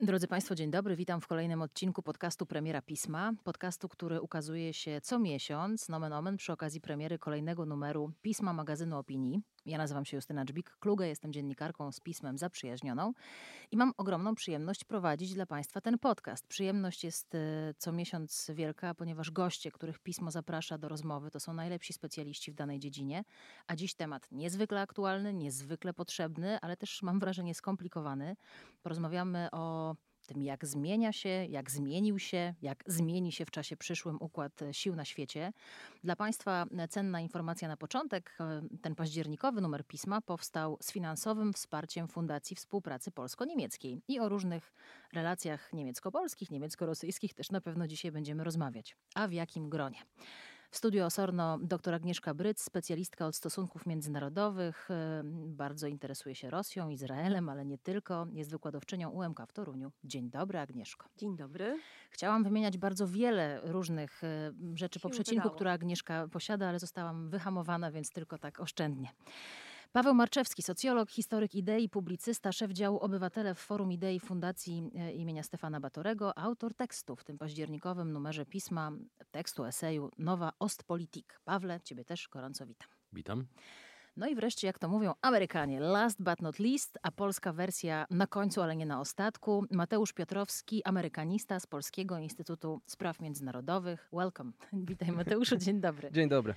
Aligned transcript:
Drodzy 0.00 0.28
Państwo, 0.28 0.54
dzień 0.54 0.70
dobry. 0.70 0.96
Witam 0.96 1.20
w 1.20 1.26
kolejnym 1.26 1.62
odcinku 1.62 2.02
podcastu 2.02 2.46
Premiera 2.46 2.82
Pisma. 2.82 3.32
Podcastu, 3.44 3.88
który 3.88 4.20
ukazuje 4.20 4.74
się 4.74 5.00
co 5.00 5.18
miesiąc, 5.18 5.88
nomen 5.88 6.12
omen, 6.12 6.36
przy 6.36 6.52
okazji 6.52 6.80
premiery 6.80 7.18
kolejnego 7.18 7.66
numeru 7.66 8.12
Pisma 8.22 8.52
magazynu 8.52 8.98
opinii. 8.98 9.42
Ja 9.66 9.78
nazywam 9.78 10.04
się 10.04 10.16
Justyna 10.16 10.44
Dżbik-Klugę, 10.44 11.04
jestem 11.04 11.32
dziennikarką 11.32 11.92
z 11.92 12.00
pismem 12.00 12.38
zaprzyjaźnioną 12.38 13.12
i 13.70 13.76
mam 13.76 13.92
ogromną 13.96 14.34
przyjemność 14.34 14.84
prowadzić 14.84 15.34
dla 15.34 15.46
Państwa 15.46 15.80
ten 15.80 15.98
podcast. 15.98 16.46
Przyjemność 16.46 17.04
jest 17.04 17.34
e, 17.34 17.74
co 17.78 17.92
miesiąc 17.92 18.50
wielka, 18.54 18.94
ponieważ 18.94 19.30
goście, 19.30 19.70
których 19.70 19.98
pismo 19.98 20.30
zaprasza 20.30 20.78
do 20.78 20.88
rozmowy, 20.88 21.30
to 21.30 21.40
są 21.40 21.54
najlepsi 21.54 21.92
specjaliści 21.92 22.52
w 22.52 22.54
danej 22.54 22.78
dziedzinie, 22.78 23.24
a 23.66 23.76
dziś 23.76 23.94
temat 23.94 24.32
niezwykle 24.32 24.80
aktualny, 24.80 25.34
niezwykle 25.34 25.94
potrzebny, 25.94 26.58
ale 26.60 26.76
też 26.76 27.02
mam 27.02 27.20
wrażenie 27.20 27.54
skomplikowany. 27.54 28.36
Porozmawiamy 28.82 29.48
o 29.52 29.94
tym, 30.26 30.42
jak 30.42 30.66
zmienia 30.66 31.12
się, 31.12 31.28
jak 31.28 31.70
zmienił 31.70 32.18
się, 32.18 32.54
jak 32.62 32.84
zmieni 32.86 33.32
się 33.32 33.44
w 33.44 33.50
czasie 33.50 33.76
przyszłym 33.76 34.16
układ 34.20 34.62
e, 34.62 34.74
sił 34.74 34.96
na 34.96 35.04
świecie. 35.04 35.52
Dla 36.04 36.16
Państwa 36.16 36.66
e, 36.78 36.88
cenna 36.88 37.20
informacja 37.20 37.68
na 37.68 37.76
początek. 37.76 38.36
E, 38.40 38.62
ten 38.82 38.94
październikowy 38.94 39.60
numer 39.60 39.86
pisma 39.86 40.20
powstał 40.20 40.78
z 40.80 40.92
finansowym 40.92 41.52
wsparciem 41.52 42.08
Fundacji 42.08 42.56
Współpracy 42.56 43.10
Polsko-Niemieckiej 43.10 44.02
i 44.08 44.20
o 44.20 44.28
różnych 44.28 44.74
relacjach 45.12 45.72
niemiecko-polskich, 45.72 46.50
niemiecko-rosyjskich 46.50 47.34
też 47.34 47.50
na 47.50 47.60
pewno 47.60 47.86
dzisiaj 47.86 48.12
będziemy 48.12 48.44
rozmawiać. 48.44 48.96
A 49.14 49.28
w 49.28 49.32
jakim 49.32 49.70
gronie? 49.70 49.98
W 50.74 50.76
studiu 50.76 51.04
Osorno 51.04 51.58
dr 51.58 51.94
Agnieszka 51.94 52.34
Bryc, 52.34 52.62
specjalistka 52.62 53.26
od 53.26 53.36
stosunków 53.36 53.86
międzynarodowych. 53.86 54.88
Bardzo 55.46 55.86
interesuje 55.86 56.34
się 56.34 56.50
Rosją, 56.50 56.88
Izraelem, 56.88 57.48
ale 57.48 57.64
nie 57.64 57.78
tylko. 57.78 58.26
Jest 58.32 58.50
wykładowczynią 58.50 59.10
UMK 59.10 59.40
w 59.48 59.52
Toruniu. 59.52 59.92
Dzień 60.04 60.30
dobry, 60.30 60.58
Agnieszko. 60.58 61.08
Dzień 61.16 61.36
dobry. 61.36 61.78
Chciałam 62.10 62.44
wymieniać 62.44 62.78
bardzo 62.78 63.08
wiele 63.08 63.60
różnych 63.64 64.22
rzeczy 64.74 65.00
po 65.00 65.10
przecinku, 65.10 65.50
które 65.50 65.72
Agnieszka 65.72 66.28
posiada, 66.28 66.68
ale 66.68 66.78
zostałam 66.78 67.30
wyhamowana, 67.30 67.90
więc 67.90 68.10
tylko 68.10 68.38
tak 68.38 68.60
oszczędnie. 68.60 69.08
Paweł 69.94 70.14
Marczewski, 70.14 70.62
socjolog, 70.62 71.10
historyk 71.10 71.54
idei, 71.54 71.88
publicysta, 71.88 72.52
szef 72.52 72.70
działu 72.70 72.98
Obywatele 72.98 73.54
w 73.54 73.58
Forum 73.58 73.92
Idei 73.92 74.20
Fundacji 74.20 74.90
e, 74.94 75.12
imienia 75.12 75.42
Stefana 75.42 75.80
Batorego, 75.80 76.38
autor 76.38 76.74
tekstu 76.74 77.16
w 77.16 77.24
tym 77.24 77.38
październikowym 77.38 78.12
numerze 78.12 78.46
pisma, 78.46 78.92
tekstu, 79.30 79.64
eseju 79.64 80.10
Nowa 80.18 80.52
Ostpolitik. 80.58 81.40
Pawle, 81.44 81.80
ciebie 81.84 82.04
też 82.04 82.28
gorąco 82.28 82.66
witam. 82.66 82.88
Witam. 83.12 83.46
No 84.16 84.28
i 84.28 84.34
wreszcie, 84.34 84.66
jak 84.66 84.78
to 84.78 84.88
mówią 84.88 85.14
Amerykanie, 85.22 85.80
last 85.80 86.22
but 86.22 86.42
not 86.42 86.58
least, 86.58 86.98
a 87.02 87.10
polska 87.10 87.52
wersja 87.52 88.06
na 88.10 88.26
końcu, 88.26 88.62
ale 88.62 88.76
nie 88.76 88.86
na 88.86 89.00
ostatku. 89.00 89.64
Mateusz 89.70 90.12
Piotrowski, 90.12 90.84
amerykanista 90.84 91.60
z 91.60 91.66
Polskiego 91.66 92.18
Instytutu 92.18 92.80
Spraw 92.86 93.20
Międzynarodowych. 93.20 94.08
Welcome. 94.12 94.52
Witaj 94.72 95.12
Mateuszu, 95.12 95.56
dzień 95.56 95.80
dobry. 95.80 96.10
Dzień 96.12 96.28
dobry. 96.28 96.54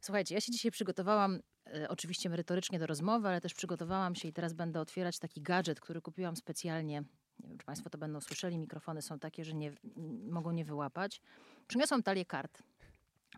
Słuchajcie, 0.00 0.34
ja 0.34 0.40
się 0.40 0.52
dzisiaj 0.52 0.70
przygotowałam 0.70 1.40
e, 1.66 1.88
oczywiście 1.88 2.30
merytorycznie 2.30 2.78
do 2.78 2.86
rozmowy, 2.86 3.28
ale 3.28 3.40
też 3.40 3.54
przygotowałam 3.54 4.14
się 4.14 4.28
i 4.28 4.32
teraz 4.32 4.52
będę 4.52 4.80
otwierać 4.80 5.18
taki 5.18 5.42
gadżet, 5.42 5.80
który 5.80 6.00
kupiłam 6.00 6.36
specjalnie. 6.36 7.04
Nie 7.40 7.48
wiem, 7.48 7.58
czy 7.58 7.66
Państwo 7.66 7.90
to 7.90 7.98
będą 7.98 8.20
słyszeli. 8.20 8.58
Mikrofony 8.58 9.02
są 9.02 9.18
takie, 9.18 9.44
że 9.44 9.54
nie, 9.54 9.72
mogą 10.30 10.50
nie 10.50 10.64
wyłapać. 10.64 11.20
Przyniosłam 11.66 12.02
talię 12.02 12.24
kart 12.24 12.62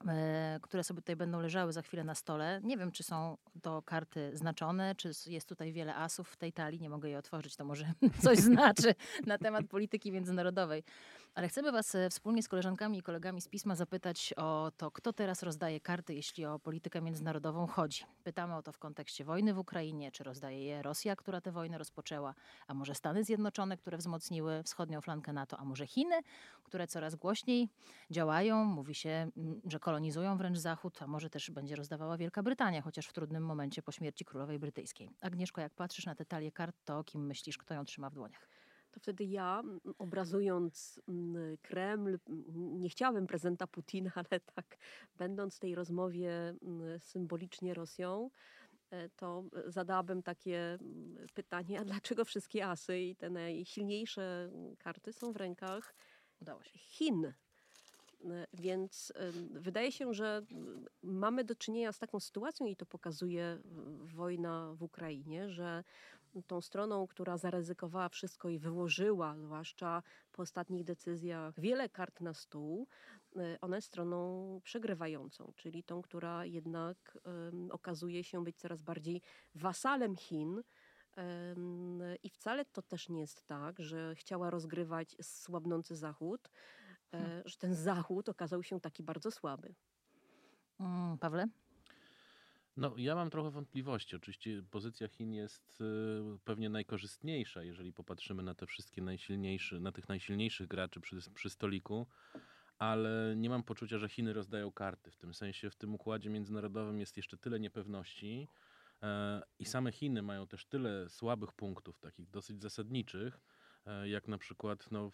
E, 0.09 0.59
które 0.63 0.85
sobie 0.85 1.01
tutaj 1.01 1.17
będą 1.17 1.41
leżały 1.41 1.73
za 1.73 1.83
chwilę 1.83 2.05
na 2.05 2.15
stole. 2.15 2.61
Nie 2.65 2.77
wiem, 2.77 2.93
czy 2.93 3.03
są 3.03 3.37
to 3.63 3.83
karty 3.83 4.31
znaczone, 4.35 4.95
czy 4.95 5.11
jest 5.27 5.49
tutaj 5.49 5.73
wiele 5.73 5.95
asów 5.95 6.29
w 6.29 6.37
tej 6.37 6.53
talii. 6.53 6.81
Nie 6.81 6.91
mogę 6.91 7.09
jej 7.09 7.19
otworzyć, 7.19 7.57
to 7.57 7.65
może 7.65 7.93
coś 8.25 8.39
znaczy 8.39 8.95
na 9.27 9.39
temat 9.39 9.67
polityki 9.67 10.13
międzynarodowej. 10.13 10.85
Ale 11.35 11.49
chcemy 11.49 11.73
Was 11.73 11.95
e, 11.95 12.11
wspólnie 12.11 12.43
z 12.43 12.49
koleżankami 12.49 12.99
i 12.99 13.03
kolegami 13.03 13.41
z 13.41 13.49
pisma 13.49 13.75
zapytać 13.75 14.35
o 14.37 14.73
to, 14.77 14.91
kto 14.91 15.13
teraz 15.13 15.43
rozdaje 15.43 15.81
karty, 15.81 16.15
jeśli 16.15 16.47
o 16.47 16.59
politykę 16.59 17.01
międzynarodową 17.01 17.67
chodzi. 17.67 18.05
Pytamy 18.25 18.57
o 18.57 18.63
to 18.63 18.73
w 18.73 18.79
kontekście 18.79 19.25
wojny 19.25 19.55
w 19.55 19.59
Ukrainie, 19.59 20.13
czy 20.13 20.25
rozdaje 20.25 20.65
je 20.65 20.83
Rosja, 20.83 21.17
która 21.17 21.41
tę 21.41 21.53
wojnę 21.53 21.79
rozpoczęła, 21.79 22.35
a 22.67 22.75
może 22.75 22.95
Stany 22.95 23.25
Zjednoczone, 23.25 23.77
które 23.77 23.99
wzmocniły 23.99 24.63
wschodnią 24.63 25.01
flankę 25.01 25.33
NATO, 25.33 25.59
a 25.59 25.65
może 25.65 25.87
Chiny, 25.87 26.21
które 26.65 26.87
coraz 26.87 27.15
głośniej 27.15 27.69
działają. 28.11 28.65
Mówi 28.65 28.95
się, 28.95 29.31
że 29.65 29.79
kolonizują 29.79 30.37
wręcz 30.37 30.59
Zachód, 30.59 31.03
a 31.03 31.07
może 31.07 31.31
też 31.31 31.51
będzie 31.51 31.77
rozdawała 31.77 32.17
Wielka 32.17 32.43
Brytania, 32.43 32.83
chociaż 32.83 33.07
w 33.07 33.13
trudnym 33.13 33.45
momencie 33.45 33.83
po 33.83 33.93
śmierci 33.93 34.25
królowej 34.25 34.59
brytyjskiej. 34.59 35.11
Agnieszko, 35.21 35.61
jak 35.61 35.75
patrzysz 35.75 36.07
na 36.07 36.15
te 36.15 36.25
talie 36.25 36.53
kart, 36.53 36.77
to 36.85 37.05
kim 37.05 37.27
myślisz, 37.27 37.59
kto 37.59 37.75
ją 37.75 37.85
trzyma 37.85 38.11
w 38.11 38.15
dłoniach? 38.15 38.50
To 38.91 39.01
wtedy 39.01 39.25
ja, 39.25 39.63
obrazując 39.99 41.01
Kreml, 41.63 42.19
nie 42.57 42.89
chciałem 42.89 43.27
prezenta 43.27 43.67
Putina, 43.67 44.11
ale 44.31 44.41
tak, 44.41 44.77
będąc 45.17 45.57
w 45.57 45.61
tej 45.61 45.75
rozmowie 45.75 46.55
symbolicznie 46.99 47.75
Rosją, 47.75 48.31
e, 48.91 49.09
to 49.09 49.45
zadałabym 49.67 50.23
takie 50.23 50.79
pytanie, 51.35 51.81
a 51.81 51.85
dlaczego 51.85 52.25
wszystkie 52.25 52.67
asy 52.67 52.99
i 52.99 53.17
te 53.17 53.31
najsilniejsze 53.31 54.51
karty 54.79 55.13
są 55.13 55.33
w 55.33 55.37
rękach 55.37 55.95
Chin? 56.75 57.33
E, 58.25 58.47
więc 58.53 59.13
wydaje 59.51 59.93
się, 59.93 60.15
że 60.15 60.43
mamy 61.03 61.45
do 61.45 61.55
czynienia 61.55 61.93
z 61.93 61.99
taką 61.99 62.21
sytuacją 62.21 62.67
i 62.67 62.77
to 62.77 62.87
pokazuje 62.87 63.59
wojna 64.05 64.75
w 64.75 64.83
Ukrainie, 64.83 65.51
że 65.51 65.85
tą 66.47 66.61
stroną, 66.61 67.07
która 67.07 67.37
zaryzykowała 67.37 68.09
wszystko 68.09 68.49
i 68.49 68.59
wyłożyła, 68.59 69.39
zwłaszcza 69.39 70.03
po 70.33 70.43
ostatnich 70.43 70.85
decyzjach, 70.85 71.61
wiele 71.61 71.89
kart 71.89 72.21
na 72.21 72.35
stół, 72.35 72.87
e, 73.37 73.59
ona 73.61 73.77
jest 73.77 73.89
stroną 73.89 74.61
przegrywającą, 74.65 75.53
czyli 75.57 75.83
tą, 75.83 76.03
która 76.03 76.45
jednak 76.45 77.19
okazuje 77.71 78.25
się 78.25 78.45
być 78.45 78.57
coraz 78.57 78.83
bardziej 78.83 79.23
wasalem 79.55 80.17
Chin. 80.17 80.63
I 82.23 82.31
wcale 82.31 82.65
to 82.65 82.83
też 82.83 83.09
nie 83.09 83.21
jest 83.21 83.47
tak, 83.47 83.81
że 83.81 84.15
chciała 84.15 84.51
rozgrywać 84.51 85.17
słabnący 85.23 85.97
Zachód, 85.97 86.51
hmm. 87.11 87.43
że 87.45 87.57
ten 87.57 87.75
Zachód 87.75 88.29
okazał 88.29 88.63
się 88.63 88.81
taki 88.81 89.03
bardzo 89.03 89.31
słaby. 89.31 89.75
Mm, 90.81 91.19
Pawle? 91.19 91.49
No, 92.77 92.95
ja 92.97 93.15
mam 93.15 93.31
trochę 93.31 93.51
wątpliwości. 93.51 94.17
Oczywiście 94.17 94.63
pozycja 94.71 95.09
Chin 95.09 95.33
jest 95.33 95.81
y, 95.81 96.39
pewnie 96.45 96.69
najkorzystniejsza, 96.69 97.63
jeżeli 97.63 97.93
popatrzymy 97.93 98.43
na 98.43 98.55
te 98.55 98.67
wszystkie 98.67 99.03
najsilniejsze, 99.03 99.81
na 99.81 99.93
tych 99.93 100.09
najsilniejszych 100.09 100.69
graczy 100.69 101.01
przy, 101.01 101.17
przy 101.35 101.51
stoliku, 101.51 102.07
ale 102.79 103.35
nie 103.37 103.51
mam 103.51 103.63
poczucia, 103.63 103.99
że 103.99 104.09
Chiny 104.09 104.33
rozdają 104.33 104.73
karty. 104.73 105.11
W 105.11 105.17
tym 105.17 105.35
sensie 105.35 105.71
w 105.71 105.77
tym 105.77 105.95
układzie 105.95 106.31
międzynarodowym 106.31 107.01
jest 107.01 107.17
jeszcze 107.17 107.37
tyle 107.37 107.61
niepewności 107.61 108.49
e, 109.03 109.43
i 109.59 109.65
same 109.65 109.93
Chiny 109.93 110.23
mają 110.23 110.47
też 110.47 110.67
tyle 110.67 111.09
słabych 111.09 111.53
punktów, 111.53 111.99
takich 111.99 112.31
dosyć 112.31 112.63
zasadniczych, 112.63 113.41
e, 113.87 114.09
jak 114.09 114.29
na 114.29 114.39
przykład 114.39 114.91
no, 114.91 115.11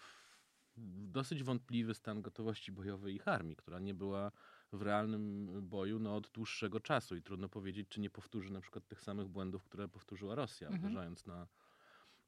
dosyć 1.09 1.43
wątpliwy 1.43 1.95
stan 1.95 2.23
gotowości 2.23 2.73
bojowej 2.73 3.15
ich 3.15 3.29
armii, 3.29 3.57
która 3.57 3.79
nie 3.79 3.95
była 3.95 4.33
w 4.77 4.83
realnym 4.83 5.51
boju 5.63 5.99
no, 5.99 6.17
od 6.17 6.31
dłuższego 6.31 6.81
czasu 6.81 7.17
i 7.17 7.23
trudno 7.23 7.49
powiedzieć, 7.49 7.89
czy 7.89 8.01
nie 8.01 8.11
powtórzy 8.11 8.53
na 8.53 8.61
przykład 8.61 8.87
tych 8.87 9.01
samych 9.01 9.29
błędów, 9.29 9.65
które 9.65 9.89
powtórzyła 9.89 10.35
Rosja, 10.35 10.69
mhm. 10.69 10.85
uderzając 10.85 11.27
na, 11.27 11.47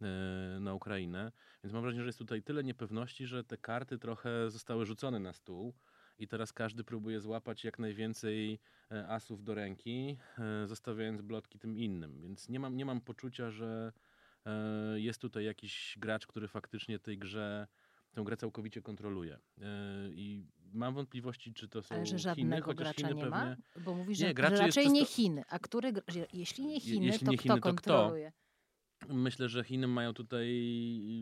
e, 0.03 0.61
na 0.61 0.75
Ukrainę. 0.75 1.33
Więc 1.65 1.73
mam 1.73 1.83
wrażenie, 1.83 2.03
że 2.03 2.09
jest 2.09 2.19
tutaj 2.19 2.43
tyle 2.43 2.65
niepewności, 2.65 3.27
że 3.27 3.45
te 3.45 3.57
karty 3.57 3.99
trochę 3.99 4.51
zostały 4.51 4.87
rzucone 4.87 5.19
na 5.19 5.33
stół 5.33 5.75
i 6.19 6.29
teraz 6.29 6.53
każdy 6.53 6.85
próbuje 6.85 7.21
złapać 7.21 7.65
jak 7.65 7.79
najwięcej 7.79 8.61
e, 8.91 9.09
asów 9.09 9.45
do 9.45 9.55
ręki, 9.55 10.19
zostawiając 10.65 11.23
blotki 11.23 11.59
tym 11.59 11.79
innym. 11.79 12.21
Więc 12.23 12.49
nie 12.49 12.61
mam, 12.61 12.77
nie 12.77 12.85
mam 12.85 13.01
poczucia, 13.01 13.51
że 13.51 13.93
jest 14.95 15.21
tutaj 15.21 15.45
jakiś 15.45 15.97
gracz, 15.99 16.27
który 16.27 16.49
faktycznie 16.49 16.99
tej 16.99 17.19
grze 17.19 17.67
tę 18.13 18.23
grę 18.25 18.37
całkowicie 18.37 18.83
kontroluje. 18.83 19.35
E, 19.35 19.65
I 20.13 20.47
mam 20.73 20.95
wątpliwości, 20.95 21.55
czy 21.55 21.69
to 21.69 21.83
są 21.83 21.95
Ale 21.95 22.07
że 22.07 22.19
żadnego 22.19 22.45
Chiny, 22.45 22.63
chociaż 22.63 22.77
gracza 22.77 23.09
Chiny 23.09 23.15
nie 23.15 23.23
pewnie... 23.23 23.31
ma? 23.31 23.57
Bo 23.85 23.95
mówisz, 23.95 24.19
że, 24.19 24.27
nie, 24.27 24.35
że 24.37 24.57
raczej 24.57 24.91
nie 24.91 25.07
Chiny. 25.07 25.43
A 25.49 25.59
które, 25.59 25.93
jeśli 26.33 26.67
nie 26.67 26.81
Chiny, 26.81 27.07
jeśli 27.07 27.27
to 27.27 27.33
nie 27.33 27.39
Chiny, 27.39 27.55
kto 27.55 27.63
kontroluje? 27.63 28.33
Kto? 29.01 29.15
Myślę, 29.15 29.49
że 29.49 29.65
Chiny 29.65 29.87
mają 29.87 30.15
tutaj, 30.15 30.47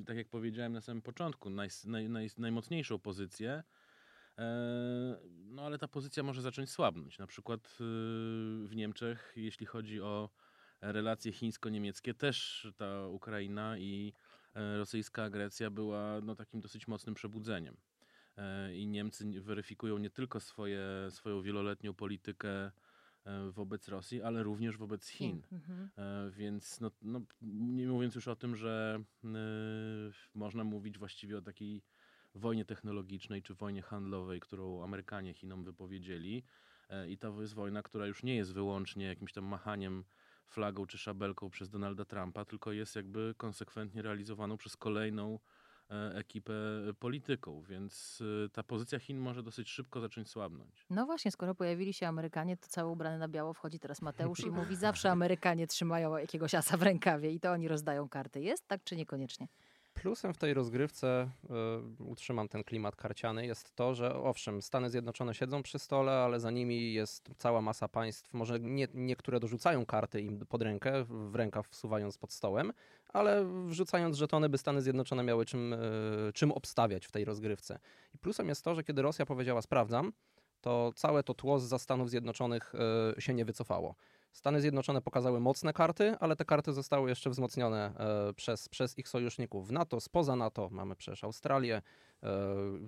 tak 0.06 0.16
jak 0.16 0.28
powiedziałem 0.28 0.72
na 0.72 0.80
samym 0.80 1.02
początku, 1.02 1.50
naj, 1.50 1.68
naj, 1.84 2.08
naj, 2.08 2.28
najmocniejszą 2.38 2.98
pozycję. 2.98 3.62
E, 4.38 5.16
no 5.30 5.62
ale 5.62 5.78
ta 5.78 5.88
pozycja 5.88 6.22
może 6.22 6.42
zacząć 6.42 6.70
słabnąć. 6.70 7.18
Na 7.18 7.26
przykład 7.26 7.66
y, 7.66 7.74
w 8.66 8.72
Niemczech, 8.74 9.32
jeśli 9.36 9.66
chodzi 9.66 10.00
o 10.00 10.30
relacje 10.80 11.32
chińsko-niemieckie, 11.32 12.14
też 12.14 12.68
ta 12.76 13.06
Ukraina 13.06 13.78
i 13.78 14.12
E, 14.12 14.25
rosyjska 14.78 15.22
agresja 15.22 15.70
była 15.70 16.20
no, 16.20 16.36
takim 16.36 16.60
dosyć 16.60 16.88
mocnym 16.88 17.14
przebudzeniem. 17.14 17.76
E, 18.36 18.76
I 18.76 18.86
Niemcy 18.86 19.40
weryfikują 19.40 19.98
nie 19.98 20.10
tylko 20.10 20.40
swoje, 20.40 20.80
swoją 21.10 21.42
wieloletnią 21.42 21.94
politykę 21.94 22.50
e, 22.50 22.70
wobec 23.50 23.88
Rosji, 23.88 24.22
ale 24.22 24.42
również 24.42 24.76
wobec 24.76 25.08
Chin. 25.08 25.42
Mhm. 25.52 25.90
Więc 26.30 26.80
no, 26.80 26.90
no, 27.02 27.20
nie 27.42 27.86
mówiąc 27.86 28.14
już 28.14 28.28
o 28.28 28.36
tym, 28.36 28.56
że 28.56 29.02
można 30.34 30.64
mówić 30.64 30.98
właściwie 30.98 31.38
o 31.38 31.42
takiej 31.42 31.82
wojnie 32.34 32.64
technologicznej 32.64 33.42
czy 33.42 33.54
wojnie 33.54 33.82
handlowej, 33.82 34.40
którą 34.40 34.82
Amerykanie 34.82 35.34
Chinom 35.34 35.64
wypowiedzieli. 35.64 36.44
E, 36.88 37.08
I 37.08 37.18
to 37.18 37.40
jest 37.40 37.54
wojna, 37.54 37.82
która 37.82 38.06
już 38.06 38.22
nie 38.22 38.36
jest 38.36 38.52
wyłącznie 38.52 39.06
jakimś 39.06 39.32
tam 39.32 39.44
machaniem 39.44 40.04
flagą 40.46 40.86
czy 40.86 40.98
szabelką 40.98 41.50
przez 41.50 41.70
Donalda 41.70 42.04
Trumpa, 42.04 42.44
tylko 42.44 42.72
jest 42.72 42.96
jakby 42.96 43.34
konsekwentnie 43.36 44.02
realizowaną 44.02 44.56
przez 44.56 44.76
kolejną 44.76 45.38
e, 45.90 46.14
ekipę 46.14 46.52
polityką, 46.98 47.62
więc 47.62 48.22
e, 48.46 48.48
ta 48.48 48.62
pozycja 48.62 48.98
Chin 48.98 49.18
może 49.18 49.42
dosyć 49.42 49.70
szybko 49.70 50.00
zacząć 50.00 50.30
słabnąć. 50.30 50.86
No 50.90 51.06
właśnie, 51.06 51.30
skoro 51.30 51.54
pojawili 51.54 51.92
się 51.92 52.08
Amerykanie, 52.08 52.56
to 52.56 52.68
cały 52.68 52.90
ubrany 52.90 53.18
na 53.18 53.28
biało 53.28 53.52
wchodzi 53.52 53.78
teraz 53.78 54.02
Mateusz 54.02 54.40
i 54.40 54.50
mówi, 54.60 54.76
zawsze 54.76 55.10
Amerykanie 55.10 55.66
trzymają 55.66 56.16
jakiegoś 56.16 56.54
asa 56.54 56.76
w 56.76 56.82
rękawie 56.82 57.30
i 57.32 57.40
to 57.40 57.52
oni 57.52 57.68
rozdają 57.68 58.08
karty. 58.08 58.40
Jest 58.40 58.68
tak 58.68 58.84
czy 58.84 58.96
niekoniecznie? 58.96 59.48
Plusem 60.02 60.34
w 60.34 60.38
tej 60.38 60.54
rozgrywce, 60.54 61.30
y, 62.00 62.04
utrzymam 62.04 62.48
ten 62.48 62.64
klimat 62.64 62.96
karciany, 62.96 63.46
jest 63.46 63.74
to, 63.74 63.94
że 63.94 64.14
owszem, 64.14 64.62
Stany 64.62 64.90
Zjednoczone 64.90 65.34
siedzą 65.34 65.62
przy 65.62 65.78
stole, 65.78 66.12
ale 66.12 66.40
za 66.40 66.50
nimi 66.50 66.92
jest 66.92 67.30
cała 67.38 67.60
masa 67.60 67.88
państw, 67.88 68.34
może 68.34 68.60
nie, 68.60 68.88
niektóre 68.94 69.40
dorzucają 69.40 69.86
karty 69.86 70.20
im 70.20 70.46
pod 70.46 70.62
rękę, 70.62 71.04
w 71.08 71.34
rękaw 71.34 71.68
wsuwając 71.68 72.18
pod 72.18 72.32
stołem, 72.32 72.72
ale 73.08 73.44
wrzucając 73.66 74.16
żetony, 74.16 74.48
by 74.48 74.58
Stany 74.58 74.82
Zjednoczone 74.82 75.22
miały 75.22 75.46
czym, 75.46 75.72
y, 75.72 75.76
czym 76.34 76.52
obstawiać 76.52 77.06
w 77.06 77.12
tej 77.12 77.24
rozgrywce. 77.24 77.78
I 78.14 78.18
plusem 78.18 78.48
jest 78.48 78.64
to, 78.64 78.74
że 78.74 78.84
kiedy 78.84 79.02
Rosja 79.02 79.26
powiedziała 79.26 79.62
sprawdzam, 79.62 80.12
to 80.60 80.92
całe 80.96 81.22
to 81.22 81.34
tło 81.34 81.58
za 81.58 81.78
Stanów 81.78 82.10
Zjednoczonych 82.10 82.72
y, 83.18 83.20
się 83.20 83.34
nie 83.34 83.44
wycofało. 83.44 83.94
Stany 84.36 84.60
Zjednoczone 84.60 85.02
pokazały 85.02 85.40
mocne 85.40 85.72
karty, 85.72 86.16
ale 86.20 86.36
te 86.36 86.44
karty 86.44 86.72
zostały 86.72 87.08
jeszcze 87.08 87.30
wzmocnione 87.30 87.92
e, 87.98 88.32
przez, 88.32 88.68
przez 88.68 88.98
ich 88.98 89.08
sojuszników 89.08 89.68
w 89.68 89.72
NATO. 89.72 90.00
Spoza 90.00 90.36
NATO 90.36 90.68
mamy 90.72 90.96
przecież 90.96 91.24
Australię, 91.24 91.82
e, 92.22 92.28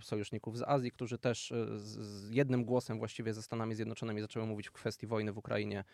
sojuszników 0.03 0.59
z 0.59 0.63
Azji, 0.63 0.91
którzy 0.91 1.19
też 1.19 1.53
e, 1.53 1.79
z, 1.79 2.31
jednym 2.31 2.65
głosem 2.65 2.99
właściwie 2.99 3.35
ze 3.35 3.43
Stanami 3.43 3.75
Zjednoczonymi 3.75 4.21
zaczęły 4.21 4.47
mówić 4.47 4.69
w 4.69 4.73
kwestii 4.73 5.07
wojny 5.07 5.33
w 5.33 5.39
Ukrainie, 5.39 5.85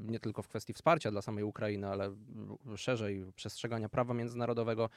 nie 0.00 0.20
tylko 0.20 0.42
w 0.42 0.48
kwestii 0.48 0.72
wsparcia 0.72 1.10
dla 1.10 1.22
samej 1.22 1.44
Ukrainy, 1.44 1.88
ale 1.88 2.16
szerzej 2.76 3.32
przestrzegania 3.36 3.88
prawa 3.88 4.14
międzynarodowego 4.14 4.90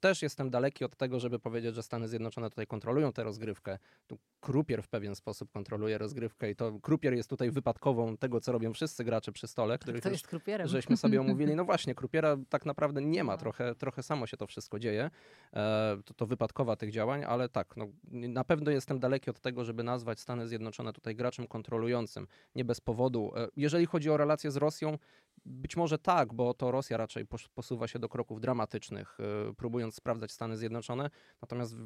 też 0.00 0.22
jestem 0.22 0.50
daleki 0.50 0.84
od 0.84 0.96
tego, 0.96 1.20
żeby 1.20 1.38
powiedzieć, 1.38 1.74
że 1.74 1.82
Stany 1.82 2.08
Zjednoczone 2.08 2.50
tutaj 2.50 2.66
kontrolują 2.66 3.12
tę 3.12 3.24
rozgrywkę. 3.24 3.78
Tu 4.06 4.18
Krupier 4.40 4.82
w 4.82 4.88
pewien 4.88 5.14
sposób 5.14 5.52
kontroluje 5.52 5.98
rozgrywkę 5.98 6.50
i 6.50 6.56
to 6.56 6.80
Krupier 6.80 7.14
jest 7.14 7.30
tutaj 7.30 7.50
wypadkową 7.50 8.16
tego, 8.16 8.40
co 8.40 8.52
robią 8.52 8.72
wszyscy 8.72 9.04
gracze 9.04 9.32
przy 9.32 9.46
stole, 9.46 9.78
których 9.78 10.02
to 10.02 10.10
jest 10.10 10.26
Krupierem. 10.26 10.68
żeśmy 10.68 10.96
sobie 10.96 11.20
omówili. 11.26 11.54
No 11.54 11.64
właśnie, 11.64 11.94
Krupiera 11.94 12.36
tak 12.48 12.66
naprawdę 12.66 13.02
nie 13.02 13.24
ma, 13.24 13.36
trochę, 13.36 13.74
trochę 13.74 14.02
samo 14.02 14.26
się 14.26 14.36
to 14.36 14.46
wszystko 14.46 14.78
dzieje. 14.78 15.10
E, 15.52 15.96
to, 16.04 16.14
to 16.14 16.26
wypadkowa 16.26 16.76
tych 16.76 16.90
działań, 16.90 17.24
ale 17.24 17.48
tak, 17.48 17.76
no, 17.76 17.88
na 18.10 18.44
pewno 18.44 18.70
jestem 18.70 18.98
daleki 18.98 19.30
od 19.30 19.40
tego, 19.40 19.64
żeby 19.64 19.82
nazwać 19.82 20.20
Stany 20.20 20.48
Zjednoczone 20.48 20.92
tutaj 20.92 21.14
graczem 21.14 21.46
kontrolującym. 21.46 22.26
Nie 22.54 22.64
bez 22.64 22.80
powodu. 22.80 23.32
E, 23.36 23.48
jeżeli 23.56 23.86
chodzi 23.86 24.10
o 24.10 24.16
relacje 24.16 24.50
z 24.50 24.56
Rosją, 24.56 24.98
być 25.44 25.76
może 25.76 25.98
tak, 25.98 26.34
bo 26.34 26.54
to 26.54 26.70
Rosja 26.70 26.96
raczej 26.96 27.26
posuwa 27.54 27.88
się 27.88 27.98
do 27.98 28.08
kroków 28.08 28.40
dramatycznych, 28.40 29.18
e, 29.20 29.54
próbując 29.54 29.94
sprawdzać 29.94 30.32
Stany 30.32 30.56
Zjednoczone. 30.56 31.10
Natomiast 31.42 31.76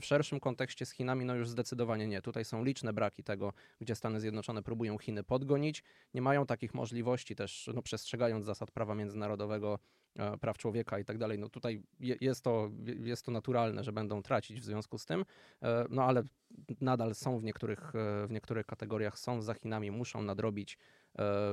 w 0.00 0.04
szerszym 0.04 0.40
kontekście 0.40 0.86
z 0.86 0.90
Chinami, 0.90 1.24
no 1.24 1.34
już 1.34 1.48
zdecydowanie 1.48 2.06
nie. 2.06 2.22
Tutaj 2.22 2.44
są 2.44 2.64
liczne 2.64 2.92
braki 2.92 3.24
tego, 3.24 3.52
gdzie 3.80 3.94
Stany 3.94 4.20
Zjednoczone 4.20 4.62
próbują 4.62 4.98
Chiny 4.98 5.24
podgonić. 5.24 5.82
Nie 6.14 6.22
mają 6.22 6.46
takich 6.46 6.74
możliwości 6.74 7.36
też, 7.36 7.70
no, 7.74 7.82
przestrzegając 7.82 8.46
zasad 8.46 8.70
prawa 8.70 8.94
międzynarodowego, 8.94 9.78
e, 10.16 10.38
praw 10.38 10.58
człowieka 10.58 10.98
i 10.98 11.04
tak 11.04 11.18
dalej. 11.18 11.38
No 11.38 11.48
tutaj 11.48 11.82
jest 12.00 12.44
to, 12.44 12.70
jest 12.98 13.24
to 13.24 13.32
naturalne, 13.32 13.84
że 13.84 13.92
będą 13.92 14.22
tracić 14.22 14.60
w 14.60 14.64
związku 14.64 14.98
z 14.98 15.06
tym, 15.06 15.24
e, 15.62 15.86
no 15.90 16.04
ale 16.04 16.22
nadal 16.80 17.14
są 17.14 17.38
w 17.38 17.44
niektórych, 17.44 17.92
w 18.26 18.30
niektórych 18.30 18.66
kategoriach, 18.66 19.18
są 19.18 19.42
za 19.42 19.54
Chinami, 19.54 19.90
muszą 19.90 20.22
nadrobić 20.22 20.78
E, 21.05 21.05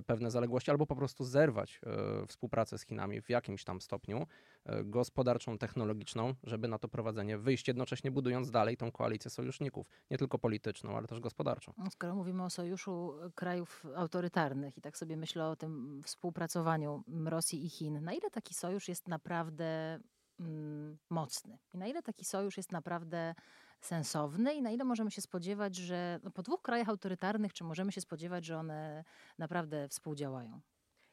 pewne 0.05 0.31
zaległości, 0.31 0.71
albo 0.71 0.85
po 0.85 0.95
prostu 0.95 1.23
zerwać 1.23 1.81
e, 1.85 2.27
współpracę 2.27 2.77
z 2.77 2.85
Chinami 2.85 3.21
w 3.21 3.29
jakimś 3.29 3.63
tam 3.63 3.81
stopniu, 3.81 4.27
e, 4.65 4.83
gospodarczą, 4.83 5.57
technologiczną, 5.57 6.33
żeby 6.43 6.67
na 6.67 6.79
to 6.79 6.87
prowadzenie 6.87 7.37
wyjść, 7.37 7.67
jednocześnie 7.67 8.11
budując 8.11 8.51
dalej 8.51 8.77
tą 8.77 8.91
koalicję 8.91 9.31
sojuszników, 9.31 9.87
nie 10.11 10.17
tylko 10.17 10.39
polityczną, 10.39 10.97
ale 10.97 11.07
też 11.07 11.19
gospodarczą. 11.19 11.73
No, 11.77 11.89
skoro 11.91 12.15
mówimy 12.15 12.43
o 12.43 12.49
sojuszu 12.49 13.13
krajów 13.35 13.85
autorytarnych 13.95 14.77
i 14.77 14.81
tak 14.81 14.97
sobie 14.97 15.17
myślę 15.17 15.47
o 15.47 15.55
tym 15.55 16.01
współpracowaniu 16.05 17.03
Rosji 17.25 17.65
i 17.65 17.69
Chin, 17.69 18.03
na 18.03 18.13
ile 18.13 18.31
taki 18.31 18.53
sojusz 18.53 18.87
jest 18.87 19.07
naprawdę 19.07 19.99
mm, 20.39 20.97
mocny 21.09 21.57
i 21.73 21.77
na 21.77 21.87
ile 21.87 22.01
taki 22.03 22.25
sojusz 22.25 22.57
jest 22.57 22.71
naprawdę 22.71 23.35
sensowny 23.85 24.53
i 24.53 24.61
na 24.61 24.71
ile 24.71 24.83
możemy 24.83 25.11
się 25.11 25.21
spodziewać, 25.21 25.75
że 25.75 26.19
no, 26.23 26.31
po 26.31 26.43
dwóch 26.43 26.61
krajach 26.61 26.89
autorytarnych, 26.89 27.53
czy 27.53 27.63
możemy 27.63 27.91
się 27.91 28.01
spodziewać, 28.01 28.45
że 28.45 28.57
one 28.57 29.03
naprawdę 29.37 29.89
współdziałają? 29.89 30.61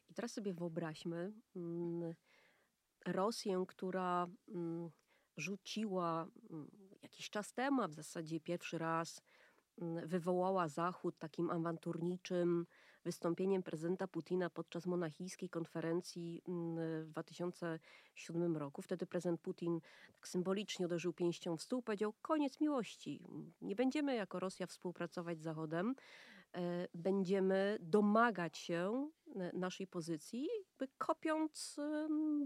I 0.08 0.14
teraz 0.14 0.32
sobie 0.32 0.55
wyobraźmy 0.55 1.32
mm, 1.56 2.14
Rosję, 3.06 3.64
która 3.69 4.26
mm, 4.49 4.90
rzuciła 5.37 6.26
mm, 6.50 6.70
jakiś 7.02 7.31
czas 7.31 7.52
temu, 7.52 7.82
a 7.82 7.88
w 7.88 7.93
zasadzie 7.93 8.40
pierwszy 8.40 8.78
raz 8.78 9.22
wywołała 10.06 10.69
Zachód 10.69 11.19
takim 11.19 11.50
awanturniczym 11.50 12.67
wystąpieniem 13.05 13.62
prezydenta 13.62 14.08
Putina 14.08 14.50
podczas 14.50 14.87
monachijskiej 14.87 15.49
konferencji 15.49 16.43
mm, 16.49 17.05
w 17.05 17.08
2007 17.08 18.56
roku. 18.56 18.82
Wtedy 18.82 19.06
prezydent 19.06 19.41
Putin 19.41 19.81
tak 20.12 20.29
symbolicznie 20.29 20.87
uderzył 20.87 21.12
pięścią 21.12 21.56
w 21.56 21.62
stół, 21.62 21.82
powiedział 21.82 22.12
koniec 22.23 22.61
miłości. 22.61 23.23
Nie 23.61 23.76
będziemy 23.76 24.14
jako 24.14 24.41
Rosja 24.41 24.67
współpracować 24.67 25.38
z 25.38 25.43
Zachodem. 25.43 25.94
E, 26.55 26.88
będziemy 26.94 27.79
domagać 27.81 28.58
się 28.58 29.11
e, 29.37 29.53
naszej 29.53 29.87
pozycji, 29.87 30.49
kopiąc 30.99 31.76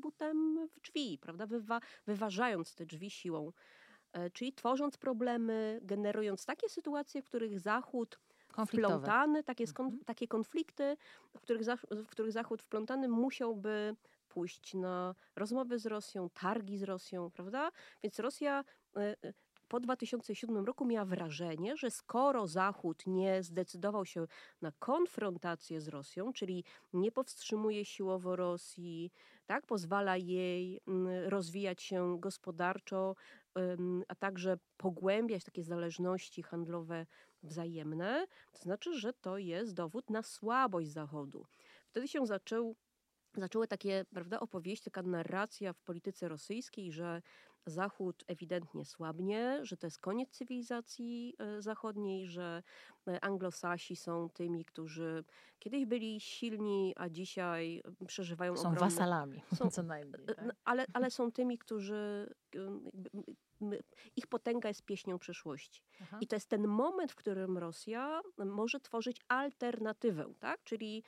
butem 0.01 0.69
w 0.69 0.81
drzwi, 0.81 1.19
prawda? 1.19 1.47
Wywa 1.47 1.81
wyważając 2.07 2.75
te 2.75 2.87
drzwi 2.87 3.11
siłą. 3.11 3.53
E, 4.13 4.31
czyli 4.31 4.53
tworząc 4.53 4.97
problemy, 4.97 5.81
generując 5.83 6.45
takie 6.45 6.69
sytuacje, 6.69 7.23
w 7.23 7.25
których 7.25 7.61
Zachód 7.61 8.21
wplątany, 8.67 9.45
takie, 9.45 9.65
mhm. 9.65 10.05
takie 10.05 10.29
konflikty, 10.29 10.97
w 11.37 11.41
których, 11.41 11.63
w 11.91 12.07
których 12.07 12.33
Zachód 12.33 12.63
wplątany 12.63 13.09
musiałby 13.09 13.97
pójść 14.29 14.75
na 14.75 15.15
rozmowy 15.37 15.79
z 15.79 15.87
Rosją, 15.87 16.31
targi 16.31 16.79
z 16.79 16.83
Rosją, 16.83 17.31
prawda? 17.31 17.71
Więc 18.03 18.19
Rosja 18.19 18.65
e, 18.97 19.01
e, 19.01 19.33
po 19.69 19.81
2007 19.81 20.65
roku 20.65 20.85
miała 20.85 21.05
wrażenie, 21.05 21.77
że 21.77 21.91
skoro 21.91 22.47
Zachód 22.47 23.03
nie 23.07 23.43
zdecydował 23.43 24.07
się 24.07 24.27
na 24.63 24.73
konfrontację 24.79 25.81
z 25.81 25.89
Rosją, 25.89 26.33
czyli 26.33 26.65
nie 26.93 27.13
powstrzymuje 27.13 27.85
siłowo 27.85 28.37
Rosji, 28.37 29.13
tak, 29.47 29.67
pozwala 29.67 30.17
jej 30.17 30.81
mm, 30.89 31.29
rozwijać 31.29 31.83
się 31.83 32.17
gospodarczo, 32.21 33.15
a 34.09 34.15
także 34.15 34.59
pogłębiać 34.77 35.45
takie 35.45 35.63
zależności 35.63 36.43
handlowe 36.43 37.07
wzajemne, 37.45 38.27
to 38.53 38.59
znaczy, 38.59 38.99
że 38.99 39.13
to 39.13 39.39
jest 39.39 39.75
dowód 39.75 40.11
na 40.11 40.23
słabość 40.23 40.91
Zachodu. 40.91 41.47
Wtedy 41.89 42.09
się 42.09 42.27
zaczął 42.27 42.77
zaczęły 43.37 43.69
takie 43.69 44.05
prawda, 44.15 44.41
opowieści, 44.41 44.85
taka 44.85 45.03
narracja 45.03 45.73
w 45.73 45.81
polityce 45.81 46.29
rosyjskiej, 46.29 46.93
że 46.93 47.23
Zachód 47.67 48.25
ewidentnie 48.27 48.85
słabnie, 48.85 49.59
że 49.63 49.77
to 49.77 49.87
jest 49.87 49.99
koniec 49.99 50.31
cywilizacji 50.31 51.35
e, 51.39 51.63
zachodniej, 51.63 52.27
że 52.27 52.63
e, 53.09 53.25
anglosasi 53.25 53.97
są 53.97 54.29
tymi, 54.29 54.65
którzy 54.65 55.25
kiedyś 55.59 55.87
byli 55.87 56.21
silni, 56.21 56.93
a 56.97 57.09
dzisiaj 57.09 57.83
przeżywają 58.07 58.57
Są 58.57 58.69
ogromne... 58.69 58.81
wasalami, 58.81 59.43
są, 59.55 59.71
co 59.77 59.83
najmniej. 59.83 60.25
E, 60.29 60.35
tak? 60.35 60.57
Ale, 60.65 60.87
ale 60.93 61.11
są 61.11 61.33
tymi, 61.33 61.59
którzy 61.59 62.35
ich 64.17 64.27
potęga 64.27 64.69
jest 64.69 64.83
pieśnią 64.83 65.19
przyszłości. 65.19 65.83
Aha. 66.03 66.19
I 66.21 66.27
to 66.27 66.37
jest 66.37 66.49
ten 66.49 66.67
moment, 66.67 67.13
w 67.13 67.17
którym 67.17 67.59
Rosja 67.59 68.21
może 68.39 68.81
tworzyć 68.81 69.21
alternatywę, 69.29 70.35
tak? 70.41 70.65
Czyli 70.65 71.05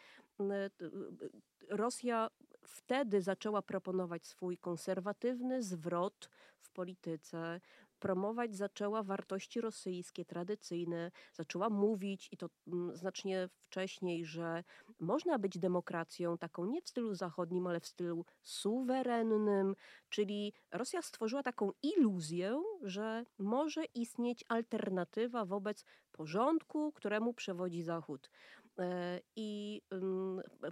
Rosja 1.71 2.31
wtedy 2.67 3.23
zaczęła 3.23 3.63
proponować 3.63 4.27
swój 4.27 4.59
konserwatywny 4.59 5.63
zwrot 5.63 6.31
w 6.59 6.71
polityce, 6.71 7.61
promować 7.99 8.57
zaczęła 8.57 9.03
wartości 9.03 9.61
rosyjskie, 9.61 10.25
tradycyjne, 10.25 11.11
zaczęła 11.33 11.71
mówić 11.71 12.29
i 12.33 12.37
to 12.37 12.49
mm, 12.67 12.97
znacznie 12.97 13.49
wcześniej, 13.67 14.25
że 14.25 14.65
można 15.01 15.39
być 15.39 15.59
demokracją 15.59 16.39
taką 16.39 16.67
nie 16.67 16.83
w 16.83 16.89
stylu 16.89 17.15
zachodnim, 17.15 17.67
ale 17.67 17.81
w 17.81 17.87
stylu 17.87 18.25
suwerennym, 18.43 19.75
czyli 20.09 20.53
Rosja 20.73 21.03
stworzyła 21.03 21.43
taką 21.43 21.71
iluzję, 21.83 22.63
że 22.83 23.25
może 23.39 23.85
istnieć 23.85 24.45
alternatywa 24.49 25.45
wobec 25.45 25.85
porządku, 26.13 26.93
któremu 26.93 27.35
przewodzi 27.35 27.83
Zachód. 27.83 28.31
E, 28.79 29.21
I 29.37 29.83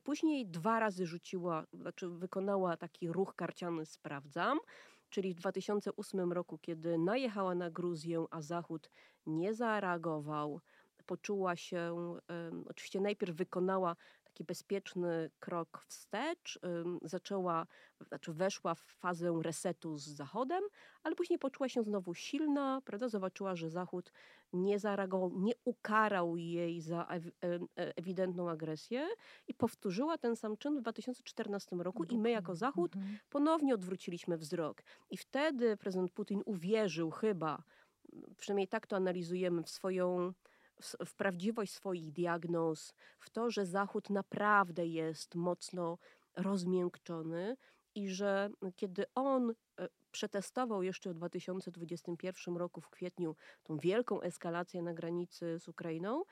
później 0.04 0.46
dwa 0.46 0.80
razy 0.80 1.06
rzuciła, 1.06 1.66
znaczy 1.72 2.08
wykonała 2.08 2.76
taki 2.76 3.08
ruch 3.08 3.34
karciany 3.34 3.86
sprawdzam. 3.86 4.58
Czyli 5.11 5.34
w 5.34 5.37
2008 5.37 6.32
roku, 6.32 6.58
kiedy 6.58 6.99
najechała 6.99 7.54
na 7.54 7.70
Gruzję, 7.70 8.25
a 8.30 8.42
Zachód 8.42 8.90
nie 9.26 9.54
zareagował, 9.54 10.61
poczuła 11.06 11.56
się, 11.56 12.14
oczywiście 12.66 13.00
najpierw 13.00 13.37
wykonała 13.37 13.96
taki 14.34 14.44
bezpieczny 14.44 15.30
krok 15.40 15.84
wstecz, 15.88 16.58
zaczęła, 17.02 17.66
znaczy 18.00 18.32
weszła 18.32 18.74
w 18.74 18.80
fazę 18.80 19.40
resetu 19.42 19.96
z 19.96 20.06
Zachodem, 20.06 20.62
ale 21.02 21.14
później 21.14 21.38
poczuła 21.38 21.68
się 21.68 21.82
znowu 21.82 22.14
silna, 22.14 22.82
prawda? 22.84 23.08
Zobaczyła, 23.08 23.56
że 23.56 23.70
Zachód 23.70 24.12
nie 24.52 24.78
zareagował, 24.78 25.32
nie 25.40 25.52
ukarał 25.64 26.36
jej 26.36 26.80
za 26.80 27.08
e, 27.08 27.20
ewidentną 27.76 28.50
agresję 28.50 29.08
i 29.48 29.54
powtórzyła 29.54 30.18
ten 30.18 30.36
sam 30.36 30.56
czyn 30.56 30.78
w 30.78 30.80
2014 30.80 31.76
roku 31.76 32.04
i 32.04 32.18
my 32.18 32.30
jako 32.30 32.54
Zachód 32.54 32.96
mhm. 32.96 33.18
ponownie 33.30 33.74
odwróciliśmy 33.74 34.38
wzrok. 34.38 34.82
I 35.10 35.16
wtedy 35.16 35.76
prezydent 35.76 36.12
Putin 36.12 36.42
uwierzył 36.44 37.10
chyba, 37.10 37.62
przynajmniej 38.36 38.68
tak 38.68 38.86
to 38.86 38.96
analizujemy, 38.96 39.62
w 39.62 39.70
swoją 39.70 40.32
w 41.06 41.14
prawdziwość 41.14 41.72
swoich 41.72 42.12
diagnoz, 42.12 42.94
w 43.18 43.30
to, 43.30 43.50
że 43.50 43.66
Zachód 43.66 44.10
naprawdę 44.10 44.86
jest 44.86 45.34
mocno 45.34 45.98
rozmiękczony 46.36 47.56
i 47.94 48.08
że 48.08 48.50
kiedy 48.76 49.04
on 49.14 49.50
e, 49.50 49.88
przetestował 50.12 50.82
jeszcze 50.82 51.10
w 51.10 51.14
2021 51.14 52.56
roku 52.56 52.80
w 52.80 52.90
kwietniu 52.90 53.36
tą 53.62 53.78
wielką 53.78 54.20
eskalację 54.20 54.82
na 54.82 54.94
granicy 54.94 55.58
z 55.58 55.68
Ukrainą, 55.68 56.24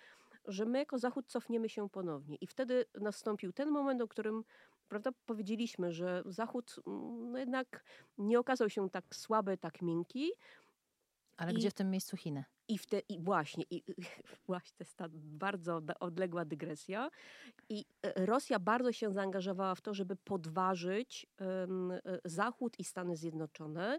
że 0.45 0.65
my 0.65 0.79
jako 0.79 0.99
Zachód 0.99 1.27
cofniemy 1.27 1.69
się 1.69 1.91
ponownie. 1.91 2.37
I 2.41 2.47
wtedy 2.47 2.85
nastąpił 3.01 3.53
ten 3.53 3.71
moment, 3.71 4.03
o 4.03 4.09
którym 4.09 4.45
prawda, 4.89 5.11
powiedzieliśmy, 5.27 5.93
że 5.93 6.23
Zachód 6.27 6.77
mm, 6.87 7.33
no 7.33 7.39
jednak 7.39 7.85
nie 8.19 8.39
okazał 8.41 8.71
się 8.71 8.91
tak 8.91 9.05
słaby, 9.15 9.59
tak 9.59 9.83
miękki. 9.83 10.33
Ale 11.37 11.53
I... 11.53 11.55
gdzie 11.55 11.71
w 11.71 11.75
tym 11.75 11.91
miejscu 11.91 12.17
Chiny? 12.17 12.45
I, 12.73 12.79
w 12.79 12.87
te, 12.87 12.99
i 12.99 13.19
właśnie, 13.21 13.65
i, 13.71 13.83
właśnie 14.49 14.73
to 14.79 14.85
jest 14.85 14.97
ta 14.97 15.09
bardzo 15.13 15.81
odległa 16.01 16.45
dygresja. 16.45 17.11
I 17.69 17.85
e, 18.03 18.27
Rosja 18.27 18.59
bardzo 18.59 18.93
się 18.93 19.13
zaangażowała 19.13 19.75
w 19.75 19.81
to, 19.81 19.95
żeby 19.95 20.17
podważyć 20.17 21.27
um, 21.41 21.93
Zachód 22.25 22.79
i 22.79 22.85
Stany 22.85 23.17
Zjednoczone, 23.17 23.99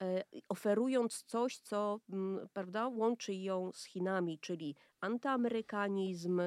um, 0.00 0.10
oferując 0.48 1.22
coś, 1.22 1.58
co 1.58 2.00
um, 2.08 2.48
prawda, 2.52 2.88
łączy 2.88 3.34
ją 3.34 3.72
z 3.72 3.84
Chinami, 3.84 4.38
czyli 4.38 4.76
antyamerykanizm, 5.00 6.42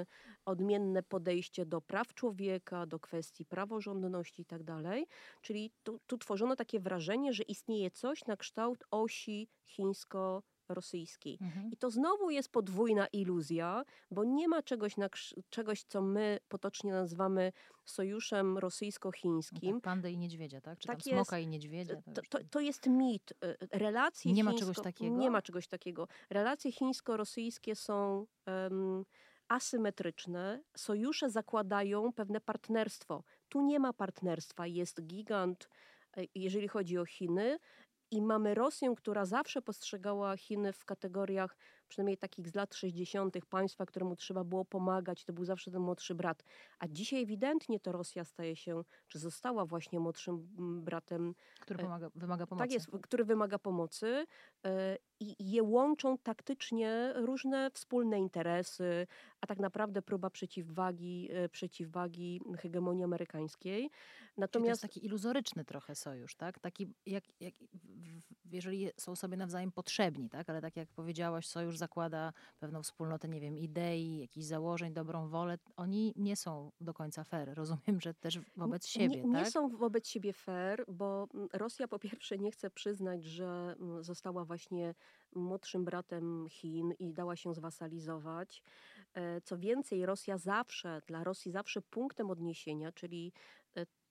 odmienne 0.45 1.03
podejście 1.03 1.65
do 1.65 1.81
praw 1.81 2.13
człowieka, 2.13 2.85
do 2.85 2.99
kwestii 2.99 3.45
praworządności 3.45 4.41
itd. 4.41 4.79
Tak 4.83 4.99
czyli 5.41 5.71
tu, 5.83 5.99
tu 6.07 6.17
tworzono 6.17 6.55
takie 6.55 6.79
wrażenie, 6.79 7.33
że 7.33 7.43
istnieje 7.43 7.91
coś 7.91 8.25
na 8.25 8.37
kształt 8.37 8.83
osi 8.91 9.47
chińsko 9.65 10.43
rosyjskiej. 10.69 11.37
Mhm. 11.41 11.71
I 11.71 11.77
to 11.77 11.91
znowu 11.91 12.29
jest 12.29 12.49
podwójna 12.49 13.07
iluzja, 13.07 13.83
bo 14.11 14.23
nie 14.23 14.47
ma 14.47 14.63
czegoś, 14.63 14.97
na, 14.97 15.09
czegoś 15.49 15.83
co 15.83 16.01
my 16.01 16.39
potocznie 16.47 16.91
nazywamy 16.91 17.51
sojuszem 17.85 18.57
rosyjsko-chińskim. 18.57 19.69
No 19.69 19.73
tak, 19.73 19.83
pandy 19.83 20.11
i 20.11 20.17
niedźwiedzia, 20.17 20.61
tak? 20.61 20.79
Czy 20.79 20.87
tak 20.87 21.03
tam 21.03 21.13
smoka 21.13 21.37
jest, 21.37 21.47
i 21.47 21.49
niedźwiedzia. 21.49 21.95
To, 21.95 22.21
to, 22.29 22.39
to, 22.49 22.59
jest 22.59 22.87
mit. 22.87 23.33
E, 23.43 23.79
relacje 23.79 24.31
nie 24.31 24.35
chińsko, 24.35 24.53
ma 24.53 24.59
czegoś 24.59 24.77
takiego? 24.83 25.17
Nie 25.17 25.31
ma 25.31 25.41
czegoś 25.41 25.67
takiego. 25.67 26.07
Relacje 26.29 26.71
chińsko-rosyjskie 26.71 27.75
są... 27.75 28.25
Um, 28.47 29.05
asymetryczne, 29.47 30.63
sojusze 30.77 31.29
zakładają 31.29 32.13
pewne 32.13 32.41
partnerstwo. 32.41 33.23
Tu 33.49 33.61
nie 33.61 33.79
ma 33.79 33.93
partnerstwa, 33.93 34.67
jest 34.67 35.01
gigant, 35.01 35.69
e, 36.17 36.23
jeżeli 36.35 36.67
chodzi 36.67 36.97
o 36.97 37.05
Chiny, 37.05 37.59
i 38.11 38.21
mamy 38.21 38.53
Rosję, 38.53 38.93
która 38.97 39.25
zawsze 39.25 39.61
postrzegała 39.61 40.37
Chiny 40.37 40.73
w 40.73 40.85
kategoriach 40.85 41.57
przynajmniej 41.87 42.17
takich 42.17 42.49
z 42.49 42.55
lat 42.55 42.75
60., 42.75 43.35
państwa, 43.49 43.85
któremu 43.85 44.15
trzeba 44.15 44.43
było 44.43 44.65
pomagać, 44.65 45.25
to 45.25 45.33
był 45.33 45.45
zawsze 45.45 45.71
ten 45.71 45.81
młodszy 45.81 46.15
brat. 46.15 46.43
A 46.79 46.87
dzisiaj 46.87 47.23
ewidentnie 47.23 47.79
to 47.79 47.91
Rosja 47.91 48.25
staje 48.25 48.55
się, 48.55 48.83
czy 49.07 49.19
została 49.19 49.65
właśnie 49.65 49.99
młodszym 49.99 50.47
mm, 50.57 50.83
bratem. 50.83 51.35
Który 51.59 51.79
e, 51.79 51.83
pomaga, 51.83 52.09
wymaga 52.15 52.47
pomocy. 52.47 52.63
Tak 52.63 52.73
jest, 52.73 52.87
który 53.03 53.25
wymaga 53.25 53.59
pomocy 53.59 54.25
e, 54.65 54.97
i 55.19 55.51
je 55.51 55.63
łączą 55.63 56.17
taktycznie 56.17 57.13
różne 57.15 57.71
wspólne 57.71 58.19
interesy, 58.19 59.07
a 59.41 59.47
tak 59.47 59.59
naprawdę 59.59 60.01
próba 60.01 60.29
przeciwwagi, 60.29 61.29
e, 61.31 61.49
przeciwwagi 61.49 62.41
hegemonii 62.57 63.03
amerykańskiej. 63.03 63.89
Natomiast 64.37 64.51
Czyli 64.51 64.63
to 64.63 64.69
jest 64.69 64.81
taki 64.81 65.05
iluzoryczny 65.05 65.65
trochę 65.65 65.95
sojusz, 65.95 66.35
tak? 66.35 66.59
Taki 66.59 66.87
jak, 67.05 67.23
jak, 67.39 67.53
jeżeli 68.51 68.89
są 68.97 69.15
sobie 69.15 69.37
nawzajem 69.37 69.71
potrzebni, 69.71 70.29
tak? 70.29 70.49
Ale 70.49 70.61
tak 70.61 70.75
jak 70.75 70.89
powiedziałaś, 70.89 71.47
sojusz 71.47 71.74
zakłada 71.77 72.33
pewną 72.59 72.83
wspólnotę, 72.83 73.27
nie 73.27 73.39
wiem, 73.39 73.57
idei, 73.57 74.19
jakichś 74.19 74.45
założeń, 74.45 74.93
dobrą 74.93 75.27
wolę. 75.27 75.57
Oni 75.75 76.13
nie 76.15 76.35
są 76.35 76.71
do 76.81 76.93
końca 76.93 77.23
fair. 77.23 77.53
Rozumiem, 77.53 78.01
że 78.01 78.13
też 78.13 78.39
wobec 78.55 78.87
siebie, 78.87 79.23
nie, 79.23 79.33
tak? 79.33 79.45
Nie 79.45 79.51
są 79.51 79.69
wobec 79.69 80.07
siebie 80.07 80.33
fair, 80.33 80.85
bo 80.87 81.27
Rosja 81.53 81.87
po 81.87 81.99
pierwsze 81.99 82.37
nie 82.37 82.51
chce 82.51 82.69
przyznać, 82.69 83.23
że 83.23 83.75
została 84.01 84.45
właśnie 84.45 84.95
młodszym 85.35 85.85
bratem 85.85 86.47
Chin 86.49 86.93
i 86.99 87.13
dała 87.13 87.35
się 87.35 87.53
zwasalizować. 87.53 88.63
E, 89.13 89.41
co 89.41 89.57
więcej, 89.57 90.05
Rosja 90.05 90.37
zawsze, 90.37 91.01
dla 91.07 91.23
Rosji 91.23 91.51
zawsze 91.51 91.81
punktem 91.81 92.29
odniesienia, 92.31 92.91
czyli 92.91 93.33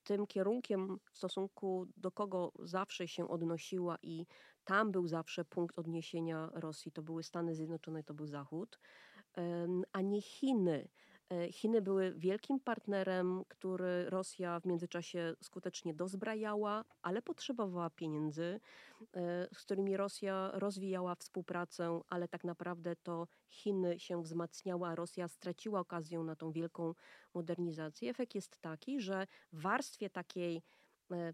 tym 0.05 0.27
kierunkiem, 0.27 0.99
w 1.11 1.17
stosunku 1.17 1.87
do 1.97 2.11
kogo 2.11 2.51
zawsze 2.59 3.07
się 3.07 3.27
odnosiła 3.27 3.97
i 4.01 4.25
tam 4.63 4.91
był 4.91 5.07
zawsze 5.07 5.45
punkt 5.45 5.79
odniesienia 5.79 6.49
Rosji, 6.53 6.91
to 6.91 7.01
były 7.01 7.23
Stany 7.23 7.55
Zjednoczone, 7.55 8.03
to 8.03 8.13
był 8.13 8.27
Zachód, 8.27 8.79
a 9.91 10.01
nie 10.01 10.21
Chiny. 10.21 10.89
E, 11.29 11.51
Chiny 11.51 11.81
były 11.81 12.13
wielkim 12.13 12.59
partnerem, 12.59 13.43
który 13.47 14.09
Rosja 14.09 14.59
w 14.59 14.65
międzyczasie 14.65 15.35
skutecznie 15.41 15.93
dozbrajała, 15.93 16.85
ale 17.01 17.21
potrzebowała 17.21 17.89
pieniędzy, 17.89 18.59
e, 19.15 19.47
z 19.53 19.63
którymi 19.63 19.97
Rosja 19.97 20.51
rozwijała 20.53 21.15
współpracę, 21.15 22.01
ale 22.09 22.27
tak 22.27 22.43
naprawdę 22.43 22.95
to 22.95 23.27
Chiny 23.49 23.99
się 23.99 24.21
wzmacniały, 24.21 24.87
a 24.87 24.95
Rosja 24.95 25.27
straciła 25.27 25.79
okazję 25.79 26.19
na 26.19 26.35
tą 26.35 26.51
wielką 26.51 26.93
modernizację. 27.33 28.09
Efekt 28.09 28.35
jest 28.35 28.61
taki, 28.61 28.99
że 28.99 29.27
w 29.53 29.61
warstwie 29.61 30.09
takiej 30.09 30.61
e, 31.11 31.33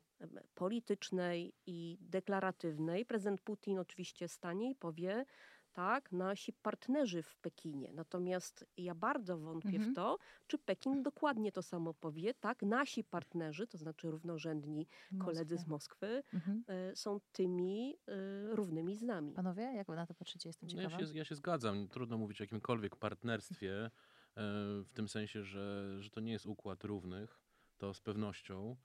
politycznej 0.53 1.53
i 1.65 1.97
deklaratywnej 2.01 3.05
prezydent 3.05 3.41
Putin 3.41 3.79
oczywiście 3.79 4.27
stanie 4.27 4.71
i 4.71 4.75
powie, 4.75 5.25
tak, 5.73 6.11
nasi 6.11 6.53
partnerzy 6.53 7.23
w 7.23 7.37
Pekinie. 7.37 7.93
Natomiast 7.93 8.65
ja 8.77 8.95
bardzo 8.95 9.37
wątpię 9.37 9.69
mhm. 9.69 9.91
w 9.91 9.95
to, 9.95 10.17
czy 10.47 10.57
Pekin 10.57 11.03
dokładnie 11.03 11.51
to 11.51 11.61
samo 11.61 11.93
powie, 11.93 12.33
tak, 12.33 12.63
nasi 12.63 13.03
partnerzy, 13.03 13.67
to 13.67 13.77
znaczy 13.77 14.11
równorzędni 14.11 14.87
koledzy 15.19 15.57
z 15.57 15.67
Moskwy, 15.67 16.23
mhm. 16.33 16.63
y, 16.91 16.95
są 16.95 17.19
tymi 17.31 17.97
y, 18.09 18.55
równymi 18.55 18.95
z 18.95 19.01
nami. 19.01 19.33
Panowie, 19.33 19.63
jak 19.63 19.87
wy 19.87 19.95
na 19.95 20.05
to 20.05 20.13
patrzycie? 20.13 20.49
Jestem 20.49 20.69
ciekawa. 20.69 20.89
No 20.89 20.99
ja, 20.99 21.07
się, 21.07 21.17
ja 21.17 21.25
się 21.25 21.35
zgadzam. 21.35 21.87
Trudno 21.87 22.17
mówić 22.17 22.41
o 22.41 22.43
jakimkolwiek 22.43 22.95
partnerstwie, 22.95 23.85
y, 23.85 23.89
w 24.83 24.89
tym 24.93 25.09
sensie, 25.09 25.43
że, 25.43 25.97
że 25.99 26.09
to 26.09 26.19
nie 26.19 26.31
jest 26.31 26.45
układ 26.45 26.83
równych, 26.83 27.39
to 27.77 27.93
z 27.93 28.01
pewnością. 28.01 28.75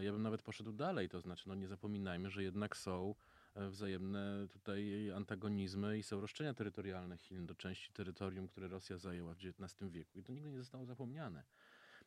Ja 0.00 0.12
bym 0.12 0.22
nawet 0.22 0.42
poszedł 0.42 0.72
dalej, 0.72 1.08
to 1.08 1.20
znaczy, 1.20 1.48
no 1.48 1.54
nie 1.54 1.68
zapominajmy, 1.68 2.30
że 2.30 2.42
jednak 2.42 2.76
są 2.76 3.14
wzajemne 3.56 4.46
tutaj 4.48 5.10
antagonizmy 5.10 5.98
i 5.98 6.02
są 6.02 6.20
roszczenia 6.20 6.54
terytorialne 6.54 7.18
Chin 7.18 7.46
do 7.46 7.54
części 7.54 7.92
terytorium, 7.92 8.48
które 8.48 8.68
Rosja 8.68 8.98
zajęła 8.98 9.34
w 9.34 9.38
XIX 9.38 9.90
wieku. 9.90 10.18
I 10.18 10.22
to 10.22 10.32
nigdy 10.32 10.50
nie 10.50 10.58
zostało 10.58 10.86
zapomniane. 10.86 11.44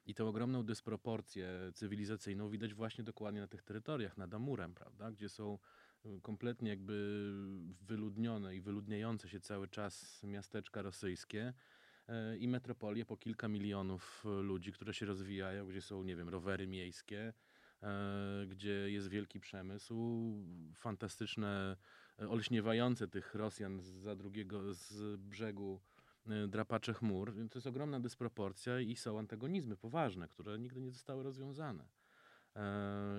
I 0.06 0.14
tę 0.14 0.26
ogromną 0.26 0.64
dysproporcję 0.64 1.72
cywilizacyjną 1.74 2.50
widać 2.50 2.74
właśnie 2.74 3.04
dokładnie 3.04 3.42
na 3.42 3.48
tych 3.48 3.64
terytoriach, 3.64 4.18
nad 4.18 4.34
Amurem, 4.34 4.74
prawda, 4.74 5.12
gdzie 5.12 5.30
są 5.30 5.60
e, 6.06 6.22
kompletnie 6.22 6.70
jakby 6.70 7.30
wyludnione 7.82 8.56
i 8.56 8.62
wyludniające 8.62 9.30
się 9.30 9.40
cały 9.40 9.68
czas 9.68 10.24
miasteczka 10.24 10.82
rosyjskie 10.82 11.54
e, 12.08 12.38
i 12.38 12.48
metropolie 12.48 13.06
po 13.06 13.18
kilka 13.18 13.48
milionów 13.48 14.26
ludzi, 14.42 14.72
które 14.72 14.94
się 14.94 15.06
rozwijają, 15.06 15.68
gdzie 15.68 15.82
są, 15.82 16.04
nie 16.04 16.16
wiem, 16.16 16.30
rowery 16.30 16.68
miejskie, 16.68 17.34
E, 17.34 17.34
gdzie 18.48 18.92
jest 18.92 19.08
wielki 19.08 19.40
przemysł, 19.40 20.24
fantastyczne, 20.76 21.78
e, 22.20 22.30
olśniewające 22.30 23.08
tych 23.08 23.36
Rosjan 23.36 23.82
za 23.82 24.16
drugiego 24.16 24.74
z 24.74 25.20
brzegu 25.20 25.82
e, 26.28 26.48
drapacze 26.48 26.94
chmur. 26.94 27.34
To 27.52 27.58
jest 27.58 27.68
ogromna 27.68 28.00
dysproporcja 28.00 28.80
i 28.80 28.96
są 28.96 29.20
antagonizmy 29.20 29.78
poważne, 29.78 30.28
które 30.28 30.60
nigdy 30.60 30.82
nie 30.82 30.92
zostały 30.92 31.24
rozwiązane. 31.24 31.86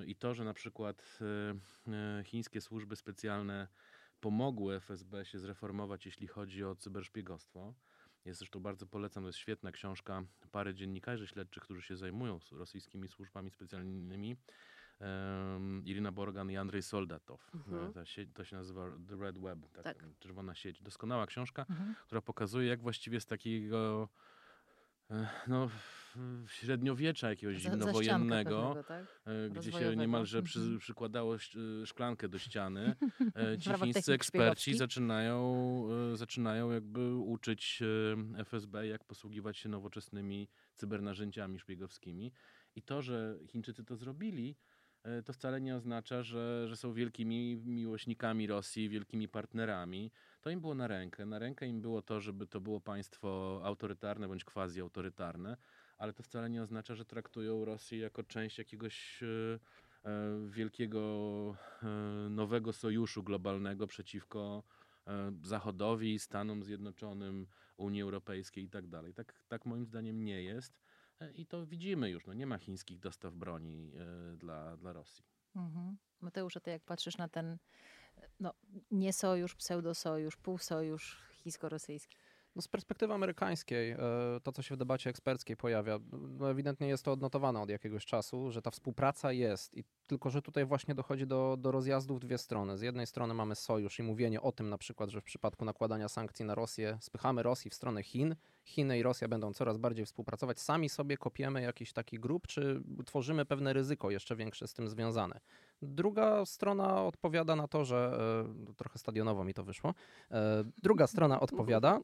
I 0.07 0.17
to, 0.17 0.35
że 0.35 0.45
na 0.45 0.55
przykład 0.55 1.19
chińskie 2.25 2.61
służby 2.61 2.97
specjalne 2.97 3.69
pomogły 4.21 4.75
FSB 4.81 5.25
się 5.25 5.39
zreformować, 5.39 6.07
jeśli 6.07 6.27
chodzi 6.27 6.65
o 6.65 6.77
cyberszpiegostwo, 6.77 7.75
jest 8.25 8.39
zresztą 8.39 8.61
bardzo 8.61 8.87
polecam, 8.87 9.23
to 9.23 9.27
jest 9.27 9.39
świetna 9.39 9.73
książka 9.73 10.23
pary 10.53 10.75
dziennikarzy 10.75 11.27
śledczych, 11.27 11.63
którzy 11.63 11.83
się 11.83 11.97
zajmują 11.97 12.39
rosyjskimi 12.53 13.09
służbami 13.09 13.51
specjalnymi. 13.51 14.37
em, 15.01 15.85
Irina 15.85 16.13
Borgan 16.13 16.51
i 16.51 16.57
Andrzej 16.57 16.83
Soldatow. 16.83 17.51
Mhm. 17.55 17.91
E, 17.91 17.93
Ta 17.93 18.01
sie- 18.05 18.27
to 18.35 18.45
się 18.45 18.57
nazywa 18.57 18.87
The 19.09 19.17
Red 19.17 19.39
Web, 19.39 19.59
tak, 19.73 19.85
Tak. 19.85 20.05
czerwona 20.19 20.55
sieć. 20.55 20.83
Doskonała 20.83 21.27
książka, 21.27 21.67
Mhm. 21.71 21.95
która 22.05 22.21
pokazuje, 22.23 22.69
jak 22.69 22.81
właściwie 22.81 23.21
z 23.21 23.27
takiego 23.27 24.09
e, 25.11 25.29
no, 25.47 25.71
średniowiecza 26.47 27.29
jakiegoś 27.29 27.63
za 27.63 27.71
zimnowojennego, 27.71 28.85
tak? 28.89 29.21
e, 29.25 29.51
gdzie 29.51 29.73
się 29.73 29.97
niemalże 29.97 30.43
przy, 30.43 30.59
Mhm. 30.59 30.79
przykładało 30.79 31.35
e, 31.35 31.87
szklankę 31.87 32.29
do 32.29 32.39
ściany, 32.39 32.95
e, 33.35 33.59
ci 33.59 33.71
chińscy 33.71 34.13
eksperci 34.13 34.75
zaczynają, 34.75 35.89
zaczynają 36.15 36.71
jakby 36.71 37.15
uczyć 37.15 37.83
FSB, 38.37 38.87
jak 38.87 39.05
posługiwać 39.05 39.59
się 39.59 39.69
nowoczesnymi 39.69 40.49
cybernarzędziami 40.75 41.59
szpiegowskimi. 41.59 42.33
I 42.77 42.83
to, 42.83 43.03
że 43.03 43.39
Chińczycy 43.49 43.85
to 43.85 43.97
zrobili, 43.97 44.57
to 45.25 45.33
wcale 45.33 45.61
nie 45.61 45.77
oznacza, 45.77 46.23
że, 46.23 46.69
że 46.69 46.77
są 46.77 46.93
wielkimi 46.93 47.57
miłośnikami 47.57 48.47
Rosji, 48.47 48.89
wielkimi 48.89 49.29
partnerami. 49.29 50.11
To 50.41 50.51
im 50.51 50.61
było 50.61 50.75
na 50.75 50.87
rękę. 50.87 51.27
Na 51.27 51.39
rękę 51.39 51.67
im 51.67 51.81
było 51.81 52.03
to, 52.03 52.21
żeby 52.21 52.47
to 52.47 52.61
było 52.61 52.81
państwo 52.81 53.61
autorytarne 53.65 54.29
bądź 54.29 54.45
quasi-autorytarne, 54.45 55.57
ale 56.05 56.13
to 56.13 56.23
wcale 56.23 56.51
nie 56.51 56.63
oznacza, 56.63 56.95
że 56.95 57.05
traktują 57.05 57.65
Rosję 57.65 57.99
jako 57.99 58.23
część 58.23 58.59
jakiegoś 58.59 59.23
e, 59.23 59.27
e, 60.05 60.49
wielkiego 60.49 61.57
e, 61.83 61.87
nowego 62.31 62.73
sojuszu 62.73 63.23
globalnego 63.23 63.87
przeciwko 63.87 64.63
Zachodowi, 65.43 66.19
Stanom 66.19 66.65
Zjednoczonym, 66.65 67.47
Unii 67.77 68.03
Europejskiej 68.03 68.65
i 68.65 68.69
tak 68.69 68.87
dalej. 68.87 69.15
Tak, 69.15 69.35
tak 69.49 69.67
moim 69.67 69.87
zdaniem 69.87 70.25
nie 70.25 70.43
jest. 70.43 70.81
I 71.35 71.47
to 71.47 71.67
widzimy 71.67 72.11
już. 72.11 72.27
No 72.27 72.35
nie 72.35 72.47
ma 72.47 72.59
chińskich 72.59 73.01
dostaw 73.01 73.35
broni 73.35 73.93
dla, 74.37 74.77
dla 74.77 74.93
Rosji. 74.93 75.25
Mhm. 75.57 75.97
Mateusz, 76.21 76.57
a 76.57 76.61
ty 76.61 76.71
jak 76.71 76.85
patrzysz 76.85 77.17
na 77.17 77.29
ten 77.29 77.59
no, 78.41 78.55
nie 78.91 79.13
sojusz, 79.13 79.55
pseudosojusz, 79.55 80.37
półsojusz 80.37 81.23
chińsko-rosyjski? 81.33 82.17
No 82.57 82.63
z 82.63 82.69
perspektywy 82.69 83.15
amerykańskiej, 83.15 83.91
e, 83.91 83.99
to 84.43 84.53
co 84.53 84.63
się 84.63 84.75
w 84.75 84.79
debacie 84.79 85.11
eksperckiej 85.11 85.57
pojawia, 85.57 85.99
no 86.13 86.51
ewidentnie 86.51 86.89
jest 86.89 87.05
to 87.05 87.13
odnotowane 87.13 87.61
od 87.61 87.71
jakiegoś 87.71 88.07
czasu, 88.07 88.51
że 88.51 88.63
ta 88.63 88.71
współpraca 88.71 89.33
jest 89.33 89.75
i 89.77 89.85
tylko, 90.07 90.31
że 90.31 90.43
tutaj 90.43 90.65
właśnie 90.65 90.95
dochodzi 90.95 91.27
do, 91.27 91.57
do 91.59 91.71
rozjazdów 91.71 92.21
dwie 92.21 92.39
strony. 92.39 92.79
Z 92.79 92.83
jednej 92.83 93.07
strony 93.07 93.35
mamy 93.35 93.55
sojusz 93.55 93.99
i 93.99 94.03
mówienie 94.03 94.43
o 94.43 94.53
tym 94.53 94.69
na 94.69 94.79
przykład, 94.79 95.11
że 95.11 95.21
w 95.21 95.25
przypadku 95.25 95.65
nakładania 95.65 96.09
sankcji 96.09 96.45
na 96.45 96.55
Rosję 96.55 96.99
spychamy 97.01 97.43
Rosji 97.43 97.71
w 97.71 97.75
stronę 97.75 98.03
Chin, 98.03 98.37
Chiny 98.65 98.99
i 98.99 99.03
Rosja 99.03 99.29
będą 99.29 99.53
coraz 99.53 99.79
bardziej 99.79 100.07
współpracować, 100.07 100.61
sami 100.61 100.89
sobie 100.89 101.17
kopiemy 101.17 101.63
jakiś 101.63 101.93
taki 101.93 102.19
grup, 102.19 102.47
czy 102.47 102.83
tworzymy 103.07 103.45
pewne 103.45 103.73
ryzyko 103.73 104.11
jeszcze 104.11 104.37
większe 104.37 104.69
z 104.69 104.75
tym 104.75 104.89
związane. 104.89 105.41
Druga 105.83 106.47
strona 106.47 107.03
odpowiada 107.03 107.57
na 107.57 107.69
to, 107.69 107.85
że 107.85 108.19
e, 108.71 108.75
trochę 108.75 108.99
stadionowo 108.99 109.45
mi 109.45 109.55
to 109.55 109.65
wyszło. 109.65 109.95
E, 110.31 110.65
druga 110.83 111.07
strona 111.07 111.41
odpowiada, 111.41 112.01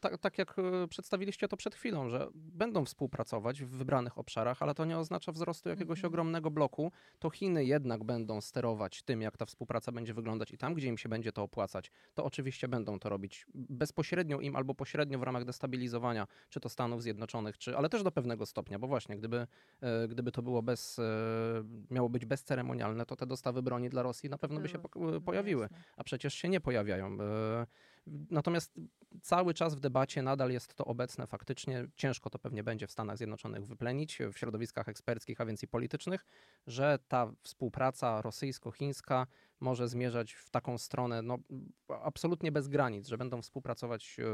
tak, 0.00 0.18
tak 0.18 0.38
jak 0.38 0.58
e, 0.58 0.88
przedstawiliście 0.88 1.48
to 1.48 1.56
przed 1.56 1.74
chwilą, 1.74 2.08
że 2.08 2.28
będą 2.34 2.84
współpracować 2.84 3.62
w 3.62 3.68
wybranych 3.68 4.18
obszarach, 4.18 4.62
ale 4.62 4.74
to 4.74 4.84
nie 4.84 4.98
oznacza 4.98 5.32
wzrostu 5.32 5.68
jakiegoś 5.68 5.98
Mhm. 5.98 6.12
ogromnego 6.12 6.50
bloku. 6.50 6.92
To 7.18 7.30
Chiny 7.30 7.64
jednak 7.64 8.04
będą 8.04 8.40
sterować 8.40 9.02
tym, 9.02 9.22
jak 9.22 9.36
ta 9.36 9.44
współpraca 9.46 9.92
będzie 9.92 10.14
wyglądać 10.14 10.50
i 10.50 10.58
tam, 10.58 10.74
gdzie 10.74 10.88
im 10.88 10.98
się 10.98 11.08
będzie 11.08 11.32
to 11.32 11.42
opłacać, 11.42 11.90
to 12.14 12.24
oczywiście 12.24 12.68
będą 12.68 12.98
to 12.98 13.08
robić 13.08 13.46
bezpośrednio 13.54 14.40
im 14.40 14.56
albo 14.56 14.74
pośrednio 14.74 15.18
w 15.18 15.22
ramach 15.22 15.44
destabilizowania, 15.44 16.26
czy 16.50 16.60
to 16.60 16.68
Stanów 16.68 17.02
Zjednoczonych, 17.02 17.58
czy, 17.58 17.76
ale 17.76 17.88
też 17.88 18.02
do 18.02 18.10
pewnego 18.10 18.46
stopnia, 18.46 18.78
bo 18.78 18.86
właśnie 18.86 19.16
gdyby, 19.16 19.46
e, 19.80 20.08
gdyby 20.08 20.32
to 20.32 20.42
było 20.42 20.62
bez, 20.62 20.98
e, 20.98 21.02
miało 21.90 22.08
być 22.08 22.24
bezceremonialne, 22.24 23.06
to 23.06 23.16
te 23.16 23.26
dostawy 23.26 23.62
broni 23.62 23.88
dla 23.90 24.02
Rosji 24.02 24.30
na 24.30 24.38
pewno 24.38 24.60
by 24.60 24.68
się 24.68 24.78
No 24.94 25.20
pojawiły 25.20 25.68
a 25.96 26.04
przecież 26.04 26.34
się 26.34 26.48
nie 26.48 26.60
pojawiają. 26.60 27.18
Natomiast 28.06 28.74
cały 29.22 29.54
czas 29.54 29.74
w 29.74 29.80
debacie 29.80 30.22
nadal 30.22 30.50
jest 30.50 30.74
to 30.74 30.84
obecne 30.84 31.26
faktycznie. 31.26 31.86
Ciężko 31.96 32.30
to 32.30 32.38
pewnie 32.38 32.64
będzie 32.64 32.86
w 32.86 32.90
Stanach 32.90 33.16
Zjednoczonych 33.16 33.66
wyplenić, 33.66 34.18
w 34.32 34.38
środowiskach 34.38 34.88
eksperckich, 34.88 35.40
a 35.40 35.46
więc 35.46 35.62
i 35.62 35.68
politycznych, 35.68 36.26
że 36.66 36.98
ta 37.08 37.32
współpraca 37.42 38.22
rosyjsko-chińska 38.22 39.26
może 39.60 39.88
zmierzać 39.88 40.32
w 40.32 40.50
taką 40.50 40.78
stronę 40.78 41.22
no, 41.22 41.38
absolutnie 41.88 42.52
bez 42.52 42.68
granic, 42.68 43.08
że 43.08 43.18
będą 43.18 43.42
współpracować 43.42 44.16
e, 44.18 44.24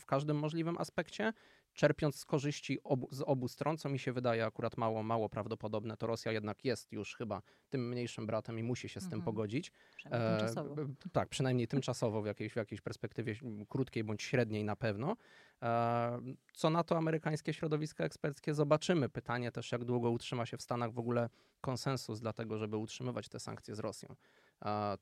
w 0.00 0.06
każdym 0.06 0.38
możliwym 0.38 0.78
aspekcie, 0.78 1.32
czerpiąc 1.74 2.16
z 2.16 2.24
korzyści 2.24 2.78
obu, 2.84 3.08
z 3.10 3.22
obu 3.22 3.48
stron, 3.48 3.78
co 3.78 3.88
mi 3.88 3.98
się 3.98 4.12
wydaje 4.12 4.46
akurat 4.46 4.76
mało, 4.76 5.02
mało 5.02 5.28
prawdopodobne. 5.28 5.96
To 5.96 6.06
Rosja 6.06 6.32
jednak 6.32 6.64
jest 6.64 6.92
już 6.92 7.14
chyba 7.16 7.42
tym 7.68 7.88
mniejszym 7.88 8.26
bratem 8.26 8.58
i 8.58 8.62
musi 8.62 8.88
się 8.88 9.00
z 9.00 9.04
tym 9.04 9.18
Mhm. 9.18 9.22
pogodzić. 9.22 9.72
Przynajmniej 9.96 10.32
E, 10.34 10.38
tymczasowo. 10.38 10.74
tak, 11.12 11.28
przynajmniej 11.28 11.68
tymczasowo 11.68 12.22
w 12.22 12.26
jakiejś, 12.26 12.52
w 12.52 12.56
jakiejś 12.56 12.80
perspektywie 12.80 13.34
krótkiej 13.68 14.04
bądź 14.04 14.22
średniej 14.22 14.64
na 14.64 14.76
pewno. 14.76 15.16
E, 15.62 16.20
Co 16.52 16.70
na 16.70 16.84
to 16.84 16.96
amerykańskie 16.96 17.52
środowiska 17.54 18.04
eksperckie 18.04 18.54
zobaczymy. 18.54 19.08
Pytanie 19.08 19.52
też, 19.52 19.72
jak 19.72 19.84
długo 19.84 20.10
utrzyma 20.10 20.46
się 20.46 20.56
w 20.56 20.62
Stanach 20.62 20.92
w 20.92 20.98
ogóle 20.98 21.30
konsensus 21.60 22.20
dla 22.20 22.32
tego, 22.32 22.58
żeby 22.58 22.76
utrzymywać 22.76 23.28
te 23.28 23.40
sankcje 23.40 23.74
z 23.74 23.78
Rosją. 23.78 24.14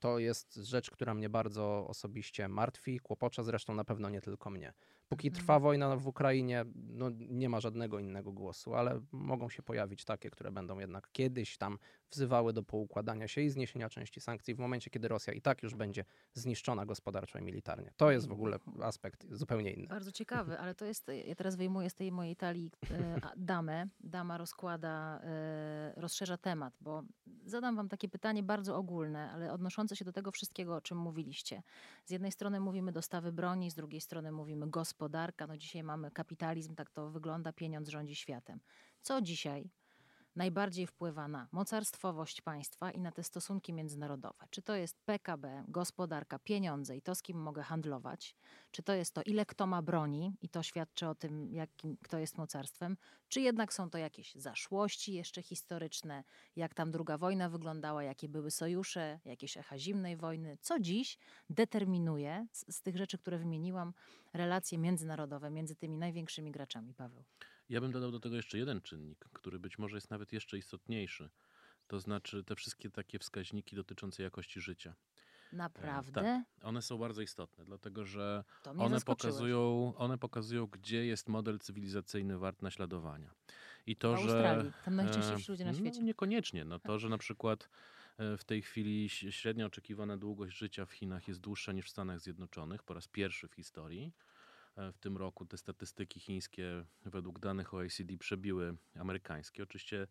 To 0.00 0.18
jest 0.18 0.54
rzecz, 0.54 0.90
która 0.90 1.14
mnie 1.14 1.28
bardzo 1.28 1.86
osobiście 1.88 2.48
martwi, 2.48 3.00
kłopocze 3.00 3.44
zresztą 3.44 3.74
na 3.74 3.84
pewno 3.84 4.08
nie 4.08 4.20
tylko 4.20 4.50
mnie. 4.50 4.74
Póki 5.08 5.28
Mhm. 5.28 5.42
trwa 5.42 5.60
wojna 5.60 5.96
w 5.96 6.06
Ukrainie, 6.06 6.64
no 6.74 7.10
nie 7.14 7.48
ma 7.48 7.60
żadnego 7.60 7.98
innego 7.98 8.32
głosu, 8.32 8.74
ale 8.74 9.00
mogą 9.12 9.48
się 9.48 9.62
pojawić 9.62 10.04
takie, 10.04 10.30
które 10.30 10.52
będą 10.52 10.78
jednak 10.78 11.08
kiedyś 11.12 11.56
tam 11.56 11.78
wzywały 12.10 12.52
do 12.52 12.62
poukładania 12.62 13.28
się 13.28 13.40
i 13.40 13.50
zniesienia 13.50 13.88
części 13.88 14.20
sankcji 14.20 14.54
w 14.54 14.58
momencie, 14.58 14.90
kiedy 14.90 15.08
Rosja 15.08 15.32
i 15.32 15.40
tak 15.40 15.62
już 15.62 15.74
będzie 15.74 16.04
zniszczona 16.34 16.86
gospodarczo 16.86 17.38
i 17.38 17.42
militarnie. 17.42 17.92
To 17.96 18.10
jest 18.10 18.28
w 18.28 18.32
ogóle 18.32 18.58
aspekt 18.82 19.26
zupełnie 19.30 19.72
inny. 19.72 19.86
Bardzo 19.86 20.12
ciekawy, 20.12 20.58
ale 20.58 20.74
to 20.74 20.84
jest, 20.84 21.10
ja 21.26 21.34
teraz 21.34 21.56
wyjmuję 21.56 21.90
z 21.90 21.94
tej 21.94 22.12
mojej 22.12 22.36
talii 22.36 22.70
e, 22.90 23.20
damę. 23.36 23.86
Dama 24.00 24.38
rozkłada, 24.38 25.20
e, 25.22 25.92
rozszerza 25.96 26.36
temat, 26.36 26.74
bo 26.80 27.02
zadam 27.44 27.76
wam 27.76 27.88
takie 27.88 28.08
pytanie 28.08 28.42
bardzo 28.42 28.76
ogólne, 28.76 29.30
ale 29.30 29.52
odnoszące 29.52 29.96
się 29.96 30.04
do 30.04 30.12
tego 30.12 30.30
wszystkiego, 30.30 30.76
o 30.76 30.80
czym 30.80 30.98
mówiliście. 30.98 31.62
Z 32.04 32.10
jednej 32.10 32.32
strony 32.32 32.60
mówimy 32.60 32.92
dostawy 32.92 33.32
broni, 33.32 33.70
z 33.70 33.74
drugiej 33.74 34.00
strony 34.00 34.32
mówimy 34.32 34.70
gospodarka. 34.70 35.46
No 35.46 35.56
dzisiaj 35.56 35.82
mamy 35.82 36.10
kapitalizm, 36.10 36.74
tak 36.74 36.90
to 36.90 37.10
wygląda, 37.10 37.52
pieniądz 37.52 37.88
rządzi 37.88 38.14
światem. 38.14 38.60
Co 39.02 39.22
dzisiaj 39.22 39.70
najbardziej 40.36 40.86
wpływa 40.86 41.28
na 41.28 41.48
mocarstwowość 41.52 42.40
państwa 42.40 42.90
i 42.90 43.00
na 43.00 43.12
te 43.12 43.22
stosunki 43.22 43.72
międzynarodowe? 43.72 44.46
Czy 44.50 44.62
to 44.62 44.74
jest 44.74 44.98
PKB, 45.04 45.64
gospodarka, 45.68 46.38
pieniądze 46.38 46.96
i 46.96 47.02
to, 47.02 47.14
z 47.14 47.22
kim 47.22 47.38
mogę 47.38 47.62
handlować? 47.62 48.36
Czy 48.70 48.82
to 48.82 48.92
jest 48.92 49.14
to, 49.14 49.22
ile 49.22 49.46
kto 49.46 49.66
ma 49.66 49.82
broni 49.82 50.36
i 50.42 50.48
to 50.48 50.62
świadczy 50.62 51.08
o 51.08 51.14
tym, 51.14 51.52
jakim, 51.52 51.96
kto 52.02 52.18
jest 52.18 52.38
mocarstwem? 52.38 52.96
Czy 53.28 53.40
jednak 53.40 53.72
są 53.72 53.90
to 53.90 53.98
jakieś 53.98 54.34
zaszłości 54.34 55.14
jeszcze 55.14 55.42
historyczne, 55.42 56.24
jak 56.56 56.74
tam 56.74 56.90
druga 56.90 57.18
wojna 57.18 57.48
wyglądała, 57.48 58.02
jakie 58.02 58.28
były 58.28 58.50
sojusze, 58.50 59.20
jakieś 59.24 59.56
echa 59.56 59.78
zimnej 59.78 60.16
wojny? 60.16 60.58
Co 60.60 60.80
dziś 60.80 61.18
determinuje 61.50 62.46
z, 62.52 62.74
z 62.76 62.82
tych 62.82 62.96
rzeczy, 62.96 63.18
które 63.18 63.38
wymieniłam, 63.38 63.92
relacje 64.34 64.78
międzynarodowe 64.78 65.50
między 65.50 65.76
tymi 65.76 65.98
największymi 65.98 66.50
graczami, 66.50 66.94
Paweł? 66.94 67.24
Ja 67.68 67.80
bym 67.80 67.92
dodał 67.92 68.10
do 68.10 68.20
tego 68.20 68.36
jeszcze 68.36 68.58
jeden 68.58 68.80
czynnik, 68.80 69.18
który 69.32 69.58
być 69.58 69.78
może 69.78 69.96
jest 69.96 70.10
nawet 70.10 70.32
jeszcze 70.32 70.58
istotniejszy. 70.58 71.30
To 71.86 72.00
znaczy 72.00 72.44
te 72.44 72.56
wszystkie 72.56 72.90
takie 72.90 73.18
wskaźniki 73.18 73.76
dotyczące 73.76 74.22
jakości 74.22 74.60
życia. 74.60 74.94
Naprawdę? 75.52 76.44
One 76.62 76.82
są 76.82 76.98
bardzo 76.98 77.22
istotne, 77.22 77.64
dlatego 77.64 78.04
że 78.04 78.44
one 78.78 79.00
pokazują, 79.00 79.92
one 79.96 80.18
pokazują, 80.18 80.66
gdzie 80.66 81.06
jest 81.06 81.28
model 81.28 81.58
cywilizacyjny 81.58 82.38
wart 82.38 82.62
naśladowania. 82.62 83.30
I 83.86 83.96
to, 83.96 84.14
w 84.14 84.18
że. 84.18 84.22
Australii. 84.22 84.72
Tam 84.84 84.96
najszczęśliwsi 84.96 85.52
ludzie 85.52 85.64
na 85.64 85.72
no, 85.72 85.78
świecie. 85.78 86.02
Niekoniecznie. 86.02 86.64
No 86.64 86.78
to, 86.78 86.98
że 86.98 87.08
na 87.08 87.18
przykład 87.18 87.68
e, 88.18 88.36
w 88.36 88.44
tej 88.44 88.62
chwili 88.62 89.08
średnia 89.08 89.66
oczekiwana 89.66 90.16
długość 90.16 90.56
życia 90.56 90.86
w 90.86 90.92
Chinach 90.92 91.28
jest 91.28 91.40
dłuższa 91.40 91.72
niż 91.72 91.86
w 91.86 91.90
Stanach 91.90 92.20
Zjednoczonych 92.20 92.82
po 92.82 92.94
raz 92.94 93.08
pierwszy 93.08 93.48
w 93.48 93.54
historii. 93.54 94.12
E, 94.76 94.92
W 94.92 94.98
tym 94.98 95.16
roku 95.16 95.46
te 95.46 95.56
statystyki 95.56 96.20
chińskie 96.20 96.84
według 97.04 97.38
danych 97.38 97.74
OECD 97.74 98.18
przebiły 98.18 98.76
amerykańskie. 98.94 99.62
Oczywiście 99.62 100.06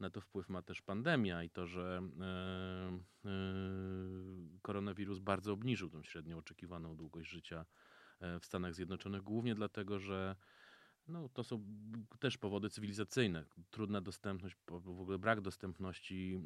na 0.00 0.10
to 0.10 0.20
wpływ 0.20 0.48
ma 0.48 0.62
też 0.62 0.82
pandemia 0.82 1.42
i 1.42 1.50
to, 1.50 1.66
że 1.66 2.02
e, 2.20 3.28
e, 3.28 3.32
koronawirus 4.62 5.18
bardzo 5.18 5.52
obniżył 5.52 5.90
tą 5.90 6.02
średnią 6.02 6.38
oczekiwaną 6.38 6.96
długość 6.96 7.30
życia 7.30 7.64
w 8.40 8.46
Stanach 8.46 8.74
Zjednoczonych, 8.74 9.22
głównie 9.22 9.54
dlatego, 9.54 9.98
że 9.98 10.36
no, 11.08 11.28
to 11.28 11.44
są 11.44 11.64
też 12.20 12.38
powody 12.38 12.70
cywilizacyjne. 12.70 13.44
Trudna 13.70 14.00
dostępność, 14.00 14.56
w 14.68 15.00
ogóle 15.00 15.18
brak 15.18 15.40
dostępności 15.40 16.40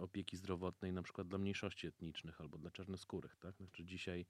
opieki 0.00 0.36
zdrowotnej 0.36 0.92
na 0.92 1.02
przykład 1.02 1.28
dla 1.28 1.38
mniejszości 1.38 1.86
etnicznych 1.86 2.40
albo 2.40 2.58
dla 2.58 2.70
czarnoskórych. 2.70 3.36
Tak? 3.36 3.56
Znaczy 3.56 3.84
dzisiaj 3.84 4.26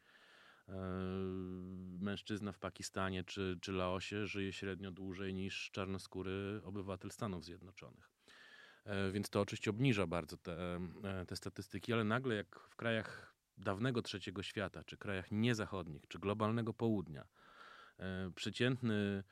mężczyzna 2.01 2.53
w 2.53 2.59
Pakistanie 2.59 3.25
czy, 3.25 3.59
czy 3.61 3.73
Laosie 3.73 4.27
żyje 4.27 4.53
średnio 4.53 4.91
dłużej 4.91 5.35
niż 5.35 5.71
czarnoskóry 5.71 6.61
obywatel 6.65 7.11
Stanów 7.11 7.45
Zjednoczonych. 7.45 8.11
E, 8.85 9.11
więc 9.13 9.31
to 9.31 9.41
oczywiście 9.41 9.71
obniża 9.71 10.07
bardzo 10.07 10.37
te, 10.37 10.77
e, 11.05 11.27
te 11.27 11.37
statystyki, 11.37 11.93
ale 11.93 12.05
nagle 12.05 12.35
jak 12.35 12.61
w 12.61 12.77
krajach 12.77 13.35
dawnego 13.59 14.03
trzeciego 14.03 14.43
świata, 14.43 14.85
czy 14.85 14.97
krajach 14.97 15.31
niezachodnich, 15.31 16.09
czy 16.09 16.19
globalnego 16.19 16.75
południa, 16.75 17.27
e, 17.99 18.31
przeciętny 18.35 19.25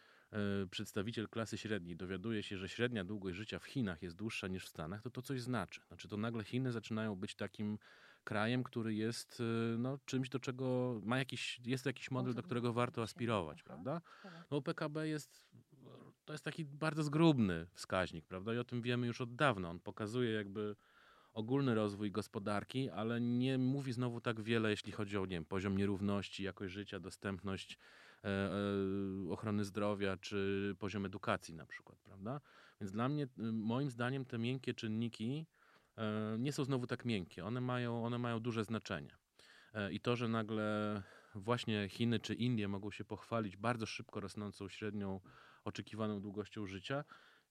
przedstawiciel 0.70 1.28
klasy 1.28 1.58
średniej 1.58 1.96
dowiaduje 1.96 2.42
się, 2.42 2.58
że 2.58 2.68
średnia 2.68 3.04
długość 3.04 3.36
życia 3.36 3.58
w 3.58 3.64
Chinach 3.64 4.02
jest 4.02 4.16
dłuższa 4.16 4.48
niż 4.48 4.64
w 4.64 4.68
Stanach, 4.68 5.02
to 5.02 5.10
to 5.10 5.22
coś 5.22 5.40
znaczy. 5.40 5.80
Znaczy 5.88 6.08
to 6.08 6.16
nagle 6.16 6.44
Chiny 6.44 6.72
zaczynają 6.72 7.16
być 7.16 7.34
takim 7.34 7.78
krajem, 8.24 8.64
który 8.64 8.94
jest 8.94 9.42
no, 9.78 9.98
czymś, 10.04 10.28
do 10.28 10.40
czego 10.40 11.00
ma 11.04 11.18
jakiś, 11.18 11.60
jest 11.64 11.86
jakiś 11.86 12.10
model, 12.10 12.34
do 12.34 12.42
którego 12.42 12.72
warto 12.72 13.02
aspirować, 13.02 13.62
prawda? 13.62 14.00
Tak. 14.22 14.46
No 14.50 14.62
PKB 14.62 15.08
jest 15.08 15.48
to 16.28 16.34
jest 16.34 16.44
taki 16.44 16.64
bardzo 16.64 17.02
zgrubny 17.02 17.66
wskaźnik, 17.74 18.26
prawda? 18.26 18.54
I 18.54 18.58
o 18.58 18.64
tym 18.64 18.82
wiemy 18.82 19.06
już 19.06 19.20
od 19.20 19.34
dawna. 19.34 19.70
On 19.70 19.80
pokazuje 19.80 20.32
jakby 20.32 20.76
ogólny 21.32 21.74
rozwój 21.74 22.10
gospodarki, 22.10 22.90
ale 22.90 23.20
nie 23.20 23.58
mówi 23.58 23.92
znowu 23.92 24.20
tak 24.20 24.40
wiele, 24.40 24.70
jeśli 24.70 24.92
chodzi 24.92 25.18
o 25.18 25.20
nie 25.20 25.36
wiem, 25.36 25.44
poziom 25.44 25.76
nierówności, 25.78 26.42
jakość 26.42 26.74
życia, 26.74 27.00
dostępność 27.00 27.78
e, 28.24 28.28
e, 28.28 28.52
ochrony 29.30 29.64
zdrowia 29.64 30.16
czy 30.16 30.74
poziom 30.78 31.06
edukacji 31.06 31.54
na 31.54 31.66
przykład, 31.66 31.98
prawda? 31.98 32.40
Więc 32.80 32.92
dla 32.92 33.08
mnie, 33.08 33.28
moim 33.52 33.90
zdaniem, 33.90 34.24
te 34.24 34.38
miękkie 34.38 34.74
czynniki 34.74 35.46
nie 36.38 36.52
są 36.52 36.64
znowu 36.64 36.86
tak 36.86 37.04
miękkie. 37.04 37.44
One 37.44 37.60
mają, 37.60 38.04
one 38.04 38.18
mają 38.18 38.40
duże 38.40 38.64
znaczenie. 38.64 39.16
E, 39.74 39.92
I 39.92 40.00
to, 40.00 40.16
że 40.16 40.28
nagle 40.28 41.02
właśnie 41.34 41.88
Chiny 41.88 42.20
czy 42.20 42.34
Indie 42.34 42.68
mogą 42.68 42.90
się 42.90 43.04
pochwalić 43.04 43.56
bardzo 43.56 43.86
szybko 43.86 44.20
rosnącą 44.20 44.68
średnią 44.68 45.20
oczekiwaną 45.64 46.20
długością 46.20 46.66
życia, 46.66 47.04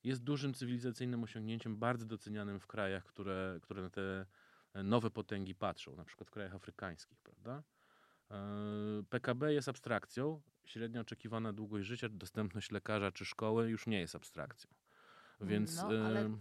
jest 0.03 0.23
dużym 0.23 0.53
cywilizacyjnym 0.53 1.23
osiągnięciem, 1.23 1.77
bardzo 1.77 2.05
docenianym 2.05 2.59
w 2.59 2.67
krajach, 2.67 3.05
które, 3.05 3.59
które 3.61 3.81
na 3.81 3.89
te 3.89 4.25
nowe 4.83 5.11
potęgi 5.11 5.55
patrzą, 5.55 5.95
na 5.95 6.05
przykład 6.05 6.27
w 6.27 6.31
krajach 6.31 6.55
afrykańskich, 6.55 7.19
prawda? 7.21 7.63
E, 8.31 9.03
PKB 9.09 9.53
jest 9.53 9.69
abstrakcją, 9.69 10.41
średnia 10.65 11.01
oczekiwana 11.01 11.53
długość 11.53 11.87
życia, 11.87 12.09
dostępność 12.09 12.71
lekarza 12.71 13.11
czy 13.11 13.25
szkoły 13.25 13.69
już 13.69 13.87
nie 13.87 13.99
jest 13.99 14.15
abstrakcją. 14.15 14.71
Więc 15.41 15.75
no, 15.75 15.89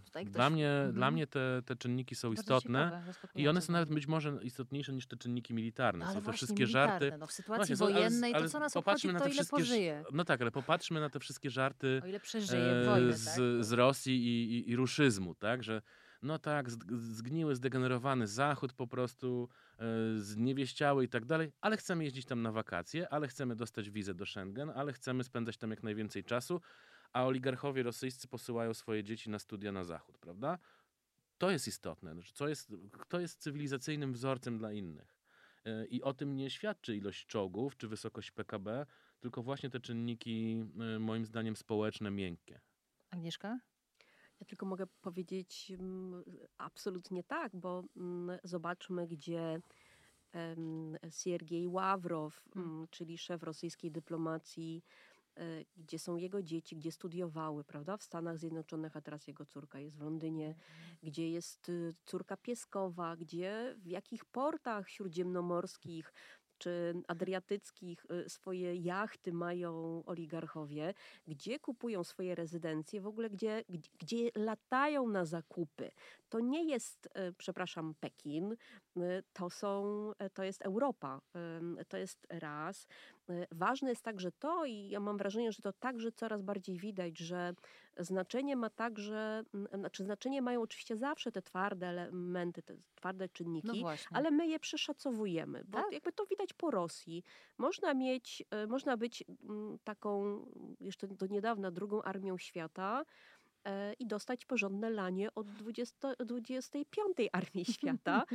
ktoś... 0.05 0.25
dla, 0.25 0.49
mnie, 0.49 0.69
mhm. 0.69 0.93
dla 0.93 1.11
mnie 1.11 1.27
te, 1.27 1.61
te 1.65 1.75
czynniki 1.75 2.15
są 2.15 2.27
Bardzo 2.29 2.41
istotne 2.41 3.03
ciekawe, 3.07 3.41
i 3.41 3.47
one 3.47 3.61
są 3.61 3.73
nawet 3.73 3.89
być 3.89 4.07
może 4.07 4.39
istotniejsze 4.41 4.93
niż 4.93 5.07
te 5.07 5.17
czynniki 5.17 5.53
militarne. 5.53 6.05
No, 6.05 6.13
są 6.13 6.21
te 6.21 6.33
wszystkie 6.33 6.67
żarty. 6.67 7.13
No, 7.19 7.27
w 7.27 7.31
sytuacji 7.31 7.75
właśnie, 7.75 7.93
wojennej 7.93 8.33
ale, 8.33 8.39
ale 8.39 8.45
to 8.45 8.51
co 8.51 8.59
nas 8.59 8.77
obchodzi, 8.77 9.07
na 9.07 9.19
te 9.19 9.29
ile 9.29 9.45
pożyje. 9.45 10.03
No 10.13 10.25
tak, 10.25 10.41
ale 10.41 10.51
popatrzmy 10.51 10.99
na 10.99 11.09
te 11.09 11.19
wszystkie 11.19 11.49
żarty 11.49 12.01
o 12.03 12.07
ile 12.07 12.19
przeżyje 12.19 12.63
e, 12.63 12.85
wojnę, 12.85 13.13
z, 13.13 13.25
tak? 13.25 13.65
z 13.65 13.71
Rosji 13.71 14.27
i, 14.27 14.57
i, 14.57 14.69
i 14.69 14.75
ruszyzmu, 14.75 15.35
tak, 15.35 15.63
że 15.63 15.81
no 16.21 16.39
tak, 16.39 16.69
zgniły, 16.97 17.55
zdegenerowany 17.55 18.27
Zachód 18.27 18.73
po 18.73 18.87
prostu, 18.87 19.49
e, 19.79 19.85
zniewieściały 20.17 21.03
i 21.05 21.09
tak 21.09 21.25
dalej, 21.25 21.51
ale 21.61 21.77
chcemy 21.77 22.03
jeździć 22.03 22.25
tam 22.25 22.41
na 22.41 22.51
wakacje, 22.51 23.09
ale 23.09 23.27
chcemy 23.27 23.55
dostać 23.55 23.89
wizę 23.89 24.13
do 24.13 24.25
Schengen, 24.25 24.71
ale 24.75 24.93
chcemy 24.93 25.23
spędzać 25.23 25.57
tam 25.57 25.69
jak 25.71 25.83
najwięcej 25.83 26.23
czasu, 26.23 26.61
a 27.13 27.25
oligarchowie 27.25 27.83
rosyjscy 27.83 28.27
posyłają 28.27 28.73
swoje 28.73 29.03
dzieci 29.03 29.29
na 29.29 29.39
studia 29.39 29.71
na 29.71 29.83
zachód, 29.83 30.17
prawda? 30.17 30.59
To 31.37 31.51
jest 31.51 31.67
istotne. 31.67 32.15
Co 32.33 32.47
jest, 32.47 32.71
kto 32.91 33.19
jest 33.19 33.39
cywilizacyjnym 33.39 34.13
wzorcem 34.13 34.57
dla 34.57 34.71
innych? 34.71 35.17
E, 35.65 35.85
I 35.85 36.03
o 36.03 36.13
tym 36.13 36.35
nie 36.35 36.49
świadczy 36.49 36.95
ilość 36.95 37.25
czołgów 37.25 37.77
czy 37.77 37.87
wysokość 37.87 38.31
PKB, 38.31 38.85
tylko 39.19 39.43
właśnie 39.43 39.69
te 39.69 39.79
czynniki, 39.79 40.65
e, 40.95 40.99
moim 40.99 41.25
zdaniem, 41.25 41.55
społeczne, 41.55 42.11
miękkie. 42.11 42.59
Agnieszka? 43.09 43.59
Ja 44.39 44.45
tylko 44.45 44.65
mogę 44.65 44.87
powiedzieć 45.01 45.71
mm, 45.71 46.23
absolutnie 46.57 47.23
tak, 47.23 47.55
bo 47.55 47.83
mm, 47.95 48.39
zobaczmy, 48.43 49.07
gdzie 49.07 49.61
Siergiej 51.09 51.67
Ławrow, 51.67 52.41
hmm. 52.53 52.71
mm, 52.71 52.87
czyli 52.91 53.17
szef 53.17 53.43
rosyjskiej 53.43 53.91
dyplomacji, 53.91 54.83
gdzie 55.77 55.99
są 55.99 56.15
jego 56.15 56.43
dzieci, 56.43 56.75
gdzie 56.75 56.91
studiowały, 56.91 57.63
prawda, 57.63 57.97
w 57.97 58.03
Stanach 58.03 58.37
Zjednoczonych, 58.37 58.97
a 58.97 59.01
teraz 59.01 59.27
jego 59.27 59.45
córka 59.45 59.79
jest 59.79 59.97
w 59.97 60.01
Londynie, 60.01 60.47
mhm. 60.47 60.97
gdzie 61.03 61.29
jest 61.29 61.69
y, 61.69 61.95
córka 62.05 62.37
pieskowa, 62.37 63.15
gdzie 63.15 63.75
w 63.77 63.87
jakich 63.87 64.25
portach 64.25 64.89
śródziemnomorskich 64.89 66.13
czy 66.57 66.93
adriatyckich 67.07 68.05
y, 68.11 68.29
swoje 68.29 68.75
jachty 68.75 69.33
mają 69.33 70.03
oligarchowie, 70.05 70.93
gdzie 71.27 71.59
kupują 71.59 72.03
swoje 72.03 72.35
rezydencje, 72.35 73.01
w 73.01 73.07
ogóle 73.07 73.29
gdzie, 73.29 73.63
gdzie, 73.69 73.89
gdzie 73.99 74.29
latają 74.35 75.09
na 75.09 75.25
zakupy. 75.25 75.91
To 76.29 76.39
nie 76.39 76.63
jest, 76.63 77.05
y, 77.05 77.33
przepraszam, 77.37 77.95
Pekin, 77.99 78.55
to, 79.33 79.49
są, 79.49 80.11
to 80.33 80.43
jest 80.43 80.61
Europa. 80.61 81.21
To 81.87 81.97
jest 81.97 82.27
raz. 82.29 82.87
Y, 83.29 83.47
ważne 83.51 83.89
jest 83.89 84.01
także 84.03 84.31
to, 84.31 84.65
i 84.65 84.89
ja 84.89 84.99
mam 84.99 85.17
wrażenie, 85.17 85.51
że 85.51 85.61
to 85.61 85.73
także 85.73 86.11
coraz 86.11 86.41
bardziej 86.41 86.77
widać, 86.77 87.19
że 87.19 87.53
znaczenie 87.97 88.55
ma 88.55 88.69
także, 88.69 89.43
znaczy 89.73 90.03
znaczenie 90.03 90.41
mają 90.41 90.61
oczywiście 90.61 90.97
zawsze 90.97 91.31
te 91.31 91.41
twarde 91.41 91.87
elementy, 91.87 92.63
te 92.63 92.75
twarde 92.95 93.25
No 93.25 93.29
czynniki, 93.33 93.79
właśnie. 93.81 94.17
ale 94.17 94.31
my 94.31 94.47
je 94.47 94.59
przeszacowujemy, 94.59 95.63
bo 95.65 95.77
Tak? 95.77 95.91
jakby 95.91 96.11
to 96.11 96.25
widać 96.25 96.53
po 96.53 96.71
Rosji. 96.71 97.23
Można 97.57 97.93
mieć, 97.93 98.43
y, 98.63 98.67
można 98.67 98.97
być 98.97 99.23
taką 99.83 100.45
jeszcze 100.79 101.07
do 101.07 101.25
niedawna 101.27 101.71
drugą 101.71 102.01
armią 102.01 102.37
świata, 102.37 103.03
e, 103.65 103.93
i 103.93 104.07
dostać 104.07 104.45
porządne 104.45 104.89
lanie 104.89 105.35
od 105.35 105.47
20, 105.53 106.13
25 106.25 107.17
Armii 107.31 107.65
Świata. 107.75 108.25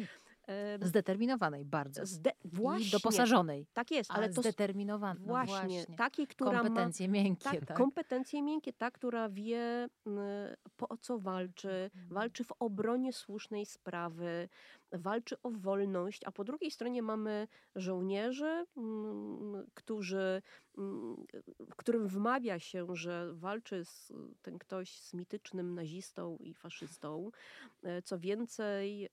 Zdeterminowanej 0.81 1.65
bardzo. 1.65 2.07
Zde 2.07 2.31
właśnie. 2.45 2.87
I 2.87 2.91
doposażonej. 2.91 3.67
Tak 3.73 3.91
jest. 3.91 4.11
Ale 4.11 4.29
to 4.29 4.41
zdeterminowanej. 4.41 5.23
No 5.27 5.27
właśnie, 5.27 5.55
właśnie. 5.55 5.97
Takiej, 5.97 6.27
która 6.27 6.61
kompetencje 6.61 7.09
ma, 7.09 7.15
miękkie. 7.15 7.51
Tak, 7.51 7.67
tak, 7.67 7.77
kompetencje 7.77 8.43
miękkie, 8.43 8.73
ta, 8.73 8.91
która 8.91 9.29
wie 9.29 9.89
po 10.77 10.97
co 10.97 11.19
walczy, 11.19 11.91
mhm. 11.95 12.15
walczy 12.15 12.45
w 12.45 12.53
obronie 12.59 13.13
słusznej 13.13 13.67
sprawy, 13.67 14.49
walczy 14.93 15.37
o 15.43 15.51
wolność, 15.51 16.21
a 16.25 16.33
po 16.33 16.45
drugiej 16.45 16.71
stronie 16.71 17.03
mamy 17.03 17.49
żołnierzy, 17.77 18.65
mm, 18.77 19.67
którzy, 19.75 20.43
mm, 20.79 21.27
którym 21.77 22.09
wmawia 22.09 22.59
się, 22.59 22.87
że 22.93 23.33
walczy 23.35 23.85
z, 23.85 24.13
ten 24.43 24.59
ktoś 24.59 24.99
z 24.99 25.15
mitycznym 25.15 25.75
nazistą 25.75 26.37
i 26.41 26.55
faszystą. 26.55 27.31
E, 27.83 28.03
co 28.03 28.19
więcej, 28.19 29.09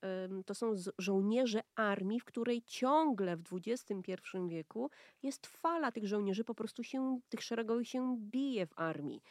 to 0.46 0.56
są 0.56 0.74
żołnierze 0.98 1.62
armii, 1.76 2.20
w 2.20 2.26
której 2.26 2.62
ciągle 2.62 3.38
w 3.38 3.44
XXI 3.54 4.13
wieku 4.48 4.89
jest 5.24 5.48
fala 5.48 5.92
tych 5.92 6.08
żołnierzy, 6.08 6.44
po 6.44 6.56
prostu 6.56 6.84
się, 6.84 7.20
tych 7.30 7.44
szeregowych 7.44 7.88
się 7.88 8.18
bije 8.20 8.68
w 8.68 8.80
armii. 8.80 9.22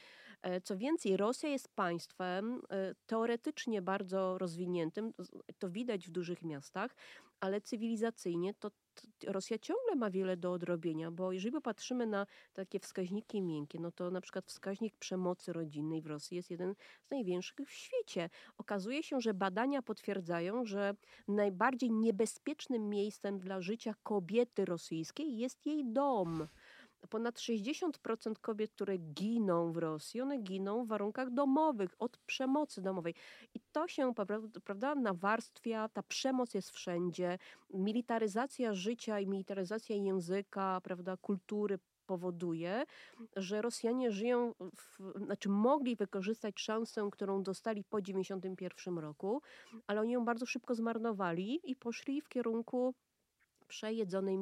E, 0.42 0.60
co 0.60 0.76
więcej, 0.76 1.16
Rosja 1.16 1.48
jest 1.48 1.68
państwem 1.68 2.62
e, 2.70 2.94
teoretycznie 3.06 3.82
bardzo 3.82 4.38
rozwiniętym, 4.38 5.12
to 5.58 5.70
widać 5.70 6.06
w 6.06 6.10
dużych 6.10 6.42
miastach, 6.42 6.94
ale 7.40 7.60
cywilizacyjnie 7.60 8.54
to 8.54 8.70
Rosja 9.26 9.58
ciągle 9.58 9.96
ma 9.96 10.10
wiele 10.10 10.36
do 10.36 10.52
odrobienia, 10.52 11.10
bo 11.10 11.32
jeżeli 11.32 11.52
popatrzymy 11.52 12.06
na 12.06 12.26
takie 12.52 12.80
wskaźniki 12.80 13.42
miękkie, 13.42 13.80
no 13.80 13.92
to 13.92 14.10
na 14.10 14.20
przykład 14.20 14.46
wskaźnik 14.46 14.96
przemocy 14.96 15.52
rodzinnej 15.52 16.02
w 16.02 16.06
Rosji 16.06 16.36
jest 16.36 16.50
jeden 16.50 16.74
z 17.02 17.10
największych 17.10 17.68
w 17.68 17.72
świecie. 17.72 18.30
Okazuje 18.58 19.02
się, 19.02 19.20
że 19.20 19.34
badania 19.34 19.82
potwierdzają, 19.82 20.64
że 20.64 20.94
najbardziej 21.28 21.92
niebezpiecznym 21.92 22.88
miejscem 22.88 23.38
dla 23.38 23.60
życia 23.60 23.94
kobiety 24.02 24.64
rosyjskiej 24.64 25.38
jest 25.38 25.66
jej 25.66 25.84
dom 25.92 26.48
ponad 27.06 27.38
60% 27.38 28.34
kobiet, 28.40 28.70
które 28.72 28.98
giną 28.98 29.72
w 29.72 29.76
Rosji, 29.76 30.20
one 30.20 30.38
giną 30.38 30.84
w 30.84 30.88
warunkach 30.88 31.30
domowych, 31.30 31.94
od 31.98 32.18
przemocy 32.18 32.82
domowej. 32.82 33.14
I 33.54 33.60
to 33.72 33.88
się, 33.88 34.12
prawda, 34.64 34.94
nawarstwia, 34.94 35.88
ta 35.88 36.02
przemoc 36.02 36.54
jest 36.54 36.70
wszędzie. 36.70 37.38
Militaryzacja 37.74 38.74
życia 38.74 39.20
i 39.20 39.26
militaryzacja 39.26 39.96
języka, 39.96 40.80
prawda, 40.84 41.16
kultury 41.16 41.78
powoduje, 42.08 42.84
że 43.36 43.62
Rosjanie 43.62 44.10
żyją, 44.10 44.54
w, 44.76 45.12
znaczy 45.24 45.48
mogli 45.48 45.96
wykorzystać 45.96 46.60
szansę, 46.60 47.08
którą 47.12 47.42
dostali 47.42 47.84
po 47.84 48.02
91 48.02 48.98
roku, 48.98 49.42
ale 49.86 50.00
oni 50.00 50.12
ją 50.12 50.24
bardzo 50.24 50.46
szybko 50.46 50.74
zmarnowali 50.74 51.60
i 51.70 51.76
poszli 51.76 52.20
w 52.20 52.28
kierunku 52.28 52.94
przejedzonej 53.68 54.38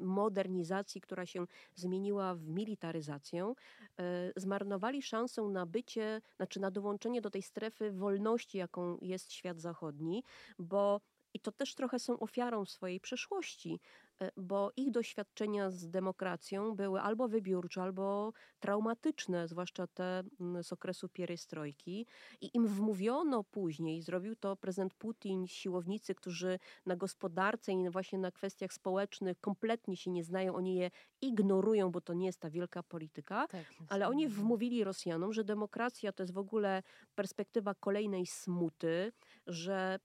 modernizacji, 0.00 1.00
która 1.00 1.26
się 1.26 1.46
zmieniła 1.74 2.34
w 2.34 2.48
militaryzację, 2.48 3.54
e, 3.98 4.32
zmarnowali 4.36 5.02
szansę 5.02 5.42
na 5.42 5.66
bycie, 5.66 6.20
znaczy 6.36 6.60
na 6.60 6.70
dołączenie 6.70 7.20
do 7.20 7.30
tej 7.30 7.42
strefy 7.42 7.92
wolności, 7.92 8.58
jaką 8.58 8.98
jest 9.02 9.32
świat 9.32 9.60
zachodni, 9.60 10.24
bo 10.58 11.00
i 11.34 11.40
to 11.40 11.52
też 11.52 11.74
trochę 11.74 11.98
są 11.98 12.18
ofiarą 12.18 12.64
swojej 12.64 13.00
przeszłości. 13.00 13.80
E, 14.20 14.30
bo 14.36 14.72
ich 14.76 14.90
doświadczenia 14.90 15.70
z 15.70 15.90
demokracją 15.90 16.74
były 16.76 17.00
albo 17.00 17.28
wybiórcze, 17.28 17.82
albo 17.82 18.32
traumatyczne, 18.60 19.48
zwłaszcza 19.48 19.86
te 19.86 20.22
mm, 20.40 20.64
z 20.64 20.72
okresu 20.72 21.08
pierestrojki. 21.08 22.06
I 22.40 22.50
im 22.54 22.66
wmówiono 22.66 23.44
później, 23.44 24.02
zrobił 24.02 24.36
to 24.36 24.56
prezydent 24.56 24.94
Putin, 24.94 25.46
siłownicy, 25.46 26.14
którzy 26.14 26.58
na 26.86 26.96
gospodarce 26.96 27.72
i 27.72 27.90
właśnie 27.90 28.18
na 28.18 28.30
kwestiach 28.30 28.72
społecznych 28.72 29.40
kompletnie 29.40 29.96
się 29.96 30.10
nie 30.10 30.24
znają, 30.24 30.54
oni 30.54 30.74
je 30.74 30.90
ignorują, 31.20 31.90
bo 31.90 32.00
to 32.00 32.14
nie 32.14 32.26
jest 32.26 32.40
ta 32.40 32.50
wielka 32.50 32.82
polityka, 32.82 33.46
Tak, 33.48 33.64
ale 33.88 34.08
oni 34.08 34.28
wmówili 34.28 34.84
Rosjanom, 34.84 35.32
że 35.32 35.44
demokracja 35.44 36.12
to 36.12 36.22
jest 36.22 36.34
w 36.34 36.38
ogóle 36.38 36.82
perspektywa 37.14 37.74
kolejnej 37.74 38.26
smuty, 38.26 39.12
że 39.46 39.98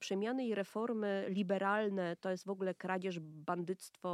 przemiany 0.00 0.46
i 0.46 0.54
reformy 0.54 1.26
liberalne 1.28 2.16
to 2.16 2.30
jest 2.30 2.44
w 2.46 2.50
ogóle 2.50 2.74
kradzież, 2.74 3.20
bandyctwo 3.48 4.10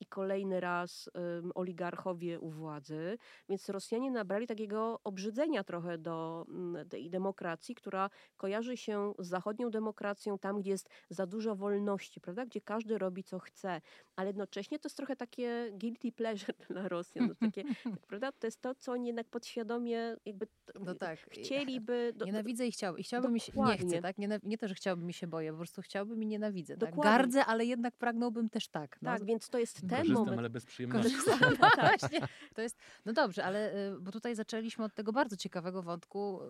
i 0.00 0.06
kolejny 0.06 0.60
raz 0.60 1.10
ym, 1.38 1.52
oligarchowie 1.54 2.40
u 2.40 2.50
władzy. 2.50 3.18
Więc 3.48 3.68
Rosjanie 3.68 4.10
nabrali 4.10 4.46
takiego 4.46 5.00
obrzydzenia 5.04 5.64
trochę 5.64 5.98
do 5.98 6.46
mm, 6.48 6.88
tej 6.88 7.10
demokracji, 7.10 7.74
która 7.74 8.10
kojarzy 8.36 8.76
się 8.76 9.12
z 9.18 9.28
zachodnią 9.28 9.70
demokracją, 9.70 10.38
tam 10.38 10.60
gdzie 10.60 10.70
jest 10.70 10.88
za 11.10 11.26
dużo 11.26 11.56
wolności, 11.56 12.20
prawda? 12.20 12.46
Gdzie 12.46 12.60
każdy 12.60 12.98
robi 12.98 13.24
co 13.24 13.38
chce, 13.38 13.80
ale 14.16 14.28
jednocześnie 14.28 14.78
to 14.78 14.86
jest 14.88 14.96
trochę 14.96 15.16
takie 15.16 15.72
guilty 15.72 16.12
pleasure 16.12 16.54
dla 16.70 16.88
Rosjan. 16.88 17.28
To, 17.28 17.34
takie, 17.34 17.64
tak, 17.64 17.98
prawda? 18.08 18.32
to 18.32 18.46
jest 18.46 18.60
to, 18.60 18.74
co 18.74 18.92
oni 18.92 19.06
jednak 19.06 19.26
podświadomie 19.28 20.16
jakby 20.24 20.46
No 20.80 20.94
tak. 20.94 21.18
chcieliby. 21.18 22.12
Do, 22.16 22.24
Nienawidzę 22.24 22.66
i 22.66 22.72
chciałbym. 22.72 23.00
I 23.00 23.02
chciałbym 23.02 23.32
mi 23.32 23.40
się, 23.40 23.52
nie 23.56 23.78
chcę, 23.78 24.02
tak? 24.02 24.18
Nienaw- 24.18 24.44
nie 24.44 24.58
to, 24.58 24.68
że 24.68 24.74
chciałbym 24.74 25.10
i 25.10 25.12
się 25.12 25.26
boję, 25.26 25.50
po 25.50 25.56
prostu 25.56 25.82
chciałbym 25.82 26.22
i 26.22 26.26
nienawidzę. 26.26 26.76
Tak? 26.76 26.90
Dokładnie. 26.90 27.12
Gardzę, 27.12 27.44
ale 27.44 27.64
jednak 27.64 27.96
pragnąłbym 27.96 28.50
też 28.50 28.68
tak. 28.68 28.98
No, 29.02 29.10
tak, 29.10 29.24
więc 29.24 29.48
to 29.48 29.58
jest 29.58 29.86
ten 29.88 29.98
Korzystam, 29.98 30.24
moment. 30.24 30.38
ale 30.38 30.50
bez 30.50 30.66
przyjemności. 30.66 31.16
Korzystam, 31.16 31.54
właśnie. 31.80 32.20
To 32.54 32.62
jest, 32.62 32.78
no 33.04 33.12
dobrze, 33.12 33.44
ale 33.44 33.74
y, 33.74 34.00
bo 34.00 34.12
tutaj 34.12 34.34
zaczęliśmy 34.34 34.84
od 34.84 34.94
tego 34.94 35.12
bardzo 35.12 35.36
ciekawego 35.36 35.82
wątku, 35.82 36.40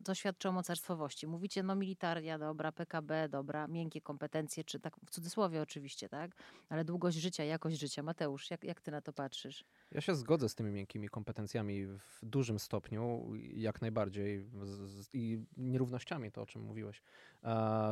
y, 0.00 0.04
co 0.04 0.14
świadczy 0.14 0.48
o 0.48 0.52
mocarstwowości. 0.52 1.26
Mówicie, 1.26 1.62
no 1.62 1.74
militaria, 1.74 2.38
dobra, 2.38 2.72
PKB, 2.72 3.28
dobra, 3.28 3.68
miękkie 3.68 4.00
kompetencje, 4.00 4.64
czy 4.64 4.80
tak 4.80 4.96
w 5.06 5.10
cudzysłowie 5.10 5.62
oczywiście, 5.62 6.08
tak? 6.08 6.30
Ale 6.68 6.84
długość 6.84 7.16
życia, 7.16 7.44
jakość 7.44 7.78
życia. 7.78 8.02
Mateusz, 8.02 8.50
jak, 8.50 8.64
jak 8.64 8.80
ty 8.80 8.90
na 8.90 9.00
to 9.00 9.12
patrzysz? 9.12 9.64
Ja 9.90 10.00
się 10.00 10.14
zgodzę 10.14 10.48
z 10.48 10.54
tymi 10.54 10.70
miękkimi 10.70 11.08
kompetencjami 11.08 11.86
w 11.86 12.18
dużym 12.22 12.58
stopniu, 12.58 13.32
jak 13.54 13.80
najbardziej. 13.80 14.44
Z, 14.62 14.90
z, 14.90 15.08
I 15.12 15.38
nierównościami, 15.56 16.32
to 16.32 16.42
o 16.42 16.46
czym 16.46 16.62
mówiłeś. 16.62 17.02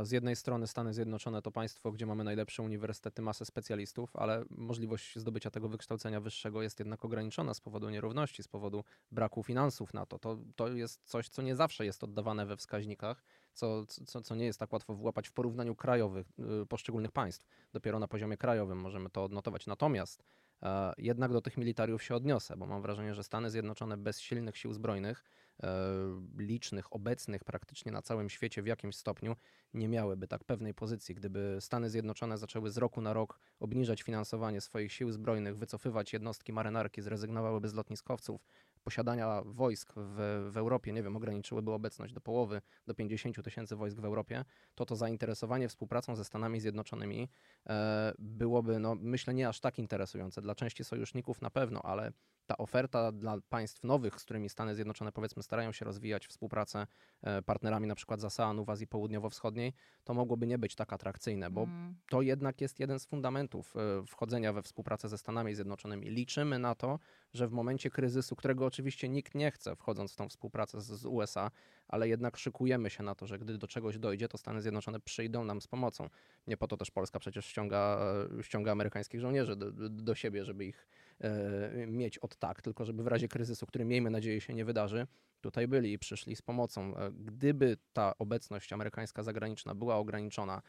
Z 0.03 0.11
jednej 0.11 0.37
strony 0.37 0.67
Stany 0.67 0.95
Zjednoczone 0.95 1.43
to 1.43 1.51
państwo, 1.51 1.93
gdzie 1.93 2.07
mamy 2.07 2.25
najlepsze 2.25 2.63
uniwersytety, 2.63 3.23
masę 3.23 3.45
specjalistów, 3.45 4.17
ale 4.17 4.45
możliwość 4.51 5.19
zdobycia 5.19 5.51
tego 5.51 5.69
wykształcenia 5.69 6.21
wyższego 6.21 6.63
jest 6.63 6.79
jednak 6.79 7.05
ograniczona 7.05 7.55
z 7.55 7.61
powodu 7.61 7.91
nierówności, 7.91 8.43
z 8.43 8.49
powodu 8.49 8.85
braku 9.11 9.43
finansów 9.43 9.95
na 9.95 10.07
to. 10.07 10.19
To, 10.19 10.39
to 10.57 10.69
jest 10.69 11.01
coś, 11.05 11.29
co 11.29 11.43
nie 11.43 11.57
zawsze 11.57 11.85
jest 11.85 12.05
oddawane 12.05 12.47
we 12.47 12.57
wskaźnikach, 12.57 13.23
co, 13.53 13.87
co, 13.87 14.23
co 14.23 14.35
nie 14.35 14.45
jest 14.45 14.59
tak 14.59 14.73
łatwo 14.73 14.95
włapać 14.95 15.29
w 15.29 15.33
porównaniu 15.33 15.75
krajowych 15.75 16.27
y, 16.63 16.67
poszczególnych 16.67 17.13
państw. 17.13 17.47
Dopiero 17.73 17.99
na 17.99 18.09
poziomie 18.09 18.37
krajowym 18.37 18.79
możemy 18.79 19.11
to 19.11 19.25
odnotować. 19.25 19.67
Natomiast 19.67 20.25
E, 20.63 20.93
Jednak 20.99 21.33
do 21.33 21.41
tych 21.41 21.57
militariów 21.57 22.03
się 22.03 22.15
odniosę, 22.15 22.57
bo 22.57 22.67
mam 22.67 22.83
wrażenie, 22.83 23.15
że 23.15 23.25
Stany 23.25 23.51
Zjednoczone 23.51 23.97
bez 23.97 24.21
silnych 24.21 24.57
sił 24.57 24.73
zbrojnych, 24.73 25.25
licznych, 26.39 26.93
obecnych 26.93 27.45
praktycznie 27.45 27.93
na 27.93 28.03
całym 28.03 28.31
świecie 28.31 28.63
w 28.63 28.67
jakimś 28.67 28.97
stopniu, 28.97 29.37
nie 29.75 29.89
miałyby 29.89 30.29
tak 30.29 30.45
pewnej 30.45 30.75
pozycji. 30.75 31.15
Gdyby 31.15 31.57
Stany 31.61 31.91
Zjednoczone 31.91 32.39
zaczęły 32.39 32.71
z 32.71 32.79
roku 32.79 33.01
na 33.01 33.13
rok 33.13 33.39
obniżać 33.61 34.03
finansowanie 34.03 34.61
swoich 34.61 34.93
sił 34.93 35.13
zbrojnych, 35.13 35.57
wycofywać 35.57 36.13
jednostki 36.13 36.53
marynarki, 36.53 37.03
zrezygnowałyby 37.03 37.69
z 37.69 37.75
lotniskowców, 37.75 38.47
posiadania 38.83 39.43
wojsk 39.45 39.93
w, 39.97 40.49
w 40.53 40.57
Europie, 40.57 40.93
nie 40.93 41.03
wiem, 41.03 41.17
ograniczyłyby 41.17 41.73
obecność 41.73 42.13
do 42.13 42.21
połowy, 42.21 42.63
do 42.87 42.95
50 42.95 43.45
tysięcy 43.45 43.77
wojsk 43.77 43.99
w 43.99 44.05
Europie, 44.05 44.45
to 44.75 44.87
to 44.87 44.97
zainteresowanie 44.97 45.69
współpracą 45.69 46.17
ze 46.17 46.25
Stanami 46.25 46.61
Zjednoczonymi 46.61 47.29
e, 47.67 48.13
byłoby, 48.19 48.79
no, 48.79 48.95
myślę, 48.95 49.35
nie 49.35 49.49
aż 49.49 49.61
tak 49.61 49.79
interesujące. 49.79 50.43
Dla 50.43 50.55
części 50.55 50.85
sojuszników 50.85 51.43
na 51.43 51.51
pewno, 51.51 51.83
ale 51.83 52.13
ta 52.47 52.57
oferta 52.57 53.13
dla 53.13 53.37
państw 53.49 53.85
nowych, 53.85 54.21
z 54.21 54.25
którymi 54.25 54.49
Stany 54.49 54.75
Zjednoczone 54.75 55.13
powiedzmy 55.13 55.43
starają 55.43 55.73
się 55.73 55.85
rozwijać 55.85 56.27
współpracę 56.27 56.87
e, 57.23 57.43
partnerami 57.43 57.87
na 57.87 57.95
przykład 57.95 58.21
z 58.21 58.25
ASEANu 58.25 58.65
w 58.65 58.71
Azji 58.71 58.87
Południowo-Wschodniej, 58.87 59.73
to 60.05 60.15
mogłoby 60.15 60.47
nie 60.47 60.59
być 60.59 60.75
tak 60.75 60.93
atrakcyjne, 60.93 61.51
bo 61.51 61.63
Mm. 61.63 61.95
to 62.11 62.23
jednak 62.23 62.61
jest 62.61 62.81
jeden 62.81 63.01
z 63.01 63.07
fundamentów 63.07 63.75
e, 63.77 64.07
wchodzenia 64.07 64.53
we 64.53 64.63
współpracę 64.63 65.09
ze 65.09 65.19
Stanami 65.19 65.55
Zjednoczonymi. 65.55 66.11
Liczymy 66.11 66.59
na 66.59 66.75
to, 66.75 66.99
że 67.35 67.49
w 67.49 67.53
momencie 67.53 67.91
kryzysu, 67.91 68.37
którego 68.37 68.67
oczywiście 68.67 69.09
nikt 69.09 69.35
nie 69.35 69.51
chce, 69.51 69.77
wchodząc 69.77 70.13
w 70.13 70.17
tą 70.17 70.29
współpracę 70.29 70.81
z, 70.81 71.07
USA, 71.07 71.51
ale 71.89 72.09
jednak 72.09 72.37
szykujemy 72.37 72.91
się 72.91 73.03
na 73.03 73.15
to, 73.15 73.27
że 73.27 73.39
gdy 73.39 73.59
do 73.59 73.67
czegoś 73.67 73.99
dojdzie, 73.99 74.29
to 74.29 74.39
Stany 74.39 74.63
Zjednoczone 74.63 75.01
przyjdą 75.01 75.45
nam 75.45 75.61
z 75.61 75.67
pomocą. 75.67 76.09
Nie 76.47 76.57
po 76.57 76.69
to 76.69 76.77
też 76.77 76.91
Polska 76.91 77.19
przecież 77.19 77.47
ściąga, 77.47 77.99
e, 78.39 78.43
ściąga 78.43 78.73
amerykańskich 78.73 79.21
żołnierzy 79.21 79.57
do, 79.57 79.73
do, 79.91 80.15
siebie, 80.15 80.45
żeby 80.45 80.65
ich 80.65 80.89
mieć 81.87 82.19
od 82.19 82.37
tak, 82.37 82.63
tylko 82.63 82.85
żeby 82.85 83.03
w 83.03 83.07
razie 83.07 83.29
kryzysu, 83.29 83.67
który 83.67 83.85
miejmy 83.85 84.11
nadzieję 84.11 84.41
się 84.41 84.55
nie 84.55 84.65
wydarzy, 84.65 85.07
tutaj 85.43 85.69
byli 85.69 85.93
i 85.93 85.99
przyszli 85.99 86.37
z 86.37 86.43
pomocą. 86.43 86.97
E, 86.97 87.13
Gdyby 87.13 87.77
ta 87.93 88.19
obecność 88.19 88.73
amerykańska 88.73 89.23
zagraniczna 89.23 89.75
była 89.75 89.97
ograniczona 89.97 90.57
e, 90.57 90.63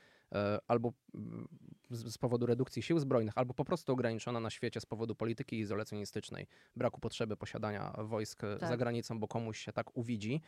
albo 0.67 0.93
mm, 1.15 1.47
z, 1.89 2.17
powodu 2.17 2.45
redukcji 2.45 2.81
sił 2.81 2.99
zbrojnych, 2.99 3.37
albo 3.37 3.53
po 3.53 3.65
prostu 3.65 3.93
ograniczona 3.93 4.39
na 4.39 4.49
świecie 4.49 4.81
z 4.81 4.85
powodu 4.85 5.15
polityki 5.15 5.59
izolacjonistycznej, 5.59 6.47
braku 6.75 6.99
potrzeby 6.99 7.37
posiadania 7.37 7.93
wojsk 7.97 8.43
e, 8.43 8.57
Tak. 8.57 8.69
za 8.69 8.77
granicą, 8.77 9.19
bo 9.19 9.27
komuś 9.27 9.59
się 9.59 9.73
tak 9.73 9.97
uwidzi, 9.97 10.41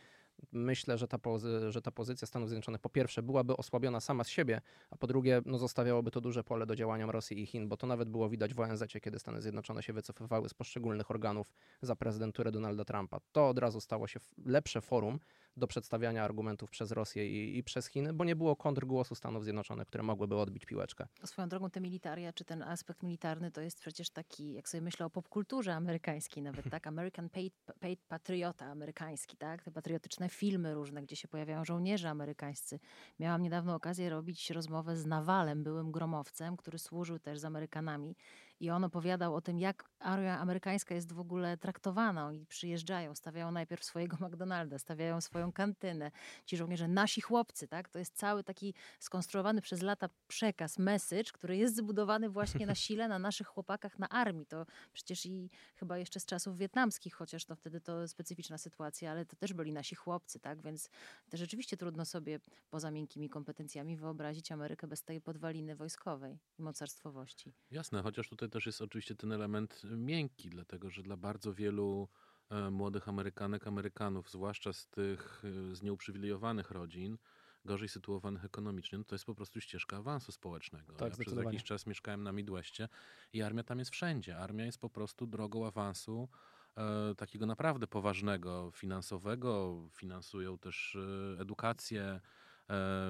myślę, 0.52 0.98
że 0.98 1.08
ta, 1.08 1.18
pozy, 1.18 1.72
że 1.72 1.82
ta 1.82 1.90
pozycja 1.90 2.26
Stanów 2.26 2.48
Zjednoczonych 2.48 2.80
po 2.80 2.88
pierwsze 2.88 3.22
byłaby 3.22 3.56
osłabiona 3.56 4.00
sama 4.00 4.24
z 4.24 4.28
siebie, 4.28 4.60
a 4.90 4.96
po 4.96 5.06
drugie 5.06 5.42
no, 5.46 5.58
zostawiałoby 5.58 6.10
to 6.10 6.20
duże 6.20 6.44
pole 6.44 6.66
do 6.66 6.76
działania 6.76 7.06
Rosji 7.06 7.42
i 7.42 7.46
Chin, 7.46 7.68
bo 7.68 7.76
to 7.76 7.86
nawet 7.86 8.08
było 8.08 8.28
widać 8.28 8.54
w 8.54 8.60
ONZ, 8.60 8.84
kiedy 9.02 9.18
Stany 9.18 9.42
Zjednoczone 9.42 9.82
się 9.82 9.92
wycofywały 9.92 10.48
z 10.48 10.54
poszczególnych 10.54 11.10
organów 11.10 11.52
za 11.82 11.96
prezydenturę 11.96 12.52
Donalda 12.52 12.84
Trumpa. 12.84 13.20
To 13.32 13.48
od 13.48 13.58
razu 13.58 13.80
stało 13.80 14.06
się 14.06 14.20
lepsze 14.44 14.80
forum 14.80 15.18
do 15.56 15.66
przedstawiania 15.66 16.24
argumentów 16.24 16.70
przez 16.70 16.92
Rosję 16.92 17.28
i, 17.28 17.58
i 17.58 17.64
przez 17.64 17.86
Chiny, 17.86 18.12
bo 18.12 18.24
nie 18.24 18.36
było 18.36 18.56
kontrgłosu 18.56 19.14
Stanów 19.14 19.44
Zjednoczonych, 19.44 19.86
które 19.86 20.02
mogłyby 20.02 20.36
odbić 20.36 20.66
piłeczkę. 20.66 21.06
Swoją 21.24 21.48
drogą 21.48 21.70
te 21.70 21.80
militaria, 21.80 22.32
czy 22.32 22.44
ten 22.44 22.62
aspekt 22.62 23.02
militarny, 23.02 23.50
to 23.50 23.60
jest 23.60 23.80
przecież 23.80 24.10
taki, 24.10 24.52
jak 24.52 24.68
sobie 24.68 24.80
myślę 24.80 25.06
o 25.06 25.10
popkulturze 25.10 25.74
amerykańskiej 25.74 26.42
nawet, 26.42 26.70
tak? 26.70 26.86
American 26.86 27.28
Paid, 27.28 27.54
paid 27.80 28.00
Patriota 28.08 28.66
amerykański, 28.66 29.36
tak? 29.36 29.62
Te 29.62 29.70
patriotyczne 29.70 30.28
filmy 30.28 30.74
różne, 30.74 31.02
gdzie 31.02 31.16
się 31.16 31.28
pojawiają 31.28 31.64
żołnierze 31.64 32.10
amerykańscy. 32.10 32.78
Miałam 33.20 33.42
niedawno 33.42 33.74
okazję 33.74 34.10
robić 34.10 34.50
rozmowę 34.50 34.96
z 34.96 35.06
Nawalem, 35.06 35.64
byłym 35.64 35.92
gromowcem, 35.92 36.56
który 36.56 36.78
służył 36.78 37.18
też 37.18 37.38
z 37.38 37.44
Amerykanami 37.44 38.16
i 38.60 38.70
on 38.70 38.84
opowiadał 38.84 39.34
o 39.34 39.40
tym, 39.40 39.58
jak 39.58 39.84
armia 39.98 40.38
amerykańska 40.38 40.94
jest 40.94 41.12
w 41.12 41.20
ogóle 41.20 41.56
traktowana. 41.56 42.26
Oni 42.26 42.46
przyjeżdżają, 42.46 43.14
stawiają 43.14 43.50
najpierw 43.50 43.84
swojego 43.84 44.16
McDonalda, 44.20 44.78
stawiają 44.78 45.20
swoją 45.20 45.52
kantynę. 45.52 46.10
Ci 46.44 46.56
żołnierze, 46.56 46.88
nasi 46.88 47.20
chłopcy, 47.20 47.68
tak? 47.68 47.88
To 47.88 47.98
jest 47.98 48.16
cały 48.16 48.44
taki 48.44 48.74
skonstruowany 48.98 49.60
przez 49.60 49.82
lata 49.82 50.08
przekaz, 50.28 50.78
message, 50.78 51.32
który 51.32 51.56
jest 51.56 51.76
zbudowany 51.76 52.30
właśnie 52.30 52.66
na 52.66 52.74
sile, 52.74 53.08
na 53.08 53.18
naszych 53.18 53.46
chłopakach, 53.46 53.98
na 53.98 54.08
armii. 54.08 54.46
To 54.46 54.66
przecież 54.92 55.26
i 55.26 55.50
chyba 55.76 55.98
jeszcze 55.98 56.20
z 56.20 56.26
czasów 56.26 56.58
wietnamskich, 56.58 57.14
chociaż 57.14 57.48
no 57.48 57.56
wtedy 57.56 57.80
to 57.80 58.08
specyficzna 58.08 58.58
sytuacja, 58.58 59.10
ale 59.10 59.26
to 59.26 59.36
też 59.36 59.52
byli 59.52 59.72
nasi 59.72 59.94
chłopcy, 59.94 60.40
tak? 60.40 60.62
Więc 60.62 60.90
to 61.30 61.36
rzeczywiście 61.36 61.76
trudno 61.76 62.04
sobie 62.04 62.40
poza 62.70 62.90
miękkimi 62.90 63.28
kompetencjami 63.28 63.96
wyobrazić 63.96 64.52
Amerykę 64.52 64.86
bez 64.86 65.04
tej 65.04 65.20
podwaliny 65.20 65.76
wojskowej 65.76 66.38
i 66.58 66.62
mocarstwowości. 66.62 67.52
Jasne, 67.70 68.02
chociaż 68.02 68.28
tutaj 68.28 68.45
też 68.48 68.66
jest 68.66 68.82
oczywiście 68.82 69.14
ten 69.14 69.32
element 69.32 69.82
miękki, 69.84 70.50
dlatego 70.50 70.90
że 70.90 71.02
dla 71.02 71.16
bardzo 71.16 71.54
wielu 71.54 72.08
e, 72.50 72.70
młodych 72.70 73.08
Amerykanek, 73.08 73.66
Amerykanów, 73.66 74.30
zwłaszcza 74.30 74.72
z 74.72 74.86
tych 74.86 75.42
e, 75.70 75.76
z 75.76 75.82
nieuprzywilejowanych 75.82 76.70
rodzin, 76.70 77.18
gorzej 77.66 77.88
sytuowanych 77.88 78.44
ekonomicznie, 78.44 78.98
no 78.98 79.04
to 79.04 79.14
jest 79.14 79.24
po 79.24 79.34
prostu 79.34 79.60
ścieżka 79.60 79.96
awansu 79.96 80.32
społecznego. 80.32 80.92
Tak, 80.92 81.18
ja 81.18 81.24
przez 81.24 81.44
jakiś 81.44 81.64
czas 81.64 81.86
mieszkałem 81.86 82.22
na 82.22 82.32
Midwestie 82.32 82.88
i 83.32 83.42
armia 83.42 83.62
tam 83.62 83.78
jest 83.78 83.90
wszędzie. 83.90 84.38
Armia 84.38 84.64
jest 84.64 84.78
po 84.78 84.90
prostu 84.90 85.26
drogą 85.26 85.66
awansu 85.66 86.28
e, 86.76 87.14
takiego 87.14 87.46
naprawdę 87.46 87.86
poważnego, 87.86 88.70
finansowego. 88.74 89.82
Finansują 89.92 90.58
też 90.58 90.96
e, 91.36 91.40
edukację 91.40 92.02
e, 92.02 92.20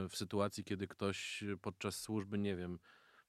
w 0.09 0.17
sytuacji, 0.17 0.65
kiedy 0.65 0.89
ktoś 0.89 1.45
podczas 1.63 2.01
służby, 2.01 2.39
nie 2.39 2.57
wiem, 2.57 2.79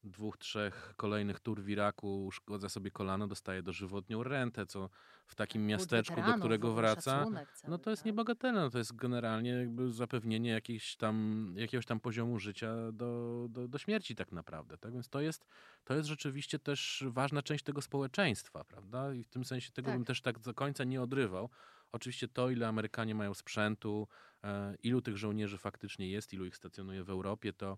dwóch, 0.07 0.37
trzech 0.37 0.93
kolejnych 0.97 1.39
tur 1.39 1.61
w 1.61 1.69
Iraku 1.69 2.25
uszkodza 2.25 2.69
sobie 2.69 2.91
kolano, 2.91 3.27
dostaje 3.27 3.63
dożywotnią 3.63 4.23
rentę, 4.23 4.65
co 4.65 4.89
w 5.27 5.35
takim 5.35 5.65
miasteczku, 5.65 6.21
do 6.21 6.33
którego 6.33 6.73
wraca, 6.73 7.25
no 7.67 7.77
to 7.77 7.89
jest 7.89 8.05
niebagatelne, 8.05 8.61
no 8.61 8.69
to 8.69 8.77
jest 8.77 8.95
generalnie 8.95 9.49
jakby 9.49 9.91
zapewnienie 9.91 10.49
jakiejś 10.49 10.95
tam, 10.95 11.47
jakiegoś 11.57 11.85
tam 11.85 11.99
poziomu 11.99 12.39
życia 12.39 12.91
do, 12.91 13.45
do, 13.49 13.67
do 13.67 13.77
śmierci 13.77 14.15
tak 14.15 14.31
naprawdę, 14.31 14.77
tak? 14.77 14.93
Więc 14.93 15.09
to 15.09 15.21
jest, 15.21 15.45
to 15.83 15.93
jest 15.93 16.07
rzeczywiście 16.07 16.59
też 16.59 17.03
ważna 17.07 17.41
część 17.41 17.63
tego 17.63 17.81
społeczeństwa, 17.81 18.63
prawda? 18.63 19.13
I 19.13 19.23
w 19.23 19.29
tym 19.29 19.45
sensie 19.45 19.71
tego 19.71 19.85
Tak. 19.85 19.95
bym 19.95 20.05
też 20.05 20.21
tak 20.21 20.39
do 20.39 20.53
końca 20.53 20.83
nie 20.83 21.01
odrywał. 21.01 21.49
Oczywiście 21.91 22.27
to, 22.27 22.49
ile 22.49 22.67
Amerykanie 22.67 23.15
mają 23.15 23.33
sprzętu, 23.33 24.07
e, 24.43 24.75
ilu 24.83 25.01
tych 25.01 25.17
żołnierzy 25.17 25.57
faktycznie 25.57 26.09
jest, 26.09 26.33
ilu 26.33 26.45
ich 26.45 26.55
stacjonuje 26.55 27.03
w 27.03 27.09
Europie, 27.09 27.53
to, 27.53 27.77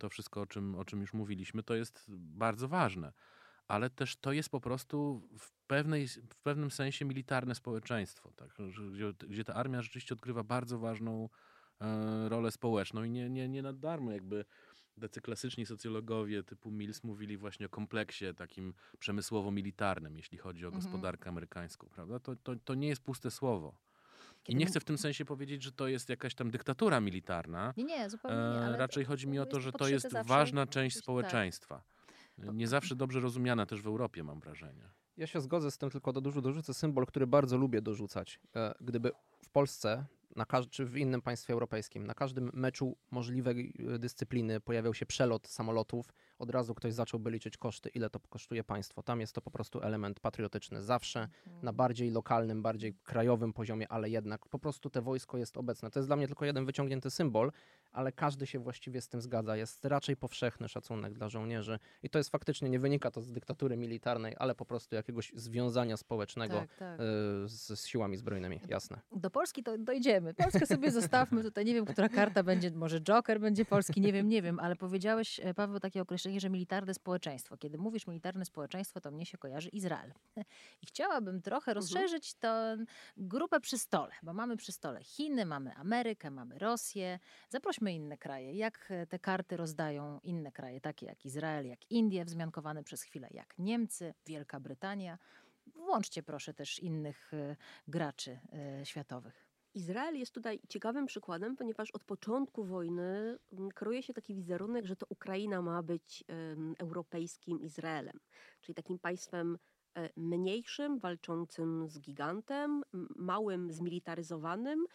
to 0.00 0.08
wszystko, 0.08 0.40
o 0.40 0.46
czym, 0.46 0.74
o 0.74 0.84
czym 0.84 1.00
już 1.00 1.12
mówiliśmy, 1.12 1.62
to 1.62 1.74
jest 1.74 2.04
bardzo 2.08 2.68
ważne. 2.68 3.12
Ale 3.68 3.90
też 3.90 4.16
to 4.16 4.32
jest 4.32 4.48
po 4.48 4.60
prostu 4.60 5.22
w, 5.38 5.52
pewnej, 5.66 6.08
w 6.08 6.36
pewnym 6.42 6.70
sensie 6.70 7.04
militarne 7.04 7.54
społeczeństwo, 7.54 8.32
tak? 8.36 8.50
gdzie, 8.92 9.12
gdzie 9.28 9.44
ta 9.44 9.54
armia 9.54 9.82
rzeczywiście 9.82 10.14
odgrywa 10.14 10.44
bardzo 10.44 10.78
ważną 10.78 11.28
e, 11.80 12.28
rolę 12.28 12.50
społeczną 12.50 13.04
i 13.04 13.10
nie, 13.10 13.30
nie, 13.30 13.48
nie 13.48 13.62
na 13.62 13.72
darmo 13.72 14.12
jakby 14.12 14.44
tacy 15.00 15.20
klasyczni 15.20 15.66
socjologowie 15.66 16.42
typu 16.42 16.70
Mills 16.70 17.04
mówili 17.04 17.36
właśnie 17.36 17.66
o 17.66 17.68
kompleksie 17.68 18.34
takim 18.34 18.74
przemysłowo-militarnym, 18.98 20.16
jeśli 20.16 20.38
chodzi 20.38 20.64
o 20.64 20.68
Mhm. 20.68 20.82
gospodarkę 20.82 21.28
amerykańską, 21.28 21.88
prawda? 21.88 22.20
To, 22.20 22.36
to, 22.36 22.56
to 22.56 22.74
nie 22.74 22.88
jest 22.88 23.02
puste 23.02 23.30
słowo. 23.30 23.76
I 24.48 24.56
nie 24.56 24.66
chcę 24.66 24.80
w 24.80 24.84
tym 24.84 24.98
sensie 24.98 25.24
powiedzieć, 25.24 25.62
że 25.62 25.72
to 25.72 25.88
jest 25.88 26.08
jakaś 26.08 26.34
tam 26.34 26.50
dyktatura 26.50 27.00
militarna. 27.00 27.74
Nie, 27.76 27.84
nie, 27.84 28.10
zupełnie 28.10 28.36
nie, 28.36 28.42
E, 28.42 28.64
ale 28.66 28.76
raczej 28.76 29.04
chodzi 29.04 29.28
mi 29.28 29.38
o 29.38 29.46
to, 29.46 29.60
że 29.60 29.72
to 29.72 29.88
jest 29.88 30.10
zawsze 30.10 30.28
ważna 30.28 30.66
część 30.66 30.96
tak. 30.96 31.02
społeczeństwa. 31.02 31.82
To- 32.46 32.52
Nie 32.52 32.68
zawsze 32.68 32.96
dobrze 32.96 33.20
rozumiana 33.20 33.66
też 33.66 33.82
w 33.82 33.86
Europie, 33.86 34.24
mam 34.24 34.40
wrażenie. 34.40 34.82
Ja 35.16 35.26
się 35.26 35.40
zgodzę 35.40 35.70
z 35.70 35.78
tym, 35.78 35.90
tylko 35.90 36.12
do 36.12 36.20
dużo 36.20 36.40
dorzucę 36.40 36.74
symbol, 36.74 37.06
który 37.06 37.26
bardzo 37.26 37.56
lubię 37.56 37.82
dorzucać. 37.82 38.40
E, 38.56 38.74
Gdyby 38.80 39.10
w 39.42 39.50
Polsce, 39.50 40.06
na 40.36 40.44
każ- 40.44 40.68
czy 40.70 40.84
w 40.86 40.96
innym 40.96 41.22
państwie 41.22 41.52
europejskim, 41.52 42.06
na 42.06 42.14
każdym 42.14 42.50
meczu 42.54 42.96
możliwej 43.10 43.74
e, 43.94 43.98
dyscypliny 43.98 44.60
pojawiał 44.60 44.94
się 44.94 45.06
przelot 45.06 45.48
samolotów, 45.48 46.12
od 46.40 46.50
razu 46.50 46.74
ktoś 46.74 46.94
zacząłby 46.94 47.30
liczyć 47.30 47.56
koszty, 47.56 47.88
ile 47.88 48.10
to 48.10 48.20
kosztuje 48.20 48.64
państwo. 48.64 49.02
Tam 49.02 49.20
jest 49.20 49.32
to 49.32 49.40
po 49.40 49.50
prostu 49.50 49.80
element 49.82 50.20
patriotyczny. 50.20 50.82
Zawsze 50.82 51.20
Mhm. 51.20 51.64
na 51.64 51.72
bardziej 51.72 52.10
lokalnym, 52.10 52.62
bardziej 52.62 52.94
krajowym 52.94 53.52
poziomie, 53.52 53.88
ale 53.88 54.10
jednak 54.10 54.48
po 54.48 54.58
prostu 54.58 54.90
te 54.90 55.02
wojsko 55.02 55.38
jest 55.38 55.56
obecne. 55.56 55.90
To 55.90 55.98
jest 55.98 56.08
dla 56.08 56.16
mnie 56.16 56.26
tylko 56.26 56.44
jeden 56.44 56.66
wyciągnięty 56.66 57.10
symbol, 57.10 57.52
ale 57.92 58.12
każdy 58.12 58.46
się 58.46 58.58
właściwie 58.58 59.00
z 59.00 59.08
tym 59.08 59.20
zgadza. 59.20 59.56
Jest 59.56 59.84
raczej 59.84 60.16
powszechny 60.16 60.68
szacunek 60.68 61.12
dla 61.12 61.28
żołnierzy 61.28 61.78
i 62.02 62.10
to 62.10 62.18
jest 62.18 62.30
faktycznie, 62.30 62.70
nie 62.70 62.78
wynika 62.78 63.10
to 63.10 63.20
z 63.20 63.32
dyktatury 63.32 63.76
militarnej, 63.76 64.34
ale 64.38 64.54
po 64.54 64.64
prostu 64.64 64.94
jakiegoś 64.94 65.32
związania 65.36 65.96
społecznego 65.96 66.54
tak, 66.54 66.74
tak. 66.76 67.00
y, 67.00 67.02
z, 67.48 67.80
z 67.80 67.86
siłami 67.86 68.16
zbrojnymi, 68.16 68.60
jasne. 68.68 69.00
Do 69.16 69.30
Polski 69.30 69.62
to 69.62 69.78
dojdziemy. 69.78 70.34
Polskę 70.34 70.66
sobie 70.66 70.90
zostawmy 70.90 71.42
tutaj. 71.42 71.64
Nie 71.64 71.74
wiem, 71.74 71.84
która 71.84 72.08
karta 72.08 72.42
będzie, 72.42 72.70
może 72.70 73.00
Joker 73.00 73.40
będzie 73.40 73.64
polski, 73.64 74.00
nie 74.00 74.12
wiem, 74.12 74.28
nie 74.28 74.42
wiem, 74.42 74.58
ale 74.58 74.76
powiedziałeś, 74.76 75.40
e, 75.42 75.54
Paweł, 75.54 75.80
takie 75.80 76.02
określenie, 76.02 76.29
że 76.38 76.50
militarne 76.50 76.94
społeczeństwo. 76.94 77.56
Kiedy 77.56 77.78
mówisz 77.78 78.06
militarne 78.06 78.44
społeczeństwo, 78.44 79.00
to 79.00 79.10
mnie 79.10 79.26
się 79.26 79.38
kojarzy 79.38 79.68
Izrael. 79.68 80.12
I 80.82 80.86
chciałabym 80.86 81.42
trochę 81.42 81.74
rozszerzyć 81.74 82.34
tę 82.34 82.76
grupę 83.16 83.60
przy 83.60 83.78
stole, 83.78 84.12
bo 84.22 84.32
mamy 84.32 84.56
przy 84.56 84.72
stole 84.72 85.04
Chiny, 85.04 85.46
mamy 85.46 85.74
Amerykę, 85.74 86.30
mamy 86.30 86.58
Rosję. 86.58 87.18
Zaprośmy 87.48 87.92
inne 87.92 88.18
kraje. 88.18 88.52
Jak 88.52 88.86
e, 88.90 89.06
te 89.06 89.18
karty 89.18 89.56
rozdają 89.56 90.20
inne 90.22 90.52
kraje, 90.52 90.80
takie 90.80 91.06
jak 91.06 91.24
Izrael, 91.24 91.66
jak 91.66 91.90
Indie, 91.90 92.24
wzmiankowane 92.24 92.84
przez 92.84 93.02
chwilę, 93.02 93.28
jak 93.30 93.58
Niemcy, 93.58 94.14
Wielka 94.26 94.60
Brytania. 94.60 95.18
Włączcie 95.66 96.22
proszę 96.22 96.54
też 96.54 96.78
innych 96.78 97.34
e, 97.34 97.56
graczy 97.88 98.40
e, 98.52 98.86
światowych. 98.86 99.49
Izrael 99.74 100.18
jest 100.18 100.34
tutaj 100.34 100.60
ciekawym 100.68 101.06
przykładem, 101.06 101.56
ponieważ 101.56 101.90
od 101.90 102.04
początku 102.04 102.64
wojny 102.64 103.38
mm, 103.52 103.70
kreuje 103.70 104.02
się 104.02 104.12
taki 104.14 104.34
wizerunek, 104.34 104.86
że 104.86 104.96
to 104.96 105.06
Ukraina 105.08 105.62
ma 105.62 105.82
być 105.82 106.24
europejskim 106.78 107.60
Izraelem, 107.60 108.20
czyli 108.60 108.74
takim 108.74 108.98
państwem 108.98 109.58
e, 109.96 110.10
mniejszym, 110.16 110.98
walczącym 110.98 111.88
z 111.88 112.00
gigantem, 112.00 112.82
małym, 113.16 113.72
zmilitaryzowanym, 113.72 114.86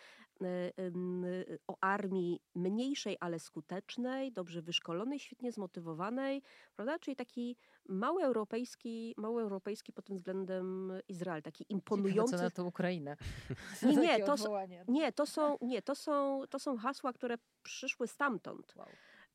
o 1.67 1.77
armii 1.81 2.39
mniejszej, 2.55 3.17
ale 3.19 3.39
skutecznej, 3.39 4.31
dobrze 4.31 4.61
wyszkolonej, 4.61 5.19
świetnie 5.19 5.51
zmotywowanej, 5.51 6.41
prawda? 6.75 6.99
Czyli 6.99 7.15
taki 7.15 7.55
mały 7.89 8.23
europejski, 8.23 9.13
mały 9.17 9.41
europejski 9.41 9.93
pod 9.93 10.05
tym 10.05 10.17
względem 10.17 10.93
Izrael, 11.07 11.41
taki 11.41 11.65
imponujący. 11.69 12.37
Co 12.37 12.43
na 12.43 12.49
to 12.49 12.65
Ukrainę? 12.65 13.17
Nie, 13.83 13.95
nie, 13.95 14.19
to 14.19 14.33
s- 14.33 14.41
odwołanie. 14.41 14.85
Nie, 14.87 15.11
to 15.11 15.25
są, 15.25 15.57
nie 15.61 15.81
to, 15.81 15.95
są, 15.95 16.41
to 16.49 16.59
są 16.59 16.77
hasła, 16.77 17.13
które 17.13 17.35
przyszły 17.63 18.07
stamtąd, 18.07 18.73
Wow. 18.75 18.87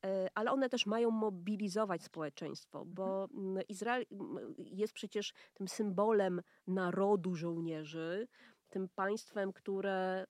E, 0.05 0.29
ale 0.35 0.51
one 0.53 0.69
też 0.69 0.87
mają 0.87 1.11
mobilizować 1.11 2.03
społeczeństwo, 2.03 2.85
bo 2.87 3.29
mm, 3.35 3.63
Izrael 3.69 4.07
mm, 4.13 4.55
jest 4.59 4.93
przecież 4.93 5.33
tym 5.55 5.69
symbolem 5.69 6.43
narodu 6.67 7.35
żołnierzy, 7.35 8.29
tym 8.71 8.89
państwem, 8.89 9.53
które 9.53 10.27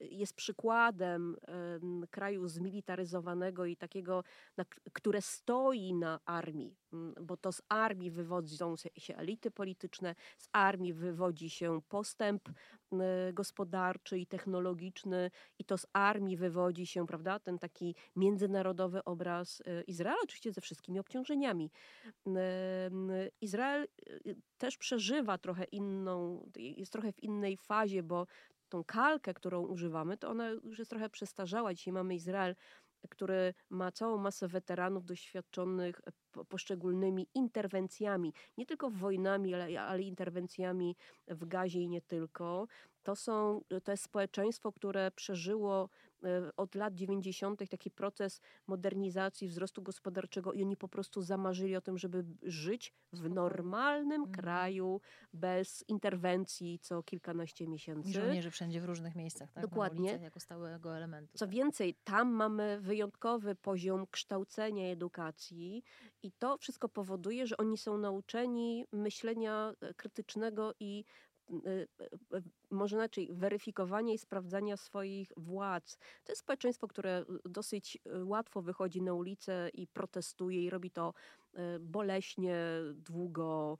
jest 0.00 0.34
przykładem 0.34 1.36
em, 1.46 2.06
kraju 2.10 2.48
zmilitaryzowanego 2.48 3.66
i 3.66 3.76
takiego, 3.76 4.24
które 4.92 5.22
stoi 5.22 5.94
na 5.94 6.20
armii, 6.24 6.76
bo 7.20 7.36
to 7.36 7.52
z 7.52 7.62
armii 7.68 8.10
wywodzą 8.10 8.74
się- 8.76 9.16
elity 9.16 9.50
polityczne, 9.50 10.14
z 10.38 10.48
armii 10.52 10.92
wywodzi 10.94 11.50
się 11.50 11.80
postęp 11.88 12.48
gospodarczy 13.32 14.18
i 14.18 14.26
technologiczny 14.26 15.30
i 15.58 15.64
to 15.64 15.78
z 15.78 15.86
armii 15.92 16.36
wywodzi 16.36 16.86
się, 16.86 17.06
prawda, 17.06 17.38
ten 17.38 17.58
taki 17.58 17.94
międzynarodowy 18.16 19.04
obraz 19.04 19.62
e, 19.66 19.82
Izraela, 19.82 20.20
oczywiście 20.22 20.52
ze 20.52 20.60
wszystkimi 20.60 20.98
obciążeniami. 20.98 21.70
Izrael 23.40 23.82
e, 23.82 23.86
też 24.58 24.76
przeżywa 24.76 25.38
trochę 25.38 25.64
inną, 25.64 26.50
jest 26.56 26.92
trochę 26.92 27.12
w 27.12 27.22
innej 27.22 27.56
fazie, 27.56 28.02
bo 28.02 28.26
tą 28.68 28.84
kalkę, 28.84 29.34
którą 29.34 29.66
używamy, 29.66 30.16
to 30.16 30.28
ona 30.28 30.48
już 30.48 30.78
jest 30.78 30.90
trochę 30.90 31.10
przestarzała. 31.10 31.74
Dzisiaj 31.74 31.92
mamy 31.92 32.14
Izrael, 32.14 32.54
który 33.10 33.54
ma 33.70 33.92
całą 33.92 34.18
masę 34.18 34.48
weteranów 34.48 35.04
doświadczonych 35.04 36.00
po- 36.32 36.44
poszczególnymi 36.44 37.28
interwencjami, 37.34 38.32
nie 38.58 38.66
tylko 38.66 38.90
wojnami, 38.90 39.54
ale, 39.54 39.80
ale 39.82 40.02
interwencjami 40.02 40.96
w 41.28 41.46
gazie 41.46 41.80
i 41.80 41.88
nie 41.88 42.02
tylko. 42.02 42.66
To, 43.02 43.16
są, 43.16 43.60
to 43.84 43.90
jest 43.90 44.04
społeczeństwo, 44.04 44.72
które 44.72 45.10
przeżyło 45.10 45.84
e, 45.84 45.88
od 46.56 46.74
lat 46.74 46.94
90. 46.94 47.68
taki 47.70 47.90
proces 47.90 48.40
modernizacji, 48.66 49.48
wzrostu 49.48 49.82
gospodarczego 49.82 50.52
i 50.52 50.62
oni 50.62 50.76
po 50.76 50.88
prostu 50.88 51.22
zamarzyli 51.22 51.76
o 51.76 51.80
tym, 51.80 51.98
żeby 51.98 52.24
żyć 52.42 52.92
w 53.12 53.30
normalnym 53.30 54.20
Mhm. 54.20 54.32
kraju 54.32 55.00
bez 55.32 55.84
interwencji 55.88 56.78
co 56.78 57.02
kilkanaście 57.02 57.66
miesięcy. 57.66 58.10
I 58.10 58.12
żołnierzy 58.12 58.50
wszędzie 58.50 58.80
w 58.80 58.84
różnych 58.84 59.14
miejscach, 59.14 59.52
tak? 59.52 59.62
Dokładnie. 59.62 60.00
Ulicach 60.00 60.22
jako 60.22 60.40
stałego 60.40 60.96
elementu. 60.96 61.38
Co 61.38 61.46
tak. 61.46 61.54
więcej, 61.54 61.94
tam 62.04 62.30
mamy 62.30 62.80
wyjątkowy 62.80 63.54
poziom 63.54 64.06
kształcenia 64.10 64.92
edukacji, 64.92 65.84
i 66.22 66.32
to 66.32 66.58
wszystko 66.58 66.88
powoduje, 66.88 67.46
że 67.46 67.56
oni 67.56 67.78
są 67.78 67.98
nauczeni 67.98 68.86
myślenia 68.92 69.74
e, 69.80 69.94
krytycznego 69.94 70.74
i 70.80 71.04
e, 71.04 71.04
e, 71.04 71.04
e, 71.04 71.33
może 72.70 72.96
inaczej, 72.96 73.28
weryfikowania 73.32 74.14
i 74.14 74.18
sprawdzania 74.18 74.76
swoich 74.76 75.32
władz. 75.36 75.96
To 76.24 76.32
jest 76.32 76.40
społeczeństwo, 76.40 76.88
które 76.88 77.24
dosyć 77.44 77.98
łatwo 78.24 78.62
wychodzi 78.62 79.02
na 79.02 79.14
ulicę 79.14 79.68
i 79.74 79.86
protestuje 79.86 80.64
i 80.64 80.70
robi 80.70 80.90
to 80.90 81.14
boleśnie, 81.80 82.56
długo. 82.94 83.78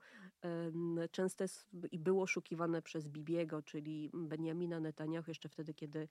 Często 1.11 1.43
jest 1.43 1.67
i 1.91 1.99
było 1.99 2.23
oszukiwane 2.23 2.81
przez 2.81 3.07
Bibiego, 3.07 3.61
czyli 3.61 4.09
Benjamina 4.13 4.79
Netanyahu, 4.79 5.25
jeszcze 5.27 5.49
wtedy, 5.49 5.73
kiedy 5.73 6.07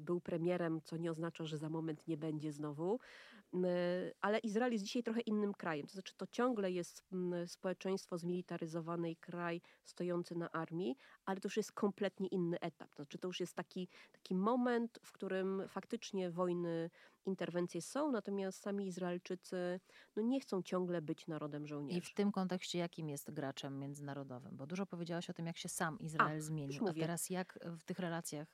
był 0.00 0.20
premierem, 0.20 0.80
co 0.84 0.96
nie 0.96 1.10
oznacza, 1.10 1.44
że 1.44 1.58
za 1.58 1.68
moment 1.68 2.08
nie 2.08 2.16
będzie 2.16 2.52
znowu. 2.52 2.98
Ale 4.20 4.38
Izrael 4.38 4.72
jest 4.72 4.84
dzisiaj 4.84 5.02
trochę 5.02 5.20
innym 5.20 5.54
krajem. 5.54 5.86
To 5.86 5.92
znaczy, 5.92 6.14
to 6.16 6.26
ciągle 6.26 6.72
jest 6.72 7.02
społeczeństwo 7.46 8.18
zmilitaryzowane 8.18 9.10
i 9.10 9.16
kraj 9.16 9.60
stojący 9.84 10.34
na 10.34 10.50
armii, 10.50 10.96
ale 11.24 11.40
to 11.40 11.46
już 11.46 11.56
jest 11.56 11.72
kompletnie 11.72 12.28
inny 12.28 12.60
etap. 12.60 12.94
To 12.94 13.02
znaczy, 13.02 13.18
to 13.18 13.28
już 13.28 13.40
jest 13.40 13.54
taki, 13.54 13.88
taki 14.12 14.34
moment, 14.34 14.98
w 15.02 15.12
którym 15.12 15.62
faktycznie 15.68 16.30
wojny, 16.30 16.90
interwencje 17.26 17.82
są, 17.82 18.12
natomiast 18.12 18.62
sami 18.62 18.86
Izraelczycy 18.86 19.80
no, 20.16 20.22
nie 20.22 20.40
chcą 20.40 20.62
ciągle 20.62 21.02
być 21.02 21.26
narodem 21.26 21.66
żołnierzy. 21.66 21.98
I 21.98 22.00
w 22.00 22.14
tym 22.14 22.32
kontekście 22.32 22.78
jakim 22.78 23.08
jest 23.08 23.30
graczem 23.30 23.78
międzynarodowym? 23.78 24.56
Bo 24.56 24.66
dużo 24.66 24.86
powiedziałaś 24.86 25.30
o 25.30 25.32
tym, 25.32 25.46
jak 25.46 25.58
się 25.58 25.68
sam 25.68 25.98
Izrael 25.98 26.40
zmienił. 26.40 26.88
A 26.88 26.92
teraz 26.92 27.30
jak 27.30 27.58
w 27.78 27.84
tych 27.84 27.98
relacjach 27.98 28.48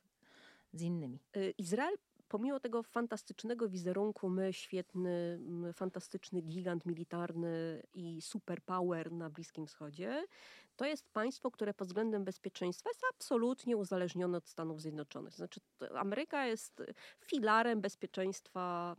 z 0.73 0.83
innymi? 0.83 1.21
Y, 1.37 1.55
Izrael 1.59 1.97
pomimo 2.29 2.61
tego 2.61 2.83
fantastycznego 2.83 3.69
wizerunku, 3.69 4.29
my 4.29 4.53
świetny, 4.53 5.41
fantastyczny 5.73 6.41
gigant 6.41 6.87
militarny 6.87 7.83
i 7.95 8.23
superpower 8.23 9.13
na 9.13 9.31
Bliskim 9.31 9.67
Wschodzie, 9.67 10.27
to 10.79 10.85
jest 10.85 11.11
państwo, 11.13 11.51
które 11.51 11.75
pod 11.75 11.89
względem 11.89 12.25
bezpieczeństwa 12.25 12.91
jest 12.91 13.03
absolutnie 13.15 13.77
uzależnione 13.77 14.39
od 14.39 14.49
Stanów 14.49 14.81
Zjednoczonych. 14.81 15.35
Znaczy, 15.35 15.61
Ameryka 15.95 16.47
jest 16.47 16.83
filarem 17.25 17.81
bezpieczeństwa 17.81 18.97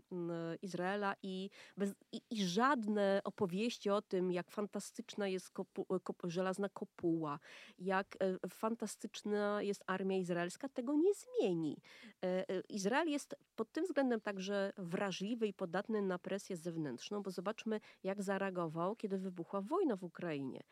Izraela 0.61 1.15
i, 1.23 1.49
bez, 1.77 1.93
i, 2.11 2.21
i 2.29 2.45
żadne 2.45 3.21
opowieści 3.23 3.89
o 3.89 4.01
tym, 4.01 4.31
jak 4.31 4.51
fantastyczna 4.51 5.27
jest 5.27 5.49
kopu, 5.49 5.85
kop, 6.03 6.21
żelazna 6.23 6.69
kopuła, 6.69 7.39
jak 7.77 8.17
e, 8.19 8.49
fantastyczna 8.49 9.61
jest 9.61 9.83
armia 9.87 10.17
izraelska, 10.17 10.69
tego 10.69 10.95
nie 10.95 11.11
zmieni. 11.13 11.81
E, 12.23 12.49
e, 12.49 12.61
Izrael 12.69 13.09
jest 13.09 13.35
pod 13.55 13.71
tym 13.71 13.83
względem 13.83 14.21
także 14.21 14.73
wrażliwy 14.77 15.47
i 15.47 15.53
podatny 15.53 16.01
na 16.01 16.19
presję 16.19 16.57
zewnętrzną, 16.57 17.23
bo 17.23 17.31
zobaczmy, 17.31 17.79
jak 18.03 18.23
zareagował, 18.23 18.95
kiedy 18.95 19.17
wybuchła 19.17 19.61
wojna 19.61 19.95
w 19.95 20.03
Ukrainie. 20.03 20.63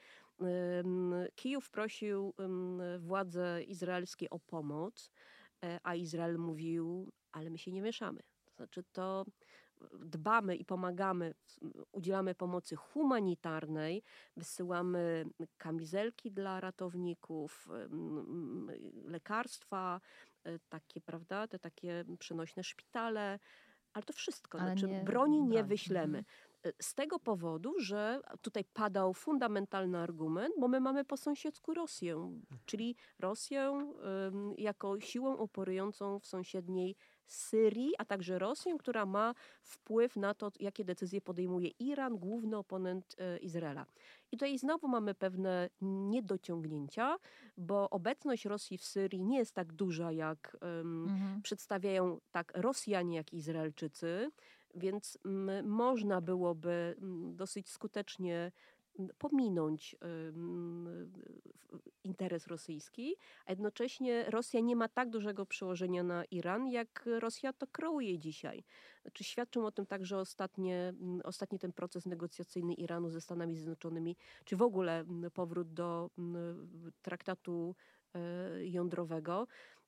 Kijów 1.36 1.70
prosił 1.70 2.34
władze 3.00 3.64
izraelskie 3.64 4.30
o 4.30 4.40
pomoc, 4.40 5.12
e, 5.64 5.80
a 5.84 5.96
Izrael 5.96 6.38
mówił, 6.38 7.12
ale 7.32 7.50
my 7.50 7.58
się 7.58 7.72
nie 7.72 7.82
mieszamy. 7.82 8.20
To 8.46 8.54
znaczy 8.54 8.84
to 8.92 9.26
dbamy 10.00 10.56
i 10.56 10.66
pomagamy, 10.66 11.34
udzielamy 11.92 12.36
pomocy 12.36 12.76
humanitarnej, 12.76 14.04
wysyłamy 14.38 15.26
kamizelki 15.58 16.32
dla 16.32 16.60
ratowników, 16.60 17.68
lekarstwa, 19.04 20.02
e, 20.44 20.60
takie, 20.70 21.02
prawda, 21.02 21.48
te 21.48 21.60
takie 21.60 22.06
przenośne 22.20 22.64
szpitale, 22.64 23.40
ale 23.94 24.04
to 24.04 24.14
wszystko. 24.14 24.60
Ale 24.60 24.72
znaczy, 24.72 24.88
nie, 24.88 25.04
broni 25.04 25.44
nie 25.44 25.64
wyślemy. 25.64 26.24
Mhm. 26.64 26.74
E, 26.80 26.84
z 26.84 26.94
tego 26.94 27.20
powodu, 27.20 27.74
że 27.80 28.22
tutaj 28.42 28.64
padał 28.74 29.14
fundamentalny 29.14 29.98
argument, 29.98 30.54
bo 30.60 30.68
my 30.68 30.80
mamy 30.80 31.06
po 31.06 31.18
sąsiedzku 31.18 31.74
Rosję, 31.74 32.40
czyli 32.66 32.96
Rosję 33.20 33.94
jako 34.58 35.00
siłą 35.00 35.38
operującą 35.38 36.20
w 36.20 36.26
sąsiedniej 36.26 36.96
Syrii, 37.28 37.92
a 37.98 38.06
także 38.06 38.40
Rosję, 38.40 38.78
która 38.80 39.06
ma 39.06 39.34
wpływ 39.64 40.16
na 40.16 40.34
to, 40.34 40.52
jakie 40.60 40.86
decyzje 40.86 41.22
podejmuje 41.22 41.70
Iran, 41.80 42.18
główny 42.18 42.58
oponent 42.58 43.16
e, 43.18 43.38
Izraela. 43.38 43.86
I 44.32 44.38
tutaj 44.38 44.58
znowu 44.58 44.88
mamy 44.88 45.16
pewne 45.16 45.70
niedociągnięcia, 45.82 47.18
bo 47.58 47.90
obecność 47.90 48.46
Rosji 48.46 48.78
w 48.78 48.86
Syrii 48.86 49.24
nie 49.24 49.38
jest 49.38 49.54
tak 49.54 49.74
duża, 49.74 50.12
jak 50.12 50.58
um, 50.62 51.04
mhm. 51.10 51.42
przedstawiają 51.42 52.20
tak 52.32 52.52
Rosjanie, 52.56 53.16
jak 53.16 53.34
Izraelczycy. 53.34 54.32
Więc 54.78 55.18
można 55.64 56.22
byłoby 56.22 56.96
dosyć 57.34 57.70
skutecznie 57.70 58.52
pominąć 59.18 59.96
interes 62.04 62.48
rosyjski, 62.48 63.16
a 63.46 63.52
jednocześnie 63.52 64.26
Rosja 64.30 64.60
nie 64.60 64.76
ma 64.76 64.88
tak 64.88 65.10
dużego 65.10 65.46
przełożenia 65.46 66.04
na 66.04 66.26
Iran, 66.26 66.68
jak 66.68 67.06
Rosja 67.20 67.54
to 67.54 67.68
kreuje 67.68 68.20
dzisiaj. 68.20 68.64
Znaczy 69.02 69.24
świadczą 69.24 69.66
o 69.66 69.72
tym 69.72 69.86
także 69.86 70.18
ostatnie, 70.18 70.94
ostatni 71.24 71.60
ten 71.60 71.74
proces 71.74 72.06
negocjacyjny 72.06 72.74
Iranu 72.74 73.10
ze 73.10 73.22
Stanami 73.22 73.56
Zjednoczonymi, 73.56 74.16
czy 74.46 74.56
w 74.56 74.62
ogóle 74.62 75.06
powrót 75.34 75.74
do 75.74 76.10
traktatu 77.02 77.76
e, 78.14 78.68
jądrowego. 78.68 79.48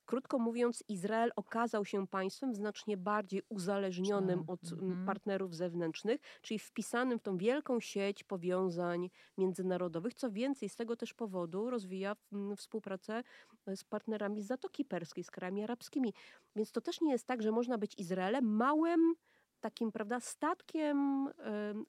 Krótko 0.10 0.40
mówiąc, 0.40 0.84
Izrael 0.88 1.32
okazał 1.36 1.86
się 1.86 2.08
państwem 2.08 2.56
znacznie 2.56 2.98
bardziej 2.98 3.42
uzależnionym 3.50 4.44
od 4.48 4.60
mm, 4.72 5.06
partnerów 5.06 5.56
zewnętrznych, 5.56 6.22
czyli 6.42 6.60
wpisanym 6.60 7.20
w 7.20 7.22
tą 7.22 7.38
wielką 7.38 7.80
sieć 7.80 8.24
powiązań 8.24 9.10
międzynarodowych. 9.38 10.14
Co 10.14 10.32
więcej, 10.32 10.70
z 10.70 10.76
tego 10.76 10.96
też 10.96 11.14
powodu 11.14 11.70
rozwija 11.70 12.16
współpracę 12.58 13.24
e, 13.66 13.76
z 13.78 13.84
partnerami 13.84 14.42
z 14.42 14.48
Zatoki 14.48 14.86
Perskiej, 14.86 15.24
z 15.24 15.32
krajami 15.32 15.64
arabskimi. 15.64 16.14
Więc 16.56 16.72
to 16.72 16.82
też 16.82 17.02
nie 17.02 17.12
jest 17.12 17.28
tak, 17.28 17.42
że 17.42 17.52
można 17.52 17.78
być 17.78 18.00
Izraelem 18.00 18.56
małym 18.56 19.16
takim, 19.60 19.92
prawda, 19.92 20.20
statkiem 20.20 21.28
y, 21.28 21.32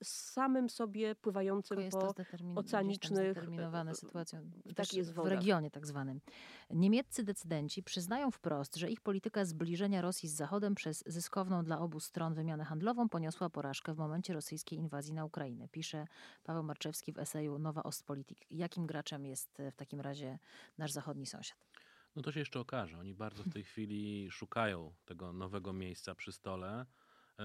samym 0.03 0.69
sobie 0.69 1.15
pływającym 1.15 1.79
po 1.89 2.13
oceanicznych... 2.55 3.31
Zdeterminowane 3.31 3.95
sytuacją. 3.95 4.51
Tak 4.75 4.93
jest 4.93 5.13
w 5.13 5.25
regionie 5.25 5.71
tak 5.71 5.87
zwanym. 5.87 6.21
Niemieccy 6.69 7.23
decydenci 7.23 7.83
przyznają 7.83 8.31
wprost, 8.31 8.75
że 8.75 8.89
ich 8.89 9.01
polityka 9.01 9.45
zbliżenia 9.45 10.01
Rosji 10.01 10.29
z 10.29 10.33
Zachodem 10.33 10.75
przez 10.75 11.03
zyskowną 11.07 11.63
dla 11.63 11.79
obu 11.79 11.99
stron 11.99 12.33
wymianę 12.33 12.63
handlową 12.63 13.09
poniosła 13.09 13.49
porażkę 13.49 13.93
w 13.93 13.97
momencie 13.97 14.33
rosyjskiej 14.33 14.79
inwazji 14.79 15.13
na 15.13 15.25
Ukrainę. 15.25 15.67
Pisze 15.67 16.05
Paweł 16.43 16.63
Marczewski 16.63 17.13
w 17.13 17.19
eseju 17.19 17.59
Nowa 17.59 17.83
Ostpolitik. 17.83 18.45
Jakim 18.51 18.87
graczem 18.87 19.25
jest 19.25 19.59
e, 19.59 19.71
w 19.71 19.75
takim 19.75 20.01
razie 20.01 20.39
nasz 20.77 20.91
zachodni 20.91 21.25
sąsiad? 21.25 21.67
No 22.15 22.21
to 22.21 22.31
się 22.31 22.39
jeszcze 22.39 22.59
okaże. 22.59 22.99
Oni 22.99 23.13
bardzo 23.13 23.43
w 23.43 23.49
tej 23.49 23.63
chwili 23.63 24.31
szukają 24.31 24.93
tego 25.05 25.33
nowego 25.33 25.73
miejsca 25.73 26.15
przy 26.15 26.31
stole. 26.31 26.85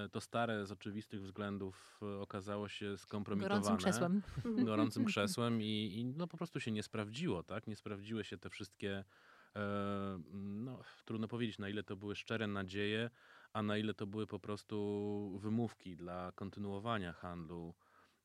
E, 0.04 0.08
to 0.08 0.20
stare 0.20 0.66
z 0.66 0.72
oczywistych 0.72 1.22
względów 1.22 2.00
e, 2.02 2.20
okazało 2.20 2.68
się 2.68 2.98
skompromitowane. 2.98 3.60
Gorącym 3.60 3.76
krzesłem. 3.76 4.22
Gorącym 4.66 5.04
krzesłem 5.04 5.62
i, 5.62 5.92
i 5.94 6.04
no 6.04 6.26
po 6.26 6.36
prostu 6.36 6.60
się 6.60 6.70
nie 6.70 6.82
sprawdziło, 6.82 7.42
tak? 7.42 7.66
Nie 7.66 7.76
sprawdziły 7.76 8.24
się 8.24 8.38
te 8.38 8.50
wszystkie, 8.50 9.04
e, 9.56 10.20
no 10.32 10.80
trudno 11.04 11.28
powiedzieć 11.28 11.58
na 11.58 11.68
ile 11.68 11.82
to 11.82 11.96
były 11.96 12.16
szczere 12.16 12.46
nadzieje, 12.46 13.10
a 13.52 13.62
na 13.62 13.78
ile 13.78 13.94
to 13.94 14.06
były 14.06 14.26
po 14.26 14.40
prostu 14.40 15.38
wymówki 15.42 15.96
dla 15.96 16.32
kontynuowania 16.34 17.12
handlu 17.12 17.74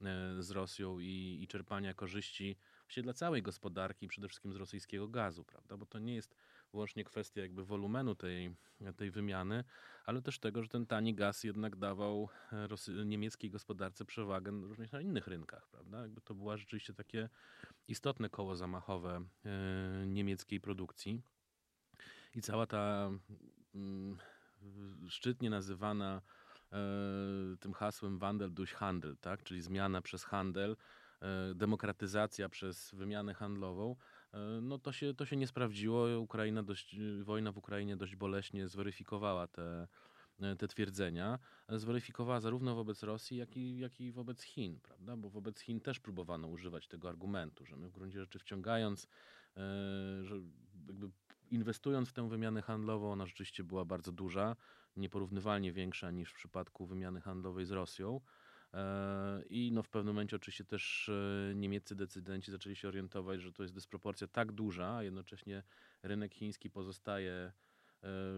e, 0.02 0.44
z 0.44 0.52
Rosją 0.52 1.00
i, 1.00 1.40
i 1.42 1.48
czerpania 1.48 1.94
korzyści 1.94 2.58
właściwie 2.82 3.04
dla 3.04 3.14
całej 3.14 3.42
gospodarki, 3.42 4.08
przede 4.08 4.28
wszystkim 4.28 4.54
z 4.54 4.56
rosyjskiego 4.56 5.08
gazu, 5.08 5.44
prawda? 5.44 5.78
Bo 5.78 5.86
to 5.86 6.00
nie 6.00 6.16
jest 6.16 6.36
wyłącznie 6.72 7.04
kwestia 7.04 7.42
jakby 7.42 7.66
wolumenu 7.66 8.16
tej, 8.16 8.56
tej 8.96 9.12
wymiany, 9.12 9.64
ale 10.06 10.22
też 10.22 10.40
tego, 10.40 10.64
że 10.64 10.70
ten 10.70 10.86
tani 10.86 11.16
gaz 11.16 11.44
jednak 11.44 11.76
dawał 11.76 12.30
e, 12.52 12.68
Rosy, 12.68 13.06
niemieckiej 13.06 13.50
gospodarce 13.50 14.06
przewagę 14.06 14.52
również 14.52 14.92
na 14.92 15.02
innych 15.02 15.28
rynkach, 15.28 15.68
prawda? 15.68 16.02
Jakby 16.02 16.22
to 16.22 16.36
było 16.36 16.58
rzeczywiście 16.58 16.94
takie 16.94 17.30
istotne 17.88 18.30
koło 18.30 18.56
zamachowe 18.56 19.26
e, 19.46 20.06
niemieckiej 20.08 20.62
produkcji. 20.62 21.22
I 22.36 22.42
cała 22.42 22.68
ta 22.68 23.12
mm, 23.76 24.18
szczytnie 25.10 25.50
nazywana 25.50 26.22
e, 26.72 26.78
tym 27.60 27.74
hasłem 27.74 28.20
Wandel 28.20 28.54
durch 28.54 28.74
Handel, 28.74 29.18
tak? 29.18 29.44
czyli 29.44 29.62
zmiana 29.62 30.02
przez 30.02 30.24
handel, 30.24 30.76
demokratyzacja 31.56 32.50
przez 32.50 32.92
wymianę 32.96 33.34
handlową, 33.34 33.96
no 34.62 34.80
to 34.80 34.92
się, 34.92 35.14
to 35.14 35.26
się 35.26 35.36
nie 35.36 35.48
sprawdziło. 35.48 36.20
Ukraina 36.20 36.64
dość, 36.64 36.96
wojna 37.24 37.52
w 37.52 37.58
Ukrainie 37.58 37.98
dość 37.98 38.16
boleśnie 38.16 38.68
zweryfikowała 38.68 39.48
te, 39.48 39.88
e, 40.42 40.56
te 40.56 40.68
twierdzenia. 40.68 41.40
E, 41.68 41.80
zweryfikowała 41.80 42.40
zarówno 42.40 42.76
wobec 42.76 43.04
Rosji, 43.04 43.38
jak 43.38 43.58
i, 43.58 43.78
jak 43.78 44.02
i 44.02 44.12
wobec 44.12 44.42
Chin, 44.42 44.80
prawda? 44.80 45.18
Bo 45.18 45.30
wobec 45.30 45.60
Chin 45.60 45.80
też 45.80 46.00
próbowano 46.00 46.48
używać 46.48 46.88
tego 46.88 47.10
argumentu, 47.10 47.66
że 47.66 47.76
my 47.76 47.90
w 47.90 47.92
gruncie 47.92 48.20
rzeczy 48.20 48.40
wciągając, 48.40 49.08
że 50.22 50.36
jakby 50.88 51.10
inwestując 51.52 52.10
w 52.10 52.14
tę 52.14 52.30
wymianę 52.30 52.62
handlową, 52.62 53.12
ona 53.12 53.26
rzeczywiście 53.26 53.64
była 53.64 53.86
bardzo 53.86 54.12
duża, 54.12 54.56
nieporównywalnie 54.96 55.72
większa 55.72 56.12
niż 56.12 56.32
w 56.32 56.36
przypadku 56.36 56.86
wymiany 56.86 57.22
handlowej 57.22 57.66
z 57.66 57.72
Rosją. 57.72 58.22
E, 58.74 59.44
I 59.50 59.72
no 59.72 59.84
w 59.84 59.90
pewnym 59.90 60.16
momencie 60.16 60.36
oczywiście 60.36 60.66
też 60.66 61.10
e, 61.10 61.56
niemieccy 61.56 61.96
decydenci 61.96 62.52
zaczęli 62.52 62.76
się 62.76 62.88
orientować, 62.88 63.42
że 63.42 63.52
to 63.52 63.64
jest 63.64 63.76
dysproporcja 63.76 64.28
tak 64.28 64.52
duża, 64.52 64.96
a 64.96 65.04
jednocześnie 65.04 65.64
rynek 66.04 66.34
chiński 66.34 66.70
pozostaje 66.70 67.34
e, 67.34 67.52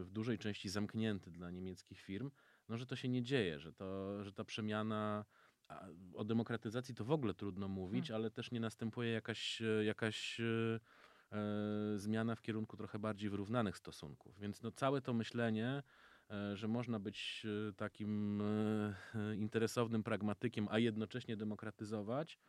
w 0.04 0.10
dużej 0.12 0.38
części 0.38 0.70
zamknięty 0.70 1.32
dla 1.32 1.52
niemieckich 1.52 2.02
firm, 2.02 2.32
no 2.70 2.78
że 2.78 2.86
to 2.86 2.96
się 2.96 3.10
nie 3.10 3.24
dzieje, 3.24 3.60
że, 3.60 3.74
to, 3.74 4.24
że 4.24 4.34
ta 4.34 4.44
przemiana 4.44 5.26
o 6.16 6.24
demokratyzacji 6.24 6.96
to 6.96 7.06
w 7.06 7.12
ogóle 7.12 7.34
trudno 7.34 7.68
mówić, 7.68 8.08
hmm. 8.08 8.22
ale 8.22 8.32
też 8.32 8.52
nie 8.52 8.60
następuje 8.60 9.12
jakaś, 9.12 9.62
jakaś 9.86 10.42
zmiana 11.96 12.36
w 12.36 12.42
kierunku 12.42 12.78
trochę 12.78 13.00
bardziej 13.00 13.30
wyrównanych 13.30 13.78
stosunków. 13.78 14.40
Więc 14.40 14.62
no 14.62 14.72
całe 14.72 15.02
to 15.02 15.14
myślenie 15.14 15.84
że 16.54 16.68
można 16.68 17.00
być 17.00 17.46
e, 17.70 17.74
takim 17.74 18.42
e, 18.42 19.36
interesownym 19.36 20.04
pragmatykiem, 20.04 20.68
a 20.72 20.80
jednocześnie 20.80 21.38
demokratyzować, 21.38 22.40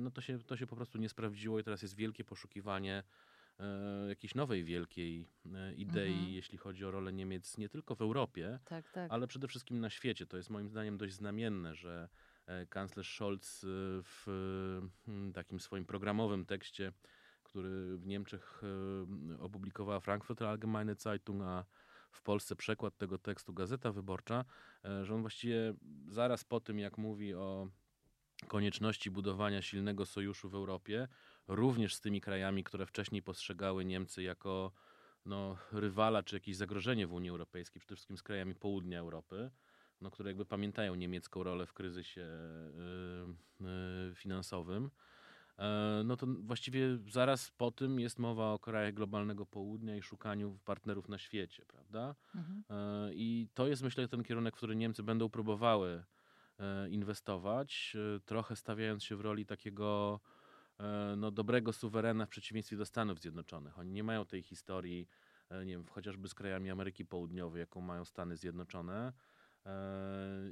no 0.00 0.10
to 0.10 0.20
się, 0.20 0.38
to 0.38 0.56
się 0.56 0.66
po 0.66 0.76
prostu 0.76 0.98
nie 0.98 1.08
sprawdziło 1.08 1.58
i 1.58 1.64
teraz 1.64 1.82
jest 1.82 1.96
wielkie 1.96 2.24
poszukiwanie 2.24 3.02
jakiejś 4.08 4.34
nowej 4.34 4.64
wielkiej 4.64 5.28
idei, 5.76 6.12
mhm. 6.12 6.32
jeśli 6.32 6.58
chodzi 6.58 6.84
o 6.84 6.90
rolę 6.90 7.12
Niemiec 7.12 7.58
nie 7.58 7.68
tylko 7.68 7.94
w 7.94 8.00
Europie, 8.02 8.58
tak, 8.64 8.90
tak. 8.90 9.12
ale 9.12 9.26
przede 9.26 9.48
wszystkim 9.48 9.80
na 9.80 9.90
świecie. 9.90 10.26
To 10.26 10.36
jest 10.36 10.50
moim 10.50 10.68
zdaniem 10.68 10.98
dość 10.98 11.14
znamienne, 11.14 11.74
że 11.74 12.08
kanclerz 12.68 13.14
Scholz 13.14 13.60
w 14.02 14.26
takim 15.34 15.60
swoim 15.60 15.84
programowym 15.84 16.46
tekście, 16.46 16.92
który 17.42 17.96
w 17.96 18.06
Niemczech 18.06 18.62
opublikowała 19.38 20.00
Frankfurter 20.00 20.48
Allgemeine 20.48 20.94
Zeitung, 20.94 21.42
a 21.42 21.64
w 22.14 22.22
Polsce 22.22 22.56
przekład 22.56 22.96
tego 22.96 23.18
tekstu 23.18 23.54
Gazeta 23.54 23.92
Wyborcza, 23.92 24.44
e, 24.84 25.04
że 25.04 25.14
on 25.14 25.20
właściwie 25.20 25.74
zaraz 26.08 26.44
po 26.44 26.60
tym, 26.60 26.78
jak 26.78 26.98
mówi 26.98 27.34
o 27.34 27.68
konieczności 28.48 29.10
budowania 29.10 29.62
silnego 29.62 30.06
sojuszu 30.06 30.48
w 30.48 30.54
Europie, 30.54 31.08
również 31.48 31.94
z 31.94 32.00
tymi 32.00 32.20
krajami, 32.20 32.64
które 32.64 32.86
wcześniej 32.86 33.22
postrzegały 33.22 33.84
Niemcy 33.84 34.22
jako 34.22 34.72
no, 35.26 35.56
rywala 35.72 36.22
czy 36.22 36.36
jakieś 36.36 36.56
zagrożenie 36.56 37.06
w 37.06 37.12
Unii 37.12 37.30
Europejskiej, 37.30 37.80
przede 37.80 37.96
wszystkim 37.96 38.18
z 38.18 38.22
krajami 38.22 38.54
południa 38.54 38.98
Europy, 38.98 39.50
no, 40.00 40.10
które 40.10 40.30
jakby 40.30 40.44
pamiętają 40.44 40.94
niemiecką 40.94 41.42
rolę 41.42 41.66
w 41.66 41.72
kryzysie 41.72 42.26
y, 43.60 43.64
y, 44.10 44.14
finansowym. 44.14 44.90
E, 45.58 46.02
no 46.04 46.16
to 46.16 46.26
właściwie 46.26 46.98
zaraz 47.08 47.50
po 47.50 47.70
tym 47.70 48.00
jest 48.00 48.18
mowa 48.18 48.52
o 48.52 48.58
krajach 48.58 48.94
globalnego 48.94 49.46
południa 49.46 49.96
i 49.96 50.02
szukaniu 50.02 50.58
partnerów 50.64 51.08
na 51.08 51.18
świecie, 51.18 51.64
prawda? 51.68 52.14
Mhm. 52.34 52.64
E, 52.70 53.10
I 53.14 53.48
to 53.54 53.66
jest 53.66 53.82
myślę 53.82 54.08
ten 54.08 54.22
kierunek, 54.24 54.54
w 54.54 54.56
który 54.56 54.76
Niemcy 54.76 55.02
będą 55.02 55.28
próbowały 55.28 56.04
e, 56.58 56.88
inwestować, 56.90 57.96
trochę 58.24 58.56
stawiając 58.56 59.04
się 59.04 59.16
w 59.16 59.20
roli 59.20 59.46
takiego 59.46 60.20
no, 61.16 61.30
dobrego 61.30 61.72
suwerena 61.72 62.26
w 62.26 62.28
przeciwieństwie 62.28 62.76
do 62.76 62.86
Stanów 62.86 63.20
Zjednoczonych. 63.20 63.78
Oni 63.78 63.92
nie 63.92 64.04
mają 64.04 64.26
tej 64.26 64.42
historii, 64.42 65.08
nie 65.50 65.72
wiem, 65.72 65.84
chociażby 65.86 66.28
z 66.28 66.34
krajami 66.34 66.70
Ameryki 66.70 67.06
Południowej, 67.06 67.60
jaką 67.60 67.80
mają 67.80 68.04
Stany 68.04 68.36
Zjednoczone 68.36 69.12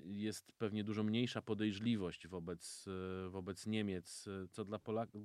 jest 0.04 0.52
pewnie 0.52 0.84
dużo 0.84 1.02
mniejsza 1.02 1.42
podejrzliwość 1.42 2.28
wobec, 2.28 2.88
e, 3.26 3.28
wobec 3.28 3.66
Niemiec, 3.66 4.28
e, 4.28 4.48
co 4.48 4.64
dla 4.64 4.78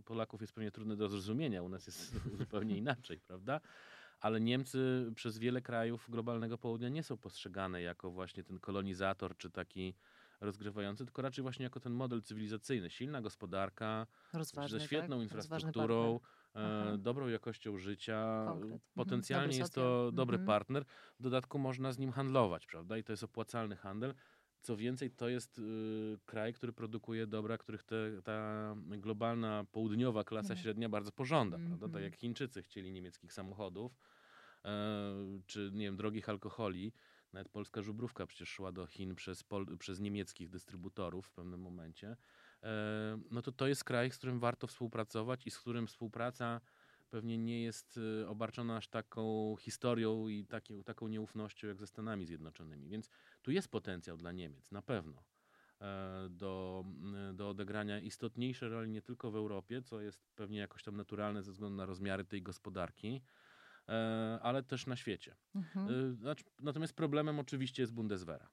Polaków 0.05 0.41
jest 0.41 0.53
pewnie 0.53 0.71
trudne 0.71 0.95
do 0.95 1.09
zrozumienia. 1.09 1.63
U 1.63 1.69
nas 1.69 1.87
jest 1.87 2.11
zupełnie 2.39 2.77
inaczej, 2.77 3.19
prawda? 3.19 3.61
Ale 4.19 4.41
Niemcy 4.41 5.11
przez 5.15 5.37
wiele 5.37 5.61
krajów 5.61 6.09
globalnego 6.09 6.57
południa 6.57 6.89
nie 6.89 7.03
są 7.03 7.17
postrzegane 7.17 7.81
jako 7.81 8.11
właśnie 8.11 8.43
ten 8.43 8.59
kolonizator 8.59 9.37
czy 9.37 9.49
taki 9.49 9.93
rozgrywający, 10.41 11.05
tylko 11.05 11.21
raczej 11.21 11.41
właśnie 11.41 11.63
jako 11.63 11.79
ten 11.79 11.93
model 11.93 12.21
cywilizacyjny. 12.21 12.89
Silna 12.89 13.21
gospodarka, 13.21 14.07
Rozważny, 14.33 14.79
ze 14.79 14.85
świetną 14.85 15.15
tak? 15.15 15.23
infrastrukturą, 15.23 16.19
e, 16.57 16.97
dobrą 16.97 17.27
jakością 17.27 17.77
życia. 17.77 18.45
Konkret. 18.47 18.63
Mhm. 18.63 18.79
Potencjalnie 18.95 19.57
jest 19.57 19.73
to 19.73 20.11
dobry 20.11 20.35
mhm. 20.35 20.47
partner. 20.47 20.85
W 21.19 21.23
dodatku 21.23 21.59
można 21.59 21.91
z 21.91 21.97
nim 21.97 22.11
handlować, 22.11 22.67
prawda? 22.67 22.97
I 22.97 23.03
to 23.03 23.13
jest 23.13 23.23
opłacalny 23.23 23.75
handel. 23.75 24.13
Co 24.61 24.77
więcej, 24.77 25.11
to 25.11 25.29
jest 25.29 25.59
y, 25.59 26.19
kraj, 26.25 26.53
który 26.53 26.73
produkuje 26.73 27.27
dobra, 27.27 27.57
których 27.57 27.83
te, 27.83 28.21
ta 28.23 28.75
globalna 28.77 29.65
południowa 29.71 30.23
klasa 30.23 30.49
mhm. 30.49 30.59
średnia 30.59 30.89
bardzo 30.89 31.11
pożąda, 31.11 31.57
prawda? 31.57 31.77
Tak 31.77 31.85
mhm. 31.85 32.03
jak 32.03 32.15
Chińczycy 32.15 32.63
chcieli 32.63 32.91
niemieckich 32.91 33.33
samochodów, 33.33 33.97
e, 34.65 34.69
czy 35.45 35.71
nie 35.73 35.85
wiem, 35.85 35.97
drogich 35.97 36.29
alkoholi. 36.29 36.93
Nawet 37.33 37.49
polska 37.49 37.81
żubrówka 37.81 38.25
przecież 38.25 38.49
szła 38.49 38.71
do 38.71 38.85
Chin 38.85 39.15
przez, 39.15 39.43
pol, 39.43 39.77
przez 39.77 39.99
niemieckich 39.99 40.49
dystrybutorów 40.49 41.27
w 41.27 41.31
pewnym 41.31 41.59
momencie. 41.59 42.17
E, 42.67 43.19
no 43.31 43.41
to 43.41 43.51
to 43.51 43.67
jest 43.67 43.83
kraj, 43.83 44.11
z 44.11 44.17
którym 44.17 44.39
warto 44.39 44.67
współpracować 44.67 45.47
i 45.47 45.51
z 45.51 45.59
którym 45.59 45.87
współpraca 45.87 46.61
pewnie 47.09 47.37
nie 47.37 47.63
jest 47.63 47.99
e, 48.23 48.27
obarczona 48.27 48.77
aż 48.77 48.87
taką 48.87 49.55
historią 49.59 50.27
i 50.27 50.45
taki, 50.45 50.83
taką 50.83 51.07
nieufnością 51.07 51.67
jak 51.67 51.79
ze 51.79 51.87
Stanami 51.87 52.25
Zjednoczonymi. 52.25 52.89
Więc 52.89 53.09
tu 53.41 53.51
jest 53.51 53.67
potencjał 53.67 54.17
dla 54.17 54.31
Niemiec, 54.31 54.71
na 54.71 54.81
pewno, 54.81 55.23
e, 55.81 56.27
do, 56.29 56.85
do 57.33 57.49
odegrania 57.49 57.99
istotniejszej 57.99 58.69
roli 58.69 58.91
nie 58.91 59.01
tylko 59.01 59.31
w 59.31 59.35
Europie, 59.35 59.81
co 59.81 60.01
jest 60.01 60.21
pewnie 60.35 60.59
jakoś 60.59 60.83
tam 60.83 60.97
naturalne 60.97 61.43
ze 61.43 61.51
względu 61.51 61.77
na 61.77 61.85
rozmiary 61.85 62.25
tej 62.25 62.41
gospodarki, 62.41 63.21
ale 64.41 64.63
też 64.63 64.87
na 64.87 64.95
świecie. 64.95 65.35
Mhm. 65.55 66.15
Znaczy, 66.15 66.43
natomiast 66.59 66.93
problemem 66.93 67.39
oczywiście 67.39 67.83
jest 67.83 67.93
Bundeswehra. 67.93 68.49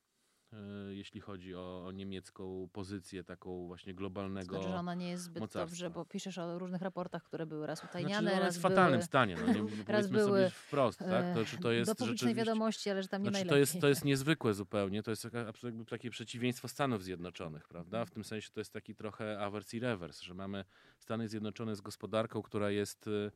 E, 0.54 0.94
jeśli 0.94 1.20
chodzi 1.20 1.54
o, 1.54 1.84
o, 1.86 1.92
niemiecką 1.92 2.68
pozycję 2.72 3.24
taką 3.24 3.66
właśnie 3.66 3.94
globalnego 3.94 4.54
Znaczy, 4.54 4.68
że 4.68 4.76
ona 4.76 4.94
nie 4.94 5.10
jest 5.10 5.22
zbyt 5.22 5.40
mocarstwa. 5.40 5.60
dobrze, 5.60 5.90
bo 5.90 6.04
piszesz 6.04 6.38
o 6.38 6.58
różnych 6.58 6.82
raportach, 6.82 7.22
które 7.22 7.46
były 7.46 7.66
raz 7.66 7.84
utajniane, 7.84 8.20
znaczy, 8.20 8.36
no, 8.36 8.40
raz 8.40 8.48
jest 8.48 8.58
w 8.58 8.62
fatalnym 8.62 9.02
stanie, 9.02 9.36
no, 9.46 9.52
nie, 9.52 9.70
raz 9.88 10.06
były 10.06 10.24
sobie 10.24 10.50
wprost, 10.50 10.98
tak? 10.98 11.34
To, 11.34 11.44
czy 11.44 11.58
to 11.58 11.72
jest 11.72 11.90
do 11.90 11.94
publicznej 11.94 12.34
wiadomości, 12.34 12.90
ale 12.90 13.02
że 13.02 13.08
tam 13.08 13.22
nie 13.22 13.30
znaczy, 13.30 13.34
najlepiej. 13.34 13.50
To 13.50 13.58
jest, 13.58 13.80
to 13.80 13.88
jest 13.88 14.04
niezwykłe 14.04 14.54
zupełnie, 14.54 15.02
to 15.02 15.10
jest 15.10 15.26
jakby 15.62 15.84
takie 15.84 16.10
przeciwieństwo 16.10 16.68
Stanów 16.68 17.04
Zjednoczonych, 17.04 17.68
prawda? 17.68 18.04
W 18.04 18.10
tym 18.10 18.24
sensie 18.24 18.50
to 18.52 18.60
jest 18.60 18.72
taki 18.72 18.94
trochę 18.94 19.40
avers 19.40 19.74
i 19.74 19.80
rewers, 19.80 20.20
że 20.20 20.34
mamy 20.34 20.64
Stany 20.98 21.28
Zjednoczone 21.28 21.76
z 21.76 21.80
gospodarką, 21.80 22.42
która 22.42 22.70
jest 22.70 23.06
y, 23.06 23.30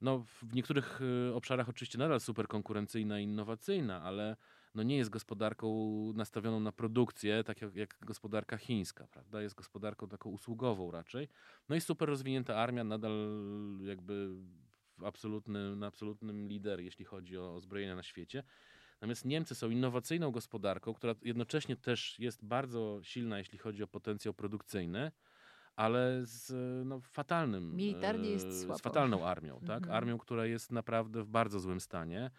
no, 0.00 0.18
w 0.18 0.54
niektórych 0.54 1.00
obszarach 1.34 1.68
oczywiście 1.68 1.98
nadal 1.98 2.20
super 2.20 2.48
konkurencyjna 2.48 3.20
i 3.20 3.24
innowacyjna, 3.24 4.02
ale 4.02 4.36
no 4.74 4.82
nie 4.82 4.96
jest 4.96 5.10
gospodarką 5.10 5.92
nastawioną 6.14 6.60
na 6.60 6.72
produkcję, 6.72 7.44
tak 7.44 7.62
jak, 7.62 7.74
jak 7.74 7.98
gospodarka 8.02 8.56
chińska, 8.56 9.06
prawda? 9.06 9.42
Jest 9.42 9.54
gospodarką 9.54 10.08
taką 10.08 10.30
usługową 10.30 10.90
raczej. 10.90 11.28
No 11.68 11.76
i 11.76 11.80
super 11.80 12.08
rozwinięta 12.08 12.56
armia, 12.56 12.84
nadal 12.84 13.12
jakby 13.82 14.30
absolutny, 15.04 15.86
absolutnym 15.86 16.48
lider, 16.48 16.80
jeśli 16.80 17.04
chodzi 17.04 17.38
o 17.38 17.60
zbrojenia 17.60 17.96
na 17.96 18.02
świecie. 18.02 18.42
Natomiast 18.94 19.24
Niemcy 19.24 19.54
są 19.54 19.70
innowacyjną 19.70 20.30
gospodarką, 20.30 20.94
która 20.94 21.14
jednocześnie 21.22 21.76
też 21.76 22.18
jest 22.18 22.44
bardzo 22.44 23.00
silna, 23.02 23.38
jeśli 23.38 23.58
chodzi 23.58 23.82
o 23.82 23.86
potencjał 23.86 24.34
produkcyjny, 24.34 25.12
ale 25.76 26.20
z 26.22 26.52
no, 26.86 27.00
fatalnym. 27.00 27.76
Militarnie 27.76 28.30
jest 28.30 28.62
słabo. 28.62 28.78
Z 28.78 28.82
fatalną 28.82 29.26
armią, 29.26 29.60
tak? 29.66 29.76
Mhm. 29.76 29.96
Armią, 29.96 30.18
która 30.18 30.46
jest 30.46 30.72
naprawdę 30.72 31.22
w 31.22 31.28
bardzo 31.28 31.60
złym 31.60 31.80
stanie 31.80 32.30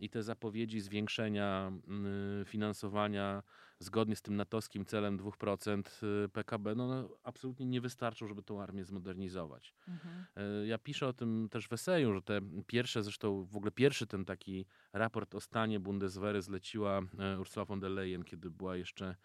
i 0.00 0.10
te 0.10 0.22
zapowiedzi 0.22 0.80
zwiększenia 0.80 1.72
mm, 1.88 2.44
finansowania 2.44 3.42
zgodnie 3.78 4.16
z 4.16 4.22
tym 4.22 4.36
natowskim 4.36 4.84
celem 4.84 5.18
2% 5.18 5.82
y, 6.24 6.28
PKB, 6.28 6.74
no, 6.74 6.88
no, 6.88 7.08
absolutnie 7.22 7.66
nie 7.66 7.80
wystarczą, 7.80 8.28
żeby 8.28 8.42
tą 8.42 8.62
armię 8.62 8.84
zmodernizować. 8.84 9.74
Mhm. 9.88 10.24
E, 10.36 10.66
ja 10.66 10.78
piszę 10.78 11.06
o 11.06 11.12
tym 11.12 11.48
też 11.50 11.68
w 11.68 11.72
eseju, 11.72 12.12
że 12.12 12.22
te 12.22 12.40
pierwsze, 12.66 13.02
zresztą 13.02 13.44
w 13.44 13.56
ogóle 13.56 13.70
pierwszy 13.70 14.06
ten 14.06 14.24
taki 14.24 14.66
raport 14.92 15.34
o 15.34 15.40
stanie 15.40 15.80
Bundeswehry 15.80 16.42
zleciła 16.42 17.00
e, 17.18 17.40
Ursula 17.40 17.64
von 17.64 17.80
der 17.80 17.90
Leyen, 17.90 18.24
kiedy 18.24 18.50
była 18.50 18.76
jeszcze 18.76 19.16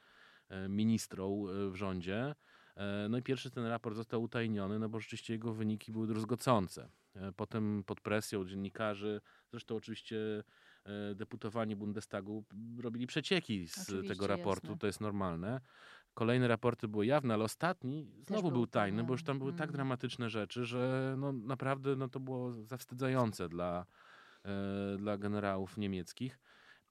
e, 0.49 0.69
ministrą 0.69 1.45
w 1.71 1.75
rządzie. 1.75 2.35
No 3.09 3.17
i 3.17 3.21
pierwszy 3.21 3.51
ten 3.51 3.65
raport 3.65 3.95
został 3.95 4.23
utajniony, 4.23 4.79
no 4.79 4.89
bo 4.89 4.99
rzeczywiście 4.99 5.33
jego 5.33 5.53
wyniki 5.53 5.91
były 5.91 6.07
druzgocące. 6.07 6.89
Potem 7.35 7.83
pod 7.85 8.01
presją 8.01 8.45
dziennikarzy, 8.45 9.21
zresztą 9.51 9.75
oczywiście 9.75 10.43
E, 10.85 11.15
deputowani 11.15 11.75
Bundestagu 11.75 12.43
robili 12.77 13.07
przecieki 13.07 13.67
z 13.67 13.89
Oczywiście, 13.89 14.15
tego 14.15 14.27
raportu, 14.27 14.67
jasne. 14.67 14.79
to 14.79 14.87
jest 14.87 15.01
normalne. 15.01 15.61
Kolejne 16.13 16.47
raporty 16.47 16.87
były 16.87 17.05
jawne, 17.05 17.33
ale 17.33 17.43
ostatni 17.43 18.07
znowu 18.21 18.51
był 18.51 18.67
tajny, 18.67 19.03
bo 19.03 19.13
już 19.13 19.23
tam 19.23 19.39
były 19.39 19.51
tak 19.51 19.61
mm. 19.61 19.73
dramatyczne 19.73 20.29
rzeczy, 20.29 20.65
że 20.65 21.15
no, 21.17 21.31
naprawdę 21.31 21.95
no, 21.95 22.09
to 22.09 22.19
było 22.19 22.51
zawstydzające 22.51 23.49
dla, 23.49 23.85
e, 24.45 24.97
dla 24.97 25.17
generałów 25.17 25.77
niemieckich. 25.77 26.39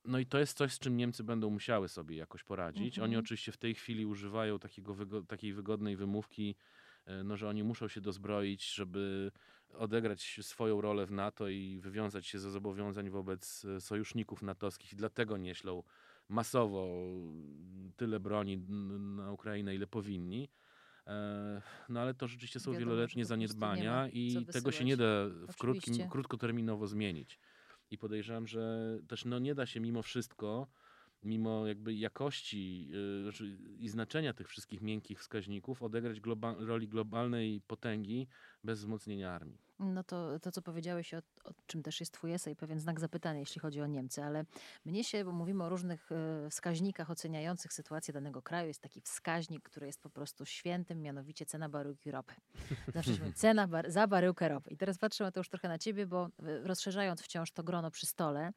No 0.05 0.19
i 0.19 0.27
to 0.27 0.39
jest 0.39 0.57
coś, 0.57 0.73
z 0.73 0.79
czym 0.79 0.97
Niemcy 0.97 1.25
będą 1.25 1.51
musiały 1.51 1.89
sobie 1.89 2.17
jakoś 2.17 2.45
poradzić. 2.45 2.99
Oni 2.99 3.15
mhm. 3.15 3.25
oczywiście 3.25 3.53
w 3.53 3.57
tej 3.57 3.75
chwili 3.75 4.07
używają 4.07 4.59
takiego 4.59 4.95
wygo 4.95 5.23
takiej 5.23 5.53
wygodnej 5.53 5.97
wymówki, 5.97 6.57
e, 7.07 7.25
no, 7.25 7.37
że 7.37 7.49
oni 7.49 7.63
muszą 7.63 7.89
się 7.89 8.01
dozbroić, 8.01 8.75
żeby 8.75 9.33
odegrać 9.79 10.41
swoją 10.43 10.81
rolę 10.81 11.07
w 11.07 11.11
NATO 11.11 11.49
i 11.49 11.79
wywiązać 11.81 12.27
się 12.27 12.39
ze 12.39 12.51
zobowiązań 12.51 13.11
wobec 13.11 13.65
e, 13.65 13.81
sojuszników 13.81 14.43
natowskich 14.43 14.93
i 14.93 14.97
dlatego 14.97 15.37
nie 15.37 15.55
ślą 15.55 15.83
masowo 16.29 16.89
tyle 17.97 18.21
broni 18.21 18.59
na 18.99 19.33
Ukrainę, 19.33 19.75
ile 19.75 19.87
powinni. 19.87 20.49
E, 21.07 21.63
no 21.89 22.01
ale 22.01 22.15
to 22.15 22.29
rzeczywiście 22.29 22.61
są 22.61 22.73
Wiadomo, 22.73 22.91
wieloletnie 22.91 23.25
zaniedbania 23.25 24.09
i 24.09 24.47
tego 24.53 24.73
się 24.73 24.85
nie 24.85 24.97
da 24.97 25.29
w 25.53 25.57
krótkim, 25.57 26.09
krótkoterminowo 26.09 26.87
zmienić. 26.87 27.39
I 27.91 27.99
podejrzewam, 27.99 28.47
że 28.47 28.99
też 29.09 29.25
no, 29.25 29.39
nie 29.39 29.55
da 29.55 29.67
się 29.67 29.81
mimo 29.81 30.03
wszystko 30.03 30.69
mimo 31.25 31.67
jakby 31.67 31.95
jakości 31.95 32.89
yy, 32.89 33.59
i 33.79 33.89
znaczenia 33.89 34.33
tych 34.33 34.49
wszystkich 34.49 34.81
miękkich 34.81 35.21
wskaźników, 35.21 35.83
odegrać 35.83 36.21
globa 36.21 36.55
roli 36.59 36.89
globalnej 36.89 37.61
potęgi 37.67 38.29
bez 38.65 38.79
wzmocnienia 38.79 39.33
armii. 39.33 39.59
No 39.79 40.05
to, 40.05 40.41
to 40.41 40.53
co 40.53 40.63
powiedziałeś, 40.63 41.15
o, 41.15 41.19
o, 41.45 41.53
czym 41.67 41.83
też 41.83 42.01
jest 42.01 42.13
twój 42.13 42.33
esej, 42.33 42.57
pewien 42.57 42.81
znak 42.81 43.01
zapytania, 43.01 43.41
jeśli 43.41 43.61
chodzi 43.61 43.81
o 43.81 43.87
Niemcy, 43.87 44.25
ale 44.25 44.45
mnie 44.85 45.05
się, 45.05 45.25
bo 45.25 45.33
mówimy 45.33 45.65
o 45.65 45.69
różnych 45.69 46.09
y, 46.47 46.51
wskaźnikach 46.51 47.11
oceniających 47.11 47.73
sytuację 47.73 48.15
danego 48.15 48.43
kraju, 48.43 48.69
jest 48.69 48.81
taki 48.81 49.01
wskaźnik, 49.01 49.63
który 49.63 49.87
jest 49.87 50.01
po 50.01 50.11
prostu 50.11 50.47
świętym, 50.47 51.03
mianowicie 51.03 51.47
cena 51.47 51.69
baryłki 51.69 52.11
ropy. 52.11 52.35
Zawsze 52.95 53.15
się 53.15 53.21
mówi, 53.21 53.35
cena 53.35 53.69
bar 53.69 53.91
za 53.91 54.07
baryłkę 54.07 54.49
ropy. 54.49 54.71
I 54.71 54.77
teraz 54.77 54.99
patrzę 54.99 55.33
to 55.33 55.41
już 55.41 55.49
trochę 55.49 55.69
na 55.69 55.79
ciebie, 55.79 56.07
bo 56.07 56.27
y, 56.27 56.31
rozszerzając 56.65 57.23
wciąż 57.23 57.53
to 57.53 57.63
grono 57.63 57.91
przy 57.91 58.07
stole, 58.07 58.53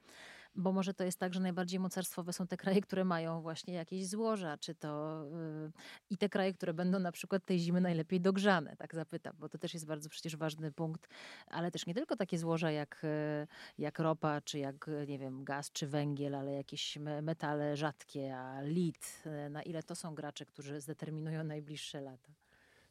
Bo 0.56 0.72
może 0.72 0.94
to 0.94 1.04
jest 1.04 1.20
tak, 1.20 1.34
że 1.34 1.40
najbardziej 1.40 1.80
mocarstwowe 1.80 2.34
są 2.34 2.48
te 2.48 2.58
kraje, 2.58 2.82
które 2.82 3.06
mają 3.06 3.42
właśnie 3.42 3.74
jakieś 3.74 4.08
złoża, 4.08 4.58
czy 4.58 4.76
to 4.76 5.24
yy, 5.32 5.72
i 6.10 6.18
te 6.18 6.30
kraje, 6.30 6.54
które 6.54 6.74
będą 6.74 7.00
na 7.00 7.12
przykład 7.12 7.46
tej 7.46 7.60
zimy 7.60 7.82
najlepiej 7.82 8.22
dogrzane, 8.22 8.76
tak 8.78 8.96
zapytam, 8.96 9.36
bo 9.40 9.50
to 9.50 9.58
też 9.58 9.74
jest 9.74 9.86
bardzo 9.86 10.10
przecież 10.10 10.36
ważny 10.36 10.72
punkt, 10.72 11.08
ale 11.48 11.72
też 11.72 11.86
nie 11.86 11.94
tylko 11.94 12.16
takie 12.16 12.38
złoża 12.38 12.72
jak, 12.72 13.02
yy, 13.04 13.48
jak 13.78 14.00
ropa, 14.00 14.42
czy 14.42 14.60
jak, 14.60 14.90
nie 15.08 15.20
wiem, 15.20 15.44
gaz, 15.44 15.72
czy 15.72 15.88
węgiel, 15.88 16.36
ale 16.36 16.54
jakieś 16.54 16.98
metale 17.22 17.78
rzadkie, 17.78 18.38
a 18.38 18.62
lit, 18.62 19.24
yy, 19.26 19.50
na 19.50 19.64
ile 19.64 19.84
to 19.84 19.96
są 19.96 20.16
gracze, 20.16 20.46
którzy 20.46 20.82
zdeterminują 20.82 21.44
najbliższe 21.44 22.02
lata. 22.02 22.45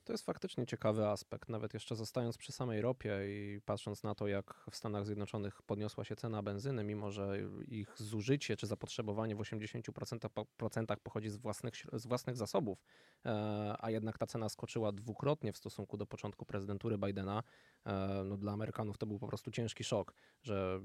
To 0.04 0.12
jest 0.12 0.24
faktycznie 0.24 0.66
ciekawy 0.66 1.06
aspekt, 1.06 1.48
nawet 1.48 1.74
jeszcze 1.74 1.96
zostając 1.96 2.38
przy 2.38 2.52
samej 2.52 2.80
ropie 2.80 3.18
i 3.28 3.60
patrząc 3.60 4.02
na 4.02 4.14
to, 4.14 4.26
jak 4.26 4.64
w 4.70 4.76
Stanach 4.76 5.06
Zjednoczonych 5.06 5.62
podniosła 5.62 6.04
się 6.04 6.16
cena 6.16 6.42
benzyny, 6.42 6.84
mimo 6.84 7.10
że 7.10 7.38
ich 7.68 7.94
zużycie 7.96 8.56
czy 8.56 8.66
zapotrzebowanie 8.66 9.36
w 9.36 9.38
80% 9.38 10.96
pochodzi 11.02 11.30
z 11.30 11.36
własnych, 11.36 11.74
z 11.92 12.06
własnych 12.06 12.36
zasobów, 12.36 12.84
e, 13.24 13.76
a 13.78 13.90
jednak 13.90 14.18
ta 14.18 14.26
cena 14.26 14.48
skoczyła 14.48 14.92
dwukrotnie 14.92 15.52
w 15.52 15.56
stosunku 15.56 15.96
do 15.96 16.06
początku 16.06 16.46
prezydentury 16.46 16.98
Bidena, 16.98 17.42
e, 17.86 18.22
no 18.24 18.36
dla 18.36 18.52
Amerykanów 18.52 18.98
to 18.98 19.06
był 19.06 19.18
po 19.18 19.26
prostu 19.28 19.50
ciężki 19.50 19.84
szok, 19.84 20.14
że 20.42 20.80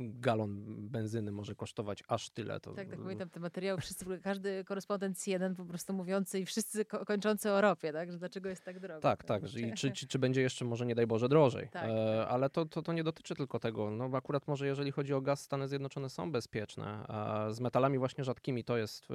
galon 0.00 0.64
benzyny 0.88 1.32
może 1.32 1.54
kosztować 1.54 2.02
aż 2.08 2.30
tyle. 2.30 2.60
To... 2.60 2.74
Tak, 2.74 2.88
tak 2.88 2.98
pamiętam 2.98 3.30
te 3.30 3.40
materiały, 3.40 3.80
wszyscy, 3.80 4.20
każdy 4.22 4.64
korespondent 4.64 5.18
CNN 5.18 5.54
po 5.54 5.64
prostu 5.64 5.92
mówiący 5.92 6.40
i 6.40 6.46
wszyscy 6.46 6.84
kończący 6.84 7.50
o 7.50 7.60
ropie, 7.60 7.92
tak, 7.92 8.12
że 8.12 8.18
dlaczego 8.18 8.47
jest 8.48 8.64
tak 8.64 8.80
drogo. 8.80 9.00
Tak, 9.00 9.24
tak. 9.24 9.42
I 9.56 9.72
czy, 9.78 9.90
czy, 9.90 10.06
czy 10.06 10.18
będzie 10.18 10.42
jeszcze 10.42 10.64
może 10.64 10.86
nie 10.86 10.94
daj 10.94 11.06
Boże 11.06 11.28
drożej. 11.28 11.68
Tak, 11.68 11.84
e, 11.84 12.18
tak. 12.18 12.28
ale 12.30 12.50
to, 12.50 12.66
to, 12.66 12.82
to 12.82 12.92
nie 12.92 13.04
dotyczy 13.04 13.34
tylko 13.34 13.58
tego. 13.58 13.90
No 13.90 14.10
akurat 14.16 14.48
może 14.48 14.66
jeżeli 14.66 14.92
chodzi 14.92 15.14
o 15.14 15.20
gaz, 15.20 15.40
Stany 15.40 15.68
Zjednoczone 15.68 16.08
są 16.10 16.32
bezpieczne. 16.32 17.06
A 17.08 17.46
z 17.50 17.60
metalami 17.60 17.98
właśnie 17.98 18.24
rzadkimi 18.24 18.64
to 18.64 18.76
jest 18.76 19.08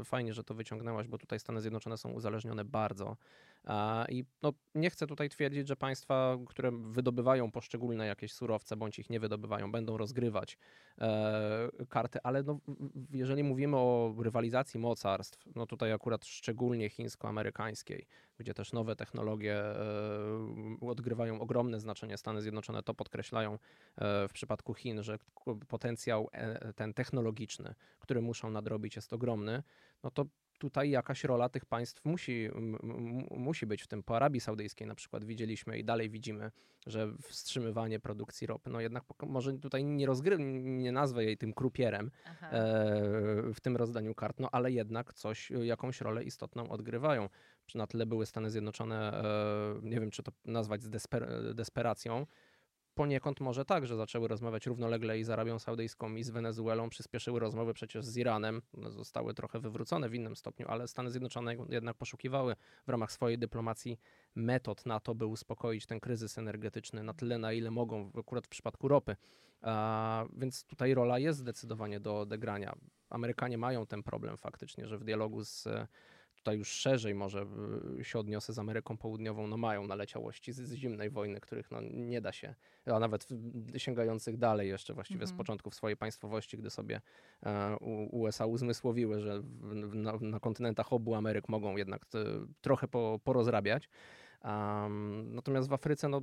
e, 0.00 0.04
fajnie, 0.04 0.34
że 0.34 0.44
to 0.44 0.54
wyciągnęłaś, 0.54 1.08
bo 1.08 1.18
tutaj 1.18 1.40
Stany 1.40 1.60
Zjednoczone 1.60 1.96
są 1.96 2.10
uzależnione 2.10 2.64
bardzo. 2.64 3.16
I 4.08 4.24
no, 4.42 4.52
nie 4.74 4.90
chcę 4.90 5.06
tutaj 5.06 5.28
twierdzić, 5.28 5.68
że 5.68 5.76
państwa, 5.76 6.38
które 6.46 6.72
wydobywają 6.72 7.50
poszczególne 7.50 8.06
jakieś 8.06 8.32
surowce, 8.32 8.76
bądź 8.76 8.98
ich 8.98 9.10
nie 9.10 9.20
wydobywają, 9.20 9.72
będą 9.72 9.96
rozgrywać 9.96 10.58
e, 11.00 11.68
karty, 11.88 12.18
ale 12.22 12.42
no, 12.42 12.60
jeżeli 13.10 13.42
mówimy 13.44 13.76
o 13.76 14.14
rywalizacji 14.18 14.80
mocarstw, 14.80 15.46
no 15.54 15.66
tutaj 15.66 15.92
akurat 15.92 16.26
szczególnie 16.26 16.90
chińsko-amerykańskiej, 16.90 18.06
gdzie 18.38 18.54
też 18.54 18.72
nowe 18.72 18.96
technologie 18.96 19.56
e, 19.56 19.76
odgrywają 20.80 21.40
ogromne 21.40 21.80
znaczenie. 21.80 22.18
Stany 22.18 22.42
Zjednoczone 22.42 22.82
to 22.82 22.94
podkreślają 22.94 23.52
e, 23.52 23.58
w 24.28 24.32
przypadku 24.32 24.74
Chin, 24.74 25.02
że 25.02 25.18
potencjał 25.68 26.28
e, 26.32 26.72
ten 26.72 26.94
technologiczny, 26.94 27.74
który 27.98 28.22
muszą 28.22 28.50
nadrobić 28.50 28.96
jest 28.96 29.12
ogromny, 29.12 29.62
no 30.02 30.10
to 30.10 30.24
tutaj 30.62 30.90
jakaś 30.90 31.24
rola 31.24 31.48
tych 31.48 31.64
państw 31.64 32.04
musi, 32.04 32.48
musi 33.30 33.66
być 33.66 33.82
w 33.82 33.86
tym. 33.86 34.02
Po 34.02 34.16
Arabii 34.16 34.40
Saudyjskiej 34.40 34.86
na 34.86 34.94
przykład 34.94 35.24
widzieliśmy 35.24 35.78
i 35.78 35.84
dalej 35.84 36.10
widzimy, 36.10 36.50
że 36.86 37.12
wstrzymywanie 37.20 38.00
produkcji 38.00 38.46
ropy, 38.46 38.70
no 38.70 38.80
jednak 38.80 39.04
może 39.26 39.52
tutaj 39.52 39.84
nie 39.84 40.06
rozgry, 40.06 40.36
nie 40.62 40.92
nazwę 40.92 41.24
jej 41.24 41.36
tym 41.36 41.52
krupierem 41.52 42.10
e, 42.42 42.50
w 43.54 43.60
tym 43.60 43.76
rozdaniu 43.76 44.14
kart, 44.14 44.40
no 44.40 44.48
ale 44.52 44.72
jednak 44.72 45.14
coś, 45.14 45.50
jakąś 45.50 46.00
rolę 46.00 46.24
istotną 46.24 46.68
odgrywają. 46.68 47.28
Na 47.74 47.86
tyle 47.86 48.06
były 48.06 48.26
Stany 48.26 48.50
Zjednoczone, 48.50 49.12
e, 49.12 49.80
nie 49.82 50.00
wiem 50.00 50.10
czy 50.10 50.22
to 50.22 50.32
nazwać 50.44 50.82
z 50.82 50.88
desper 50.88 51.54
desperacją, 51.54 52.26
poniekąd 52.94 53.40
może 53.40 53.64
tak, 53.64 53.86
że 53.86 53.96
zaczęły 53.96 54.28
rozmawiać 54.28 54.66
równolegle 54.66 55.18
i 55.18 55.24
z 55.24 55.30
Arabią 55.30 55.58
Saudyjską 55.58 56.14
i 56.14 56.22
z 56.22 56.30
Wenezuelą, 56.30 56.88
przyspieszyły 56.88 57.40
rozmowy 57.40 57.74
przecież 57.74 58.04
z 58.04 58.16
Iranem, 58.16 58.62
no, 58.74 58.90
zostały 58.90 59.34
trochę 59.34 59.60
wywrócone 59.60 60.08
w 60.08 60.14
innym 60.14 60.36
stopniu, 60.36 60.66
ale 60.68 60.88
Stany 60.88 61.10
Zjednoczone 61.10 61.56
jednak 61.68 61.96
poszukiwały 61.96 62.56
w 62.86 62.88
ramach 62.88 63.12
swojej 63.12 63.38
dyplomacji 63.38 63.98
metod 64.34 64.86
na 64.86 65.00
to, 65.00 65.14
by 65.14 65.26
uspokoić 65.26 65.86
ten 65.86 66.00
kryzys 66.00 66.38
energetyczny 66.38 67.02
na 67.02 67.14
tyle, 67.14 67.38
na 67.38 67.52
ile 67.52 67.70
mogą, 67.70 68.10
akurat 68.18 68.46
w 68.46 68.48
przypadku 68.48 68.88
ropy. 68.88 69.16
A, 69.62 70.24
więc 70.36 70.64
tutaj 70.64 70.94
rola 70.94 71.18
jest 71.18 71.38
zdecydowanie 71.38 72.00
do 72.00 72.20
odegrania. 72.20 72.76
Amerykanie 73.10 73.58
mają 73.58 73.86
ten 73.86 74.02
problem 74.02 74.36
faktycznie, 74.36 74.86
że 74.86 74.98
w 74.98 75.04
dialogu 75.04 75.44
z 75.44 75.68
tutaj 76.42 76.58
już 76.58 76.68
szerzej 76.68 77.14
może 77.14 77.46
się 78.02 78.18
odniosę 78.18 78.52
z 78.52 78.58
Ameryką 78.58 78.96
Południową, 78.96 79.46
no 79.46 79.56
mają 79.56 79.86
naleciałości 79.86 80.52
z, 80.52 80.56
z 80.56 80.74
zimnej 80.74 81.10
wojny, 81.10 81.40
których 81.40 81.70
no 81.70 81.80
nie 81.90 82.20
da 82.20 82.32
się, 82.32 82.54
a 82.86 82.98
nawet 82.98 83.28
sięgających 83.76 84.36
dalej 84.36 84.68
jeszcze 84.68 84.94
właściwie 84.94 85.18
mm 85.18 85.24
-hmm. 85.24 85.28
z 85.28 85.32
mhm. 85.32 85.38
początków 85.38 85.74
swojej 85.74 85.96
państwowości, 85.96 86.58
gdy 86.58 86.70
sobie 86.70 87.00
e, 87.42 87.76
USA 88.10 88.46
uzmysłowiły, 88.46 89.20
że 89.20 89.42
na, 89.94 90.18
na, 90.20 90.40
kontynentach 90.40 90.92
obu 90.92 91.14
Ameryk 91.14 91.48
mogą 91.48 91.76
jednak 91.76 92.04
te, 92.06 92.24
trochę 92.60 92.88
po, 92.88 93.20
porozrabiać. 93.24 93.88
Um, 94.44 95.34
natomiast 95.34 95.68
w 95.68 95.72
Afryce 95.72 96.08
no, 96.08 96.22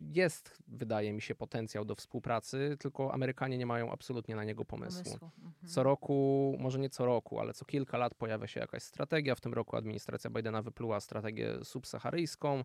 jest, 0.00 0.58
wydaje 0.68 1.12
mi 1.12 1.22
się, 1.22 1.34
potencjał 1.34 1.84
do 1.84 1.94
współpracy, 1.94 2.76
tylko 2.80 3.14
Amerykanie 3.14 3.58
nie 3.58 3.66
mają 3.66 3.92
absolutnie 3.92 4.36
na 4.36 4.44
niego 4.44 4.64
pomysłu. 4.64 5.04
pomysłu. 5.04 5.30
Mhm. 5.38 5.68
Co 5.68 5.82
roku, 5.82 6.56
może 6.60 6.78
nie 6.78 6.90
co 6.90 7.06
roku, 7.06 7.40
ale 7.40 7.54
co 7.54 7.64
kilka 7.64 7.98
lat 7.98 8.14
pojawia 8.14 8.46
się 8.46 8.60
jakaś 8.60 8.82
strategia. 8.82 9.34
W 9.34 9.40
tym 9.40 9.54
roku 9.54 9.76
administracja 9.76 10.30
Bidena 10.30 10.62
wypluła 10.62 11.00
strategię 11.00 11.64
subsaharyjską. 11.64 12.64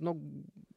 No, 0.00 0.14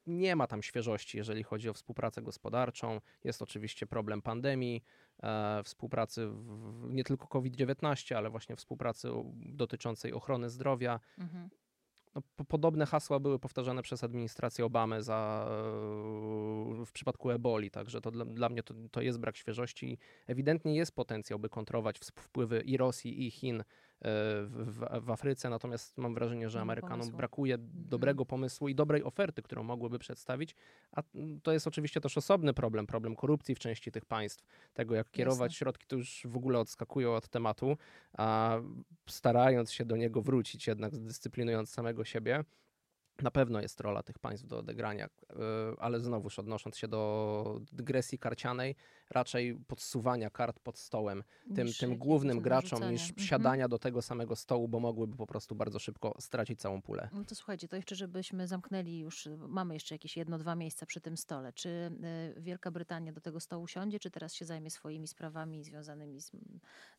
nie 0.08 0.36
ma 0.36 0.48
tam 0.48 0.64
świeżości, 0.64 1.18
jeżeli 1.18 1.44
chodzi 1.44 1.70
o 1.70 1.74
współpracę 1.74 2.22
gospodarczą. 2.22 3.02
Jest 3.24 3.42
oczywiście 3.42 3.88
problem 3.88 4.22
pandemii, 4.22 4.84
e, 5.24 5.64
współpracy 5.64 6.28
w, 6.28 6.88
nie 6.90 7.04
tylko 7.04 7.28
COVID-19, 7.28 8.16
ale 8.16 8.30
właśnie 8.30 8.56
współpracy 8.56 9.10
dotyczącej 9.36 10.14
ochrony 10.14 10.50
zdrowia. 10.50 11.00
Mhm 11.18 11.50
no, 12.16 12.22
podobne 12.48 12.86
hasła 12.86 13.20
były 13.20 13.40
powtarzane 13.40 13.82
przez 13.82 14.04
administrację 14.04 14.66
Obamy 14.66 15.04
za, 15.04 15.48
w 16.86 16.92
przypadku 16.94 17.32
eboli, 17.32 17.72
także 17.72 18.02
to 18.02 18.12
dla, 18.12 18.26
dla 18.26 18.50
mnie 18.50 18.64
to, 18.64 18.74
to 18.92 19.02
jest 19.02 19.20
brak 19.20 19.38
świeżości. 19.38 19.98
Ewidentnie 20.28 20.76
jest 20.76 20.96
potencjał, 20.96 21.40
by 21.40 21.50
kontrolować 21.50 22.00
wpływy 22.00 22.62
i 22.62 22.78
Rosji, 22.78 23.28
i 23.28 23.32
Chin 23.32 23.64
w, 24.02 24.86
w, 25.02 25.10
Afryce, 25.12 25.50
natomiast 25.50 25.98
mam 25.98 26.14
wrażenie, 26.14 26.50
że 26.50 26.62
Amerykanom 26.62 27.00
pomysłu. 27.00 27.18
brakuje 27.18 27.54
mhm. 27.54 27.72
dobrego 27.90 28.26
pomysłu 28.26 28.68
i 28.68 28.76
dobrej 28.76 29.04
oferty, 29.04 29.42
którą 29.42 29.64
mogłyby 29.64 30.00
przedstawić, 30.00 30.56
a 30.92 31.04
to 31.44 31.52
jest 31.52 31.68
oczywiście 31.68 32.02
też 32.02 32.18
osobny 32.18 32.54
problem, 32.54 32.88
problem 32.88 33.16
korupcji 33.16 33.56
w 33.56 33.60
części 33.60 33.92
tych 33.92 34.06
państw, 34.06 34.46
tego 34.74 34.96
jak 34.96 35.12
kierować 35.12 35.52
Jasne. 35.52 35.58
środki, 35.58 35.88
to 35.88 35.96
już 35.96 36.22
w 36.26 36.38
ogóle 36.38 36.60
odskakują 36.60 37.16
od 37.16 37.30
tematu, 37.30 37.78
a 38.18 38.58
starając 39.10 39.72
się 39.72 39.86
do 39.86 39.96
niego 39.96 40.22
wrócić, 40.22 40.68
jednak 40.68 40.96
zdyscyplinując 40.96 41.70
samego 41.70 42.06
siebie, 42.06 42.44
na 43.22 43.32
pewno 43.32 43.62
jest 43.62 43.82
rola 43.82 44.04
tych 44.04 44.20
państw 44.20 44.48
do 44.48 44.58
odegrania, 44.58 45.06
e, 45.06 45.36
ale 45.80 46.00
znowuż 46.00 46.40
odnosząc 46.40 46.78
się 46.78 46.88
do 46.88 47.62
dygresji 47.72 48.20
karcianej, 48.20 48.76
raczej 49.10 49.56
podsuwania 49.68 50.30
kart 50.30 50.60
pod 50.60 50.78
stołem 50.78 51.24
tym, 51.56 51.68
tym 51.80 51.98
głównym 51.98 52.42
graczom 52.42 52.92
niż 52.92 53.10
mhm. 53.10 53.28
siadania 53.28 53.68
do 53.68 53.80
tego 53.80 54.02
samego 54.02 54.36
stołu, 54.36 54.68
bo 54.68 54.80
mogłyby 54.80 55.18
po 55.18 55.28
prostu 55.28 55.56
bardzo 55.56 55.80
szybko 55.80 56.16
stracić 56.20 56.60
całą 56.60 56.82
pulę. 56.82 57.10
No 57.14 57.24
to 57.26 57.36
słuchajcie, 57.36 57.68
to 57.68 57.76
jeszcze 57.76 57.96
żebyśmy 57.96 58.48
zamknęli 58.48 58.98
już, 58.98 59.30
mamy 59.48 59.74
jeszcze 59.74 59.96
jakieś 59.96 60.18
jedno, 60.18 60.38
dwa 60.38 60.56
miejsca 60.56 60.86
przy 60.86 61.02
tym 61.02 61.18
stole. 61.18 61.54
Czy 61.54 61.70
e, 61.70 62.42
Wielka 62.42 62.72
Brytania 62.72 63.14
do 63.14 63.22
tego 63.22 63.40
stołu 63.40 63.68
siądzie, 63.68 64.00
czy 64.00 64.12
teraz 64.12 64.34
się 64.34 64.46
zajmie 64.46 64.72
swoimi 64.72 65.08
sprawami 65.08 65.64
związanymi 65.64 66.22
z, 66.22 66.32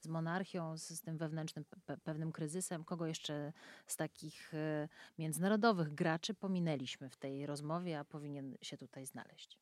z 0.00 0.08
monarchią, 0.08 0.78
z, 0.78 0.88
z 0.88 1.02
tym 1.02 1.18
wewnętrznym 1.18 1.64
pe 1.64 1.96
pewnym 1.96 2.32
kryzysem? 2.32 2.84
Kogo 2.84 3.06
jeszcze 3.06 3.52
z 3.86 3.96
takich 3.96 4.54
e, 4.54 4.88
międzynarodowych 5.18 5.94
graczy 5.94 6.05
pominęliśmy 6.34 7.10
w 7.10 7.16
tej 7.16 7.46
rozmowie, 7.46 7.98
a 7.98 8.04
powinien 8.04 8.56
się 8.62 8.76
tutaj 8.76 9.06
znaleźć? 9.06 9.58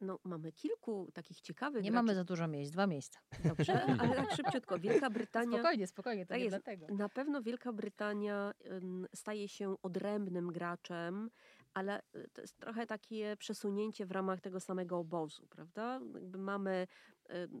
No, 0.00 0.18
mamy 0.24 0.52
kilku 0.52 1.10
takich 1.14 1.40
ciekawych. 1.40 1.82
Nie 1.82 1.90
graczy. 1.90 2.04
mamy 2.04 2.14
za 2.14 2.24
dużo 2.24 2.48
miejsc, 2.48 2.72
dwa 2.72 2.86
miejsca. 2.86 3.20
Dobrze, 3.44 3.84
ale 4.00 4.14
tak 4.16 4.32
szybciutko. 4.36 4.78
Wielka 4.78 5.10
Brytania. 5.10 5.58
Spokojnie, 5.58 5.86
spokojnie, 5.86 6.26
to 6.26 6.28
tak 6.28 6.38
nie 6.38 6.44
jest, 6.44 6.56
dlatego. 6.56 6.86
Na 6.94 7.08
pewno 7.08 7.42
Wielka 7.42 7.72
Brytania 7.72 8.52
staje 9.14 9.48
się 9.48 9.76
odrębnym 9.82 10.52
graczem 10.52 11.30
ale 11.74 12.02
y, 12.16 12.28
to 12.32 12.40
jest 12.40 12.58
trochę 12.58 12.86
takie 12.86 13.36
przesunięcie 13.36 14.06
w 14.06 14.10
ramach 14.10 14.40
tego 14.40 14.60
samego 14.60 14.98
obozu, 14.98 15.46
prawda? 15.50 16.00
Jakby 16.14 16.38
mamy 16.38 16.86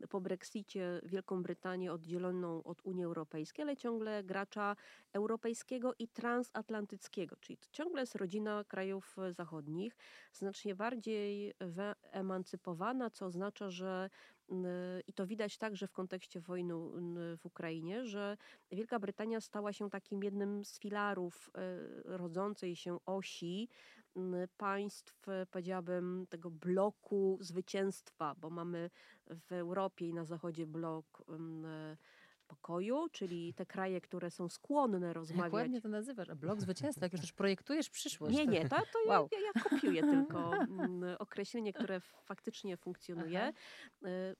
po 0.08 0.20
Brexicie 0.20 1.00
Wielką 1.02 1.42
Brytanię 1.42 1.92
oddzieloną 1.92 2.62
od 2.62 2.82
Unii 2.82 3.04
Europejskiej, 3.04 3.62
ale 3.62 3.76
ciągle 3.76 4.24
gracza 4.24 4.76
europejskiego 5.12 5.94
i 5.98 6.08
transatlantyckiego, 6.08 7.36
czyli 7.36 7.58
ciągle 7.72 8.00
jest 8.00 8.14
rodzina 8.14 8.64
krajów 8.64 9.16
zachodnich, 9.30 9.96
znacznie 10.32 10.74
bardziej 10.74 11.54
wyemancypowana, 11.60 13.10
co 13.10 13.26
oznacza, 13.26 13.70
że 13.70 14.10
i 15.06 15.12
to 15.12 15.26
widać 15.26 15.58
także 15.58 15.86
w 15.86 15.92
kontekście 15.92 16.40
wojny 16.40 16.74
w 17.36 17.46
Ukrainie, 17.46 18.06
że 18.06 18.36
Wielka 18.70 18.98
Brytania 18.98 19.40
stała 19.40 19.72
się 19.72 19.90
takim 19.90 20.24
jednym 20.24 20.64
z 20.64 20.78
filarów 20.78 21.50
y, 21.50 22.16
rodzącej 22.16 22.76
się 22.76 22.98
osi 23.06 23.68
państw, 24.56 25.26
powiedziałabym, 25.50 26.26
tego 26.30 26.50
bloku 26.50 27.38
zwycięstwa, 27.40 28.34
bo 28.34 28.50
mamy 28.50 28.90
w 29.26 29.52
Europie 29.52 30.08
i 30.08 30.14
na 30.14 30.24
Zachodzie 30.24 30.66
blok 30.66 31.24
pokoju, 32.50 33.08
czyli 33.12 33.54
te 33.54 33.66
kraje, 33.66 34.00
które 34.00 34.30
są 34.30 34.48
skłonne 34.48 35.12
rozmawiać. 35.20 35.44
Jak 35.44 35.52
ładnie 35.52 35.80
to 35.80 35.88
nazywasz, 35.88 36.28
a 36.28 36.34
blok 36.34 36.60
zwycięstwa, 36.60 37.06
jak 37.06 37.12
już 37.12 37.20
też 37.20 37.32
projektujesz 37.32 37.90
przyszłość. 37.90 38.36
Nie, 38.36 38.46
nie, 38.46 38.68
to, 38.68 38.76
to 38.76 38.98
wow. 39.06 39.28
ja, 39.32 39.38
ja, 39.40 39.62
kopiuję 39.62 40.02
tylko 40.02 40.50
określenie, 41.18 41.72
które 41.72 42.00
faktycznie 42.00 42.76
funkcjonuje. 42.76 43.42
Aha. 43.42 43.52
E, 44.04 44.34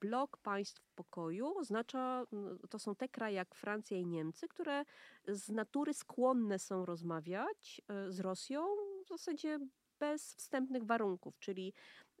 blok 0.00 0.36
państw 0.36 0.82
pokoju 0.94 1.58
oznacza, 1.58 2.24
to 2.70 2.78
są 2.78 2.94
te 2.94 3.08
kraje 3.08 3.36
jak 3.36 3.54
Francja 3.54 3.96
i 3.96 4.06
Niemcy, 4.06 4.48
które 4.48 4.84
z 5.28 5.48
natury 5.48 5.94
skłonne 5.94 6.58
są 6.58 6.84
rozmawiać 6.84 7.82
e, 7.88 8.12
z 8.12 8.20
Rosją 8.20 8.66
zasadzie 9.16 9.58
bez 10.00 10.34
wstępnych 10.34 10.84
warunków, 10.84 11.38
czyli 11.38 11.74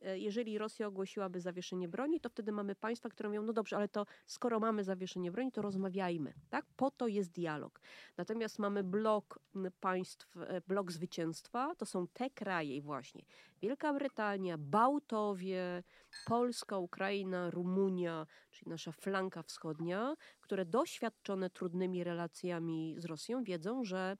E, 0.04 0.18
jeżeli 0.18 0.58
Rosja 0.58 0.86
ogłosiłaby 0.86 1.40
zawieszenie 1.40 1.88
broni, 1.88 2.20
to 2.20 2.28
wtedy 2.28 2.52
mamy 2.52 2.74
państwa, 2.74 3.08
które 3.08 3.28
mówią, 3.28 3.42
no 3.42 3.52
dobrze, 3.52 3.76
ale 3.76 3.88
to 3.88 4.06
skoro 4.26 4.60
mamy 4.60 4.84
zawieszenie 4.84 5.30
broni, 5.30 5.52
to 5.52 5.62
rozmawiajmy. 5.62 6.34
Tak? 6.50 6.66
Po 6.76 6.90
to 6.90 7.06
jest 7.06 7.32
dialog. 7.32 7.80
Natomiast 8.16 8.58
mamy 8.58 8.84
blok 8.84 9.38
państw, 9.80 10.36
e, 10.36 10.60
blok 10.66 10.92
zwycięstwa, 10.92 11.74
to 11.74 11.86
są 11.86 12.06
te 12.06 12.30
kraje 12.30 12.82
właśnie. 12.82 13.24
Wielka 13.62 13.92
Brytania, 13.92 14.58
Bałtowie, 14.58 15.82
Polska, 16.26 16.78
Ukraina, 16.78 17.50
Rumunia, 17.50 18.26
czyli 18.50 18.70
nasza 18.70 18.92
flanka 18.92 19.42
wschodnia, 19.42 20.16
które 20.40 20.64
doświadczone 20.64 21.50
trudnymi 21.50 22.04
relacjami 22.04 22.94
z 22.98 23.04
Rosją 23.04 23.44
wiedzą, 23.44 23.84
że 23.84 24.16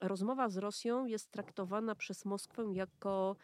rozmowa 0.00 0.48
z 0.48 0.56
Rosją 0.56 1.06
jest 1.06 1.30
traktowana 1.30 1.94
przez 1.94 2.24
Moskwę 2.24 2.64
jako 2.72 3.36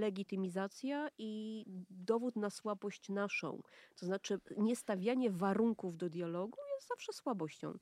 legitymizacja 0.00 1.08
i 1.18 1.64
dowód 1.90 2.36
na 2.36 2.50
słabość 2.50 3.08
naszą. 3.08 3.62
To 3.96 4.06
znaczy, 4.06 4.40
niestawianie 4.56 5.30
warunków 5.30 5.96
do 5.96 6.08
dialogu 6.10 6.58
jest 6.74 6.88
zawsze 6.88 7.12
słabością. 7.12 7.78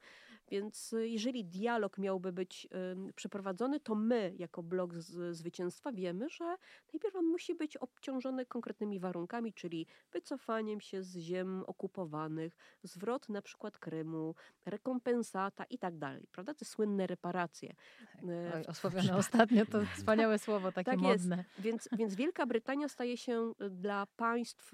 Więc 0.49 0.93
y, 0.93 1.09
jeżeli 1.09 1.45
dialog 1.45 1.99
miałby 1.99 2.33
być 2.33 2.69
przeprowadzony, 3.15 3.81
to 3.81 3.95
my, 3.95 4.35
jako 4.39 4.63
blok 4.63 4.95
z, 4.95 5.37
zwycięstwa, 5.37 5.93
wiemy, 5.93 6.29
że 6.29 6.57
najpierw 6.93 7.17
on 7.17 7.25
musi 7.25 7.55
być 7.55 7.77
obciążony 7.77 8.47
konkretnymi 8.47 9.01
warunkami, 9.01 9.53
czyli 9.53 9.87
wycofaniem 10.13 10.81
się 10.81 11.03
z 11.03 11.17
ziem 11.17 11.65
okupowanych, 11.67 12.57
zwrot 12.83 13.29
na 13.29 13.43
przykład 13.43 13.79
Krymu, 13.79 14.35
rekompensata 14.67 15.65
i 15.65 15.79
tak 15.79 15.99
dalej. 15.99 16.27
Prawda? 16.33 16.55
Te 16.55 16.65
słynne 16.65 17.07
reparacje. 17.07 17.75
Tak. 18.13 18.25
E, 18.25 18.53
Oj, 18.55 18.67
osławione 18.67 19.17
ostatnio 19.25 19.67
to 19.67 19.85
wspaniałe 19.97 20.39
słowo, 20.39 20.73
takie 20.73 20.91
tak 20.91 21.01
modne. 21.01 21.37
Jest. 21.37 21.51
Więc, 21.59 21.89
więc 21.93 22.15
Wielka 22.15 22.47
Brytania 22.47 22.89
staje 22.89 23.17
się 23.17 23.53
y, 23.63 23.71
dla 23.71 24.07
państw 24.17 24.73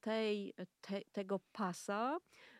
tej, 0.00 0.54
te, 0.80 1.00
tego 1.12 1.40
pasa 1.52 2.18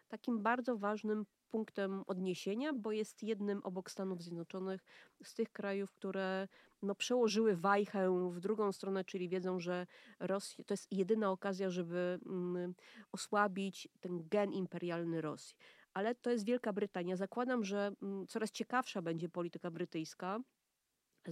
takim 0.09 0.43
bardzo 0.43 0.77
ważnym 0.77 1.27
punktem 1.49 2.03
odniesienia, 2.07 2.73
bo 2.73 2.93
jest 2.93 3.23
jednym 3.23 3.61
obok 3.63 3.91
Stanów 3.91 4.23
Zjednoczonych 4.23 4.85
z 5.25 5.35
tych 5.35 5.53
krajów, 5.53 5.93
które 5.93 6.49
no, 6.83 6.95
przełożyły 6.95 7.57
wajchę 7.57 8.31
w 8.31 8.41
drugą 8.41 8.73
stronę, 8.73 9.05
czyli 9.05 9.29
wiedzą, 9.29 9.61
że 9.61 9.87
Rosja, 10.21 10.65
to 10.65 10.75
jest 10.75 10.93
jedyna 10.93 11.31
okazja, 11.31 11.71
żeby 11.71 12.19
mm, 12.27 12.75
osłabić 13.13 13.89
ten 14.01 14.29
gen 14.29 14.53
imperialny 14.53 15.21
Rosji. 15.21 15.57
Ale 15.95 16.15
to 16.15 16.31
jest 16.31 16.45
Wielka 16.45 16.73
Brytania. 16.73 17.17
Zakładam, 17.17 17.65
że 17.65 17.93
mm, 18.03 18.27
coraz 18.27 18.51
ciekawsza 18.51 19.03
będzie 19.03 19.29
polityka 19.29 19.71
brytyjska 19.71 20.41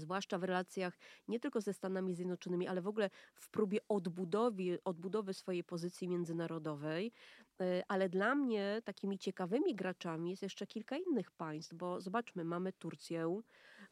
zwłaszcza 0.00 0.38
w 0.38 0.44
relacjach 0.44 0.98
nie 1.28 1.40
tylko 1.40 1.60
ze 1.60 1.72
Stanami 1.72 2.14
Zjednoczonymi, 2.14 2.68
ale 2.68 2.82
w 2.82 2.88
ogóle 2.88 3.10
w 3.34 3.48
próbie 3.50 3.78
odbudowy, 3.88 4.78
odbudowy 4.84 5.34
swojej 5.34 5.64
pozycji 5.64 6.08
międzynarodowej. 6.08 7.12
E, 7.61 7.82
ale 7.88 8.09
dla 8.09 8.34
mnie 8.34 8.82
takimi 8.84 9.18
ciekawymi 9.18 9.74
graczami 9.74 10.30
jest 10.30 10.42
jeszcze 10.42 10.66
kilka 10.66 10.96
innych 10.96 11.30
państw, 11.30 11.74
bo 11.74 12.00
zobaczmy, 12.00 12.44
mamy 12.44 12.72
Turcję, 12.72 13.40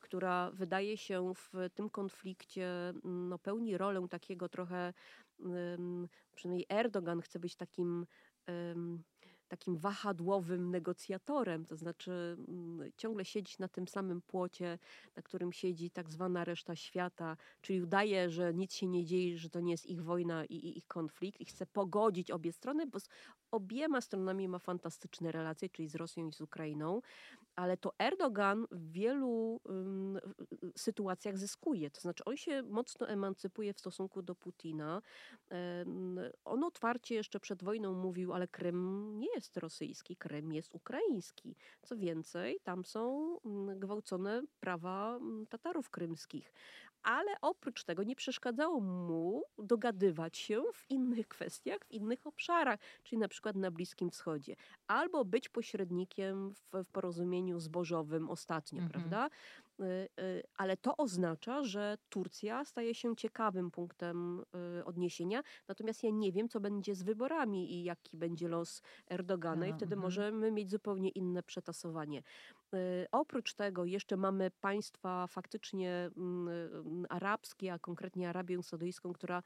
która 0.00 0.50
wydaje 0.50 0.96
się 0.96 1.32
w 1.34 1.52
tym 1.74 1.90
konflikcie 1.90 2.88
mm, 2.88 3.28
no, 3.28 3.38
pełni 3.38 3.78
rolę 3.78 4.06
takiego 4.10 4.48
trochę, 4.48 4.92
przynajmniej 6.34 6.66
Erdogan 6.68 7.20
chce 7.20 7.38
być 7.38 7.56
takim 7.56 8.06
takim 9.48 9.76
wahadłowym 9.76 10.70
negocjatorem, 10.70 11.66
to 11.66 11.76
znaczy 11.76 12.36
mm, 12.48 12.90
ciągle 12.96 13.24
siedzieć 13.24 13.58
na 13.58 13.68
tym 13.68 13.88
samym 13.88 14.22
płocie, 14.22 14.78
na 15.16 15.22
którym 15.22 15.52
siedzi 15.52 15.90
tak 15.90 16.10
zwana 16.10 16.44
reszta 16.44 16.76
świata, 16.76 17.36
czyli 17.60 17.82
udaje, 17.82 18.30
że 18.30 18.54
nic 18.54 18.74
się 18.74 18.86
nie 18.86 19.04
dzieje, 19.04 19.38
że 19.38 19.50
to 19.50 19.60
nie 19.60 19.72
jest 19.72 19.86
ich 19.86 20.02
wojna 20.02 20.44
i, 20.44 20.78
ich 20.78 20.86
konflikt 20.86 21.40
i 21.40 21.44
chce 21.44 21.66
pogodzić 21.66 22.30
obie 22.30 22.52
strony, 22.52 22.86
bo 22.86 22.98
obiema 23.54 24.00
stronami 24.00 24.48
ma 24.48 24.58
fantastyczne 24.58 25.32
relacje, 25.32 25.68
czyli 25.68 25.88
z 25.88 25.94
Rosją 25.94 26.28
i 26.28 26.32
z 26.32 26.40
Ukrainą, 26.40 27.00
ale 27.56 27.76
to 27.76 27.92
Erdogan 27.98 28.66
w 28.70 28.92
wielu 28.92 29.60
um, 29.64 30.18
sytuacjach 30.76 31.38
zyskuje. 31.38 31.90
To 31.90 32.00
znaczy, 32.00 32.24
on 32.24 32.36
się 32.36 32.62
mocno 32.62 33.08
emancypuje 33.08 33.74
w 33.74 33.80
stosunku 33.80 34.22
do 34.22 34.34
Putina. 34.34 35.02
Um, 35.50 36.20
on 36.44 36.64
otwarcie 36.64 37.14
jeszcze 37.14 37.40
przed 37.40 37.64
wojną 37.64 37.94
mówił, 37.94 38.32
ale 38.32 38.48
Krym 38.48 39.10
nie 39.18 39.28
jest 39.34 39.56
rosyjski, 39.56 40.16
Krym 40.16 40.52
jest 40.52 40.74
ukraiński. 40.74 41.56
Co 41.82 41.96
więcej, 41.96 42.60
tam 42.64 42.84
są 42.84 43.36
gwałcone 43.76 44.42
prawa 44.60 45.18
Tatarów 45.48 45.90
krymskich 45.90 46.52
ale 47.04 47.40
oprócz 47.40 47.84
tego 47.84 48.02
nie 48.02 48.16
przeszkadzało 48.16 48.80
mu 48.80 49.42
dogadywać 49.58 50.38
się 50.38 50.62
w 50.72 50.90
innych 50.90 51.28
kwestiach, 51.28 51.78
w 51.84 51.90
innych 51.90 52.26
obszarach, 52.26 52.80
czyli 53.02 53.18
na 53.18 53.28
przykład 53.28 53.56
na 53.56 53.70
Bliskim 53.70 54.10
Wschodzie, 54.10 54.56
albo 54.86 55.24
być 55.24 55.48
pośrednikiem 55.48 56.50
w, 56.50 56.84
w 56.84 56.88
porozumieniu 56.88 57.60
zbożowym 57.60 58.30
ostatnio, 58.30 58.82
mhm. 58.82 58.90
prawda? 58.90 59.30
Y, 59.80 60.08
y, 60.20 60.42
ale 60.56 60.76
to 60.76 60.96
oznacza, 60.96 61.64
że 61.64 61.98
Turcja 62.08 62.64
staje 62.64 62.94
się 62.94 63.16
ciekawym 63.16 63.70
punktem 63.70 64.42
y, 64.78 64.84
odniesienia. 64.84 65.42
Natomiast 65.68 66.02
ja 66.02 66.10
nie 66.10 66.32
wiem, 66.32 66.48
co 66.48 66.60
będzie 66.60 66.94
z 66.94 67.02
wyborami 67.02 67.74
i 67.74 67.84
jaki 67.84 68.16
będzie 68.16 68.48
los 68.48 68.82
Erdogana, 69.06 69.66
i 69.66 69.72
wtedy 69.72 69.94
mhm. 69.94 70.02
możemy 70.02 70.52
mieć 70.52 70.70
zupełnie 70.70 71.08
inne 71.08 71.42
przetasowanie. 71.42 72.22
Oprócz 73.12 73.54
tego 73.54 73.84
jeszcze 73.84 74.16
mamy 74.16 74.50
państwa 74.60 75.26
faktycznie 75.26 76.10
mm, 76.16 76.83
arabskie, 77.14 77.72
a 77.72 77.78
konkretnie 77.78 78.28
Arabię 78.28 78.62
Saudyjską, 78.62 79.12
która 79.12 79.42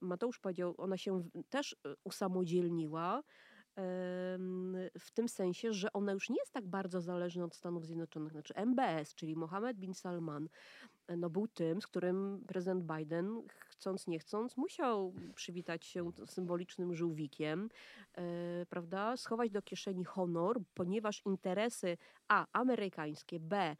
Mateusz 0.00 0.38
powiedział, 0.38 0.74
ona 0.78 0.96
się 0.96 1.24
też 1.50 1.76
usamodzielniła 2.04 3.22
w 4.98 5.10
tym 5.14 5.28
sensie, 5.28 5.72
że 5.72 5.92
ona 5.92 6.12
już 6.12 6.30
nie 6.30 6.36
jest 6.38 6.52
tak 6.52 6.66
bardzo 6.66 7.00
zależna 7.00 7.44
od 7.44 7.54
Stanów 7.54 7.86
Zjednoczonych. 7.86 8.32
Znaczy 8.32 8.54
MBS, 8.54 9.14
czyli 9.14 9.36
Mohammed 9.36 9.76
bin 9.76 9.94
Salman, 9.94 10.48
e, 11.06 11.16
no 11.16 11.30
był 11.30 11.48
tym, 11.48 11.82
z 11.82 11.86
którym 11.86 12.44
prezydent 12.46 12.84
Biden, 12.84 13.42
chcąc 13.48 14.06
nie 14.06 14.18
chcąc, 14.18 14.56
musiał 14.56 15.14
przywitać 15.34 15.84
się 15.84 16.10
symbolicznym 16.26 16.94
żółwikiem, 16.94 17.68
e, 18.14 18.66
prawda, 18.66 19.16
schować 19.16 19.50
do 19.50 19.62
kieszeni 19.62 20.04
honor, 20.04 20.60
ponieważ 20.74 21.22
interesy 21.26 21.96
A, 22.28 22.46
amerykańskie, 22.52 23.40
B, 23.40 23.76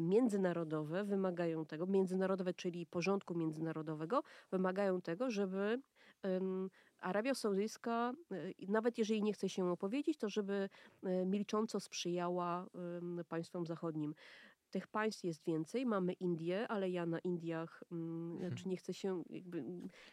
międzynarodowe 0.00 1.04
wymagają 1.04 1.66
tego, 1.66 1.86
międzynarodowe, 1.86 2.54
czyli 2.54 2.86
porządku 2.86 3.34
międzynarodowego, 3.34 4.22
wymagają 4.50 5.00
tego, 5.00 5.30
żeby 5.30 5.80
Arabia 7.00 7.34
Saudyjska, 7.34 8.12
y, 8.32 8.54
nawet 8.68 8.98
jeżeli 8.98 9.22
nie 9.22 9.32
chce 9.32 9.48
się 9.48 9.70
opowiedzieć, 9.70 10.18
to 10.18 10.28
żeby 10.28 10.68
y, 11.06 11.26
milcząco 11.26 11.80
sprzyjała 11.80 12.66
państwom 13.28 13.66
zachodnim. 13.66 14.14
Tych 14.70 14.86
państw 14.86 15.24
jest 15.24 15.44
więcej. 15.44 15.86
Mamy 15.86 16.12
Indię, 16.12 16.68
ale 16.68 16.90
ja 16.90 17.06
na 17.06 17.18
Indiach, 17.18 17.84
hmm. 17.90 18.38
znaczy 18.38 18.68
nie 18.68 18.76
chcę 18.76 18.94
się, 18.94 19.22
jakby, 19.30 19.64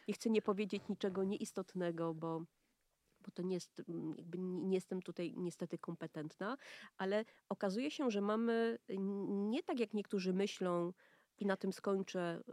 nie 0.07 0.13
chcę 0.13 0.29
nie 0.29 0.41
powiedzieć 0.41 0.83
niczego 0.89 1.23
nieistotnego, 1.23 2.13
bo 2.13 2.41
bo 3.25 3.31
to 3.31 3.41
nie 3.41 3.53
jest, 3.53 3.81
jakby 4.17 4.37
nie 4.39 4.75
jestem 4.75 5.01
tutaj 5.01 5.33
niestety 5.37 5.77
kompetentna, 5.77 6.57
ale 6.97 7.25
okazuje 7.49 7.91
się, 7.91 8.11
że 8.11 8.21
mamy 8.21 8.77
nie 9.27 9.63
tak 9.63 9.79
jak 9.79 9.93
niektórzy 9.93 10.33
myślą, 10.33 10.93
i 11.39 11.45
na 11.45 11.57
tym 11.57 11.73
skończę, 11.73 12.43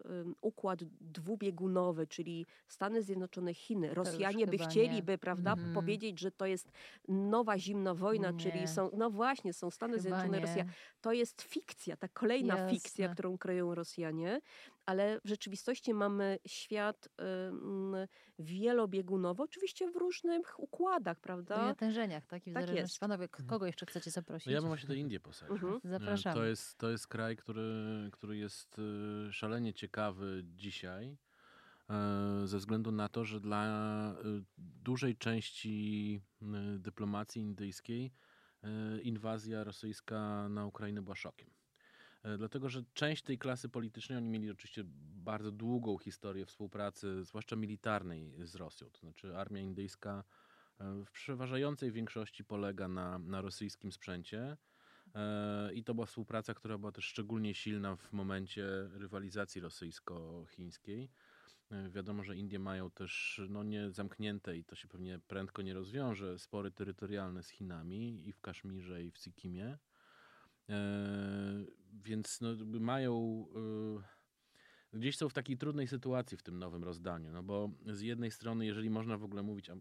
układ 0.40 0.84
dwubiegunowy, 1.00 2.06
czyli 2.06 2.46
Stany 2.68 3.02
Zjednoczone, 3.02 3.54
Chiny. 3.54 3.94
Rosjanie 3.94 4.46
by 4.46 4.58
chcieliby, 4.58 5.18
prawda, 5.18 5.52
mm. 5.52 5.74
powiedzieć, 5.74 6.20
że 6.20 6.30
to 6.30 6.46
jest 6.46 6.72
nowa 7.08 7.58
zimna 7.58 7.94
wojna, 7.94 8.30
nie. 8.30 8.38
czyli 8.38 8.68
są, 8.68 8.90
no 8.96 9.10
właśnie, 9.10 9.52
są 9.52 9.70
Stany 9.70 9.92
chyba 9.92 10.02
Zjednoczone, 10.02 10.38
nie. 10.38 10.46
Rosja. 10.46 10.64
To 11.00 11.12
jest 11.12 11.42
fikcja, 11.42 11.96
ta 11.96 12.08
kolejna 12.08 12.54
Jasne. 12.54 12.70
fikcja, 12.70 13.08
którą 13.08 13.38
kryją 13.38 13.74
Rosjanie, 13.74 14.40
ale 14.86 15.20
w 15.24 15.28
rzeczywistości 15.28 15.94
mamy 15.94 16.38
świat 16.46 17.08
ym, 17.48 17.96
wielobiegunowy, 18.38 19.42
oczywiście 19.42 19.90
w 19.90 19.96
różnych 19.96 20.60
układach, 20.60 21.18
I 21.18 21.20
prawda? 21.20 21.56
natężeniach, 21.66 22.26
tak? 22.26 22.46
I 22.46 22.50
w 22.50 22.54
Tak 22.54 22.62
zależności. 22.62 22.82
jest. 22.92 23.00
Panowie, 23.00 23.28
k- 23.28 23.42
kogo 23.46 23.66
jeszcze 23.66 23.86
chcecie 23.86 24.10
zaprosić? 24.10 24.46
No 24.46 24.52
ja 24.52 24.60
bym 24.60 24.68
właśnie 24.68 24.88
do 24.88 24.94
Indii 24.94 25.20
posadził. 25.20 25.54
Mhm. 25.54 25.80
E, 25.84 25.88
Zapraszamy. 25.88 26.36
To 26.36 26.44
jest, 26.44 26.78
to 26.78 26.90
jest 26.90 27.06
kraj, 27.06 27.36
który, 27.36 27.62
który 28.12 28.36
jest 28.36 28.76
e, 29.28 29.32
szalenie 29.32 29.74
ciekawy 29.74 30.42
dzisiaj, 30.44 31.18
e, 31.90 32.46
ze 32.46 32.58
względu 32.58 32.92
na 32.92 33.08
to, 33.08 33.24
że 33.24 33.40
dla 33.40 33.64
e, 34.12 34.14
dużej 34.58 35.16
części 35.16 36.20
e, 36.42 36.46
dyplomacji 36.78 37.42
indyjskiej 37.42 38.12
inwazja 39.02 39.64
rosyjska 39.64 40.48
na 40.48 40.66
Ukrainę 40.66 41.02
była 41.02 41.14
szokiem. 41.16 41.50
E, 42.22 42.38
Dlatego, 42.38 42.68
że 42.68 42.84
część 42.94 43.22
tej 43.22 43.38
klasy 43.38 43.68
politycznej, 43.68 44.18
oni 44.18 44.28
mieli 44.28 44.50
oczywiście 44.50 44.82
bardzo 45.24 45.52
długą 45.52 45.98
historię 45.98 46.46
współpracy, 46.46 47.24
zwłaszcza 47.24 47.56
militarnej 47.56 48.34
z 48.46 48.54
Rosją. 48.54 48.90
To 48.90 48.98
znaczy 48.98 49.36
armia 49.36 49.60
indyjska 49.60 50.24
e, 50.80 51.04
w 51.04 51.10
przeważającej 51.10 51.92
większości 51.92 52.44
polega 52.44 52.88
na, 52.88 53.18
na 53.18 53.40
rosyjskim 53.40 53.92
sprzęcie. 53.92 54.56
E, 55.14 55.74
I 55.74 55.84
to 55.84 55.94
była 55.94 56.06
współpraca, 56.06 56.54
która 56.54 56.78
była 56.78 56.92
też 56.92 57.04
szczególnie 57.04 57.54
silna 57.54 57.96
w 57.96 58.12
momencie 58.12 58.66
rywalizacji 58.92 59.60
rosyjsko-chińskiej. 59.60 61.10
Wiadomo, 61.90 62.24
że 62.24 62.36
Indie 62.36 62.58
mają 62.58 62.90
też 62.90 63.40
no, 63.48 63.62
nie 63.62 63.90
zamknięte 63.90 64.56
i 64.56 64.64
to 64.64 64.76
się 64.76 64.88
pewnie 64.88 65.18
prędko 65.18 65.62
nie 65.62 65.74
rozwiąże, 65.74 66.38
spory 66.38 66.70
terytorialne 66.70 67.42
z 67.42 67.48
Chinami 67.48 68.28
i 68.28 68.32
w 68.32 68.40
Kaszmirze 68.40 69.04
i 69.04 69.10
w 69.10 69.18
Sikimie. 69.18 69.78
E, 70.68 71.64
Więc 72.04 72.40
no, 72.40 72.48
mają. 72.80 73.46
e, 74.92 74.98
Gdzieś 74.98 75.16
są 75.16 75.28
w 75.28 75.32
takiej 75.32 75.58
trudnej 75.58 75.88
sytuacji 75.88 76.36
w 76.36 76.42
tym 76.42 76.58
nowym 76.58 76.84
rozdaniu, 76.84 77.32
no 77.32 77.42
bo 77.42 77.70
z 77.86 78.00
jednej 78.00 78.30
strony, 78.30 78.66
jeżeli 78.66 78.90
można 78.90 79.16
w 79.18 79.24
ogóle 79.24 79.42
mówić, 79.42 79.70
a 79.70 79.76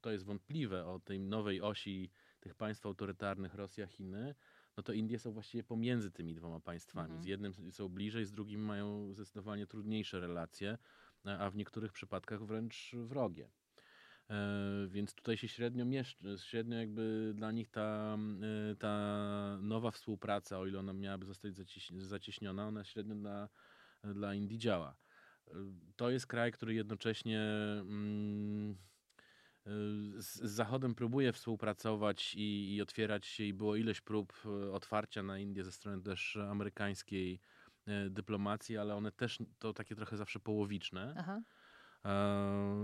to 0.00 0.10
jest 0.10 0.24
wątpliwe, 0.24 0.86
o 0.86 1.00
tej 1.00 1.20
nowej 1.20 1.60
osi 1.60 2.10
tych 2.40 2.54
państw 2.54 2.86
autorytarnych 2.86 3.54
Rosja, 3.54 3.86
Chiny, 3.86 4.34
no 4.76 4.82
to 4.82 4.92
Indie 4.92 5.18
są 5.18 5.32
właściwie 5.32 5.64
pomiędzy 5.64 6.10
tymi 6.10 6.34
dwoma 6.34 6.60
państwami. 6.60 7.06
Mhm. 7.06 7.22
Z 7.22 7.26
jednym 7.26 7.52
są 7.72 7.88
bliżej, 7.88 8.24
z 8.24 8.32
drugim 8.32 8.60
mają 8.60 9.12
zdecydowanie 9.14 9.66
trudniejsze 9.66 10.20
relacje, 10.20 10.78
a 11.24 11.38
a 11.38 11.50
w 11.50 11.56
niektórych 11.56 11.92
przypadkach 11.92 12.46
wręcz 12.46 12.92
wrogie. 12.94 13.50
E, 14.30 14.86
Więc 14.88 15.14
tutaj 15.14 15.36
się 15.36 15.48
średnio 15.48 15.84
mieszczy, 15.84 16.36
średnio 16.44 16.76
jakby 16.78 17.32
dla 17.34 17.52
nich 17.52 17.68
ta, 17.70 18.18
e, 18.72 18.76
ta 18.76 19.58
nowa 19.60 19.90
współpraca, 19.90 20.58
o 20.58 20.66
ile 20.66 20.78
ona 20.78 20.92
miałaby 20.92 21.26
zostać 21.26 21.54
zacieś- 21.54 22.00
zacieśniona, 22.00 22.66
ona 22.66 22.84
średnio 22.84 23.14
dla, 23.14 23.48
dla 24.04 24.34
Indii 24.34 24.58
działa. 24.58 24.96
E, 25.48 25.52
To 25.96 26.10
jest 26.10 26.26
kraj, 26.26 26.52
który 26.52 26.74
jednocześnie 26.74 27.40
mm, 27.80 28.76
z, 30.16 30.36
Zachodem 30.42 30.94
próbuje 30.94 31.32
współpracować 31.32 32.34
i, 32.34 32.74
i 32.74 32.82
otwierać 32.82 33.26
się 33.26 33.44
i 33.44 33.54
było 33.54 33.76
ileś 33.76 34.00
prób 34.00 34.32
otwarcia 34.72 35.22
na 35.22 35.38
Indię 35.38 35.64
ze 35.64 35.72
strony 35.72 36.02
też 36.02 36.36
amerykańskiej 36.36 37.40
dyplomacji, 38.10 38.76
ale 38.78 38.94
one 38.94 39.12
też 39.12 39.38
to 39.58 39.72
takie 39.72 39.94
trochę 39.94 40.16
zawsze 40.16 40.40
połowiczne. 40.40 41.14
Aha. 41.16 41.40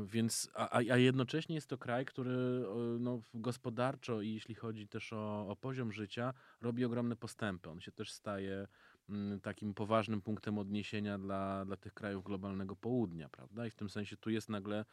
Więc, 0.07 0.51
a, 0.55 0.77
a 0.77 0.97
jednocześnie 0.97 1.55
jest 1.55 1.68
to 1.68 1.79
kraj, 1.79 2.05
który 2.05 2.64
no, 3.01 3.23
gospodarczo 3.35 4.20
i 4.20 4.35
jeśli 4.35 4.55
chodzi 4.55 4.89
też 4.89 5.12
o, 5.12 5.49
o 5.49 5.57
poziom 5.57 5.93
życia, 5.93 6.35
robi 6.61 6.85
ogromne 6.85 7.16
postępy. 7.16 7.70
On 7.70 7.81
się 7.81 7.93
też 7.93 8.12
staje 8.12 8.66
mm, 9.09 9.41
takim 9.41 9.75
poważnym 9.75 10.23
punktem 10.23 10.59
odniesienia 10.59 11.18
dla, 11.18 11.64
dla 11.64 11.77
tych 11.77 11.95
krajów 11.95 12.25
globalnego 12.25 12.77
południa, 12.77 13.29
prawda? 13.29 13.66
I 13.66 13.70
w 13.70 13.75
tym 13.75 13.91
sensie 13.91 14.16
tu 14.16 14.31
jest 14.31 14.49
nagle 14.49 14.85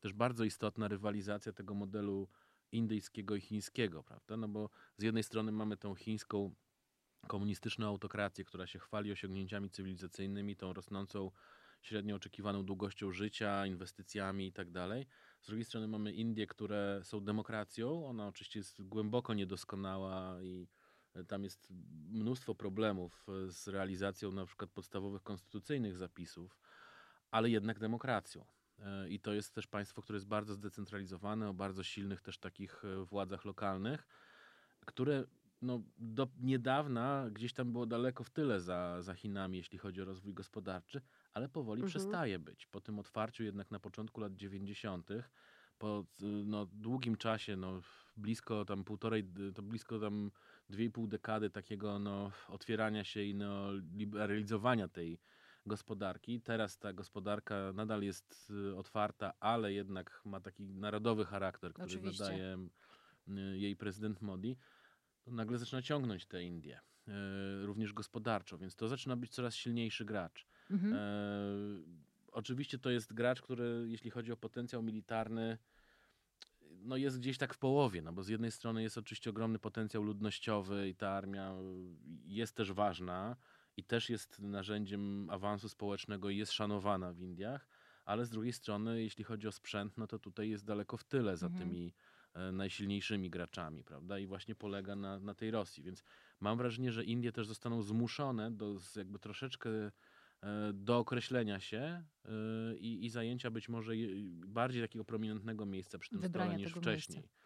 też 0.00 0.12
bardzo 0.12 0.44
istotna 0.44 0.88
rywalizacja 0.88 1.52
tego 1.52 1.74
modelu 1.74 2.28
indyjskiego 2.72 3.36
i 3.36 3.40
chińskiego, 3.40 4.02
prawda? 4.02 4.36
No 4.36 4.48
bo 4.48 4.70
z 4.96 5.02
jednej 5.02 5.22
strony 5.22 5.52
mamy 5.52 5.76
tą 5.76 5.94
chińską 5.94 6.54
komunistyczną 7.26 7.86
autokrację, 7.86 8.44
która 8.44 8.66
się 8.66 8.78
chwali 8.78 9.12
osiągnięciami 9.12 9.70
cywilizacyjnymi, 9.70 10.56
tą 10.56 10.72
rosnącą 10.72 11.30
średnio 11.86 12.16
oczekiwaną 12.16 12.64
długością 12.64 13.12
życia, 13.12 13.66
inwestycjami 13.66 14.46
i 14.46 14.52
tak 14.52 14.70
dalej. 14.70 15.06
Z 15.40 15.46
drugiej 15.46 15.64
strony 15.64 15.88
mamy 15.88 16.12
Indie, 16.12 16.46
które 16.46 17.00
są 17.02 17.20
demokracją. 17.20 18.06
Ona 18.06 18.28
oczywiście 18.28 18.60
jest 18.60 18.82
głęboko 18.82 19.34
niedoskonała 19.34 20.42
i 20.42 20.68
e, 21.14 21.24
tam 21.24 21.44
jest 21.44 21.68
mnóstwo 22.08 22.54
problemów 22.54 23.26
e, 23.28 23.50
z 23.50 23.68
realizacją 23.68 24.32
na 24.32 24.46
przykład 24.46 24.70
podstawowych 24.70 25.22
konstytucyjnych 25.22 25.96
zapisów, 25.96 26.60
ale 27.30 27.50
jednak 27.50 27.78
demokracją. 27.78 28.46
E, 28.78 29.08
I 29.08 29.20
to 29.20 29.32
jest 29.32 29.54
też 29.54 29.66
państwo, 29.66 30.02
które 30.02 30.16
jest 30.16 30.28
bardzo 30.28 30.54
zdecentralizowane, 30.54 31.48
o 31.48 31.54
bardzo 31.54 31.82
silnych 31.82 32.22
też 32.22 32.38
takich 32.38 32.82
władzach 33.04 33.44
lokalnych, 33.44 34.06
które 34.86 35.24
no, 35.62 35.82
do 35.98 36.28
niedawna 36.40 37.28
gdzieś 37.32 37.52
tam 37.52 37.72
było 37.72 37.86
daleko 37.86 38.24
w 38.24 38.30
tyle 38.30 38.60
za, 38.60 39.02
za 39.02 39.14
Chinami, 39.14 39.58
jeśli 39.58 39.78
chodzi 39.78 40.02
o 40.02 40.04
rozwój 40.04 40.34
gospodarczy, 40.34 41.00
ale 41.36 41.48
powoli 41.48 41.82
Mhm. 41.82 41.90
przestaje 41.90 42.38
być. 42.38 42.66
Po 42.66 42.80
tym 42.80 42.98
otwarciu 42.98 43.44
jednak 43.44 43.70
na 43.70 43.78
początku 43.78 44.20
lat 44.20 44.34
90., 44.36 45.10
po 45.78 46.04
y, 46.22 46.24
no, 46.26 46.66
długim 46.66 47.16
czasie, 47.16 47.56
no, 47.56 47.80
blisko 48.16 48.64
tam 48.64 48.84
półtorej, 48.84 49.24
to 49.54 49.62
blisko 49.62 49.98
tam 49.98 50.30
dwie 50.70 50.84
i 50.84 50.90
pół 50.90 51.06
dekady 51.06 51.50
takiego 51.50 51.98
no, 51.98 52.32
otwierania 52.48 53.04
się 53.04 53.22
i 53.22 53.34
no, 53.34 53.72
liberalizowania 53.72 54.88
tej 54.88 55.18
gospodarki. 55.66 56.40
Teraz 56.40 56.78
ta 56.78 56.92
gospodarka 56.92 57.72
nadal 57.74 58.02
jest 58.02 58.50
y, 58.50 58.76
otwarta, 58.76 59.32
ale 59.40 59.72
jednak 59.72 60.20
ma 60.24 60.40
taki 60.40 60.62
narodowy 60.62 61.24
charakter, 61.24 61.72
który 61.72 61.86
Oczywiście. 61.86 62.24
nadaje 62.24 62.58
y, 63.28 63.58
jej 63.58 63.76
prezydent 63.76 64.22
Modi. 64.22 64.56
Nagle 65.26 65.58
zaczyna 65.58 65.82
ciągnąć 65.82 66.26
te 66.26 66.42
Indie, 66.42 66.80
również 67.62 67.92
gospodarczo, 67.92 68.58
więc 68.58 68.76
to 68.76 68.88
zaczyna 68.88 69.16
być 69.16 69.30
coraz 69.30 69.54
silniejszy 69.54 70.04
gracz. 70.04 70.46
Mhm. 70.70 70.94
E, 70.94 70.98
oczywiście 72.32 72.78
to 72.78 72.90
jest 72.90 73.12
gracz, 73.12 73.42
który 73.42 73.84
jeśli 73.88 74.10
chodzi 74.10 74.32
o 74.32 74.36
potencjał 74.36 74.82
militarny, 74.82 75.58
no 76.86 76.96
jest 76.96 77.18
gdzieś 77.18 77.38
tak 77.38 77.54
w 77.54 77.58
połowie, 77.58 78.02
no 78.02 78.12
bo 78.12 78.22
z 78.22 78.28
jednej 78.28 78.50
strony 78.50 78.82
jest 78.82 78.98
oczywiście 78.98 79.30
ogromny 79.30 79.58
potencjał 79.58 80.02
ludnościowy 80.02 80.88
i 80.88 80.94
ta 80.94 81.10
armia 81.10 81.54
jest 82.24 82.56
też 82.56 82.72
ważna 82.72 83.36
i 83.76 83.84
też 83.84 84.10
jest 84.10 84.38
narzędziem 84.38 85.30
awansu 85.30 85.68
społecznego 85.68 86.30
i 86.30 86.36
jest 86.36 86.52
szanowana 86.52 87.12
w 87.12 87.20
Indiach, 87.20 87.68
ale 88.04 88.24
z 88.24 88.30
drugiej 88.30 88.52
strony, 88.52 89.02
jeśli 89.02 89.24
chodzi 89.24 89.48
o 89.48 89.52
sprzęt, 89.52 89.98
no 89.98 90.06
to 90.06 90.18
tutaj 90.18 90.50
jest 90.50 90.64
daleko 90.64 90.96
w 90.96 91.04
tyle 91.04 91.36
za 91.36 91.46
Mhm. 91.46 91.64
tymi 91.64 91.94
e, 92.34 92.52
najsilniejszymi 92.52 93.30
graczami, 93.30 93.84
prawda? 93.84 94.18
I 94.18 94.26
właśnie 94.26 94.54
polega 94.54 94.96
na, 94.96 95.18
na 95.18 95.34
tej 95.34 95.50
Rosji. 95.50 95.82
Więc 95.82 96.04
mam 96.40 96.58
wrażenie, 96.58 96.92
że 96.92 97.04
Indie 97.04 97.32
też 97.32 97.46
zostaną 97.46 97.82
zmuszone 97.82 98.50
do 98.50 98.76
jakby 98.96 99.18
troszeczkę 99.18 99.70
do 100.74 100.98
określenia 100.98 101.60
się 101.60 102.04
e, 102.24 102.30
i, 102.76 103.04
i 103.04 103.10
zajęcia 103.10 103.50
być 103.50 103.68
może 103.68 103.92
bardziej 104.46 104.82
takiego 104.82 105.04
prominentnego 105.04 105.66
miejsca 105.66 105.98
przy 105.98 106.10
tym 106.10 106.20
Wybrania 106.20 106.50
stole 106.50 106.64
niż 106.64 106.72
wcześniej. 106.72 107.18
miejsca. 107.18 107.36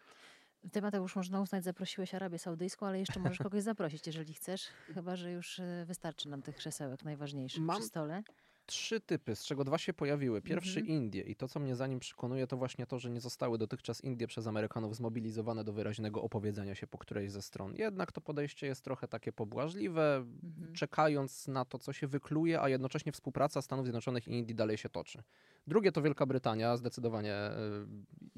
Ty, 0.71 0.81
Mateusz, 0.81 1.15
można 1.15 1.41
uznać, 1.41 1.63
zaprosiłeś 1.63 2.13
Arabię 2.13 2.39
Saudyjską, 2.39 2.87
ale 2.87 2.99
jeszcze 2.99 3.19
możesz 3.19 3.37
kogoś 3.49 3.63
zaprosić, 3.63 4.07
jeżeli 4.07 4.33
chcesz. 4.33 4.67
Chyba, 4.93 5.15
że 5.15 5.31
już 5.31 5.59
e, 5.59 5.85
wystarczy 5.87 6.29
nam 6.29 6.41
tych 6.41 6.55
krzesełek 6.55 7.03
najważniejszych 7.03 7.63
Mam 7.63 7.77
przy 7.77 7.87
stole. 7.87 8.23
Trzy 8.65 9.01
typy, 9.01 9.35
z 9.35 9.45
czego 9.45 9.63
dwa 9.63 9.77
się 9.77 9.93
pojawiły. 9.93 10.41
Pierwszy 10.41 10.79
Mhm. 10.79 10.97
Indie 10.97 11.21
i 11.21 11.35
to, 11.35 11.47
co 11.47 11.59
mnie 11.59 11.75
za 11.75 11.87
nim 11.87 11.99
przekonuje, 11.99 12.47
to 12.47 12.57
właśnie 12.57 12.85
to, 12.85 12.99
że 12.99 13.09
nie 13.09 13.21
zostały 13.21 13.57
dotychczas 13.57 14.03
Indie 14.03 14.27
przez 14.27 14.47
Amerykanów 14.47 14.95
zmobilizowane 14.95 15.63
do 15.63 15.73
wyraźnego 15.73 16.21
opowiedzenia 16.21 16.75
się 16.75 16.87
po 16.87 16.97
którejś 16.97 17.31
ze 17.31 17.41
stron. 17.41 17.75
Jednak 17.75 18.11
to 18.11 18.21
podejście 18.21 18.67
jest 18.67 18.83
trochę 18.83 19.07
takie 19.07 19.33
pobłażliwe, 19.33 20.15
Mhm. 20.43 20.73
czekając 20.73 21.47
na 21.47 21.65
to, 21.65 21.79
co 21.79 21.93
się 21.93 22.07
wykluje, 22.07 22.61
a 22.61 22.69
jednocześnie 22.69 23.11
współpraca 23.11 23.61
Stanów 23.61 23.85
Zjednoczonych 23.85 24.27
i 24.27 24.31
Indii 24.31 24.55
dalej 24.55 24.77
się 24.77 24.89
toczy. 24.89 25.23
Drugie 25.67 25.91
to 25.91 26.01
Wielka 26.01 26.25
Brytania, 26.25 26.77
zdecydowanie 26.77 27.33
e, 27.33 27.55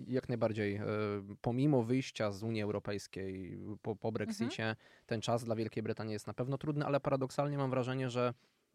jak 0.07 0.30
najbardziej, 0.30 0.76
e, 0.76 0.86
pomimo 1.41 1.84
wyjścia 1.84 2.32
z 2.32 2.43
Unii 2.43 2.61
Europejskiej 2.61 3.57
po, 3.82 3.95
po 3.95 4.11
Brexicie, 4.11 4.76
ten 5.05 5.21
czas 5.21 5.43
dla 5.43 5.55
Wielkiej 5.55 5.84
Brytanii 5.84 6.13
jest 6.13 6.28
na 6.28 6.34
pewno 6.34 6.57
trudny, 6.57 6.86
ale 6.86 6.99
paradoksalnie 6.99 7.57
mam 7.57 7.69
wrażenie, 7.69 8.09
że 8.09 8.34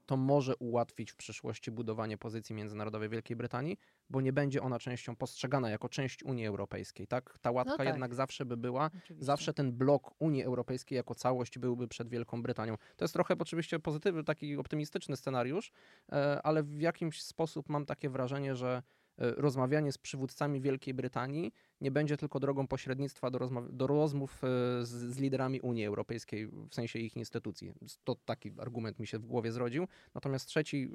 to 0.08 0.16
może 0.16 0.56
ułatwić 0.56 1.12
w 1.12 1.16
przyszłości 1.16 1.70
budowanie 1.70 2.18
pozycji 2.18 2.54
międzynarodowej 2.54 3.08
Wielkiej 3.08 3.36
Brytanii, 3.36 3.78
bo 4.10 4.20
nie 4.20 4.32
będzie 4.32 4.62
ona 4.62 4.78
częścią 4.78 5.16
postrzegana 5.16 5.70
jako 5.70 5.88
część 5.88 6.22
Unii 6.22 6.46
Europejskiej. 6.46 7.06
Tak? 7.06 7.38
Ta 7.38 7.50
łatka 7.50 7.76
tak. 7.76 7.86
jednak 7.86 8.14
zawsze 8.14 8.44
by 8.44 8.56
była, 8.56 8.86
Oczywiście. 8.86 9.24
zawsze 9.24 9.54
ten 9.54 9.72
blok 9.72 10.14
Unii 10.18 10.44
Europejskiej 10.44 10.96
jako 10.96 11.14
całość 11.14 11.58
byłby 11.58 11.88
przed 11.88 12.08
Wielką 12.08 12.42
Brytanią. 12.42 12.76
To 12.96 13.04
jest 13.04 13.14
trochę 13.14 13.34
oczywiście 13.38 13.78
pozytywny, 13.78 14.24
taki 14.24 14.56
optymistyczny 14.56 15.16
scenariusz, 15.16 15.72
e, 16.12 16.42
ale 16.42 16.62
w 16.62 16.80
jakimś 16.80 17.22
sposób 17.22 17.68
mam 17.68 17.86
takie 17.86 18.10
wrażenie, 18.10 18.56
że 18.56 18.82
rozmawianie 19.18 19.92
z 19.92 19.98
przywódcami 19.98 20.60
Wielkiej 20.60 20.94
Brytanii 20.94 21.52
nie 21.80 21.90
będzie 21.90 22.16
tylko 22.16 22.40
drogą 22.40 22.66
pośrednictwa 22.66 23.30
do, 23.30 23.50
do 23.70 23.86
rozmów 23.86 24.42
z, 24.82 24.88
z, 24.88 25.18
liderami 25.18 25.60
Unii 25.60 25.86
Europejskiej, 25.86 26.46
w 26.46 26.74
sensie 26.74 26.98
ich 26.98 27.16
instytucji. 27.16 27.72
To 28.04 28.16
taki 28.24 28.52
argument 28.58 28.98
mi 28.98 29.06
się 29.06 29.18
w 29.18 29.26
głowie 29.26 29.52
zrodził. 29.52 29.88
Natomiast 30.14 30.46
trzeci, 30.46 30.90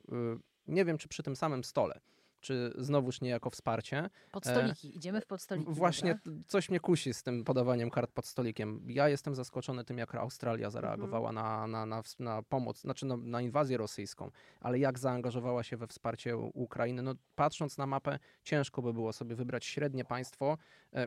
nie 0.67 0.85
wiem 0.85 0.97
czy 0.97 1.07
przy 1.07 1.23
tym 1.23 1.35
samym 1.35 1.63
stole, 1.63 1.99
czy 2.43 2.73
znowuż 2.77 3.21
niejako 3.21 3.49
wsparcie. 3.49 4.09
Pod 4.31 4.45
stoliki, 4.45 4.87
e, 4.87 4.91
idziemy 4.91 5.21
w 5.21 5.25
podstoliki. 5.25 5.71
Właśnie 5.71 6.19
dobra? 6.25 6.43
coś 6.47 6.69
mnie 6.69 6.79
kusi 6.79 7.13
z 7.13 7.23
tym 7.23 7.43
podawaniem 7.43 7.89
kart 7.89 8.11
pod 8.11 8.25
stolikiem. 8.25 8.85
Ja 8.87 9.09
jestem 9.09 9.35
zaskoczony 9.35 9.85
tym, 9.85 9.97
jak 9.97 10.15
Australia 10.15 10.69
zareagowała 10.69 11.29
mhm. 11.29 11.45
na, 11.45 11.67
na, 11.67 11.85
na, 11.85 12.03
na, 12.19 12.43
pomoc, 12.43 12.81
znaczy 12.81 13.05
no, 13.05 13.17
na 13.17 13.41
inwazję 13.41 13.77
rosyjską, 13.77 14.31
ale 14.59 14.79
jak 14.79 14.99
zaangażowała 14.99 15.63
się 15.63 15.77
we 15.77 15.87
wsparcie 15.87 16.37
Ukrainy. 16.37 17.01
No, 17.01 17.15
patrząc 17.35 17.77
na 17.77 17.87
mapę, 17.87 18.19
ciężko 18.43 18.81
by 18.81 18.93
było 18.93 19.13
sobie 19.13 19.35
wybrać 19.35 19.65
średnie 19.65 20.05
państwo, 20.05 20.57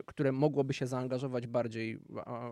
które 0.05 0.31
mogłoby 0.31 0.73
się 0.73 0.87
zaangażować 0.87 1.47
bardziej, 1.47 1.99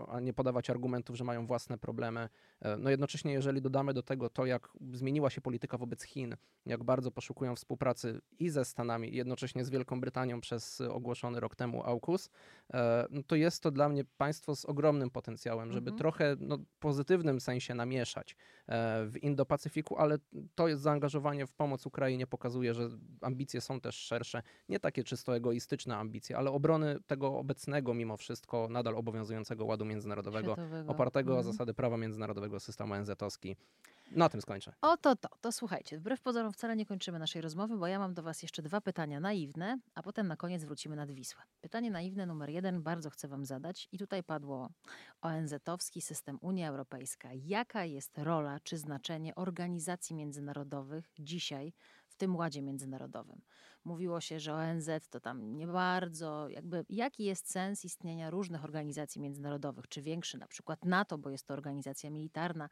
a, 0.08 0.20
nie 0.20 0.34
podawać 0.34 0.70
argumentów, 0.70 1.16
że 1.16 1.24
mają 1.24 1.48
własne 1.48 1.78
problemy. 1.78 2.30
E, 2.62 2.78
no 2.78 2.90
jednocześnie, 2.90 3.34
jeżeli 3.34 3.62
dodamy 3.62 3.94
do 3.94 4.04
tego 4.04 4.30
to, 4.30 4.46
jak 4.46 4.70
zmieniła 4.94 5.30
się 5.30 5.42
polityka 5.42 5.78
wobec 5.78 6.04
Chin, 6.04 6.36
jak 6.66 6.84
bardzo 6.84 7.12
poszukują 7.12 7.56
współpracy 7.56 8.22
i 8.40 8.50
ze 8.50 8.66
Stanami, 8.66 9.16
jednocześnie 9.16 9.66
z 9.66 9.70
Wielką 9.70 10.02
Brytanią 10.02 10.42
przez 10.42 10.82
ogłoszony 10.82 11.40
rok 11.40 11.56
temu 11.56 11.84
AUKUS, 11.84 12.30
e, 12.74 13.08
no 13.10 13.24
to 13.24 13.36
jest 13.36 13.64
to 13.64 13.72
dla 13.72 13.90
mnie 13.90 14.04
państwo 14.18 14.56
z 14.56 14.66
ogromnym 14.66 15.10
potencjałem, 15.10 15.72
żeby 15.72 15.90
mhm. 15.90 15.98
trochę 15.98 16.36
no, 16.40 16.58
pozytywnym 16.80 17.42
sensie 17.42 17.74
namieszać 17.74 18.36
e, 18.68 19.06
w 19.06 19.16
Indo-Pacyfiku, 19.24 19.96
ale 19.98 20.18
to 20.56 20.68
jest 20.68 20.82
zaangażowanie 20.82 21.48
w 21.48 21.54
pomoc 21.54 21.86
Ukrainie 21.86 22.28
pokazuje, 22.28 22.74
że 22.74 22.90
ambicje 23.22 23.62
są 23.62 23.82
też 23.82 23.96
szersze, 23.96 24.42
nie 24.70 24.80
takie 24.80 25.04
czysto 25.04 25.36
egoistyczne 25.36 25.98
ambicje, 25.98 26.38
ale 26.38 26.52
obrony 26.52 26.98
tego 27.08 27.25
obecnego 27.28 27.94
mimo 27.94 28.18
wszystko 28.18 28.68
nadal 28.70 28.96
obowiązującego 28.96 29.66
ładu 29.66 29.86
międzynarodowego, 29.86 30.54
Światowego. 30.54 30.92
opartego 30.92 31.32
mhm. 31.32 31.40
o 31.40 31.52
zasady 31.52 31.74
prawa 31.74 31.98
międzynarodowego 31.98 32.60
systemu 32.60 32.94
ONZ-owski. 32.94 33.56
Na 34.12 34.30
tym 34.30 34.42
skończę. 34.42 34.74
Oto 34.82 35.16
to. 35.16 35.30
To 35.42 35.52
słuchajcie, 35.52 35.98
wbrew 35.98 36.22
pozorom 36.22 36.54
wcale 36.54 36.76
nie 36.76 36.86
kończymy 36.86 37.20
naszej 37.20 37.42
rozmowy, 37.42 37.78
bo 37.78 37.88
ja 37.88 38.00
mam 38.00 38.14
do 38.14 38.24
Was 38.24 38.42
jeszcze 38.42 38.62
dwa 38.62 38.82
pytania 38.82 39.20
naiwne, 39.20 39.80
a 39.96 40.04
potem 40.04 40.28
na 40.28 40.36
koniec 40.36 40.64
wrócimy 40.64 40.96
nad 40.96 41.12
Wisłę. 41.12 41.44
Pytanie 41.62 41.92
naiwne 41.92 42.26
numer 42.26 42.50
jeden 42.50 42.84
bardzo 42.84 43.10
chcę 43.10 43.28
Wam 43.28 43.46
zadać 43.46 43.88
i 43.92 43.98
tutaj 43.98 44.24
padło 44.24 44.70
ONZ-owski 45.22 46.02
system 46.02 46.38
Unia 46.42 46.70
Europejska. 46.70 47.30
Jaka 47.34 47.86
jest 47.86 48.18
rola 48.18 48.60
czy 48.60 48.78
znaczenie 48.78 49.36
organizacji 49.36 50.16
międzynarodowych 50.16 51.14
dzisiaj 51.20 51.74
w 52.16 52.18
tym 52.18 52.36
ładzie 52.36 52.62
międzynarodowym? 52.62 53.42
Mówiło 53.84 54.22
się, 54.22 54.40
że 54.40 54.54
ONZ 54.54 54.90
to 55.10 55.20
tam 55.20 55.58
nie 55.58 55.68
bardzo, 55.68 56.50
jakby 56.50 56.86
jaki 56.90 57.24
jest 57.24 57.52
sens 57.52 57.86
istnienia 57.86 58.30
różnych 58.30 58.64
organizacji 58.64 59.22
międzynarodowych, 59.22 59.88
czy 59.88 60.02
większy 60.02 60.38
na 60.38 60.48
przykład 60.48 60.86
NATO, 60.86 61.18
bo 61.18 61.30
jest 61.30 61.48
to 61.48 61.54
organizacja 61.54 62.10
militarna, 62.10 62.70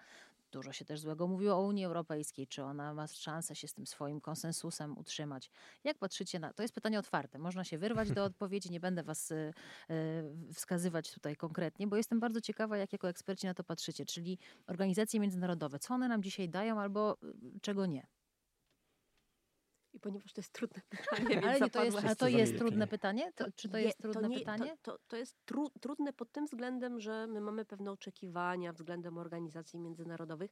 Dużo 0.54 0.72
się 0.72 0.86
też 0.86 1.00
złego 1.00 1.28
mówiło 1.28 1.56
o 1.56 1.62
Unii 1.62 1.86
Europejskiej, 1.86 2.48
czy 2.48 2.64
ona 2.64 2.94
ma 2.94 3.08
szansę 3.08 3.56
się 3.56 3.68
z 3.68 3.74
tym 3.74 3.86
swoim 3.86 4.22
konsensusem 4.22 4.98
utrzymać. 4.98 5.52
Jak 5.84 5.98
patrzycie 5.98 6.40
na 6.40 6.54
to? 6.54 6.64
jest 6.64 6.76
pytanie 6.76 7.00
otwarte. 7.00 7.40
Można 7.40 7.64
się 7.64 7.78
wyrwać 7.78 8.12
do 8.12 8.24
odpowiedzi, 8.34 8.72
nie 8.72 8.80
będę 8.80 9.04
was 9.04 9.32
y, 9.32 9.54
y, 9.90 10.54
wskazywać 10.54 11.14
tutaj 11.14 11.36
konkretnie, 11.36 11.88
bo 11.88 11.96
jestem 11.96 12.20
bardzo 12.20 12.42
ciekawa, 12.42 12.78
jak 12.78 12.94
jako 12.94 13.10
eksperci 13.10 13.48
na 13.48 13.54
to 13.54 13.64
patrzycie, 13.64 14.06
czyli 14.06 14.40
organizacje 14.68 15.20
międzynarodowe, 15.20 15.80
co 15.80 15.94
one 15.94 16.08
nam 16.08 16.24
dzisiaj 16.24 16.50
dają 16.50 16.80
albo 16.80 17.18
y, 17.24 17.60
czego 17.62 17.86
nie. 17.86 18.08
Ponieważ 20.04 20.34
to 20.34 20.42
jest 20.42 20.54
trudne 20.54 20.82
pytanie, 20.90 21.42
ale 21.44 21.60
nie, 21.60 21.70
to 21.70 21.84
jest, 21.84 21.98
a 21.98 22.16
to 22.16 22.28
jest 22.28 22.58
trudne 22.58 22.88
pytanie? 22.88 23.32
To, 23.36 23.46
czy 23.56 23.70
to 23.70 23.78
jest 23.78 23.98
trudne 23.98 24.22
to 24.22 24.28
nie, 24.28 24.40
pytanie? 24.40 24.78
To, 24.82 24.92
to, 24.92 25.00
to 25.08 25.18
jest 25.18 25.46
tru, 25.46 25.70
trudne 25.82 26.14
pod 26.14 26.32
tym 26.32 26.46
względem, 26.46 27.00
że 27.00 27.28
my 27.28 27.42
mamy 27.42 27.66
pewne 27.66 27.92
oczekiwania 27.92 28.74
względem 28.74 29.18
organizacji 29.18 29.80
międzynarodowych. 29.80 30.52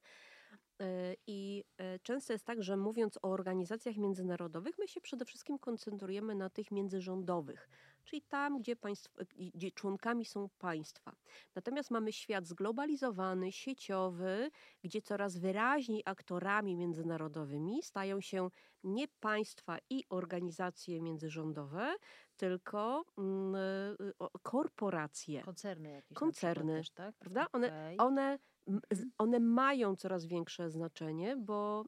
E, 0.82 1.16
I 1.28 1.64
e, 1.78 2.00
często 2.00 2.34
jest 2.34 2.46
tak, 2.46 2.64
że 2.64 2.78
mówiąc 2.78 3.18
o 3.18 3.32
organizacjach 3.32 3.98
międzynarodowych, 3.98 4.78
my 4.80 4.88
się 4.88 5.02
przede 5.02 5.26
wszystkim 5.26 5.60
koncentrujemy 5.60 6.36
na 6.36 6.50
tych 6.50 6.72
międzyrządowych, 6.72 7.70
czyli 8.04 8.22
tam, 8.22 8.60
gdzie, 8.60 8.76
państw, 8.76 9.12
gdzie 9.54 9.72
członkami 9.72 10.26
są 10.26 10.50
państwa. 10.58 11.16
Natomiast 11.56 11.92
mamy 11.92 12.14
świat 12.14 12.48
zglobalizowany, 12.48 13.52
sieciowy, 13.52 14.52
gdzie 14.84 15.02
coraz 15.02 15.38
wyraźniej 15.38 16.02
aktorami 16.06 16.76
międzynarodowymi 16.76 17.84
stają 17.84 18.22
się 18.22 18.50
nie 18.84 19.08
państwa 19.08 19.78
i 19.90 20.04
organizacje 20.10 21.02
międzyrządowe, 21.02 21.96
tylko 22.38 23.06
mm, 23.18 23.56
korporacje. 24.44 25.42
Koncerny 25.42 25.90
jakieś. 25.90 26.18
Koncerny, 26.18 26.78
też, 26.78 26.90
tak? 26.90 27.16
prawda? 27.16 27.48
One, 27.54 27.68
okay. 27.68 27.98
one 27.98 28.38
one 29.18 29.40
mają 29.40 29.96
coraz 29.96 30.26
większe 30.26 30.70
znaczenie, 30.70 31.38
bo 31.38 31.86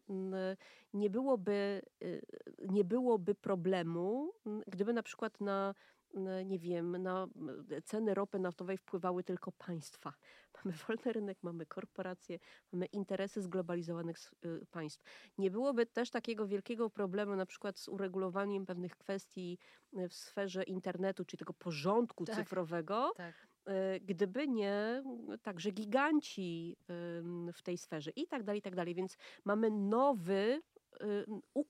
nie 0.93 1.09
byłoby, 1.09 1.82
y, 2.03 2.22
nie 2.70 2.84
byłoby 2.84 3.36
problemu, 3.36 4.34
gdyby 4.68 4.93
na 4.93 5.03
przykład 5.03 5.41
na 5.41 5.76
nie 6.45 6.59
wiem, 6.59 6.97
na 6.97 7.28
ceny 7.84 8.14
ropy 8.14 8.39
naftowej 8.39 8.78
wpływały 8.78 9.24
tylko 9.24 9.51
państwa. 9.51 10.14
Mamy 10.66 10.78
wolny 10.88 11.14
rynek, 11.14 11.38
mamy 11.43 11.66
korporacje, 11.66 12.39
mamy 12.72 12.86
interesy 12.86 13.41
zglobalizowanych 13.41 14.18
y, 14.45 14.66
państw. 14.72 15.03
Nie 15.38 15.51
byłoby 15.51 15.86
też 15.86 16.09
takiego 16.09 16.47
wielkiego 16.47 16.89
problemu 16.89 17.36
na 17.36 17.45
przykład 17.45 17.80
z 17.80 17.88
uregulowaniem 17.88 18.66
pewnych 18.66 18.97
kwestii 18.97 19.57
y, 19.97 20.09
w 20.09 20.14
sferze 20.14 20.64
internetu, 20.64 21.26
czy 21.26 21.38
tego 21.38 21.53
porządku 21.53 22.26
tak, 22.26 22.36
cyfrowego, 22.36 23.14
tak. 23.18 23.47
Y, 23.70 23.99
gdyby 23.99 24.47
nie 24.47 25.03
także 25.41 25.72
giganci 25.72 26.78
w 27.53 27.61
tej 27.64 27.78
sferze 27.78 28.11
i 28.16 28.28
tak 28.28 28.43
dalej, 28.43 28.59
i 28.59 28.61
tak 28.61 28.76
dalej. 28.76 28.95
Więc 28.95 29.18
mamy 29.45 29.72
nowy 29.72 30.61
y, 31.01 31.25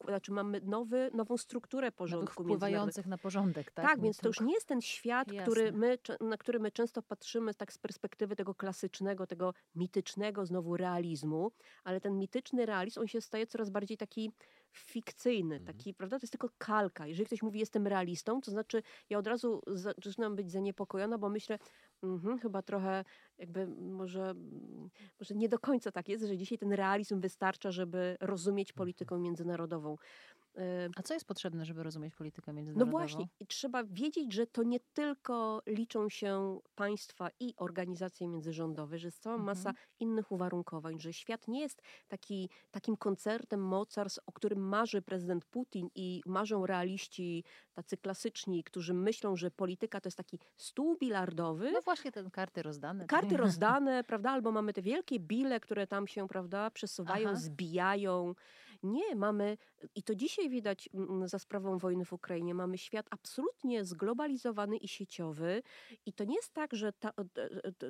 znaczy 0.07 0.31
mamy 0.31 0.61
nowy, 0.61 1.09
nową 1.13 1.37
strukturę 1.37 1.91
porządku 1.91 2.43
wpływających 2.43 3.05
na 3.05 3.17
porządek, 3.17 3.71
tak? 3.71 3.85
Tak, 3.85 4.01
więc 4.01 4.17
to 4.17 4.27
już 4.27 4.41
nie 4.41 4.53
jest 4.53 4.67
ten 4.67 4.81
świat, 4.81 5.27
który 5.41 5.71
my, 5.71 5.97
na 6.21 6.37
który 6.37 6.59
my 6.59 6.71
często 6.71 7.01
patrzymy 7.01 7.53
tak 7.53 7.73
z 7.73 7.77
perspektywy 7.77 8.35
tego 8.35 8.55
klasycznego, 8.55 9.27
tego 9.27 9.53
mitycznego 9.75 10.45
znowu 10.45 10.77
realizmu, 10.77 11.51
ale 11.83 12.01
ten 12.01 12.17
mityczny 12.17 12.65
realizm, 12.65 12.99
on 12.99 13.07
się 13.07 13.21
staje 13.21 13.47
coraz 13.47 13.69
bardziej 13.69 13.97
taki 13.97 14.31
fikcyjny, 14.71 15.55
mhm. 15.55 15.77
taki, 15.77 15.93
prawda, 15.93 16.19
to 16.19 16.23
jest 16.23 16.31
tylko 16.31 16.49
kalka. 16.57 17.07
Jeżeli 17.07 17.25
ktoś 17.25 17.41
mówi 17.41 17.59
jestem 17.59 17.87
realistą, 17.87 18.41
to 18.41 18.51
znaczy 18.51 18.83
ja 19.09 19.17
od 19.17 19.27
razu 19.27 19.61
zaczynam 19.67 20.35
być 20.35 20.51
zaniepokojona, 20.51 21.17
bo 21.17 21.29
myślę, 21.29 21.59
mm 22.03 22.39
chyba 22.39 22.61
trochę 22.61 23.03
jakby 23.37 23.67
może, 23.67 24.33
może 25.19 25.35
nie 25.35 25.49
do 25.49 25.59
końca 25.59 25.91
tak 25.91 26.09
jest, 26.09 26.23
że 26.25 26.37
dzisiaj 26.37 26.57
ten 26.57 26.73
realizm 26.73 27.21
wystarcza, 27.21 27.71
żeby 27.71 28.17
rozumieć 28.21 28.69
mhm. 28.69 28.77
politykę 28.77 29.19
międzynarodową. 29.19 29.97
A 30.95 31.03
co 31.03 31.13
jest 31.13 31.25
potrzebne, 31.25 31.65
żeby 31.65 31.83
rozumieć 31.83 32.15
politykę 32.15 32.51
no 32.51 32.55
międzynarodową? 32.55 32.91
No 32.91 32.97
właśnie, 32.97 33.27
trzeba 33.47 33.83
wiedzieć, 33.83 34.33
że 34.33 34.47
to 34.47 34.63
nie 34.63 34.79
tylko 34.79 35.61
liczą 35.67 36.09
się 36.09 36.59
państwa 36.75 37.29
i 37.39 37.53
organizacje 37.57 38.27
międzyrządowe, 38.27 38.97
że 38.97 39.07
jest 39.07 39.21
cała 39.21 39.35
mhm. 39.35 39.45
masa 39.45 39.73
innych 39.99 40.31
uwarunkowań, 40.31 40.99
że 40.99 41.13
świat 41.13 41.47
nie 41.47 41.61
jest 41.61 41.81
taki, 42.07 42.49
takim 42.71 42.97
koncertem 42.97 43.61
mocarstw, 43.61 44.19
o 44.25 44.31
którym 44.31 44.59
marzy 44.59 45.01
prezydent 45.01 45.45
Putin 45.45 45.89
i 45.95 46.21
marzą 46.25 46.65
realiści 46.65 47.43
tacy 47.73 47.97
klasyczni, 47.97 48.63
którzy 48.63 48.93
myślą, 48.93 49.35
że 49.35 49.51
polityka 49.51 50.01
to 50.01 50.07
jest 50.07 50.17
taki 50.17 50.39
stół 50.57 50.97
bilardowy. 50.97 51.71
No 51.71 51.81
właśnie, 51.81 52.11
te 52.11 52.31
karty 52.31 52.63
rozdane. 52.63 53.05
Karty 53.05 53.37
rozdane, 53.37 54.03
prawda? 54.09 54.31
Albo 54.31 54.51
mamy 54.51 54.73
te 54.73 54.81
wielkie 54.81 55.19
bile, 55.19 55.59
które 55.59 55.87
tam 55.87 56.07
się, 56.07 56.27
prawda, 56.27 56.71
przesuwają, 56.71 57.29
Aha. 57.29 57.39
zbijają. 57.39 58.35
Nie, 58.83 59.15
mamy, 59.15 59.57
i 59.95 60.03
to 60.03 60.15
dzisiaj 60.15 60.49
widać 60.49 60.89
za 61.25 61.39
sprawą 61.39 61.77
wojny 61.77 62.05
w 62.05 62.13
Ukrainie, 62.13 62.53
mamy 62.53 62.77
świat 62.77 63.07
absolutnie 63.09 63.85
zglobalizowany 63.85 64.77
i 64.77 64.87
sieciowy. 64.87 65.63
I 66.05 66.13
to 66.13 66.23
nie 66.23 66.35
jest 66.35 66.53
tak, 66.53 66.75
że 66.75 66.93
ta, 66.93 67.11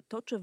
toczy 0.08 0.41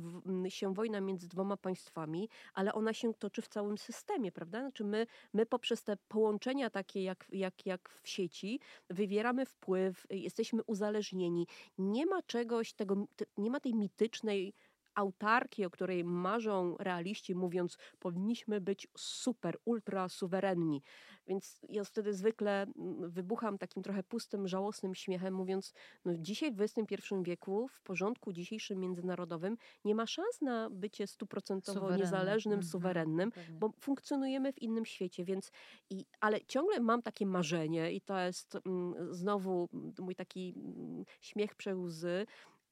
się 0.49 0.75
wojna 0.75 1.01
między 1.01 1.29
dwoma 1.29 1.57
państwami, 1.57 2.29
ale 2.55 2.73
ona 2.73 2.93
się 2.93 3.15
toczy 3.15 3.43
w 3.43 3.49
całym 3.49 3.79
systemie, 3.79 4.33
prawda? 4.33 4.61
Znaczy 4.61 4.85
my, 4.85 5.07
my 5.33 5.47
poprzez 5.47 5.83
te 5.85 5.97
połączenia 6.09 6.71
takie 6.71 7.03
jak, 7.03 7.27
jak, 7.33 7.67
jak 7.67 7.89
w 7.89 8.09
sieci 8.09 8.61
wywieramy 8.91 9.47
wpływ, 9.47 10.07
jesteśmy 10.11 10.63
uzależnieni. 10.67 11.47
Nie 11.79 12.07
ma 12.07 12.23
czegoś 12.23 12.73
tego, 12.73 13.07
nie 13.39 13.51
ma 13.51 13.61
tej 13.61 13.75
mitycznej 13.75 14.55
autarki, 14.95 15.64
o 15.64 15.70
której 15.70 16.05
marzą 16.05 16.76
realiści, 16.78 17.34
mówiąc, 17.34 17.76
powinniśmy 17.99 18.61
być 18.61 18.88
super, 18.97 19.59
ultra 19.64 20.09
suwerenni. 20.09 20.82
Więc 21.26 21.61
ja 21.68 21.84
wtedy 21.84 22.14
zwykle 22.14 22.62
mm, 22.62 23.11
wybucham 23.11 23.59
takim 23.59 23.82
trochę 23.82 24.03
pustym, 24.03 24.49
żałosnym 24.49 24.95
śmiechem, 24.95 25.34
mówiąc, 25.34 25.72
no 26.05 26.12
dzisiaj 26.18 26.53
w 26.53 26.61
XXI 26.61 27.14
wieku, 27.22 27.68
w 27.68 27.82
porządku 27.82 28.32
dzisiejszym 28.32 28.78
międzynarodowym, 28.80 29.57
nie 29.84 29.95
ma 29.95 30.07
szans 30.07 30.41
na 30.41 30.70
bycie 30.70 31.07
stuprocentowo 31.07 31.91
Suwerenny. 31.91 31.91
niezależnym, 31.91 32.62
Mhm, 32.62 32.62
suwerennym, 32.62 33.32
pewnie. 33.32 33.61
bo 33.61 33.70
funkcjonujemy 33.80 34.53
w 34.53 34.62
innym 34.62 34.86
świecie, 34.86 35.24
więc 35.24 35.51
i, 35.91 36.05
ale 36.20 36.41
ciągle 36.47 36.80
mam 36.80 37.03
takie 37.03 37.26
marzenie 37.26 37.93
i 37.93 38.01
to 38.01 38.18
jest 38.18 38.57
mm, 38.66 39.14
znowu 39.14 39.68
mój 39.99 40.14
taki 40.14 40.55
mm, 40.57 41.05
śmiech 41.20 41.55
przełzy. 41.55 42.26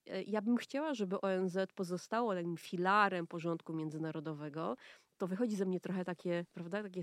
E, 0.09 0.23
Ja 0.23 0.41
bym 0.41 0.57
chciała, 0.57 0.93
żeby 0.93 1.21
ONZ 1.21 1.57
pozostało 1.75 2.35
takim 2.35 2.57
filarem 2.57 3.27
porządku 3.27 3.73
międzynarodowego. 3.73 4.77
To 5.17 5.27
wychodzi 5.27 5.55
ze 5.55 5.65
mnie 5.65 5.79
trochę 5.79 6.05
takie, 6.05 6.45
prawda, 6.53 6.83
takie 6.83 7.01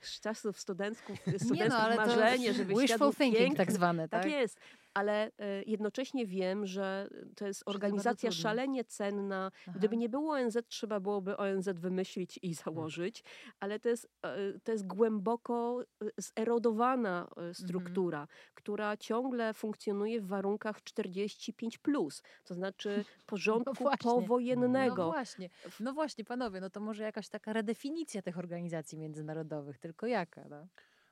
z, 0.00 0.20
czasów 0.20 0.60
studentków, 0.60 1.18
studenckich 1.20 1.50
Nie 1.58 1.68
no, 1.68 1.76
ale 1.76 1.96
marzenie, 1.96 2.52
żeby 2.52 2.72
świat 2.72 2.82
wishful 2.82 2.98
był 2.98 3.12
thinking 3.12 3.38
piękny. 3.38 3.56
tak 3.56 3.72
zwane, 3.72 4.08
tak? 4.08 4.22
Tak 4.22 4.32
jest, 4.32 4.60
ale 4.94 5.30
e, 5.38 5.62
jednocześnie 5.66 6.26
wiem, 6.26 6.66
że 6.66 7.08
to 7.36 7.46
jest 7.46 7.62
organizacja 7.66 8.30
szalenie 8.30 8.84
cenna. 8.84 9.50
Aha. 9.62 9.72
Gdyby 9.78 9.96
nie 9.96 10.08
było 10.08 10.34
ONZ, 10.34 10.58
trzeba 10.68 11.00
byłoby 11.00 11.36
ONZ 11.36 11.68
wymyślić 11.68 12.38
i 12.42 12.54
założyć, 12.54 13.24
ale 13.60 13.80
to 13.80 13.88
jest, 13.88 14.08
e, 14.22 14.36
to 14.64 14.72
jest 14.72 14.86
głęboko 14.86 15.82
e, 16.02 16.06
zerodowana 16.18 17.28
Mhm. 17.30 17.54
struktura, 17.54 18.28
która 18.54 18.96
ciągle 18.96 19.54
funkcjonuje 19.54 20.20
w 20.20 20.26
warunkach 20.26 20.80
45+, 20.82 21.78
plus, 21.78 22.22
to 22.44 22.54
znaczy 22.54 23.04
porządku 23.26 23.74
właśnie. 23.74 24.10
powojennego. 24.10 24.96
No 25.06 25.12
właśnie, 25.12 25.50
no 25.80 25.92
właśnie, 25.92 26.24
panowie, 26.24 26.60
no 26.60 26.70
to 26.70 26.80
może 26.80 27.02
jakaś 27.02 27.28
taka 27.28 27.52
redefinicja 27.52 28.22
tych 28.22 28.38
organizacji 28.38 28.98
międzynarodowych, 28.98 29.78
tylko 29.86 30.06
jaka? 30.06 30.48
No? 30.48 30.68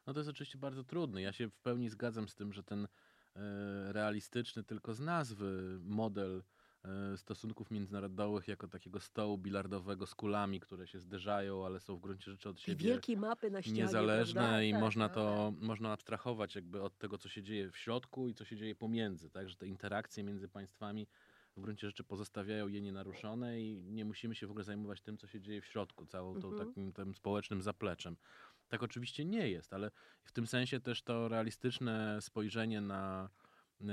No 0.07 0.13
to 0.15 0.21
jest 0.21 0.31
oczywiście 0.31 0.59
bardzo 0.59 0.85
trudne. 0.85 1.23
Ja 1.23 1.33
się 1.33 1.49
w 1.51 1.59
pełni 1.59 1.89
zgadzam 1.89 2.29
z 2.29 2.35
tym, 2.35 2.53
że 2.53 2.63
ten 2.63 2.85
e, 2.85 3.93
realistyczny 3.93 4.65
tylko 4.65 4.95
z 4.95 5.01
nazwy 5.01 5.79
model 5.83 6.43
e, 6.85 7.17
stosunków 7.17 7.71
międzynarodowych 7.71 8.49
jako 8.49 8.69
takiego 8.69 9.01
stołu 9.01 9.39
bilardowego 9.39 10.07
z 10.07 10.15
kulami, 10.15 10.61
które 10.61 10.87
się 10.87 10.99
zderzają, 10.99 11.67
ale 11.67 11.81
są 11.81 11.97
w 11.97 12.01
gruncie 12.01 12.31
rzeczy 12.31 12.49
od 12.49 12.61
siebie 12.61 12.89
wielkie 12.89 13.17
mapy 13.17 13.51
na 13.51 13.63
ścianie. 13.63 13.79
niezależne 13.81 14.41
prawda? 14.41 14.63
i 14.63 14.71
Tak, 14.73 14.81
można 14.81 15.09
no 15.09 15.15
to 15.15 15.53
można 15.61 15.93
abstrahować 15.93 16.55
jakby 16.55 16.83
od 16.83 16.99
tego, 16.99 17.19
co 17.19 17.29
się 17.29 17.43
dzieje 17.43 17.71
w 17.71 17.77
środku 17.77 18.29
i 18.29 18.35
co 18.35 18.45
się 18.45 18.57
dzieje 18.57 18.75
pomiędzy, 18.75 19.31
tak, 19.31 19.49
że 19.49 19.57
te 19.57 19.67
interakcje 19.67 20.25
między 20.25 20.49
państwami 20.49 21.07
w 21.57 21.61
gruncie 21.61 21.87
rzeczy 21.87 22.05
pozostawiają 22.05 22.69
je 22.69 22.81
nienaruszone 22.81 23.61
i 23.61 23.83
nie 23.83 24.05
musimy 24.05 24.35
się 24.35 24.47
w 24.47 24.51
ogóle 24.51 24.65
zajmować 24.65 25.03
tym, 25.03 25.19
co 25.19 25.27
się 25.27 25.41
dzieje 25.41 25.61
w 25.61 25.67
środku, 25.67 26.07
całą 26.07 26.39
tą 26.41 26.49
Mhm. 26.49 26.69
takim 26.69 26.93
tym 26.93 27.15
społecznym 27.15 27.63
zapleczem. 27.63 28.17
Tak 28.69 28.83
oczywiście 28.83 29.25
nie 29.25 29.49
jest, 29.51 29.73
ale 29.73 29.91
w 30.25 30.33
tym 30.33 30.47
sensie 30.47 30.81
też 30.81 31.03
to 31.03 31.29
realistyczne 31.29 32.23
spojrzenie 32.23 32.81
na, 32.81 33.29
yy, 33.81 33.87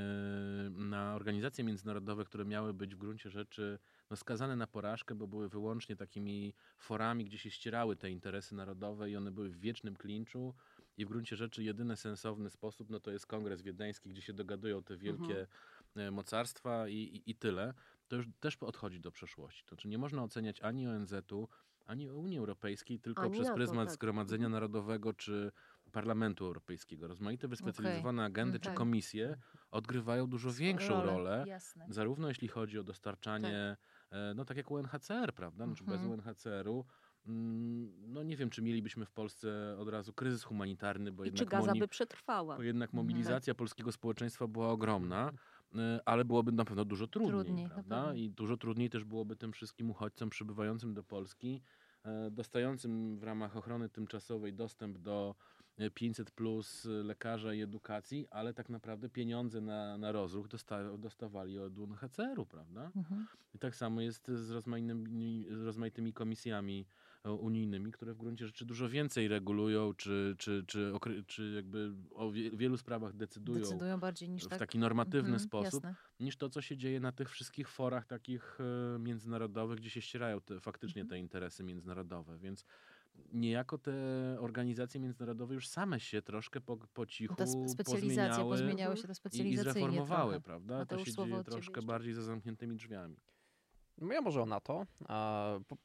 na 0.69 1.15
organizacje 1.15 1.63
międzynarodowe, 1.63 2.25
które 2.25 2.45
miały 2.45 2.73
być 2.73 2.95
w 2.95 2.97
gruncie 2.97 3.29
rzeczy 3.29 3.79
no, 4.09 4.17
skazane 4.17 4.55
na 4.55 4.67
porażkę, 4.67 5.15
bo 5.15 5.27
były 5.27 5.49
wyłącznie 5.49 5.95
takimi 5.95 6.53
forami, 6.77 7.25
gdzie 7.25 7.37
się 7.37 7.51
ścierały 7.51 7.95
te 7.95 8.09
interesy 8.09 8.55
narodowe 8.55 9.09
i 9.09 9.15
one 9.15 9.31
były 9.31 9.49
w 9.49 9.59
wiecznym 9.59 9.95
klinczu. 9.95 10.53
I 10.97 11.05
w 11.05 11.09
gruncie 11.09 11.35
rzeczy 11.35 11.63
jedyny 11.63 11.97
sensowny 11.97 12.49
sposób 12.49 12.89
no, 12.89 12.99
to 12.99 13.11
jest 13.11 13.25
kongres 13.25 13.61
wiedeński, 13.61 14.09
gdzie 14.09 14.21
się 14.21 14.33
dogadują 14.33 14.83
te 14.83 14.97
wielkie 14.97 15.47
e, 15.95 16.11
mocarstwa 16.11 16.87
i, 16.87 16.95
i, 16.95 17.31
i 17.31 17.35
tyle. 17.35 17.73
To 18.07 18.15
już 18.15 18.25
też 18.39 18.57
odchodzi 18.57 18.99
do 18.99 19.11
przeszłości. 19.11 19.63
To 19.63 19.69
znaczy 19.69 19.87
nie 19.87 19.97
można 19.97 20.23
oceniać 20.23 20.61
ani 20.61 20.87
ONZ-u, 20.87 21.47
ani 21.85 22.09
Unii 22.09 22.37
Europejskiej 22.37 22.99
tylko 22.99 23.21
Ani 23.21 23.31
przez 23.31 23.51
pryzmat 23.51 23.85
tak. 23.87 23.93
Zgromadzenia 23.93 24.45
Mhm. 24.45 24.51
Narodowego 24.51 25.13
czy 25.13 25.51
Parlamentu 25.91 26.45
Europejskiego. 26.45 27.07
Rozmaite 27.07 27.47
wyspecjalizowane 27.47 28.23
agendy 28.23 28.59
czy 28.59 28.65
tak. 28.65 28.77
komisje 28.77 29.37
odgrywają 29.71 30.27
dużo 30.27 30.51
większą 30.53 31.01
rolę, 31.05 31.43
Jasne. 31.47 31.85
zarówno 31.89 32.27
jeśli 32.27 32.47
chodzi 32.47 32.79
o 32.79 32.83
dostarczanie, 32.83 33.77
e, 34.11 34.33
no 34.35 34.45
tak 34.45 34.57
jak 34.57 34.71
UNHCR, 34.71 35.33
prawda? 35.33 35.65
Znaczy 35.65 35.83
bez 35.83 36.01
Mhm. 36.01 36.11
UNHCR-u, 36.11 36.85
mm, 37.27 37.91
no 38.13 38.23
nie 38.23 38.37
wiem, 38.37 38.49
czy 38.49 38.61
mielibyśmy 38.61 39.05
w 39.05 39.11
Polsce 39.11 39.75
od 39.79 39.89
razu 39.89 40.13
kryzys 40.13 40.43
humanitarny, 40.43 41.11
bo 41.11 41.23
I 41.25 41.27
czy 41.31 41.43
jednak, 41.43 41.49
Gaza 41.49 41.67
moni- 41.71 41.79
by 41.79 41.87
przetrwała? 41.87 42.55
bo 42.57 42.63
jednak 42.63 42.89
Mhm. 42.89 43.03
mobilizacja 43.05 43.55
polskiego 43.55 43.91
społeczeństwa 43.91 44.47
była 44.47 44.69
ogromna, 44.69 45.31
ale 46.05 46.25
byłoby 46.25 46.51
na 46.51 46.65
pewno 46.65 46.85
dużo 46.85 47.07
trudniej, 47.07 47.43
Trudniej, 47.43 47.69
prawda? 47.69 48.13
I 48.13 48.29
dużo 48.29 48.57
trudniej 48.57 48.89
też 48.89 49.03
byłoby 49.03 49.35
tym 49.35 49.51
wszystkim 49.51 49.89
uchodźcom 49.89 50.29
przybywającym 50.29 50.93
do 50.93 51.03
Polski, 51.03 51.61
e, 52.03 52.31
dostającym 52.31 53.17
w 53.17 53.23
ramach 53.23 53.57
ochrony 53.57 53.89
tymczasowej 53.89 54.53
dostęp 54.53 54.97
do 54.97 55.35
e, 55.77 55.89
500 55.89 56.31
plus 56.31 56.85
lekarza 56.85 57.53
i 57.53 57.61
edukacji, 57.61 58.27
ale 58.29 58.53
tak 58.53 58.69
naprawdę 58.69 59.09
pieniądze 59.09 59.61
na, 59.61 59.97
na 59.97 60.11
rozruch 60.11 60.47
dosta, 60.47 60.97
dostawali 60.97 61.59
od 61.59 61.77
UNHCR-u, 61.77 62.45
prawda? 62.45 62.91
Mhm. 62.95 63.27
I 63.53 63.59
tak 63.59 63.75
samo 63.75 64.01
jest 64.01 64.27
z 64.27 64.51
rozmaitymi, 64.51 65.45
z 65.49 65.61
rozmaitymi 65.61 66.13
komisjami 66.13 66.85
e, 66.87 67.10
unijnymi, 67.23 67.91
które 67.91 68.13
w 68.13 68.17
gruncie 68.17 68.45
rzeczy 68.47 68.65
dużo 68.65 68.89
więcej 68.89 69.27
regulują, 69.27 69.93
czy, 69.93 70.35
czy, 70.37 70.63
czy, 70.67 70.93
czy 71.27 71.51
jakby 71.55 71.93
o 72.11 72.31
wie, 72.31 72.51
wielu 72.51 72.77
sprawach 72.77 73.13
decydują, 73.13 73.59
Decydują 73.59 73.99
bardziej 73.99 74.29
niż 74.29 74.43
w 74.43 74.47
tak. 74.49 74.59
taki 74.59 74.79
normatywny 74.79 75.21
Mhm, 75.21 75.39
sposób, 75.39 75.83
Jasne. 75.83 75.95
niż 76.19 76.37
to, 76.37 76.49
co 76.49 76.61
się 76.61 76.77
dzieje 76.77 76.99
na 76.99 77.11
tych 77.11 77.29
wszystkich 77.29 77.69
forach 77.69 78.05
takich 78.05 78.57
e, 78.95 78.99
międzynarodowych, 78.99 79.77
gdzie 79.77 79.89
się 79.89 80.01
ścierają 80.01 80.41
te, 80.41 80.59
faktycznie 80.59 81.01
Mhm. 81.01 81.09
te 81.09 81.19
interesy 81.19 81.63
międzynarodowe. 81.63 82.39
Więc 82.39 82.65
niejako 83.33 83.77
te 83.77 83.91
organizacje 84.39 84.99
międzynarodowe 85.01 85.53
już 85.53 85.67
same 85.67 85.99
się 85.99 86.21
troszkę 86.21 86.61
po, 86.61 86.77
po 86.93 87.05
cichu 87.05 87.35
Ta 87.35 87.45
specjalizacja, 87.67 88.45
pozmieniały 88.45 88.45
pozmieniały 88.45 88.97
się 88.97 89.07
to 89.07 89.15
i, 89.31 89.51
i 89.51 89.57
specjalizacyjnie 89.57 89.57
zreformowały, 89.57 90.33
trochę. 90.33 90.41
prawda? 90.41 90.73
To 90.75 90.79
Mateusz, 90.79 91.05
się 91.05 91.13
dzieje 91.13 91.41
troszkę 91.41 91.81
bardziej 91.81 92.13
za 92.13 92.21
zamkniętymi 92.23 92.75
drzwiami. 92.75 93.17
No 93.97 94.13
Ja 94.13 94.21
może 94.21 94.41
o 94.41 94.45
NATO, 94.45 94.85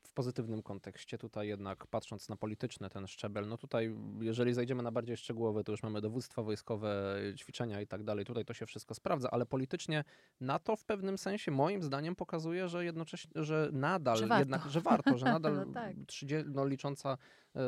w 0.03 0.13
pozytywnym 0.15 0.63
kontekście 0.63 1.19
tutaj 1.19 1.49
jednak 1.49 1.87
patrząc 1.87 2.29
na 2.29 2.37
polityczny 2.37 2.91
ten 2.91 3.07
szczebel, 3.07 3.49
no 3.49 3.59
tutaj 3.59 3.97
jeżeli 4.21 4.55
zajdziemy 4.55 4.83
na 4.83 4.93
bardziej 4.93 5.17
szczegółowe, 5.17 5.65
to 5.65 5.73
już 5.73 5.83
mamy 5.83 6.01
dowództwo 6.01 6.45
wojskowe, 6.45 7.17
ćwiczenia 7.37 7.81
i 7.81 7.87
tak 7.87 8.05
dalej, 8.05 8.25
tutaj 8.25 8.45
to 8.45 8.55
się 8.55 8.67
wszystko 8.67 8.95
sprawdza, 8.95 9.31
ale 9.31 9.47
politycznie 9.47 10.05
NATO 10.41 10.77
w 10.77 10.85
pewnym 10.85 11.19
sensie 11.19 11.51
moim 11.51 11.83
zdaniem 11.83 12.17
pokazuje, 12.17 12.69
że 12.69 12.85
jednocześnie, 12.85 13.45
że 13.45 13.69
nadal 13.73 14.17
Że 14.17 14.27
warto. 14.27 14.41
jednak, 14.41 14.67
że 14.71 14.81
warto, 14.81 15.19
że 15.19 15.27
nadal 15.37 15.55
No 15.67 15.73
tak. 15.73 15.97
30, 16.07 16.51
no, 16.55 16.67
licząca 16.67 17.19
e, 17.57 17.61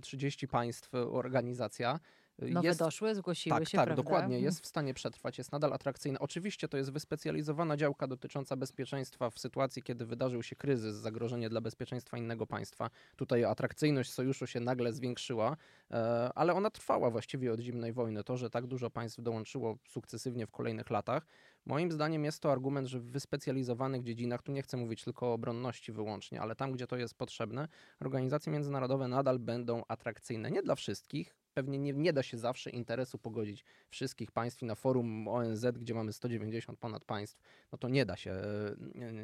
30 0.00 0.48
państw 0.48 0.90
organizacja 0.94 2.00
Nowe 2.38 2.68
jest 2.68 2.78
doszły, 2.78 3.14
zgłosiły 3.14 3.58
tak, 3.58 3.68
się, 3.68 3.78
tak, 3.78 3.86
prawda? 3.86 4.02
dokładnie. 4.02 4.36
Mhm. 4.36 4.44
Jest 4.44 4.60
w 4.60 4.66
stanie 4.66 4.94
przetrwać, 4.94 5.38
jest 5.38 5.52
nadal 5.52 5.72
atrakcyjna. 5.72 6.18
Oczywiście 6.18 6.68
to 6.68 6.76
jest 6.76 6.92
wyspecjalizowana 6.92 7.76
działka 7.76 8.06
dotycząca 8.06 8.56
bezpieczeństwa 8.56 9.30
w 9.30 9.38
sytuacji, 9.38 9.82
kiedy 9.82 10.06
wydarzył 10.06 10.42
się 10.42 10.56
kryzys, 10.56 10.96
zagrożenie 10.96 11.48
dla 11.48 11.60
bezpieczeństwa 11.60 12.18
innego 12.18 12.46
państwa. 12.46 12.90
Tutaj 13.16 13.44
atrakcyjność 13.44 14.12
sojuszu 14.12 14.46
się 14.46 14.60
nagle 14.60 14.92
zwiększyła, 14.92 15.56
e, 15.90 16.30
ale 16.34 16.54
ona 16.54 16.70
trwała 16.70 17.10
właściwie 17.10 17.52
od 17.52 17.60
zimnej 17.60 17.92
wojny. 17.92 18.24
To, 18.24 18.36
że 18.36 18.50
tak 18.50 18.66
dużo 18.66 18.90
państw 18.90 19.22
dołączyło 19.22 19.78
sukcesywnie 19.88 20.46
w 20.46 20.50
kolejnych 20.50 20.90
latach, 20.90 21.26
moim 21.66 21.92
zdaniem 21.92 22.24
jest 22.24 22.40
to 22.40 22.52
argument, 22.52 22.88
że 22.88 23.00
w 23.00 23.10
wyspecjalizowanych 23.10 24.02
dziedzinach, 24.02 24.42
tu 24.42 24.52
nie 24.52 24.62
chcę 24.62 24.76
mówić 24.76 25.04
tylko 25.04 25.26
o 25.26 25.32
obronności 25.32 25.92
wyłącznie, 25.92 26.40
ale 26.40 26.56
tam, 26.56 26.72
gdzie 26.72 26.86
to 26.86 26.96
jest 26.96 27.14
potrzebne, 27.14 27.68
organizacje 28.00 28.52
międzynarodowe 28.52 29.08
nadal 29.08 29.38
będą 29.38 29.82
atrakcyjne. 29.88 30.50
Nie 30.50 30.62
dla 30.62 30.74
wszystkich, 30.74 31.41
pewnie 31.54 31.78
nie, 31.78 31.92
nie 31.92 32.12
da 32.12 32.22
się 32.22 32.38
zawsze 32.38 32.70
interesu 32.70 33.18
pogodzić 33.18 33.64
wszystkich 33.90 34.30
państw 34.32 34.62
i 34.62 34.66
na 34.66 34.74
forum 34.74 35.28
ONZ, 35.28 35.66
gdzie 35.66 35.94
mamy 35.94 36.12
190 36.12 36.78
ponad 36.78 37.04
państw, 37.04 37.38
no 37.72 37.78
to 37.78 37.88
nie 37.88 38.06
da 38.06 38.16
się, 38.16 38.30
e, 38.32 38.76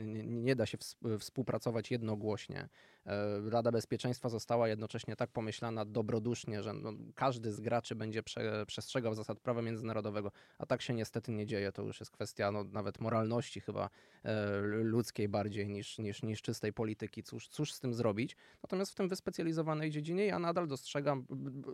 nie, 0.04 0.24
nie, 0.24 0.56
da 0.56 0.66
się 0.66 0.78
ws- 0.78 1.18
współpracować 1.18 1.90
jednogłośnie. 1.90 2.68
E, 3.06 3.50
Rada 3.50 3.72
Bezpieczeństwa 3.72 4.28
została 4.28 4.68
jednocześnie 4.68 5.16
tak 5.16 5.30
pomyślana 5.30 5.84
dobrodusznie, 5.84 6.62
że 6.62 6.72
no, 6.72 6.92
każdy 7.14 7.52
z 7.52 7.60
graczy 7.60 7.94
będzie 7.94 8.22
prze, 8.22 8.66
przestrzegał 8.66 9.14
zasad 9.14 9.40
prawa 9.40 9.62
międzynarodowego, 9.62 10.32
a 10.58 10.66
tak 10.66 10.82
się 10.82 10.94
niestety 10.94 11.32
nie 11.32 11.46
dzieje. 11.46 11.72
To 11.72 11.82
już 11.82 12.00
jest 12.00 12.12
kwestia 12.12 12.52
no, 12.52 12.64
nawet 12.64 13.00
moralności 13.00 13.60
chyba 13.60 13.90
e, 14.24 14.60
ludzkiej 14.62 15.28
bardziej 15.28 15.68
niż, 15.68 15.98
niż, 15.98 16.22
niż 16.22 16.42
czystej 16.42 16.72
polityki. 16.72 17.22
Cóż, 17.22 17.48
cóż 17.48 17.72
z 17.72 17.80
tym 17.80 17.94
zrobić? 17.94 18.36
Natomiast 18.62 18.92
w 18.92 18.94
tym 18.94 19.08
wyspecjalizowanej 19.08 19.90
dziedzinie 19.90 20.26
ja 20.26 20.38
nadal 20.38 20.68
dostrzegam, 20.68 21.26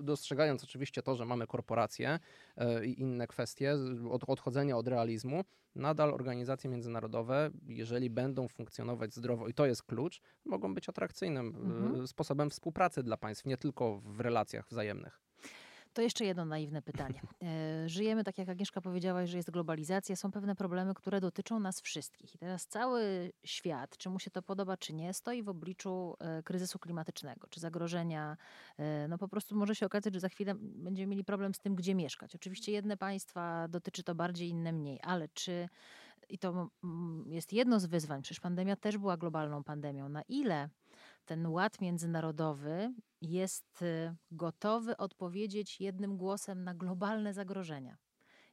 dostrzegając 0.02 0.64
oczywiście 0.64 1.02
to, 1.02 1.16
że 1.16 1.24
mamy 1.24 1.46
korporacje 1.46 2.18
e, 2.56 2.86
i 2.86 3.00
inne 3.00 3.26
kwestie, 3.26 3.74
od, 4.10 4.24
odchodzenia 4.26 4.76
od 4.76 4.88
realizmu, 4.88 5.44
nadal 5.74 6.14
organizacje 6.14 6.70
międzynarodowe, 6.70 7.50
jeżeli 7.66 8.10
będą 8.10 8.48
funkcjonować 8.48 9.14
zdrowo, 9.14 9.48
i 9.48 9.54
to 9.54 9.66
jest 9.66 9.82
klucz, 9.82 10.20
mogą 10.44 10.74
być 10.74 10.88
atrakcyjnym 10.88 11.46
Mhm. 11.46 12.06
sposobem 12.06 12.50
współpracy 12.50 13.02
dla 13.02 13.16
państw, 13.16 13.44
nie 13.46 13.56
tylko 13.56 14.00
w 14.00 14.20
relacjach 14.20 14.68
wzajemnych. 14.68 15.20
To 15.94 16.02
jeszcze 16.02 16.24
jedno 16.24 16.44
naiwne 16.44 16.82
pytanie. 16.82 17.20
E, 17.42 17.88
żyjemy, 17.88 18.24
tak 18.24 18.38
jak 18.38 18.48
Agnieszka 18.48 18.80
powiedziałaś, 18.80 19.30
że 19.30 19.36
jest 19.36 19.50
globalizacja, 19.50 20.16
są 20.16 20.30
pewne 20.30 20.56
problemy, 20.56 20.94
które 20.94 21.20
dotyczą 21.20 21.60
nas 21.60 21.80
wszystkich. 21.80 22.34
I 22.34 22.38
teraz 22.38 22.66
cały 22.66 23.32
świat, 23.44 23.96
czy 23.96 24.10
mu 24.10 24.18
się 24.18 24.30
to 24.30 24.42
podoba, 24.42 24.76
czy 24.76 24.94
nie, 24.94 25.14
stoi 25.14 25.42
w 25.42 25.48
obliczu 25.48 26.16
e, 26.20 26.42
kryzysu 26.42 26.78
klimatycznego, 26.78 27.46
czy 27.50 27.60
zagrożenia. 27.60 28.36
E, 28.78 29.08
no 29.08 29.18
po 29.18 29.28
prostu 29.28 29.56
może 29.56 29.74
się 29.74 29.86
okazać, 29.86 30.14
że 30.14 30.20
za 30.20 30.28
chwilę 30.28 30.54
będziemy 30.58 31.06
mieli 31.06 31.24
problem 31.24 31.54
z 31.54 31.58
tym, 31.58 31.74
gdzie 31.74 31.94
mieszkać. 31.94 32.34
Oczywiście 32.34 32.72
jedne 32.72 32.96
państwa 32.96 33.68
dotyczy 33.68 34.02
to 34.02 34.14
bardziej, 34.14 34.48
inne 34.48 34.72
mniej, 34.72 35.00
ale 35.02 35.28
czy 35.28 35.68
i 36.28 36.38
to 36.38 36.68
jest 37.26 37.52
jedno 37.52 37.80
z 37.80 37.86
wyzwań, 37.86 38.22
przecież 38.22 38.40
pandemia 38.40 38.76
też 38.76 38.98
była 38.98 39.16
globalną 39.16 39.64
pandemią. 39.64 40.08
Na 40.08 40.22
ile 40.22 40.68
ten 41.24 41.46
ład 41.46 41.80
międzynarodowy 41.80 42.94
jest 43.20 43.82
y, 43.82 44.14
gotowy 44.30 44.96
odpowiedzieć 44.96 45.80
jednym 45.80 46.16
głosem 46.16 46.64
na 46.64 46.74
globalne 46.74 47.34
zagrożenia? 47.34 47.96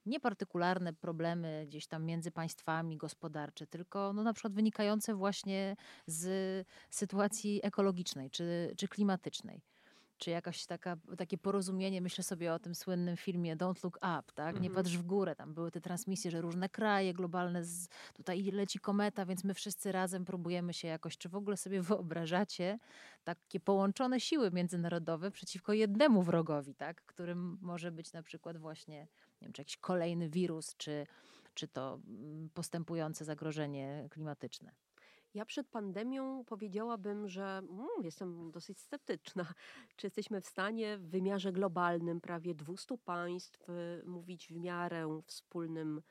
Nie 0.05 0.19
partykularne 0.19 0.93
problemy 0.93 1.65
gdzieś 1.67 1.87
tam 1.87 2.05
między 2.05 2.31
państwami 2.31 2.97
gospodarcze, 2.97 3.67
tylko 3.67 4.13
no 4.13 4.23
na 4.23 4.33
przykład 4.33 4.53
wynikające 4.53 5.15
właśnie 5.15 5.75
z 6.07 6.67
sytuacji 6.89 7.59
ekologicznej 7.63 8.29
czy, 8.29 8.73
czy 8.77 8.87
klimatycznej 8.87 9.61
czy 10.21 10.31
jakaś 10.31 10.65
taka, 10.65 10.97
takie 11.17 11.37
porozumienie, 11.37 12.01
myślę 12.01 12.23
sobie 12.23 12.53
o 12.53 12.59
tym 12.59 12.75
słynnym 12.75 13.17
filmie 13.17 13.57
Don't 13.57 13.83
Look 13.83 13.97
Up, 13.97 14.23
tak? 14.35 14.55
Nie 14.55 14.67
mhm. 14.67 14.73
patrz 14.75 14.97
w 14.97 15.01
górę, 15.01 15.35
tam 15.35 15.53
były 15.53 15.71
te 15.71 15.81
transmisje, 15.81 16.31
że 16.31 16.41
różne 16.41 16.69
kraje 16.69 17.13
globalne, 17.13 17.65
z, 17.65 17.87
tutaj 18.13 18.43
leci 18.43 18.79
kometa, 18.79 19.25
więc 19.25 19.43
my 19.43 19.53
wszyscy 19.53 19.91
razem 19.91 20.25
próbujemy 20.25 20.73
się 20.73 20.87
jakoś, 20.87 21.17
czy 21.17 21.29
w 21.29 21.35
ogóle 21.35 21.57
sobie 21.57 21.81
wyobrażacie 21.91 22.79
takie 23.23 23.59
połączone 23.59 24.19
siły 24.19 24.51
międzynarodowe 24.51 25.31
przeciwko 25.31 25.73
jednemu 25.73 26.23
wrogowi, 26.23 26.75
tak? 26.75 27.05
Którym 27.05 27.57
może 27.61 27.91
być 27.91 28.13
na 28.13 28.23
przykład 28.23 28.57
właśnie, 28.57 28.99
nie 29.41 29.45
wiem, 29.45 29.53
czy 29.53 29.61
jakiś 29.61 29.77
kolejny 29.77 30.29
wirus, 30.29 30.75
czy, 30.77 31.07
czy 31.53 31.67
to 31.67 31.99
mm, 32.07 32.49
postępujące 32.53 33.25
zagrożenie 33.25 34.07
klimatyczne. 34.11 34.71
Ja 35.33 35.45
przed 35.45 35.67
pandemią 35.67 36.43
powiedziałabym, 36.45 37.27
że 37.27 37.43
mm, 37.43 37.87
jestem 38.03 38.51
dosyć 38.51 38.79
sceptyczna. 38.79 39.45
Czy 39.95 40.07
jesteśmy 40.07 40.41
w 40.41 40.45
stanie 40.45 40.97
w 40.97 41.09
wymiarze 41.09 41.51
globalnym 41.51 42.21
prawie 42.21 42.55
200 42.55 42.97
państw 42.97 43.69
y, 43.69 44.03
mówić 44.05 44.47
w 44.47 44.55
miarę 44.55 45.21
wspólnym 45.25 46.01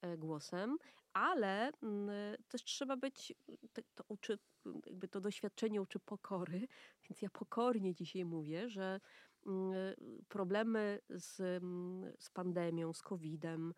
e, 0.00 0.16
głosem, 0.16 0.76
ale 1.12 1.72
mm, 1.82 2.10
też 2.48 2.64
trzeba 2.64 2.96
być, 2.96 3.34
to, 3.94 4.04
uczy, 4.08 4.38
jakby 4.86 5.08
to 5.08 5.20
doświadczenie 5.20 5.82
uczy 5.82 5.98
pokory, 5.98 6.68
więc 7.08 7.22
ja 7.22 7.30
pokornie 7.30 7.94
dzisiaj 7.94 8.24
mówię, 8.24 8.68
że 8.68 9.00
mm, 9.46 9.74
problemy 10.28 11.00
z, 11.08 11.62
z 12.18 12.30
pandemią, 12.30 12.92
z 12.92 13.02
COVID-em, 13.02 13.74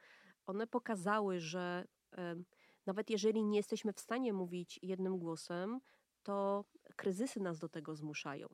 one 0.46 0.66
pokazały, 0.66 1.40
że 1.40 1.84
nawet 2.86 3.10
jeżeli 3.10 3.44
nie 3.44 3.56
jesteśmy 3.56 3.92
w 3.92 4.00
stanie 4.00 4.32
mówić 4.32 4.80
jednym 4.82 5.18
głosem, 5.18 5.80
to 6.22 6.64
kryzysy 6.96 7.40
nas 7.40 7.58
do 7.58 7.68
tego 7.68 7.96
zmuszają. 7.96 8.48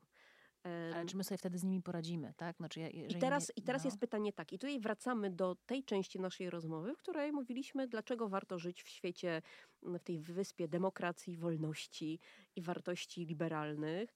Ale 0.93 1.05
czy 1.05 1.17
my 1.17 1.23
sobie 1.23 1.37
wtedy 1.37 1.57
z 1.57 1.63
nimi 1.63 1.81
poradzimy, 1.81 2.33
tak? 2.37 2.57
Znaczy, 2.57 2.79
I 2.89 3.15
teraz, 3.15 3.49
nie, 3.49 3.53
i 3.55 3.61
teraz 3.61 3.83
no. 3.83 3.87
jest 3.87 3.99
pytanie 3.99 4.33
tak, 4.33 4.53
i 4.53 4.59
tutaj 4.59 4.79
wracamy 4.79 5.29
do 5.29 5.55
tej 5.65 5.83
części 5.83 6.19
naszej 6.19 6.49
rozmowy, 6.49 6.95
w 6.95 6.97
której 6.97 7.31
mówiliśmy, 7.31 7.87
dlaczego 7.87 8.29
warto 8.29 8.59
żyć 8.59 8.83
w 8.83 8.89
świecie, 8.89 9.41
w 9.81 9.99
tej 9.99 10.19
wyspie 10.19 10.67
demokracji, 10.67 11.37
wolności 11.37 12.19
i 12.55 12.61
wartości 12.61 13.25
liberalnych, 13.25 14.15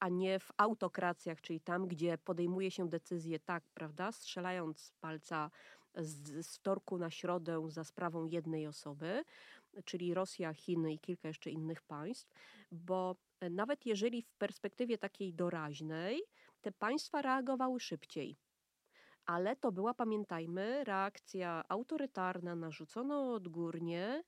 a 0.00 0.08
nie 0.08 0.38
w 0.38 0.52
autokracjach, 0.56 1.40
czyli 1.40 1.60
tam, 1.60 1.88
gdzie 1.88 2.18
podejmuje 2.18 2.70
się 2.70 2.88
decyzje 2.88 3.38
tak, 3.38 3.64
prawda, 3.74 4.12
strzelając 4.12 4.80
z 4.80 4.92
palca 4.92 5.50
z, 5.96 6.46
z 6.46 6.56
wtorku 6.56 6.98
na 6.98 7.10
środę 7.10 7.66
za 7.68 7.84
sprawą 7.84 8.24
jednej 8.24 8.66
osoby, 8.66 9.24
czyli 9.84 10.14
Rosja, 10.14 10.54
Chiny 10.54 10.92
i 10.92 10.98
kilka 10.98 11.28
jeszcze 11.28 11.50
innych 11.50 11.82
państw, 11.82 12.32
bo 12.72 13.16
e, 13.40 13.50
nawet 13.50 13.86
jeżeli 13.86 14.22
w 14.22 14.34
perspektywie 14.34 14.98
takiej 14.98 15.34
doraźnej 15.34 16.22
te 16.60 16.72
państwa 16.72 17.22
reagowały 17.22 17.80
szybciej, 17.80 18.36
ale 19.26 19.56
to 19.56 19.72
była, 19.72 19.94
pamiętajmy, 19.94 20.84
reakcja 20.84 21.64
autorytarna, 21.68 22.56
narzucona 22.56 23.32
odgórnie, 23.32 24.22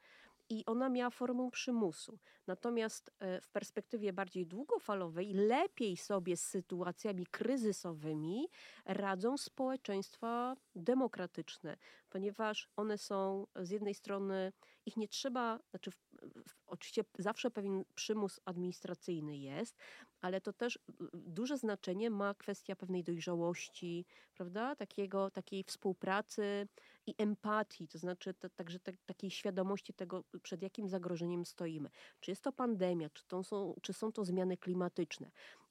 i 0.50 0.64
ona 0.66 0.88
miała 0.88 1.10
formę 1.10 1.50
przymusu. 1.50 2.18
Natomiast 2.46 3.10
e, 3.18 3.40
w 3.40 3.48
perspektywie 3.48 4.12
bardziej 4.12 4.46
długofalowej 4.46 5.32
lepiej 5.34 5.96
sobie 5.96 6.36
z 6.36 6.44
sytuacjami 6.44 7.26
kryzysowymi 7.26 8.48
radzą 8.84 9.36
społeczeństwa 9.36 10.56
demokratyczne, 10.74 11.76
ponieważ 12.10 12.68
one 12.76 12.98
są 12.98 13.46
z 13.56 13.70
jednej 13.70 13.94
strony, 13.94 14.52
ich 14.86 14.96
nie 14.96 15.08
trzeba, 15.08 15.60
znaczy 15.70 15.90
w, 15.90 15.96
w, 16.22 16.54
oczywiście 16.66 17.04
zawsze 17.18 17.50
pewien 17.50 17.84
przymus 17.94 18.40
administracyjny 18.44 19.36
jest, 19.36 19.76
ale 20.20 20.40
to 20.40 20.52
też 20.52 20.78
duże 21.12 21.58
znaczenie 21.58 22.10
ma 22.10 22.34
kwestia 22.34 22.76
pewnej 22.76 23.04
dojrzałości, 23.04 24.06
prawda? 24.34 24.76
Takiego, 24.76 25.30
takiej 25.30 25.64
współpracy 25.64 26.68
i 27.06 27.14
empatii, 27.18 27.88
to 27.88 27.98
znaczy 27.98 28.34
to, 28.34 28.48
także 28.48 28.80
te, 28.80 28.92
takiej 29.06 29.30
świadomości 29.30 29.94
tego, 29.94 30.24
przed 30.42 30.62
jakim 30.62 30.88
zagrożeniem 30.88 31.46
stoimy. 31.46 31.90
Czy 32.20 32.30
jest 32.30 32.42
to 32.42 32.52
pandemia, 32.52 33.10
czy, 33.10 33.24
to 33.26 33.44
są, 33.44 33.74
czy 33.82 33.92
są 33.92 34.12
to 34.12 34.24
zmiany 34.24 34.56
klimatyczne. 34.56 35.30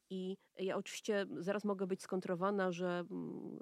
I 0.09 0.37
ja 0.59 0.77
oczywiście 0.77 1.25
zaraz 1.39 1.63
mogę 1.63 1.87
być 1.87 2.01
skontrowana, 2.01 2.71
że 2.71 3.03
mm, 3.11 3.59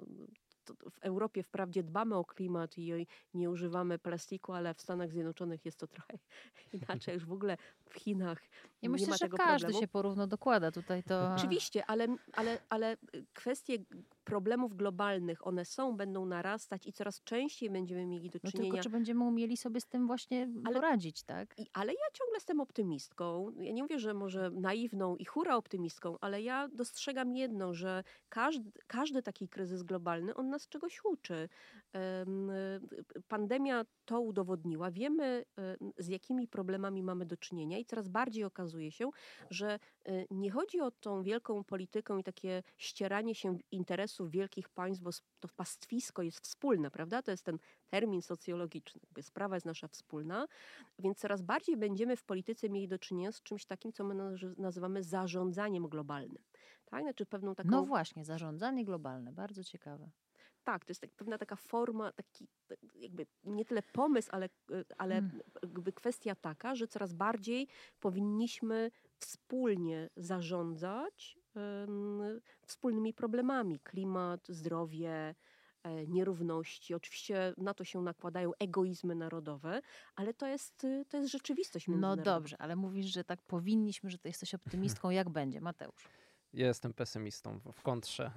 w 0.90 0.98
Europie 1.00 1.42
wprawdzie 1.42 1.82
dbamy 1.82 2.16
o 2.16 2.24
klimat 2.24 2.78
i 2.78 3.06
nie 3.34 3.50
używamy 3.50 3.98
plastiku, 3.98 4.52
ale 4.52 4.74
w 4.74 4.80
Stanach 4.82 5.12
Zjednoczonych 5.12 5.64
jest 5.64 5.78
to 5.78 5.86
trochę 5.86 6.18
inaczej. 6.72 7.14
Już 7.14 7.26
w 7.26 7.32
ogóle 7.32 7.56
w 7.88 7.94
Chinach 7.94 8.42
ja 8.82 8.88
nie 8.88 8.92
myślę, 8.92 9.08
ma 9.08 9.18
tego 9.18 9.36
że 9.36 9.42
każdy 9.42 9.66
problemu. 9.66 9.80
się 9.80 9.88
porówno 9.88 10.26
dokłada 10.26 10.70
tutaj 10.70 11.02
to. 11.02 11.34
Oczywiście, 11.36 11.86
ale, 11.86 12.06
ale, 12.32 12.58
ale 12.68 12.96
kwestie 13.32 13.78
problemów 14.24 14.76
globalnych, 14.76 15.46
one 15.46 15.64
są, 15.64 15.96
będą 15.96 16.26
narastać 16.26 16.86
i 16.86 16.92
coraz 16.92 17.22
częściej 17.24 17.70
będziemy 17.70 18.06
mieli 18.06 18.30
do 18.30 18.40
czynienia. 18.40 18.58
No 18.58 18.64
tylko 18.64 18.82
czy 18.82 18.90
będziemy 18.90 19.24
umieli 19.24 19.56
sobie 19.56 19.80
z 19.80 19.86
tym 19.86 20.06
właśnie 20.06 20.48
ale, 20.64 20.74
poradzić, 20.74 21.22
tak? 21.22 21.54
I, 21.58 21.66
ale 21.72 21.92
ja 21.92 22.06
ciągle 22.12 22.36
jestem 22.36 22.60
optymistką. 22.60 23.52
Ja 23.56 23.72
nie 23.72 23.82
mówię, 23.82 23.98
że 23.98 24.14
może 24.14 24.50
naiwną 24.50 25.16
i 25.16 25.24
hura 25.24 25.56
optymistką, 25.56 26.16
ale 26.20 26.42
ja 26.42 26.68
dostrzegam 26.68 27.36
jedno, 27.36 27.74
że 27.74 28.04
każdy, 28.28 28.70
każdy 28.86 29.22
taki 29.22 29.48
kryzys 29.48 29.82
globalny, 29.82 30.34
on 30.34 30.48
nas 30.48 30.68
czegoś 30.68 31.04
uczy. 31.04 31.48
Pandemia 33.28 33.84
to 34.04 34.20
udowodniła. 34.20 34.90
Wiemy, 34.90 35.44
z 35.98 36.08
jakimi 36.08 36.48
problemami 36.48 37.02
mamy 37.02 37.26
do 37.26 37.36
czynienia 37.36 37.75
i 37.78 37.84
coraz 37.84 38.08
bardziej 38.08 38.44
okazuje 38.44 38.92
się, 38.92 39.10
że 39.50 39.78
y, 40.08 40.26
nie 40.30 40.50
chodzi 40.50 40.80
o 40.80 40.90
tą 40.90 41.22
wielką 41.22 41.64
politykę 41.64 42.20
i 42.20 42.22
takie 42.22 42.62
ścieranie 42.76 43.34
się 43.34 43.58
interesów 43.70 44.30
wielkich 44.30 44.68
państw, 44.68 45.02
bo 45.02 45.10
to 45.40 45.48
pastwisko 45.56 46.22
jest 46.22 46.40
wspólne, 46.40 46.90
prawda? 46.90 47.22
To 47.22 47.30
jest 47.30 47.44
ten 47.44 47.58
termin 47.88 48.22
socjologiczny. 48.22 49.00
Sprawa 49.22 49.56
jest 49.56 49.66
nasza 49.66 49.88
wspólna, 49.88 50.46
więc 50.98 51.18
coraz 51.18 51.42
bardziej 51.42 51.76
będziemy 51.76 52.16
w 52.16 52.24
polityce 52.24 52.68
mieli 52.68 52.88
do 52.88 52.98
czynienia 52.98 53.32
z 53.32 53.42
czymś 53.42 53.64
takim, 53.66 53.92
co 53.92 54.04
my 54.04 54.14
nazywamy 54.58 55.02
zarządzaniem 55.02 55.88
globalnym. 55.88 56.42
Tak? 56.84 57.02
Znaczy 57.02 57.26
pewną 57.26 57.54
taką... 57.54 57.70
No 57.70 57.84
właśnie, 57.84 58.24
zarządzanie 58.24 58.84
globalne, 58.84 59.32
bardzo 59.32 59.64
ciekawe 59.64 60.10
tak, 60.66 60.84
to 60.84 60.90
jest 60.90 61.00
tak, 61.00 61.10
pewna 61.10 61.38
taka 61.38 61.56
forma, 61.56 62.12
taki 62.12 62.48
jakby 62.94 63.26
nie 63.44 63.64
tyle 63.64 63.82
pomysł, 63.82 64.28
ale, 64.32 64.46
y, 64.70 64.84
ale 64.98 65.14
hmm. 65.14 65.40
jakby 65.62 65.92
kwestia 65.92 66.34
taka, 66.34 66.74
że 66.74 66.88
coraz 66.88 67.12
bardziej 67.12 67.68
powinniśmy 68.00 68.90
wspólnie 69.18 70.10
zarządzać 70.16 71.38
wspólnymi 72.66 73.14
problemami. 73.14 73.80
Klimat, 73.80 74.48
zdrowie, 74.48 75.34
e, 75.82 76.06
nierówności. 76.06 76.94
Oczywiście 76.94 77.54
na 77.56 77.74
to 77.74 77.84
się 77.84 78.02
nakładają 78.02 78.50
egoizmy 78.58 79.14
narodowe, 79.14 79.80
ale 80.16 80.34
to 80.34 80.46
jest, 80.46 80.86
to 81.08 81.16
jest 81.16 81.32
rzeczywistość 81.32 81.88
No 81.88 82.16
dobrze, 82.16 82.56
ale 82.58 82.76
mówisz, 82.76 83.06
że 83.06 83.24
tak 83.24 83.42
powinniśmy, 83.42 84.10
że 84.10 84.18
ty 84.18 84.28
jesteś 84.28 84.54
optymistką. 84.54 85.10
Jak 85.10 85.28
będzie, 85.28 85.60
Mateusz? 85.60 86.08
Ja 86.56 86.66
jestem 86.66 86.92
pesymistą 86.92 87.60
w 87.72 87.82
kontrze 87.82 88.30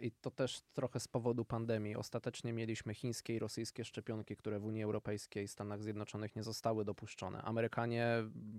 i 0.00 0.10
to 0.10 0.30
też 0.30 0.60
trochę 0.74 1.00
z 1.00 1.08
powodu 1.08 1.44
pandemii. 1.44 1.96
Ostatecznie 1.96 2.52
mieliśmy 2.52 2.94
chińskie 2.94 3.34
i 3.34 3.38
rosyjskie 3.38 3.84
szczepionki, 3.84 4.36
które 4.36 4.60
w 4.60 4.64
Unii 4.64 4.82
Europejskiej 4.82 5.44
i 5.44 5.48
Stanach 5.48 5.82
Zjednoczonych 5.82 6.36
nie 6.36 6.42
zostały 6.42 6.84
dopuszczone. 6.84 7.42
Amerykanie 7.42 8.06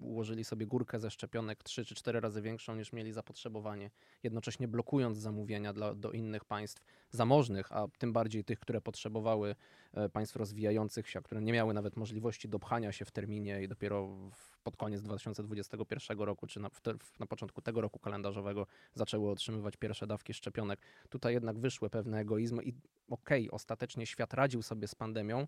ułożyli 0.02 0.44
sobie 0.44 0.66
górkę 0.66 1.00
ze 1.00 1.12
szczepionek 1.12 1.64
3 1.64 1.86
czy 1.86 1.96
4 1.96 2.20
razy 2.20 2.42
większą 2.42 2.76
niż 2.76 2.94
mieli 2.94 3.12
zapotrzebowanie, 3.12 3.92
jednocześnie 4.24 4.68
blokując 4.68 5.18
zamówienia 5.18 5.74
dla, 5.74 5.96
do 5.96 6.12
innych 6.12 6.46
państw 6.46 6.84
zamożnych, 7.10 7.72
a 7.72 7.88
tym 7.98 8.14
bardziej 8.14 8.44
tych, 8.44 8.60
które 8.60 8.82
potrzebowały 8.82 9.56
e, 9.94 10.10
państw 10.10 10.36
rozwijających 10.36 11.10
się, 11.10 11.22
które 11.22 11.42
nie 11.42 11.54
miały 11.54 11.74
nawet 11.74 11.96
możliwości 11.96 12.50
dopchania 12.50 12.92
się 12.92 13.06
w 13.06 13.12
terminie 13.12 13.64
i 13.64 13.68
dopiero 13.68 14.08
w 14.08 14.55
pod 14.66 14.78
koniec 14.78 15.02
2021 15.02 16.20
roku, 16.20 16.48
czy 16.48 16.60
na, 16.60 16.70
na 17.20 17.26
początku 17.26 17.62
tego 17.62 17.82
roku 17.82 18.00
kalendarzowego 18.00 18.68
zaczęły 18.94 19.32
otrzymywać 19.32 19.78
pierwsze 19.78 20.08
dawki 20.08 20.34
szczepionek. 20.34 20.80
Tutaj 21.10 21.34
jednak 21.34 21.60
wyszły 21.60 21.90
pewne 21.90 22.20
egoizmy 22.20 22.64
i 22.64 22.74
okej, 23.10 23.48
okay, 23.48 23.56
ostatecznie 23.56 24.06
świat 24.06 24.34
radził 24.34 24.62
sobie 24.62 24.88
z 24.88 24.96
pandemią, 24.96 25.48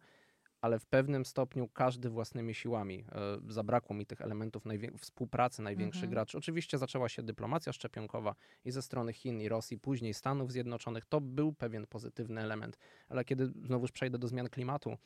ale 0.62 0.80
w 0.80 0.86
pewnym 0.86 1.26
stopniu 1.26 1.68
każdy 1.68 2.10
własnymi 2.10 2.54
siłami. 2.54 3.06
E, 3.12 3.52
zabrakło 3.54 3.96
mi 3.96 4.06
tych 4.06 4.22
elementów 4.22 4.66
najwię- 4.66 4.98
współpracy 4.98 5.62
największych 5.62 6.04
mhm. 6.04 6.12
graczy. 6.12 6.38
Oczywiście 6.38 6.78
zaczęła 6.78 7.10
się 7.10 7.24
dyplomacja 7.24 7.74
szczepionkowa 7.74 8.36
i 8.66 8.72
ze 8.72 8.82
strony 8.82 9.14
Chin 9.14 9.42
i 9.42 9.50
Rosji, 9.50 9.80
później 9.80 10.14
Stanów 10.14 10.52
Zjednoczonych. 10.52 11.06
To 11.06 11.22
był 11.22 11.54
pewien 11.54 11.88
pozytywny 11.88 12.42
element, 12.42 12.78
ale 13.10 13.26
kiedy 13.26 13.52
znowuż 13.66 13.92
przejdę 13.92 14.18
do 14.18 14.28
zmian 14.28 14.50
klimatu, 14.50 14.98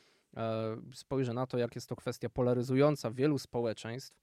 spojrzę 0.93 1.33
na 1.33 1.47
to, 1.47 1.57
jak 1.57 1.75
jest 1.75 1.89
to 1.89 1.95
kwestia 1.95 2.29
polaryzująca 2.29 3.11
wielu 3.11 3.39
społeczeństw, 3.39 4.17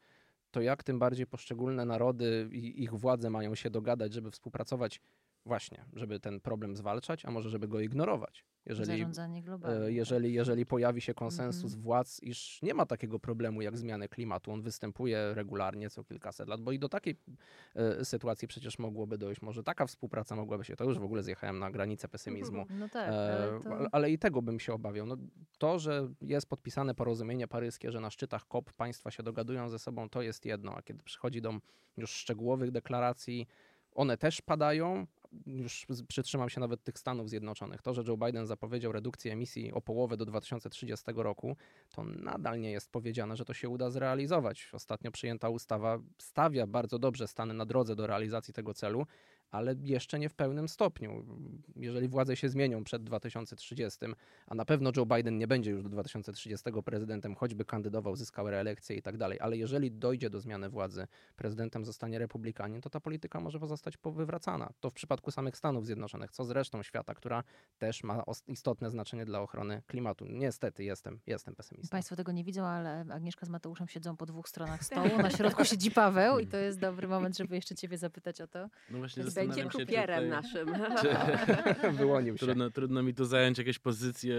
to 0.51 0.61
jak 0.61 0.83
tym 0.83 0.99
bardziej 0.99 1.27
poszczególne 1.27 1.85
narody 1.85 2.49
i 2.53 2.83
ich 2.83 2.95
władze 2.95 3.31
mają 3.31 3.55
się 3.55 3.71
dogadać, 3.71 4.13
żeby 4.13 4.31
współpracować 4.31 5.01
właśnie, 5.47 5.85
żeby 5.93 6.21
ten 6.21 6.41
problem 6.41 6.77
zwalczać, 6.77 7.25
a 7.25 7.31
może 7.31 7.51
żeby 7.51 7.69
go 7.69 7.81
ignorować. 7.81 8.45
Jeżeli, 8.69 9.07
globalne. 9.43 9.85
Tak. 9.85 9.95
Jeżeli, 9.95 10.33
jeżeli 10.33 10.67
pojawi 10.67 11.01
się 11.01 11.15
konsensus 11.15 11.73
-hmm. 11.73 11.81
władz, 11.81 12.23
iż 12.23 12.63
nie 12.63 12.75
ma 12.75 12.87
takiego 12.87 13.19
problemu 13.19 13.63
jak 13.63 13.79
zmiany 13.79 14.09
klimatu, 14.09 14.53
on 14.53 14.63
występuje 14.63 15.35
regularnie 15.35 15.91
co 15.91 16.05
kilkaset 16.05 16.49
lat, 16.49 16.61
bo 16.61 16.73
i 16.73 16.79
do 16.79 16.89
takiej 16.89 17.17
e, 17.75 18.05
sytuacji 18.05 18.49
przecież 18.49 18.79
mogłoby 18.79 19.19
dojść. 19.19 19.43
Może 19.43 19.63
taka 19.63 19.87
współpraca 19.87 20.37
mogłaby 20.37 20.65
się, 20.65 20.77
to 20.77 20.85
już 20.85 20.99
w 20.99 21.03
ogóle 21.03 21.23
zjechałem 21.23 21.59
na 21.59 21.71
granicę 21.71 22.09
pesymizmu. 22.09 22.67
No 22.71 22.89
tak, 22.89 23.09
ale, 23.09 23.57
e, 23.57 23.61
to... 23.61 23.87
ale, 23.93 24.11
i 24.11 24.19
tego 24.19 24.43
bym 24.43 24.61
się 24.61 24.73
obawiał. 24.73 25.07
No, 25.07 25.17
to, 25.59 25.79
że 25.79 26.09
jest 26.21 26.49
podpisane 26.49 26.95
porozumienie 26.95 27.49
paryskie, 27.49 27.93
że 27.93 28.01
na 28.01 28.11
szczytach 28.11 28.49
COP 28.49 28.73
państwa 28.73 29.11
się 29.11 29.23
dogadują 29.23 29.69
ze 29.69 29.79
sobą, 29.79 30.09
to 30.09 30.23
jest 30.23 30.47
jedno, 30.47 30.77
a 30.77 30.83
kiedy 30.83 31.03
przychodzi 31.03 31.43
do 31.43 31.55
już 31.97 32.11
szczegółowych 32.11 32.71
deklaracji, 32.71 33.47
one 33.93 34.17
też 34.17 34.43
padają, 34.43 35.07
już 35.47 35.87
przytrzymam 36.09 36.51
się 36.51 36.61
nawet 36.61 36.85
tych 36.85 36.99
Stanów 36.99 37.29
Zjednoczonych. 37.29 37.83
To, 37.83 37.95
że 37.95 38.03
Joe 38.09 38.17
Biden 38.17 38.47
zapowiedział 38.47 38.93
redukcję 38.93 39.33
emisji 39.33 39.73
o 39.73 39.81
połowę 39.81 40.17
do 40.17 40.27
2030 40.27 41.07
roku, 41.17 41.57
to 41.91 42.05
nadal 42.05 42.61
nie 42.61 42.71
jest 42.71 42.91
powiedziane, 42.91 43.37
że 43.37 43.45
to 43.45 43.55
się 43.55 43.69
uda 43.69 43.91
zrealizować. 43.91 44.71
Ostatnio 44.73 45.11
przyjęta 45.11 45.49
ustawa 45.49 45.99
stawia 46.19 46.67
bardzo 46.67 46.99
dobrze 46.99 47.29
Stany 47.29 47.55
na 47.55 47.67
drodze 47.67 47.97
do 47.97 48.07
realizacji 48.07 48.55
tego 48.55 48.75
celu, 48.75 49.07
ale 49.51 49.75
jeszcze 49.83 50.19
nie 50.19 50.29
w 50.29 50.35
pełnym 50.35 50.69
stopniu. 50.69 51.25
Jeżeli 51.77 52.09
władze 52.09 52.37
się 52.37 52.49
zmienią 52.49 52.85
przed 52.85 53.05
2030, 53.05 53.99
a 54.47 54.55
na 54.55 54.65
pewno 54.65 54.91
Joe 54.97 55.07
Biden 55.07 55.39
nie 55.39 55.47
będzie 55.47 55.71
już 55.71 55.83
do 55.83 55.89
2030 55.89 56.71
prezydentem, 56.85 57.35
choćby 57.35 57.65
kandydował, 57.65 58.17
zyskał 58.17 58.51
reelekcję 58.51 58.97
i 58.97 59.03
tak 59.03 59.17
dalej, 59.17 59.39
ale 59.41 59.57
jeżeli 59.57 59.93
dojdzie 59.93 60.31
do 60.31 60.41
zmiany 60.41 60.69
władzy, 60.69 61.07
prezydentem 61.37 61.85
zostanie 61.85 62.19
republikanin, 62.19 62.81
to 62.81 62.91
ta 62.91 63.01
polityka 63.01 63.41
może 63.41 63.61
pozostać 63.61 63.97
powywracana. 63.97 64.73
To 64.81 64.91
w 64.91 64.95
przypadku 64.95 65.31
samych 65.31 65.57
Stanów 65.57 65.87
Zjednoczonych, 65.87 66.31
co 66.31 66.45
zresztą 66.45 66.83
świata, 66.83 67.15
która 67.15 67.45
też 67.79 68.05
ma 68.05 68.25
istotne 68.47 68.91
znaczenie 68.91 69.25
dla 69.25 69.41
ochrony 69.41 69.83
klimatu. 69.87 70.27
Niestety 70.29 70.85
jestem, 70.85 71.21
jestem 71.27 71.55
pesymistą. 71.55 71.91
Państwo 71.91 72.17
tego 72.17 72.33
nie 72.33 72.45
widzą, 72.45 72.65
ale 72.65 73.05
Agnieszka 73.11 73.47
z 73.47 73.49
Mateuszem 73.49 73.89
siedzą 73.89 74.17
po 74.17 74.27
dwóch 74.27 74.49
stronach 74.49 74.85
stołu, 74.89 75.19
na 75.19 75.31
środku 75.31 75.65
siedzi 75.65 75.91
Paweł 75.91 76.39
i 76.39 76.47
to 76.47 76.57
jest 76.57 76.81
dobry 76.81 77.09
moment, 77.09 77.37
żeby 77.37 77.55
jeszcze 77.55 77.75
ciebie 77.75 77.99
zapytać 77.99 78.41
o 78.41 78.47
to. 78.47 78.69
No 78.91 78.99
właśnie 78.99 79.23
będzie 79.47 79.65
krupierem 79.65 80.29
naszym. 80.29 80.69
Czy, 81.01 81.17
Wyłonił 81.99 82.39
się. 82.39 82.47
Trudno, 82.47 82.71
trudno 82.71 83.03
mi 83.03 83.15
tu 83.15 83.25
zająć 83.25 83.59
jakąś 83.59 83.79
pozycję 83.79 84.37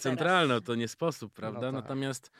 centralną, 0.00 0.60
to 0.60 0.74
nie 0.74 0.88
sposób, 0.88 1.32
no 1.32 1.36
prawda? 1.36 1.72
No 1.72 1.78
tak. 1.78 1.82
Natomiast 1.82 2.30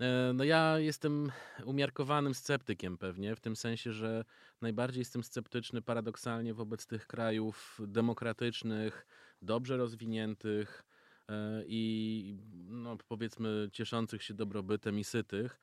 e, 0.00 0.32
no 0.34 0.44
ja 0.44 0.78
jestem 0.78 1.32
umiarkowanym 1.64 2.34
sceptykiem 2.34 2.98
pewnie, 2.98 3.36
w 3.36 3.40
tym 3.40 3.56
sensie, 3.56 3.92
że 3.92 4.24
najbardziej 4.60 5.00
jestem 5.00 5.24
sceptyczny 5.24 5.82
paradoksalnie 5.82 6.54
wobec 6.54 6.86
tych 6.86 7.06
krajów 7.06 7.80
demokratycznych, 7.86 9.06
dobrze 9.42 9.76
rozwiniętych 9.76 10.84
e, 11.28 11.62
i 11.66 12.36
no, 12.68 12.96
powiedzmy 13.08 13.68
cieszących 13.72 14.22
się 14.22 14.34
dobrobytem 14.34 14.98
i 14.98 15.04
sytych. 15.04 15.60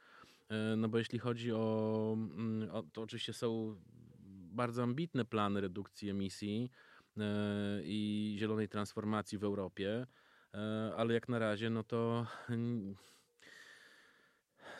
E, 0.49 0.75
no 0.75 0.89
bo 0.89 0.97
jeśli 0.97 1.19
chodzi 1.19 1.51
o, 1.51 2.13
mm, 2.17 2.69
o 2.71 2.83
to 2.83 3.01
oczywiście 3.01 3.33
są 3.33 3.75
bardzo 4.51 4.83
ambitne 4.83 5.25
plany 5.25 5.61
redukcji 5.61 6.09
emisji 6.09 6.71
e, 7.17 7.23
i 7.83 8.35
zielonej 8.39 8.69
transformacji 8.69 9.37
w 9.37 9.43
Europie, 9.43 10.07
e, 10.53 10.93
ale 10.97 11.13
jak 11.13 11.29
na 11.29 11.39
razie, 11.39 11.69
no 11.69 11.83
to 11.83 12.25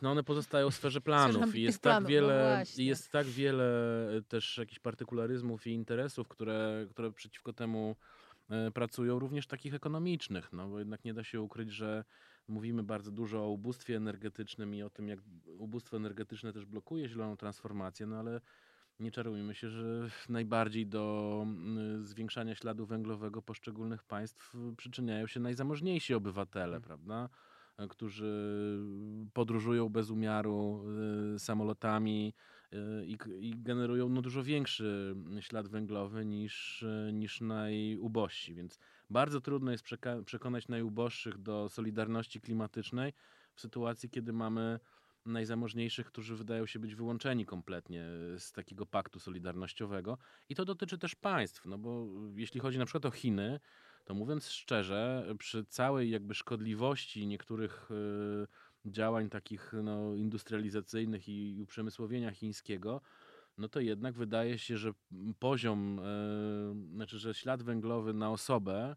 no 0.02 0.12
one 0.12 0.24
pozostają 0.24 0.70
w 0.70 0.76
sferze 0.76 1.02
planów. 1.02 1.56
I 1.56 1.62
jest 1.62 1.82
tak 1.82 2.06
wiele, 2.06 2.64
no 2.78 2.84
jest 2.84 3.12
tak 3.12 3.28
wiele 3.28 4.08
też 4.28 4.58
jakichś 4.58 4.80
partykularyzmów 4.80 5.68
i 5.68 5.72
interesów, 5.72 6.28
które, 6.28 6.88
które 6.90 7.12
przeciwko 7.12 7.54
temu 7.54 7.96
e, 8.50 8.72
pracują, 8.72 9.20
również 9.20 9.48
takich 9.48 9.74
ekonomicznych, 9.74 10.54
no 10.54 10.70
bo 10.70 10.80
jednak 10.80 11.06
nie 11.06 11.14
da 11.14 11.24
się 11.24 11.42
ukryć, 11.42 11.72
że 11.72 12.04
mówimy 12.48 12.84
bardzo 12.84 13.12
dużo 13.12 13.44
o 13.44 13.50
ubóstwie 13.50 13.98
energetycznym 13.98 14.76
i 14.76 14.84
o 14.84 14.90
tym, 14.90 15.08
jak 15.08 15.20
ubóstwo 15.58 15.98
energetyczne 15.98 16.54
też 16.54 16.66
blokuje 16.66 17.10
zieloną 17.10 17.38
transformację, 17.38 18.06
no 18.06 18.20
ale 18.20 18.42
nie 19.02 19.12
czarujmy 19.12 19.56
się, 19.56 19.70
że 19.70 20.10
najbardziej 20.30 20.88
do 20.88 21.38
mm, 21.44 22.06
zwiększania 22.06 22.56
śladu 22.56 22.86
węglowego 22.86 23.42
poszczególnych 23.42 24.04
państw 24.04 24.56
przyczyniają 24.78 25.28
się 25.28 25.40
najzamożniejsi 25.40 26.14
obywatele, 26.14 26.66
hmm. 26.66 26.82
prawda? 26.82 27.30
E, 27.78 27.88
którzy 27.88 28.80
podróżują 29.34 29.90
bez 29.90 30.10
umiaru 30.10 30.84
y, 31.36 31.40
samolotami 31.40 32.34
i, 33.06 33.18
i, 33.40 33.54
generują 33.58 34.10
no, 34.10 34.22
dużo 34.22 34.44
większy 34.44 35.16
ślad 35.40 35.68
węglowy 35.68 36.26
niż, 36.26 36.86
niż 37.14 37.42
najubożsi. 37.42 38.54
Więc 38.54 38.80
bardzo 39.10 39.42
trudno 39.42 39.72
jest 39.72 39.84
przekonać 40.26 40.68
najuboższych 40.68 41.38
do 41.38 41.70
solidarności 41.70 42.42
klimatycznej 42.42 43.14
w 43.56 43.62
sytuacji, 43.62 44.10
kiedy 44.10 44.34
mamy 44.34 44.80
najzamożniejszych, 45.26 46.08
którzy 46.08 46.36
wydają 46.36 46.66
się 46.66 46.80
być 46.80 46.96
wyłączeni 46.96 47.46
kompletnie 47.46 48.06
z 48.38 48.52
takiego 48.52 48.86
paktu 48.86 49.20
solidarnościowego. 49.20 50.18
I 50.50 50.56
to 50.56 50.66
dotyczy 50.66 50.98
też 50.98 51.16
państw, 51.16 51.66
no 51.66 51.78
bo 51.78 52.08
jeśli 52.36 52.60
chodzi 52.60 52.78
na 52.78 52.86
przykład 52.86 53.06
o 53.06 53.12
Chiny, 53.12 53.60
to 54.06 54.14
mówiąc 54.14 54.50
szczerze, 54.50 55.26
przy 55.40 55.66
całej 55.66 56.10
jakby 56.10 56.34
szkodliwości 56.34 57.28
niektórych 57.28 57.90
y, 58.86 58.92
działań 58.92 59.30
takich 59.30 59.74
no, 59.84 60.16
industrializacyjnych 60.16 61.30
i 61.30 61.60
uprzemysłowienia 61.64 62.32
chińskiego, 62.32 63.02
no 63.58 63.70
to 63.70 63.80
jednak 63.80 64.16
wydaje 64.16 64.58
się, 64.58 64.78
że 64.78 64.92
poziom, 65.40 66.00
y, 66.00 66.96
znaczy, 66.96 67.20
że 67.20 67.34
ślad 67.34 67.64
węglowy 67.64 68.14
na 68.14 68.32
osobę 68.32 68.96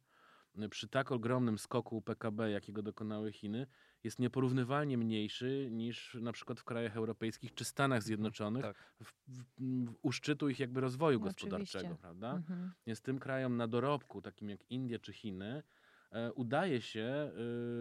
przy 0.70 0.88
tak 0.88 1.12
ogromnym 1.12 1.58
skoku 1.58 2.02
PKB, 2.02 2.50
jakiego 2.50 2.82
dokonały 2.82 3.32
Chiny, 3.32 3.66
jest 4.04 4.18
nieporównywalnie 4.18 4.98
mniejszy 4.98 5.68
niż 5.70 6.16
na 6.20 6.32
przykład 6.32 6.60
w 6.60 6.64
krajach 6.64 6.96
europejskich 6.96 7.54
czy 7.54 7.64
Stanach 7.64 7.96
mhm, 7.96 8.06
Zjednoczonych 8.06 8.62
tak. 8.62 8.76
w, 9.00 9.12
w, 9.28 9.44
w, 9.86 9.94
u 10.02 10.12
szczytu 10.12 10.48
ich 10.48 10.60
jakby 10.60 10.80
rozwoju 10.80 11.18
no, 11.18 11.24
gospodarczego, 11.24 11.84
oczywiście. 11.84 12.00
prawda? 12.00 12.32
Mhm. 12.32 12.72
Jest 12.86 13.04
tym 13.04 13.18
krajom 13.18 13.56
na 13.56 13.68
dorobku, 13.68 14.22
takim 14.22 14.50
jak 14.50 14.70
Indie 14.70 14.98
czy 14.98 15.12
Chiny, 15.12 15.62
e, 16.10 16.32
udaje 16.32 16.82
się 16.82 17.02
e, 17.02 17.32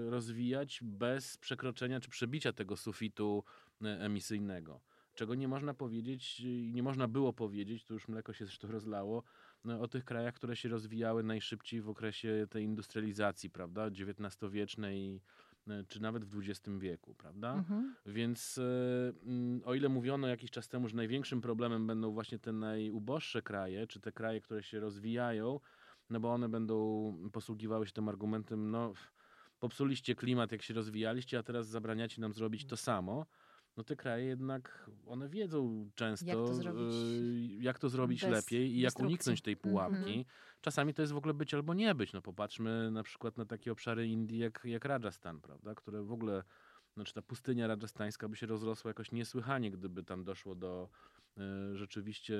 rozwijać 0.09 0.79
bez 0.83 1.37
przekroczenia 1.37 1.99
czy 1.99 2.09
przebicia 2.09 2.53
tego 2.53 2.77
sufitu 2.77 3.43
e, 3.81 3.85
emisyjnego. 3.85 4.81
Czego 5.15 5.35
nie 5.35 5.47
można 5.47 5.73
powiedzieć, 5.73 6.41
nie 6.71 6.83
można 6.83 7.07
było 7.07 7.33
powiedzieć, 7.33 7.85
to 7.85 7.93
już 7.93 8.07
mleko 8.07 8.33
się 8.33 8.45
zresztą 8.45 8.67
rozlało, 8.67 9.23
o 9.79 9.87
tych 9.87 10.05
krajach, 10.05 10.33
które 10.33 10.55
się 10.55 10.69
rozwijały 10.69 11.23
najszybciej 11.23 11.81
w 11.81 11.89
okresie 11.89 12.47
tej 12.49 12.63
industrializacji, 12.63 13.49
prawda, 13.49 13.85
XIX-wiecznej 13.85 15.21
czy 15.87 16.01
nawet 16.01 16.25
w 16.25 16.39
XX 16.39 16.77
wieku, 16.77 17.15
prawda? 17.15 17.53
Mhm. 17.53 17.95
Więc 18.05 18.57
e, 18.57 19.13
mm, 19.25 19.61
o 19.65 19.73
ile 19.73 19.89
mówiono 19.89 20.27
jakiś 20.27 20.51
czas 20.51 20.67
temu, 20.67 20.87
że 20.87 20.95
największym 20.95 21.41
problemem 21.41 21.87
będą 21.87 22.11
właśnie 22.11 22.39
te 22.39 22.51
najuboższe 22.51 23.41
kraje, 23.41 23.87
czy 23.87 23.99
te 23.99 24.11
kraje, 24.11 24.41
które 24.41 24.63
się 24.63 24.79
rozwijają, 24.79 25.59
no 26.09 26.19
bo 26.19 26.33
one 26.33 26.49
będą 26.49 27.29
posługiwały 27.31 27.87
się 27.87 27.91
tym 27.93 28.09
argumentem, 28.09 28.71
no 28.71 28.93
popsuliście 29.59 30.15
klimat, 30.15 30.51
jak 30.51 30.61
się 30.61 30.73
rozwijaliście, 30.73 31.39
a 31.39 31.43
teraz 31.43 31.67
zabraniacie 31.67 32.21
nam 32.21 32.33
zrobić 32.33 32.65
to 32.65 32.77
samo 32.77 33.25
no 33.77 33.83
te 33.83 33.95
kraje 33.95 34.25
jednak, 34.25 34.89
one 35.05 35.29
wiedzą 35.29 35.89
często, 35.95 36.25
jak 36.25 36.37
to 36.37 36.53
zrobić, 36.53 36.93
y, 36.93 37.63
jak 37.63 37.79
to 37.79 37.89
zrobić 37.89 38.23
lepiej 38.23 38.71
i 38.71 38.79
jak 38.79 38.99
uniknąć 38.99 39.41
tej 39.41 39.57
pułapki. 39.57 40.13
Mm 40.13 40.23
-hmm. 40.23 40.25
Czasami 40.61 40.93
to 40.93 41.01
jest 41.01 41.13
w 41.13 41.17
ogóle 41.17 41.33
być 41.33 41.53
albo 41.53 41.73
nie 41.73 41.95
być. 41.95 42.13
No 42.13 42.21
popatrzmy 42.21 42.91
na 42.91 43.03
przykład 43.03 43.37
na 43.37 43.45
takie 43.45 43.71
obszary 43.71 44.07
Indii 44.07 44.39
jak, 44.39 44.61
jak 44.65 44.85
Rajasthan, 44.85 45.41
prawda, 45.41 45.75
które 45.75 46.03
w 46.03 46.11
ogóle, 46.11 46.43
znaczy 46.93 47.13
ta 47.13 47.21
pustynia 47.21 47.67
rajasthańska 47.67 48.29
by 48.29 48.35
się 48.35 48.45
rozrosła 48.45 48.89
jakoś 48.89 49.11
niesłychanie, 49.11 49.71
gdyby 49.71 50.03
tam 50.03 50.23
doszło 50.23 50.55
do 50.55 50.89
y, 51.37 51.77
rzeczywiście 51.77 52.37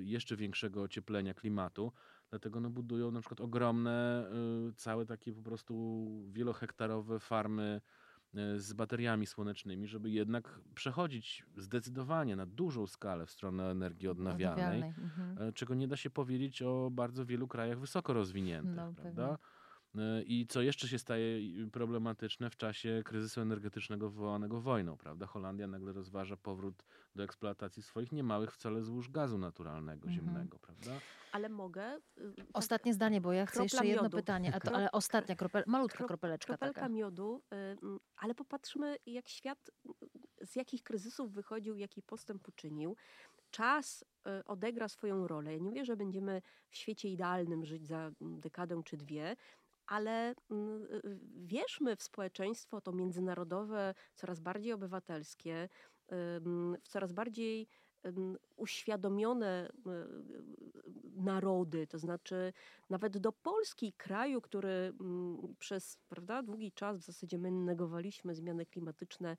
jeszcze 0.00 0.36
większego 0.36 0.82
ocieplenia 0.82 1.34
klimatu. 1.34 1.92
Dlatego 2.30 2.60
no, 2.60 2.70
budują 2.70 3.10
na 3.10 3.20
przykład 3.20 3.40
ogromne, 3.40 4.30
y, 4.70 4.72
całe 4.74 5.06
takie 5.06 5.32
po 5.32 5.42
prostu 5.42 6.06
wielohektarowe 6.32 7.20
farmy 7.20 7.80
z 8.56 8.72
bateriami 8.72 9.26
słonecznymi, 9.26 9.86
żeby 9.86 10.10
jednak 10.10 10.60
przechodzić 10.74 11.44
zdecydowanie 11.56 12.36
na 12.36 12.46
dużą 12.46 12.86
skalę 12.86 13.26
w 13.26 13.30
stronę 13.30 13.70
energii 13.70 14.08
odnawialnej, 14.08 14.64
Odnawialnej. 14.64 15.04
Mhm. 15.04 15.48
e, 15.48 15.52
czego 15.52 15.74
nie 15.74 15.88
da 15.88 15.96
się 15.96 16.10
powiedzieć 16.10 16.62
o 16.62 16.90
bardzo 16.90 17.26
wielu 17.26 17.48
krajach 17.48 17.78
wysoko 17.78 18.12
rozwiniętych, 18.12 18.76
No, 18.76 18.92
prawda? 18.96 19.28
E, 19.32 19.38
I 20.26 20.46
co 20.48 20.62
jeszcze 20.62 20.88
się 20.88 20.98
staje 20.98 21.40
problematyczne 21.72 22.50
w 22.50 22.56
czasie 22.56 23.02
kryzysu 23.04 23.40
energetycznego 23.40 24.10
wywołanego 24.10 24.60
wojną, 24.60 24.96
prawda? 24.96 25.26
Holandia 25.26 25.66
nagle 25.66 25.92
rozważa 25.92 26.36
powrót 26.36 26.84
do 27.14 27.22
eksploatacji 27.22 27.82
swoich 27.82 28.12
niemałych 28.12 28.52
wcale 28.52 28.82
złóż 28.82 29.10
gazu 29.10 29.38
naturalnego, 29.38 30.08
Mhm. 30.08 30.14
ziemnego, 30.26 30.58
prawda? 30.58 30.90
Ale 31.32 31.48
mogę... 31.48 31.96
y, 32.18 32.32
tak, 32.36 32.46
Ostatnie 32.52 32.94
zdanie, 32.94 33.20
bo 33.20 33.32
ja 33.32 33.46
chcę 33.46 33.52
Kropla 33.52 33.64
jeszcze 33.64 33.86
jedno 33.86 34.02
miodu. 34.02 34.16
pytanie, 34.16 34.54
a 34.54 34.60
to, 34.60 34.72
ale 34.74 34.92
ostatnia, 34.92 35.36
kropel, 35.36 35.64
malutka 35.66 35.98
krop- 36.04 36.06
kropeleczka 36.08 36.46
Kropelka 36.52 36.80
taka. 36.80 36.88
miodu, 36.92 37.42
y, 37.52 37.56
mm, 37.56 37.98
ale 38.16 38.34
popatrzmy, 38.34 38.96
jak 39.06 39.28
świat, 39.28 39.70
z 40.40 40.56
jakich 40.56 40.82
kryzysów 40.82 41.32
wychodził, 41.32 41.76
jaki 41.76 42.02
postęp 42.02 42.48
uczynił. 42.48 42.96
Czas 43.50 44.04
y, 44.40 44.44
odegra 44.44 44.88
swoją 44.88 45.26
rolę. 45.28 45.52
Ja 45.52 45.58
nie 45.58 45.64
mówię, 45.64 45.84
że 45.84 45.96
będziemy 45.96 46.42
w 46.70 46.76
świecie 46.76 47.08
idealnym 47.08 47.64
żyć 47.64 47.86
za 47.86 48.10
mm, 48.20 48.40
dekadę 48.40 48.82
czy 48.84 48.96
dwie, 48.96 49.36
ale 49.88 50.34
mm, 50.50 50.82
y, 50.82 51.18
wierzmy 51.36 51.96
w 51.96 52.02
społeczeństwo 52.02 52.80
to 52.80 52.92
międzynarodowe, 52.92 53.94
coraz 54.14 54.40
bardziej 54.40 54.72
obywatelskie, 54.72 55.68
w 56.10 56.88
coraz 56.88 57.12
bardziej 57.12 57.68
uświadomione 58.56 59.68
y, 59.68 59.72
narody, 61.16 61.86
to 61.86 61.98
znaczy 61.98 62.52
nawet 62.90 63.18
do 63.18 63.32
Polski, 63.32 63.92
kraju, 63.92 64.40
który 64.40 64.68
mm, 65.00 65.54
przez 65.58 65.98
prawda, 66.08 66.42
długi 66.42 66.72
czas 66.72 66.98
w 66.98 67.04
zasadzie 67.04 67.38
my 67.38 67.50
negowaliśmy 67.50 68.34
zmiany 68.34 68.66
klimatyczne, 68.66 69.36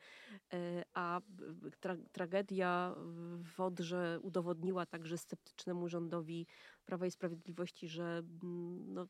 e, 0.53 0.83
a 0.93 1.21
tra 1.79 1.97
tragedia 2.11 2.95
w 3.55 3.59
Odrze 3.59 4.19
udowodniła 4.21 4.85
także 4.85 5.17
sceptycznemu 5.17 5.89
rządowi 5.89 6.47
Prawa 6.85 7.05
i 7.05 7.11
Sprawiedliwości, 7.11 7.87
że 7.87 8.23
mm, 8.43 8.93
no, 8.93 9.07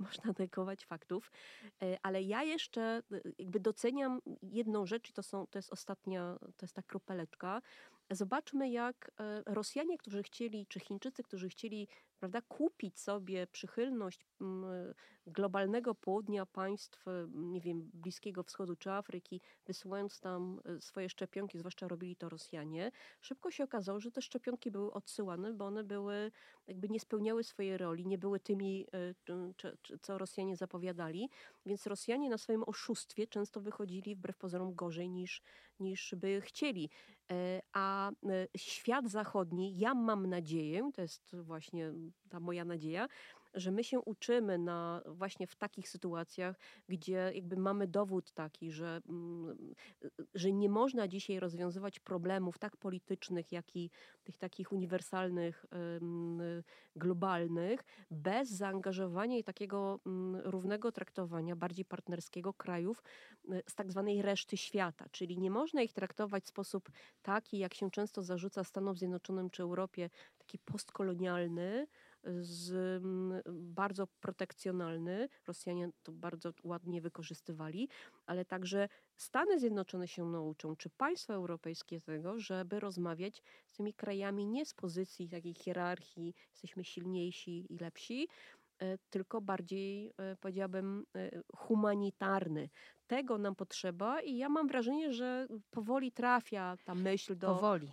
nie 0.00 0.06
można 0.06 0.34
negować 0.38 0.86
faktów. 0.86 1.32
E, 1.82 1.98
Ale 2.02 2.22
ja 2.22 2.42
jeszcze 2.42 2.82
e, 2.82 3.20
jakby 3.38 3.60
doceniam 3.60 4.20
jedną 4.42 4.86
rzecz 4.86 5.10
i 5.10 5.12
to, 5.12 5.22
są, 5.22 5.46
to 5.46 5.58
jest 5.58 5.72
ostatnia, 5.72 6.38
to 6.40 6.66
jest 6.66 6.74
ta 6.74 6.82
kropeleczka. 6.82 7.62
Zobaczmy, 8.10 8.70
jak 8.70 9.10
e, 9.20 9.42
Rosjanie, 9.46 9.98
którzy 9.98 10.22
chcieli, 10.22 10.66
czy 10.66 10.80
Chińczycy, 10.80 11.22
którzy 11.22 11.48
chcieli 11.48 11.88
prawda, 12.18 12.42
kupić 12.48 13.00
sobie 13.00 13.46
przychylność 13.46 14.26
globalnego 15.26 15.94
południa 15.94 16.46
państw, 16.46 17.04
nie 17.28 17.60
wiem, 17.60 17.90
Bliskiego 17.94 18.42
Wschodu 18.42 18.76
czy 18.76 18.90
Afryki, 18.90 19.40
wysyłając 19.66 20.20
tam 20.20 20.60
e, 20.64 20.80
swoje 20.80 21.08
szczepionki, 21.08 21.58
zwłaszcza 21.58 21.88
robili 21.88 22.16
to 22.16 22.28
Rosjanie, 22.28 22.90
szybko 23.20 23.50
się 23.50 23.64
okazało, 23.64 24.00
że 24.00 24.10
te 24.10 24.22
szczepionki 24.22 24.70
były 24.70 24.92
odsyłane, 24.92 25.54
bo 25.54 25.66
one 25.66 25.84
były, 25.84 26.30
jakby 26.66 26.88
nie 26.88 27.00
spełniały 27.00 27.44
swojej 27.44 27.76
roli, 27.76 28.06
nie 28.06 28.18
były 28.18 28.40
tymi, 28.40 28.86
e, 28.94 29.14
co 30.02 30.18
Rosjanie 30.18 30.56
zapowiadali, 30.56 31.30
więc 31.66 31.86
Rosjanie 31.86 32.30
na 32.30 32.38
swoim 32.38 32.62
oszustwie 32.66 33.26
często 33.26 33.60
wychodzili 33.60 34.16
wbrew 34.16 34.36
pozorom 34.36 34.74
gorzej 34.74 35.10
niż, 35.10 35.42
niż 35.80 36.14
by 36.16 36.40
chcieli. 36.40 36.90
E, 37.32 37.60
A 37.72 38.10
e, 38.10 38.48
świat 38.56 39.08
zachodni, 39.08 39.78
ja 39.78 39.94
mam 39.94 40.26
nadzieję, 40.26 40.90
to 40.94 41.02
jest 41.02 41.36
właśnie 41.36 41.92
ta 42.28 42.40
moja 42.40 42.64
nadzieja, 42.64 43.08
że 43.54 43.70
my 43.70 43.84
się 43.84 44.00
uczymy 44.00 44.58
na 44.58 45.02
właśnie 45.06 45.46
w 45.46 45.56
takich 45.56 45.88
sytuacjach, 45.88 46.58
gdzie 46.88 47.32
jakby 47.34 47.56
mamy 47.56 47.86
dowód 47.86 48.32
taki, 48.32 48.72
że, 48.72 49.00
mm, 49.08 49.74
że 50.34 50.52
nie 50.52 50.68
można 50.68 51.08
dzisiaj 51.08 51.40
rozwiązywać 51.40 52.00
problemów 52.00 52.58
tak 52.58 52.76
politycznych, 52.76 53.52
jak 53.52 53.76
i 53.76 53.90
tych 54.24 54.36
takich 54.36 54.72
uniwersalnych, 54.72 55.66
globalnych, 56.96 57.84
bez 58.10 58.48
zaangażowania 58.48 59.38
i 59.38 59.44
takiego 59.44 60.00
mm, 60.06 60.40
równego 60.44 60.92
traktowania, 60.92 61.56
bardziej 61.56 61.84
partnerskiego 61.84 62.54
krajów 62.54 63.02
y, 63.52 63.62
z 63.68 63.74
tak 63.74 63.90
zwanej 63.90 64.22
reszty 64.22 64.56
świata. 64.56 65.06
Czyli 65.10 65.38
nie 65.38 65.50
można 65.50 65.82
ich 65.82 65.92
traktować 65.92 66.44
w 66.44 66.48
sposób 66.48 66.90
taki, 67.22 67.58
jak 67.58 67.74
się 67.74 67.90
często 67.90 68.22
zarzuca 68.22 68.64
Stanom 68.64 68.96
Zjednoczonym 68.96 69.50
czy 69.50 69.62
Europie, 69.62 70.10
taki 70.38 70.58
postkolonialny, 70.58 71.86
z, 72.40 72.70
mm, 73.02 73.42
bardzo 73.46 74.06
protekcjonalny. 74.06 75.28
Rosjanie 75.46 75.90
to 76.02 76.12
bardzo 76.12 76.52
ładnie 76.64 77.00
wykorzystywali, 77.00 77.88
ale 78.26 78.44
także 78.44 78.88
Stany 79.16 79.58
Zjednoczone 79.58 80.08
się 80.08 80.24
nauczą, 80.24 80.76
czy 80.76 80.90
państwa 80.90 81.34
europejskie 81.34 82.00
tego, 82.00 82.38
żeby 82.38 82.80
rozmawiać 82.80 83.42
z 83.66 83.72
tymi 83.72 83.94
krajami 83.94 84.46
nie 84.46 84.66
z 84.66 84.74
pozycji 84.74 85.28
takiej 85.28 85.54
hierarchii, 85.54 86.34
jesteśmy 86.50 86.84
silniejsi 86.84 87.72
i 87.72 87.78
lepsi, 87.78 88.28
e, 88.78 88.98
tylko 89.10 89.40
bardziej, 89.40 90.12
e, 90.18 90.36
powiedziałabym, 90.36 91.06
e, 91.16 91.42
humanitarny. 91.56 92.68
Tego 93.08 93.38
nam 93.38 93.54
potrzeba 93.54 94.20
i 94.20 94.36
ja 94.36 94.48
mam 94.48 94.68
wrażenie, 94.68 95.12
że 95.12 95.46
powoli 95.70 96.12
trafia 96.12 96.76
ta 96.84 96.94
myśl 96.94 97.38
do... 97.38 97.46
Powoli. 97.46 97.88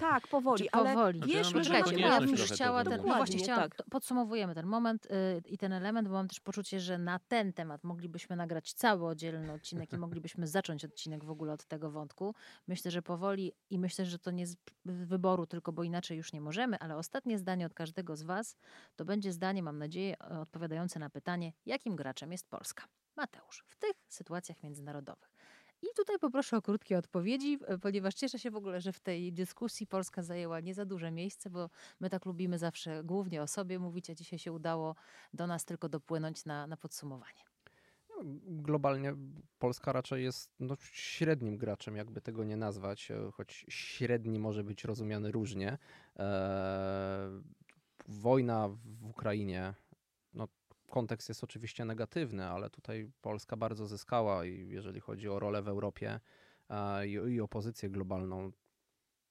Tak, 0.00 0.28
powoli, 0.28 0.64
Czy 0.64 0.70
ale 0.70 0.94
powoli? 0.94 1.18
Znaczy, 1.18 1.54
mam 1.54 1.64
że 1.64 1.72
bo 1.72 1.86
mamy 1.86 2.00
ja 2.00 2.20
bym 2.20 2.36
chciała 2.36 2.84
ten, 2.84 3.02
no 3.06 3.16
właśnie 3.16 3.38
chciałam, 3.38 3.70
tak. 3.70 3.86
podsumowujemy 3.90 4.54
ten 4.54 4.66
moment 4.66 5.06
y, 5.06 5.42
i 5.46 5.58
ten 5.58 5.72
element, 5.72 6.08
bo 6.08 6.14
mam 6.14 6.28
też 6.28 6.40
poczucie, 6.40 6.80
że 6.80 6.98
na 6.98 7.18
ten 7.18 7.52
temat 7.52 7.84
moglibyśmy 7.84 8.36
nagrać 8.36 8.72
cały 8.72 9.06
oddzielny 9.06 9.52
odcinek 9.52 9.92
i 9.92 9.98
moglibyśmy 9.98 10.46
zacząć 10.56 10.84
odcinek 10.84 11.24
w 11.24 11.30
ogóle 11.30 11.52
od 11.52 11.64
tego 11.64 11.90
wątku. 11.90 12.34
Myślę, 12.68 12.90
że 12.90 13.02
powoli 13.02 13.52
i 13.70 13.78
myślę, 13.78 14.06
że 14.06 14.18
to 14.18 14.30
nie 14.30 14.46
z 14.46 14.56
wyboru, 14.84 15.46
tylko 15.46 15.72
bo 15.72 15.82
inaczej 15.82 16.16
już 16.16 16.32
nie 16.32 16.40
możemy, 16.40 16.78
ale 16.78 16.96
ostatnie 16.96 17.38
zdanie 17.38 17.66
od 17.66 17.74
każdego 17.74 18.16
z 18.16 18.22
Was 18.22 18.56
to 18.96 19.04
będzie 19.04 19.32
zdanie, 19.32 19.62
mam 19.62 19.78
nadzieję, 19.78 20.18
odpowiadające 20.18 20.98
na 20.98 21.10
pytanie, 21.10 21.52
jakim 21.66 21.96
graczem 21.96 22.32
jest 22.32 22.48
Polska. 22.48 22.84
Mateusz, 23.16 23.64
w 23.66 23.76
tych 23.76 23.99
sytuacjach 24.14 24.62
międzynarodowych. 24.62 25.30
I 25.82 25.86
tutaj 25.96 26.18
poproszę 26.18 26.56
o 26.56 26.62
krótkie 26.62 26.98
odpowiedzi, 26.98 27.58
ponieważ 27.82 28.14
cieszę 28.14 28.38
się 28.38 28.50
w 28.50 28.56
ogóle, 28.56 28.80
że 28.80 28.92
w 28.92 29.00
tej 29.00 29.32
dyskusji 29.32 29.86
Polska 29.86 30.22
zajęła 30.22 30.60
nie 30.60 30.74
za 30.74 30.84
duże 30.84 31.10
miejsce, 31.10 31.50
bo 31.50 31.70
my 32.00 32.10
tak 32.10 32.26
lubimy 32.26 32.58
zawsze 32.58 33.04
głównie 33.04 33.42
o 33.42 33.46
sobie 33.46 33.78
mówić, 33.78 34.10
a 34.10 34.14
dzisiaj 34.14 34.38
się 34.38 34.52
udało 34.52 34.94
do 35.34 35.46
nas 35.46 35.64
tylko 35.64 35.88
dopłynąć 35.88 36.44
na, 36.44 36.66
na 36.66 36.76
podsumowanie. 36.76 37.42
Globalnie 38.44 39.14
Polska 39.58 39.92
raczej 39.92 40.24
jest 40.24 40.50
no, 40.60 40.76
średnim 40.80 41.56
graczem, 41.56 41.96
jakby 41.96 42.20
tego 42.20 42.44
nie 42.44 42.56
nazwać, 42.56 43.10
e, 43.10 43.30
choć 43.32 43.66
średni 43.68 44.38
może 44.38 44.64
być 44.64 44.84
rozumiany 44.84 45.32
różnie. 45.32 45.78
E, 46.18 47.42
wojna 48.08 48.68
w 48.68 49.06
Ukrainie, 49.06 49.74
no, 50.34 50.48
kontekst 50.90 51.28
jest 51.28 51.44
oczywiście 51.44 51.84
negatywny, 51.84 52.46
ale 52.46 52.70
tutaj 52.70 53.10
Polska 53.22 53.56
bardzo 53.56 53.86
zyskała 53.86 54.44
jeżeli 54.44 55.00
chodzi 55.00 55.28
o 55.28 55.38
rolę 55.38 55.62
w 55.62 55.68
Europie 55.68 56.20
e, 56.70 57.06
i, 57.06 57.12
i 57.12 57.40
opozycję 57.40 57.90
globalną, 57.90 58.52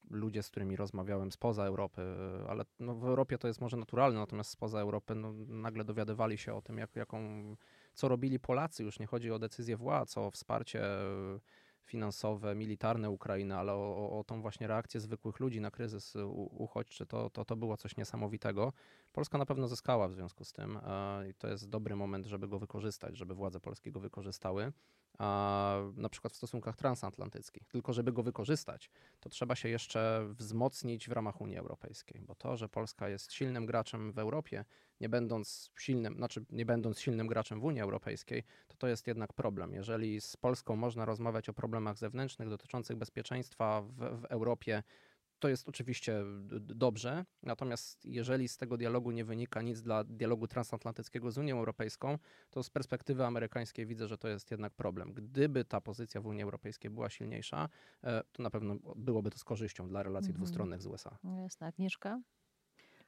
ludzie, 0.09 0.43
z 0.43 0.49
którymi 0.49 0.75
rozmawiałem 0.75 1.31
spoza 1.31 1.65
Europy, 1.65 2.01
e, 2.01 2.49
ale 2.49 2.65
no, 2.79 2.95
w 2.95 3.05
Europie 3.05 3.37
to 3.37 3.47
jest 3.47 3.61
może 3.61 3.77
naturalne, 3.77 4.19
natomiast 4.19 4.49
spoza 4.49 4.79
Europy 4.79 5.15
no, 5.15 5.33
nagle 5.47 5.83
dowiadywali 5.83 6.37
się 6.37 6.53
o 6.53 6.61
tym, 6.61 6.77
jak, 6.77 6.95
jaką 6.95 7.19
co 7.93 8.07
robili 8.07 8.39
Polacy. 8.39 8.83
Już 8.83 8.99
nie 8.99 9.07
chodzi 9.07 9.31
o 9.31 9.39
decyzję 9.39 9.77
władz, 9.77 10.17
o 10.17 10.31
wsparcie 10.31 10.83
e, 10.83 11.39
finansowe, 11.83 12.55
militarne 12.55 13.09
Ukrainy, 13.09 13.57
ale 13.57 13.73
o, 13.73 13.97
o, 13.97 14.19
o 14.19 14.23
tą 14.23 14.41
właśnie 14.41 14.67
reakcję 14.67 14.99
zwykłych 14.99 15.39
ludzi 15.39 15.61
na 15.61 15.71
kryzys 15.71 16.15
uchodźczy. 16.51 17.05
To, 17.05 17.29
to, 17.29 17.45
to 17.45 17.55
było 17.55 17.77
coś 17.77 17.97
niesamowitego. 17.97 18.73
Polska 19.11 19.37
na 19.37 19.45
pewno 19.45 19.67
zyskała 19.67 20.07
w 20.07 20.13
związku 20.13 20.43
z 20.43 20.53
tym 20.53 20.77
e, 20.77 21.29
i 21.29 21.33
to 21.33 21.47
jest 21.47 21.69
dobry 21.69 21.95
moment, 21.95 22.25
żeby 22.25 22.47
go 22.47 22.59
wykorzystać, 22.59 23.17
żeby 23.17 23.35
władze 23.35 23.59
polskie 23.59 23.91
go 23.91 23.99
wykorzystały. 23.99 24.71
Na 25.95 26.09
przykład 26.09 26.33
w 26.33 26.35
stosunkach 26.35 26.75
transatlantyckich. 26.75 27.67
Tylko 27.67 27.93
żeby 27.93 28.11
go 28.11 28.23
wykorzystać, 28.23 28.89
to 29.19 29.29
trzeba 29.29 29.55
się 29.55 29.69
jeszcze 29.69 30.27
wzmocnić 30.29 31.09
w 31.09 31.11
ramach 31.11 31.41
Unii 31.41 31.57
Europejskiej, 31.57 32.21
bo 32.21 32.35
to, 32.35 32.57
że 32.57 32.69
Polska 32.69 33.09
jest 33.09 33.33
silnym 33.33 33.65
graczem 33.65 34.11
w 34.11 34.19
Europie, 34.19 34.65
nie 35.01 35.09
będąc 35.09 35.71
silnym, 35.79 36.15
znaczy 36.15 36.45
nie 36.49 36.65
będąc 36.65 36.99
silnym 36.99 37.27
graczem 37.27 37.59
w 37.59 37.63
Unii 37.63 37.81
Europejskiej, 37.81 38.43
to 38.67 38.77
to 38.77 38.87
jest 38.87 39.07
jednak 39.07 39.33
problem. 39.33 39.73
Jeżeli 39.73 40.21
z 40.21 40.37
Polską 40.37 40.75
można 40.75 41.05
rozmawiać 41.05 41.49
o 41.49 41.53
problemach 41.53 41.97
zewnętrznych 41.97 42.49
dotyczących 42.49 42.97
bezpieczeństwa 42.97 43.81
w, 43.81 44.21
w 44.21 44.25
Europie, 44.25 44.83
to 45.39 45.49
jest 45.49 45.69
oczywiście 45.69 46.23
dobrze, 46.59 47.25
natomiast 47.43 48.05
jeżeli 48.05 48.47
z 48.47 48.57
tego 48.57 48.77
dialogu 48.77 49.11
nie 49.11 49.25
wynika 49.25 49.61
nic 49.61 49.81
dla 49.81 50.03
dialogu 50.03 50.47
transatlantyckiego 50.47 51.31
z 51.31 51.37
Unią 51.37 51.57
Europejską, 51.57 52.17
to 52.51 52.63
z 52.63 52.69
perspektywy 52.69 53.25
amerykańskiej 53.25 53.85
widzę, 53.85 54.07
że 54.07 54.17
to 54.17 54.27
jest 54.27 54.51
jednak 54.51 54.73
problem. 54.73 55.13
Gdyby 55.13 55.65
ta 55.65 55.81
pozycja 55.81 56.21
w 56.21 56.25
Unii 56.25 56.43
Europejskiej 56.43 56.91
była 56.91 57.09
silniejsza, 57.09 57.69
e, 58.03 58.23
to 58.31 58.43
na 58.43 58.49
pewno 58.49 58.75
byłoby 58.95 59.31
to 59.31 59.37
z 59.37 59.43
korzyścią 59.43 59.87
dla 59.87 60.03
relacji 60.03 60.29
Mhm. 60.29 60.43
dwustronnych 60.43 60.81
z 60.81 60.85
USA. 60.85 61.17
No 61.23 61.41
Jasne, 61.41 61.67
Agnieszka? 61.67 62.21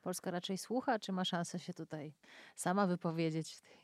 Polska 0.02 0.32
raczej 0.32 0.58
słucha, 0.58 1.00
czy 1.00 1.12
ma 1.12 1.26
szansę 1.26 1.60
się 1.60 1.74
tutaj 1.74 2.14
sama 2.56 2.88
wypowiedzieć 2.88 3.54
w 3.54 3.62
tej 3.62 3.82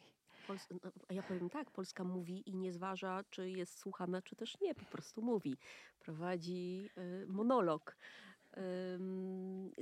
Pols 0.47 0.67
no, 0.83 0.91
a 1.09 1.13
ja 1.13 1.23
powiem 1.23 1.49
tak, 1.49 1.71
Polska 1.71 2.03
mówi 2.03 2.49
i 2.49 2.55
nie 2.55 2.73
zważa, 2.73 3.21
czy 3.29 3.49
jest 3.49 3.79
słuchana, 3.79 4.21
czy 4.21 4.35
też 4.35 4.59
nie, 4.61 4.75
po 4.75 4.85
prostu 4.85 5.21
mówi. 5.21 5.57
Prowadzi 5.99 6.89
y, 6.97 7.25
monolog. 7.27 7.97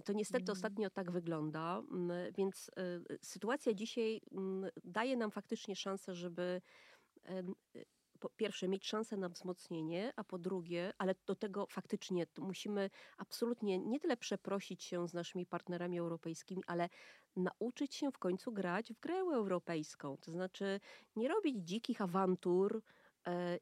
To 0.05 0.13
niestety 0.13 0.51
ostatnio 0.51 0.89
tak 0.89 1.11
wygląda, 1.11 1.81
mm, 1.91 2.33
więc 2.33 2.71
y, 3.09 3.17
sytuacja 3.21 3.73
dzisiaj 3.73 4.21
mm, 4.31 4.71
daje 4.83 5.17
nam 5.17 5.31
faktycznie 5.31 5.75
szansę, 5.75 6.15
żeby 6.15 6.61
po 8.19 8.29
pierwsze 8.29 8.67
mieć 8.67 8.87
szansę 8.87 9.17
na 9.17 9.29
wzmocnienie, 9.29 10.13
a 10.15 10.23
po 10.23 10.37
drugie, 10.37 10.93
ale 10.97 11.15
do 11.25 11.35
tego 11.35 11.67
faktycznie 11.69 12.27
musimy 12.37 12.89
absolutnie 13.17 13.79
nie 13.79 13.99
tyle 13.99 14.17
przeprosić 14.17 14.83
się 14.83 15.07
z 15.07 15.13
naszymi 15.13 15.45
partnerami 15.45 15.99
europejskimi, 15.99 16.63
ale 16.67 16.89
nauczyć 17.35 17.95
się 17.95 18.11
w 18.11 18.17
końcu 18.17 18.51
grać 18.51 18.93
w 18.93 18.99
grę 18.99 19.15
europejską. 19.15 20.17
To 20.17 20.31
znaczy 20.31 20.79
nie 21.15 21.27
robić 21.27 21.57
dzikich 21.57 22.01
awantur, 22.01 22.81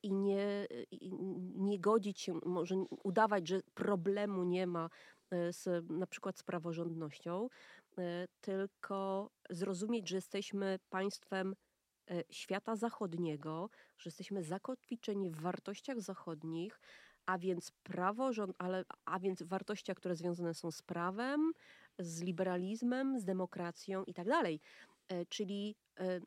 i 0.03 0.14
nie, 0.14 0.68
i 0.91 1.14
nie 1.56 1.80
godzić 1.80 2.22
się, 2.22 2.40
może 2.45 2.76
udawać, 3.03 3.48
że 3.48 3.61
problemu 3.73 4.44
nie 4.44 4.68
ma 4.68 4.90
e, 5.31 5.53
z 5.53 5.90
na 5.90 6.07
przykład 6.07 6.38
z 6.38 6.44
praworządnością, 6.44 7.49
e, 7.98 8.27
tylko 8.41 9.30
zrozumieć, 9.49 10.10
że 10.10 10.15
jesteśmy 10.15 10.80
państwem 10.90 11.56
E, 12.11 12.23
świata 12.30 12.76
zachodniego, 12.76 13.69
że 13.98 14.07
jesteśmy 14.07 14.44
zakotwiczeni 14.44 15.30
w 15.30 15.41
wartościach 15.41 16.02
zachodnich, 16.02 16.80
a 17.26 17.38
więc 17.38 17.72
prawo, 17.72 18.31
ale, 18.57 18.85
a 19.06 19.19
więc 19.19 19.44
wartościach, 19.44 19.98
które 19.98 20.15
związane 20.15 20.53
są 20.53 20.72
z 20.72 20.81
prawem, 20.81 21.52
z 21.99 22.22
liberalizmem, 22.22 23.19
z 23.19 23.26
demokracją 23.26 24.03
i 24.03 24.14
tak 24.14 24.27
dalej. 24.27 24.60
E, 25.10 25.26
czyli 25.26 25.76
e, 25.99 26.19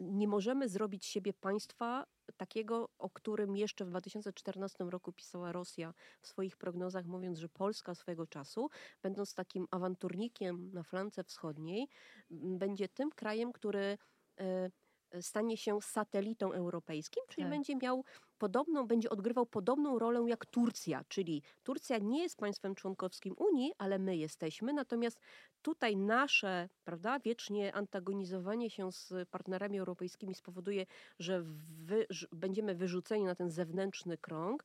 nie 0.00 0.28
możemy 0.28 0.68
zrobić 0.68 1.06
siebie 1.06 1.32
państwa 1.32 2.04
takiego, 2.36 2.88
o 2.98 3.10
którym 3.10 3.56
jeszcze 3.56 3.84
w 3.84 3.88
2014 3.88 4.84
roku 4.84 5.12
pisała 5.12 5.52
Rosja 5.52 5.94
w 6.20 6.26
swoich 6.26 6.56
prognozach, 6.56 7.06
mówiąc, 7.06 7.38
że 7.38 7.48
Polska 7.48 7.94
swego 7.94 8.26
czasu, 8.26 8.68
będąc 9.02 9.34
takim 9.34 9.66
awanturnikiem 9.70 10.70
na 10.72 10.82
flance 10.82 11.24
wschodniej, 11.24 11.88
będzie 12.30 12.88
tym 12.88 13.10
krajem, 13.10 13.52
który 13.52 13.98
Y, 14.40 14.70
stanie 15.20 15.56
się 15.56 15.82
satelitą 15.82 16.52
europejskim, 16.52 17.22
czyli 17.28 17.42
tak. 17.42 17.50
będzie 17.50 17.76
miał 17.76 18.04
podobną, 18.38 18.86
będzie 18.86 19.10
odgrywał 19.10 19.46
podobną 19.46 19.98
rolę 19.98 20.24
jak 20.28 20.46
Turcja, 20.46 21.04
czyli 21.08 21.42
Turcja 21.62 21.98
nie 21.98 22.22
jest 22.22 22.36
państwem 22.36 22.74
członkowskim 22.74 23.34
Unii, 23.38 23.72
ale 23.78 23.98
my 23.98 24.16
jesteśmy, 24.16 24.72
natomiast 24.72 25.20
tutaj 25.62 25.96
nasze, 25.96 26.68
prawda, 26.84 27.18
wiecznie 27.18 27.74
antagonizowanie 27.74 28.70
się 28.70 28.92
z 28.92 29.28
partnerami 29.30 29.78
europejskimi 29.78 30.34
spowoduje, 30.34 30.86
że 31.18 31.42
wy, 31.84 32.06
że 32.10 32.26
będziemy 32.32 32.74
wyrzuceni 32.74 33.24
na 33.24 33.34
ten 33.34 33.50
zewnętrzny 33.50 34.18
krąg, 34.18 34.64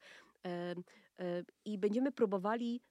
i 1.66 1.78
będziemy 1.78 2.12
próbowali 2.12 2.82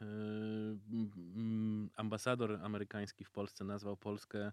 e, 0.00 0.06
ambasador 1.96 2.58
amerykański 2.62 3.24
w 3.24 3.30
Polsce 3.30 3.64
nazwał 3.64 3.96
Polskę 3.96 4.52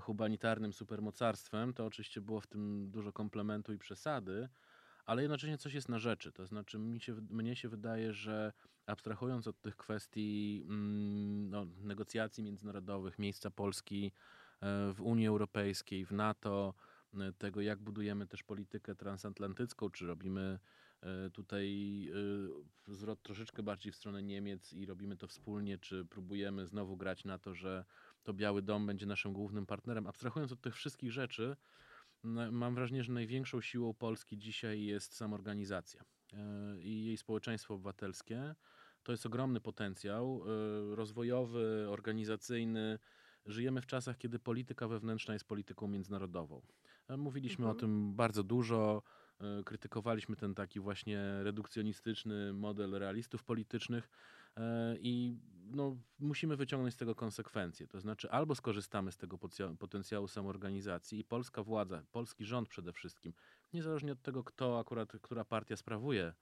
humanitarnym 0.00 0.72
supermocarstwem, 0.72 1.74
to 1.74 1.86
oczywiście 1.86 2.20
było 2.20 2.40
w 2.40 2.46
tym 2.46 2.90
dużo 2.90 3.12
komplementu 3.12 3.72
i 3.72 3.78
przesady, 3.78 4.48
ale 5.06 5.22
jednocześnie 5.22 5.58
coś 5.58 5.74
jest 5.74 5.88
na 5.88 5.98
rzeczy. 5.98 6.32
To 6.32 6.46
znaczy, 6.46 6.78
mi 6.78 7.00
się, 7.00 7.14
mnie 7.30 7.56
się 7.56 7.68
wydaje, 7.68 8.12
że 8.12 8.52
abstrahując 8.86 9.46
od 9.46 9.60
tych 9.60 9.76
kwestii 9.76 10.64
mm, 10.68 11.50
no, 11.50 11.66
negocjacji 11.82 12.44
międzynarodowych, 12.44 13.18
miejsca 13.18 13.50
Polski 13.50 14.12
e, 14.60 14.92
w 14.92 15.00
Unii 15.00 15.26
Europejskiej, 15.26 16.04
w 16.04 16.12
NATO, 16.12 16.74
e, 17.14 17.32
tego 17.32 17.60
jak 17.60 17.78
budujemy 17.78 18.26
też 18.26 18.42
politykę 18.42 18.94
transatlantycką, 18.94 19.90
czy 19.90 20.06
robimy 20.06 20.58
e, 21.00 21.30
tutaj 21.30 21.64
zwrot 22.86 23.22
troszeczkę 23.22 23.62
bardziej 23.62 23.92
w 23.92 23.96
stronę 23.96 24.22
Niemiec 24.22 24.72
i 24.72 24.86
robimy 24.86 25.16
to 25.16 25.26
wspólnie, 25.26 25.78
czy 25.78 26.04
próbujemy 26.04 26.66
znowu 26.66 26.96
grać 26.96 27.24
na 27.24 27.38
to, 27.38 27.54
że 27.54 27.84
to 28.22 28.34
Biały 28.34 28.62
Dom 28.62 28.86
będzie 28.86 29.06
naszym 29.06 29.32
głównym 29.32 29.66
partnerem. 29.66 30.06
Abstrahując 30.06 30.52
od 30.52 30.60
tych 30.60 30.74
wszystkich 30.74 31.12
rzeczy, 31.12 31.56
mam 32.52 32.74
wrażenie, 32.74 33.04
że 33.04 33.12
największą 33.12 33.60
siłą 33.60 33.94
Polski 33.94 34.38
dzisiaj 34.38 34.84
jest 34.84 35.16
samorganizacja 35.16 36.04
i 36.80 37.04
jej 37.04 37.16
społeczeństwo 37.16 37.74
obywatelskie. 37.74 38.54
To 39.04 39.12
jest 39.12 39.26
ogromny 39.26 39.60
potencjał 39.60 40.42
e, 40.92 40.96
rozwojowy, 40.96 41.86
organizacyjny. 41.90 42.98
Żyjemy 43.46 43.80
w 43.80 43.86
czasach, 43.86 44.18
kiedy 44.18 44.38
polityka 44.38 44.88
wewnętrzna 44.88 45.34
jest 45.34 45.44
polityką 45.44 45.88
międzynarodową. 45.88 46.62
E, 47.08 47.16
mówiliśmy 47.16 47.64
mhm. 47.64 47.76
o 47.76 47.80
tym 47.80 48.14
bardzo 48.14 48.42
dużo, 48.42 49.02
krytykowaliśmy 49.64 50.36
ten 50.36 50.54
taki 50.54 50.80
właśnie 50.80 51.42
redukcjonistyczny 51.42 52.52
model 52.52 52.90
realistów 52.90 53.44
politycznych 53.44 54.10
i 55.00 55.36
no, 55.70 55.96
musimy 56.18 56.56
wyciągnąć 56.56 56.94
z 56.94 56.96
tego 56.96 57.14
konsekwencje. 57.14 57.86
To 57.86 58.00
znaczy, 58.00 58.30
albo 58.30 58.54
skorzystamy 58.54 59.12
z 59.12 59.16
tego 59.16 59.38
potencjału 59.78 60.28
samoorganizacji 60.28 61.18
i 61.20 61.24
polska 61.24 61.62
władza, 61.62 62.02
polski 62.12 62.44
rząd 62.44 62.68
przede 62.68 62.92
wszystkim, 62.92 63.32
niezależnie 63.72 64.12
od 64.12 64.22
tego, 64.22 64.44
kto 64.44 64.78
akurat, 64.78 65.12
która 65.22 65.44
partia 65.44 65.76
sprawuje 65.76 66.32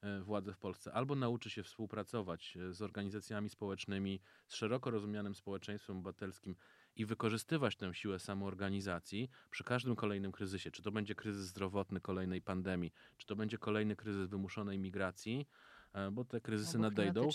e, 0.00 0.20
władzę 0.20 0.52
w 0.52 0.58
Polsce, 0.58 0.92
albo 0.92 1.14
nauczy 1.14 1.50
się 1.50 1.62
współpracować 1.62 2.56
e, 2.56 2.72
z 2.72 2.82
organizacjami 2.82 3.48
społecznymi, 3.48 4.20
z 4.46 4.54
szeroko 4.54 4.90
rozumianym 4.90 5.34
społeczeństwem 5.34 5.96
obywatelskim 5.96 6.56
i 6.96 7.06
wykorzystywać 7.06 7.76
tę 7.76 7.94
siłę 7.94 8.18
samoorganizacji 8.18 9.30
przy 9.50 9.64
każdym 9.64 9.96
kolejnym 9.96 10.32
kryzysie. 10.32 10.70
Czy 10.70 10.82
to 10.82 10.92
będzie 10.92 11.14
kryzys 11.14 11.46
zdrowotny 11.46 12.00
kolejnej 12.00 12.42
pandemii, 12.42 12.92
czy 13.16 13.26
to 13.26 13.36
będzie 13.36 13.58
kolejny 13.58 13.96
kryzys 13.96 14.28
wymuszonej 14.28 14.78
migracji, 14.78 15.48
e, 15.92 16.10
bo 16.10 16.24
te 16.24 16.40
kryzysy 16.40 16.78
nadejdą. 16.78 17.28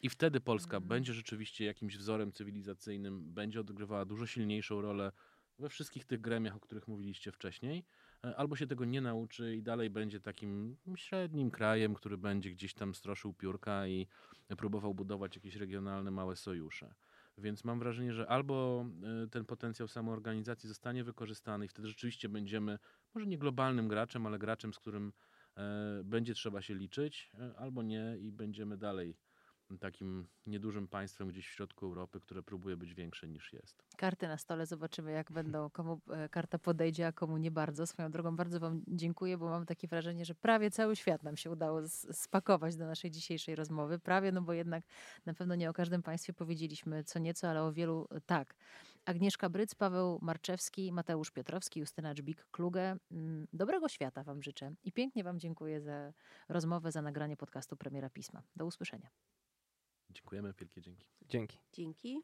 I 0.00 0.08
wtedy 0.08 0.40
Polska 0.40 0.76
mhm. 0.76 0.88
będzie 0.88 1.14
rzeczywiście 1.14 1.64
jakimś 1.64 1.96
wzorem 1.96 2.32
cywilizacyjnym, 2.32 3.32
będzie 3.32 3.60
odgrywała 3.60 4.04
dużo 4.04 4.26
silniejszą 4.26 4.80
rolę 4.80 5.12
we 5.58 5.68
wszystkich 5.68 6.04
tych 6.04 6.20
gremiach, 6.20 6.56
o 6.56 6.60
których 6.60 6.88
mówiliście 6.88 7.32
wcześniej, 7.32 7.84
albo 8.36 8.56
się 8.56 8.66
tego 8.66 8.84
nie 8.84 9.00
nauczy 9.00 9.56
i 9.56 9.62
dalej 9.62 9.90
będzie 9.90 10.20
takim 10.20 10.76
średnim 10.96 11.50
krajem, 11.50 11.94
który 11.94 12.18
będzie 12.18 12.50
gdzieś 12.50 12.74
tam 12.74 12.94
stroszył 12.94 13.32
piórka 13.34 13.86
i 13.86 14.06
próbował 14.56 14.94
budować 14.94 15.36
jakieś 15.36 15.56
regionalne 15.56 16.10
małe 16.10 16.36
sojusze. 16.36 16.94
Więc 17.38 17.64
mam 17.64 17.78
wrażenie, 17.78 18.12
że 18.12 18.28
albo 18.28 18.86
e, 19.24 19.28
ten 19.28 19.44
potencjał 19.44 19.88
samoorganizacji 19.88 20.68
zostanie 20.68 21.04
wykorzystany 21.04 21.64
i 21.64 21.68
wtedy 21.68 21.88
rzeczywiście 21.88 22.28
będziemy, 22.28 22.78
może 23.14 23.26
nie 23.26 23.38
globalnym 23.38 23.88
graczem, 23.88 24.26
ale 24.26 24.38
graczem, 24.38 24.74
z 24.74 24.78
którym 24.78 25.12
e, 25.56 26.02
będzie 26.04 26.34
trzeba 26.34 26.62
się 26.62 26.74
liczyć, 26.74 27.30
e, 27.38 27.54
albo 27.56 27.82
nie 27.82 28.16
i 28.20 28.32
będziemy 28.32 28.76
dalej 28.76 29.16
takim 29.78 30.26
niedużym 30.46 30.88
państwem 30.88 31.28
gdzieś 31.28 31.46
w 31.48 31.50
środku 31.50 31.86
Europy, 31.86 32.20
które 32.20 32.42
próbuje 32.42 32.76
być 32.76 32.94
większe 32.94 33.28
niż 33.28 33.52
jest. 33.52 33.84
Karty 33.96 34.28
na 34.28 34.38
stole, 34.38 34.66
zobaczymy 34.66 35.12
jak 35.12 35.32
będą, 35.32 35.70
komu 35.70 36.00
e, 36.10 36.28
karta 36.28 36.58
podejdzie, 36.58 37.06
a 37.06 37.12
komu 37.12 37.36
nie 37.36 37.50
bardzo. 37.50 37.86
Swoją 37.86 38.10
drogą 38.10 38.36
bardzo 38.36 38.60
Wam 38.60 38.82
dziękuję, 38.88 39.38
bo 39.38 39.48
mam 39.48 39.66
takie 39.66 39.88
wrażenie, 39.88 40.24
że 40.24 40.34
prawie 40.34 40.70
cały 40.70 40.96
świat 40.96 41.22
nam 41.22 41.36
się 41.36 41.50
udało 41.50 41.80
spakować 42.12 42.76
do 42.76 42.86
naszej 42.86 43.10
dzisiejszej 43.10 43.54
rozmowy. 43.54 43.98
Prawie, 43.98 44.32
no 44.32 44.42
bo 44.42 44.52
jednak 44.52 44.84
na 45.26 45.34
pewno 45.34 45.54
nie 45.54 45.70
o 45.70 45.72
każdym 45.72 46.02
państwie 46.02 46.32
powiedzieliśmy 46.32 47.04
co 47.04 47.18
nieco, 47.18 47.50
ale 47.50 47.62
o 47.62 47.72
wielu 47.72 48.08
e, 48.10 48.20
tak. 48.20 48.54
Agnieszka 49.04 49.48
Bryc, 49.48 49.74
Paweł 49.74 50.18
Marczewski, 50.22 50.92
Mateusz 50.92 51.30
Piotrowski, 51.30 51.80
Justyna 51.80 52.14
Dżbik-Kluge. 52.14 52.96
Mm, 53.10 53.46
dobrego 53.52 53.88
świata 53.88 54.22
Wam 54.22 54.42
życzę 54.42 54.74
i 54.84 54.92
pięknie 54.92 55.24
Wam 55.24 55.40
dziękuję 55.40 55.80
za 55.80 56.12
rozmowę, 56.48 56.92
za 56.92 57.02
nagranie 57.02 57.36
podcastu 57.36 57.76
Premiera 57.76 58.10
Pisma. 58.10 58.42
Do 58.56 58.66
usłyszenia. 58.66 59.10
Dziękujemy, 60.14 60.54
wielkie 60.58 60.80
dzięki. 60.80 61.06
Dzięki. 61.22 61.58
Dzięki. 61.72 62.22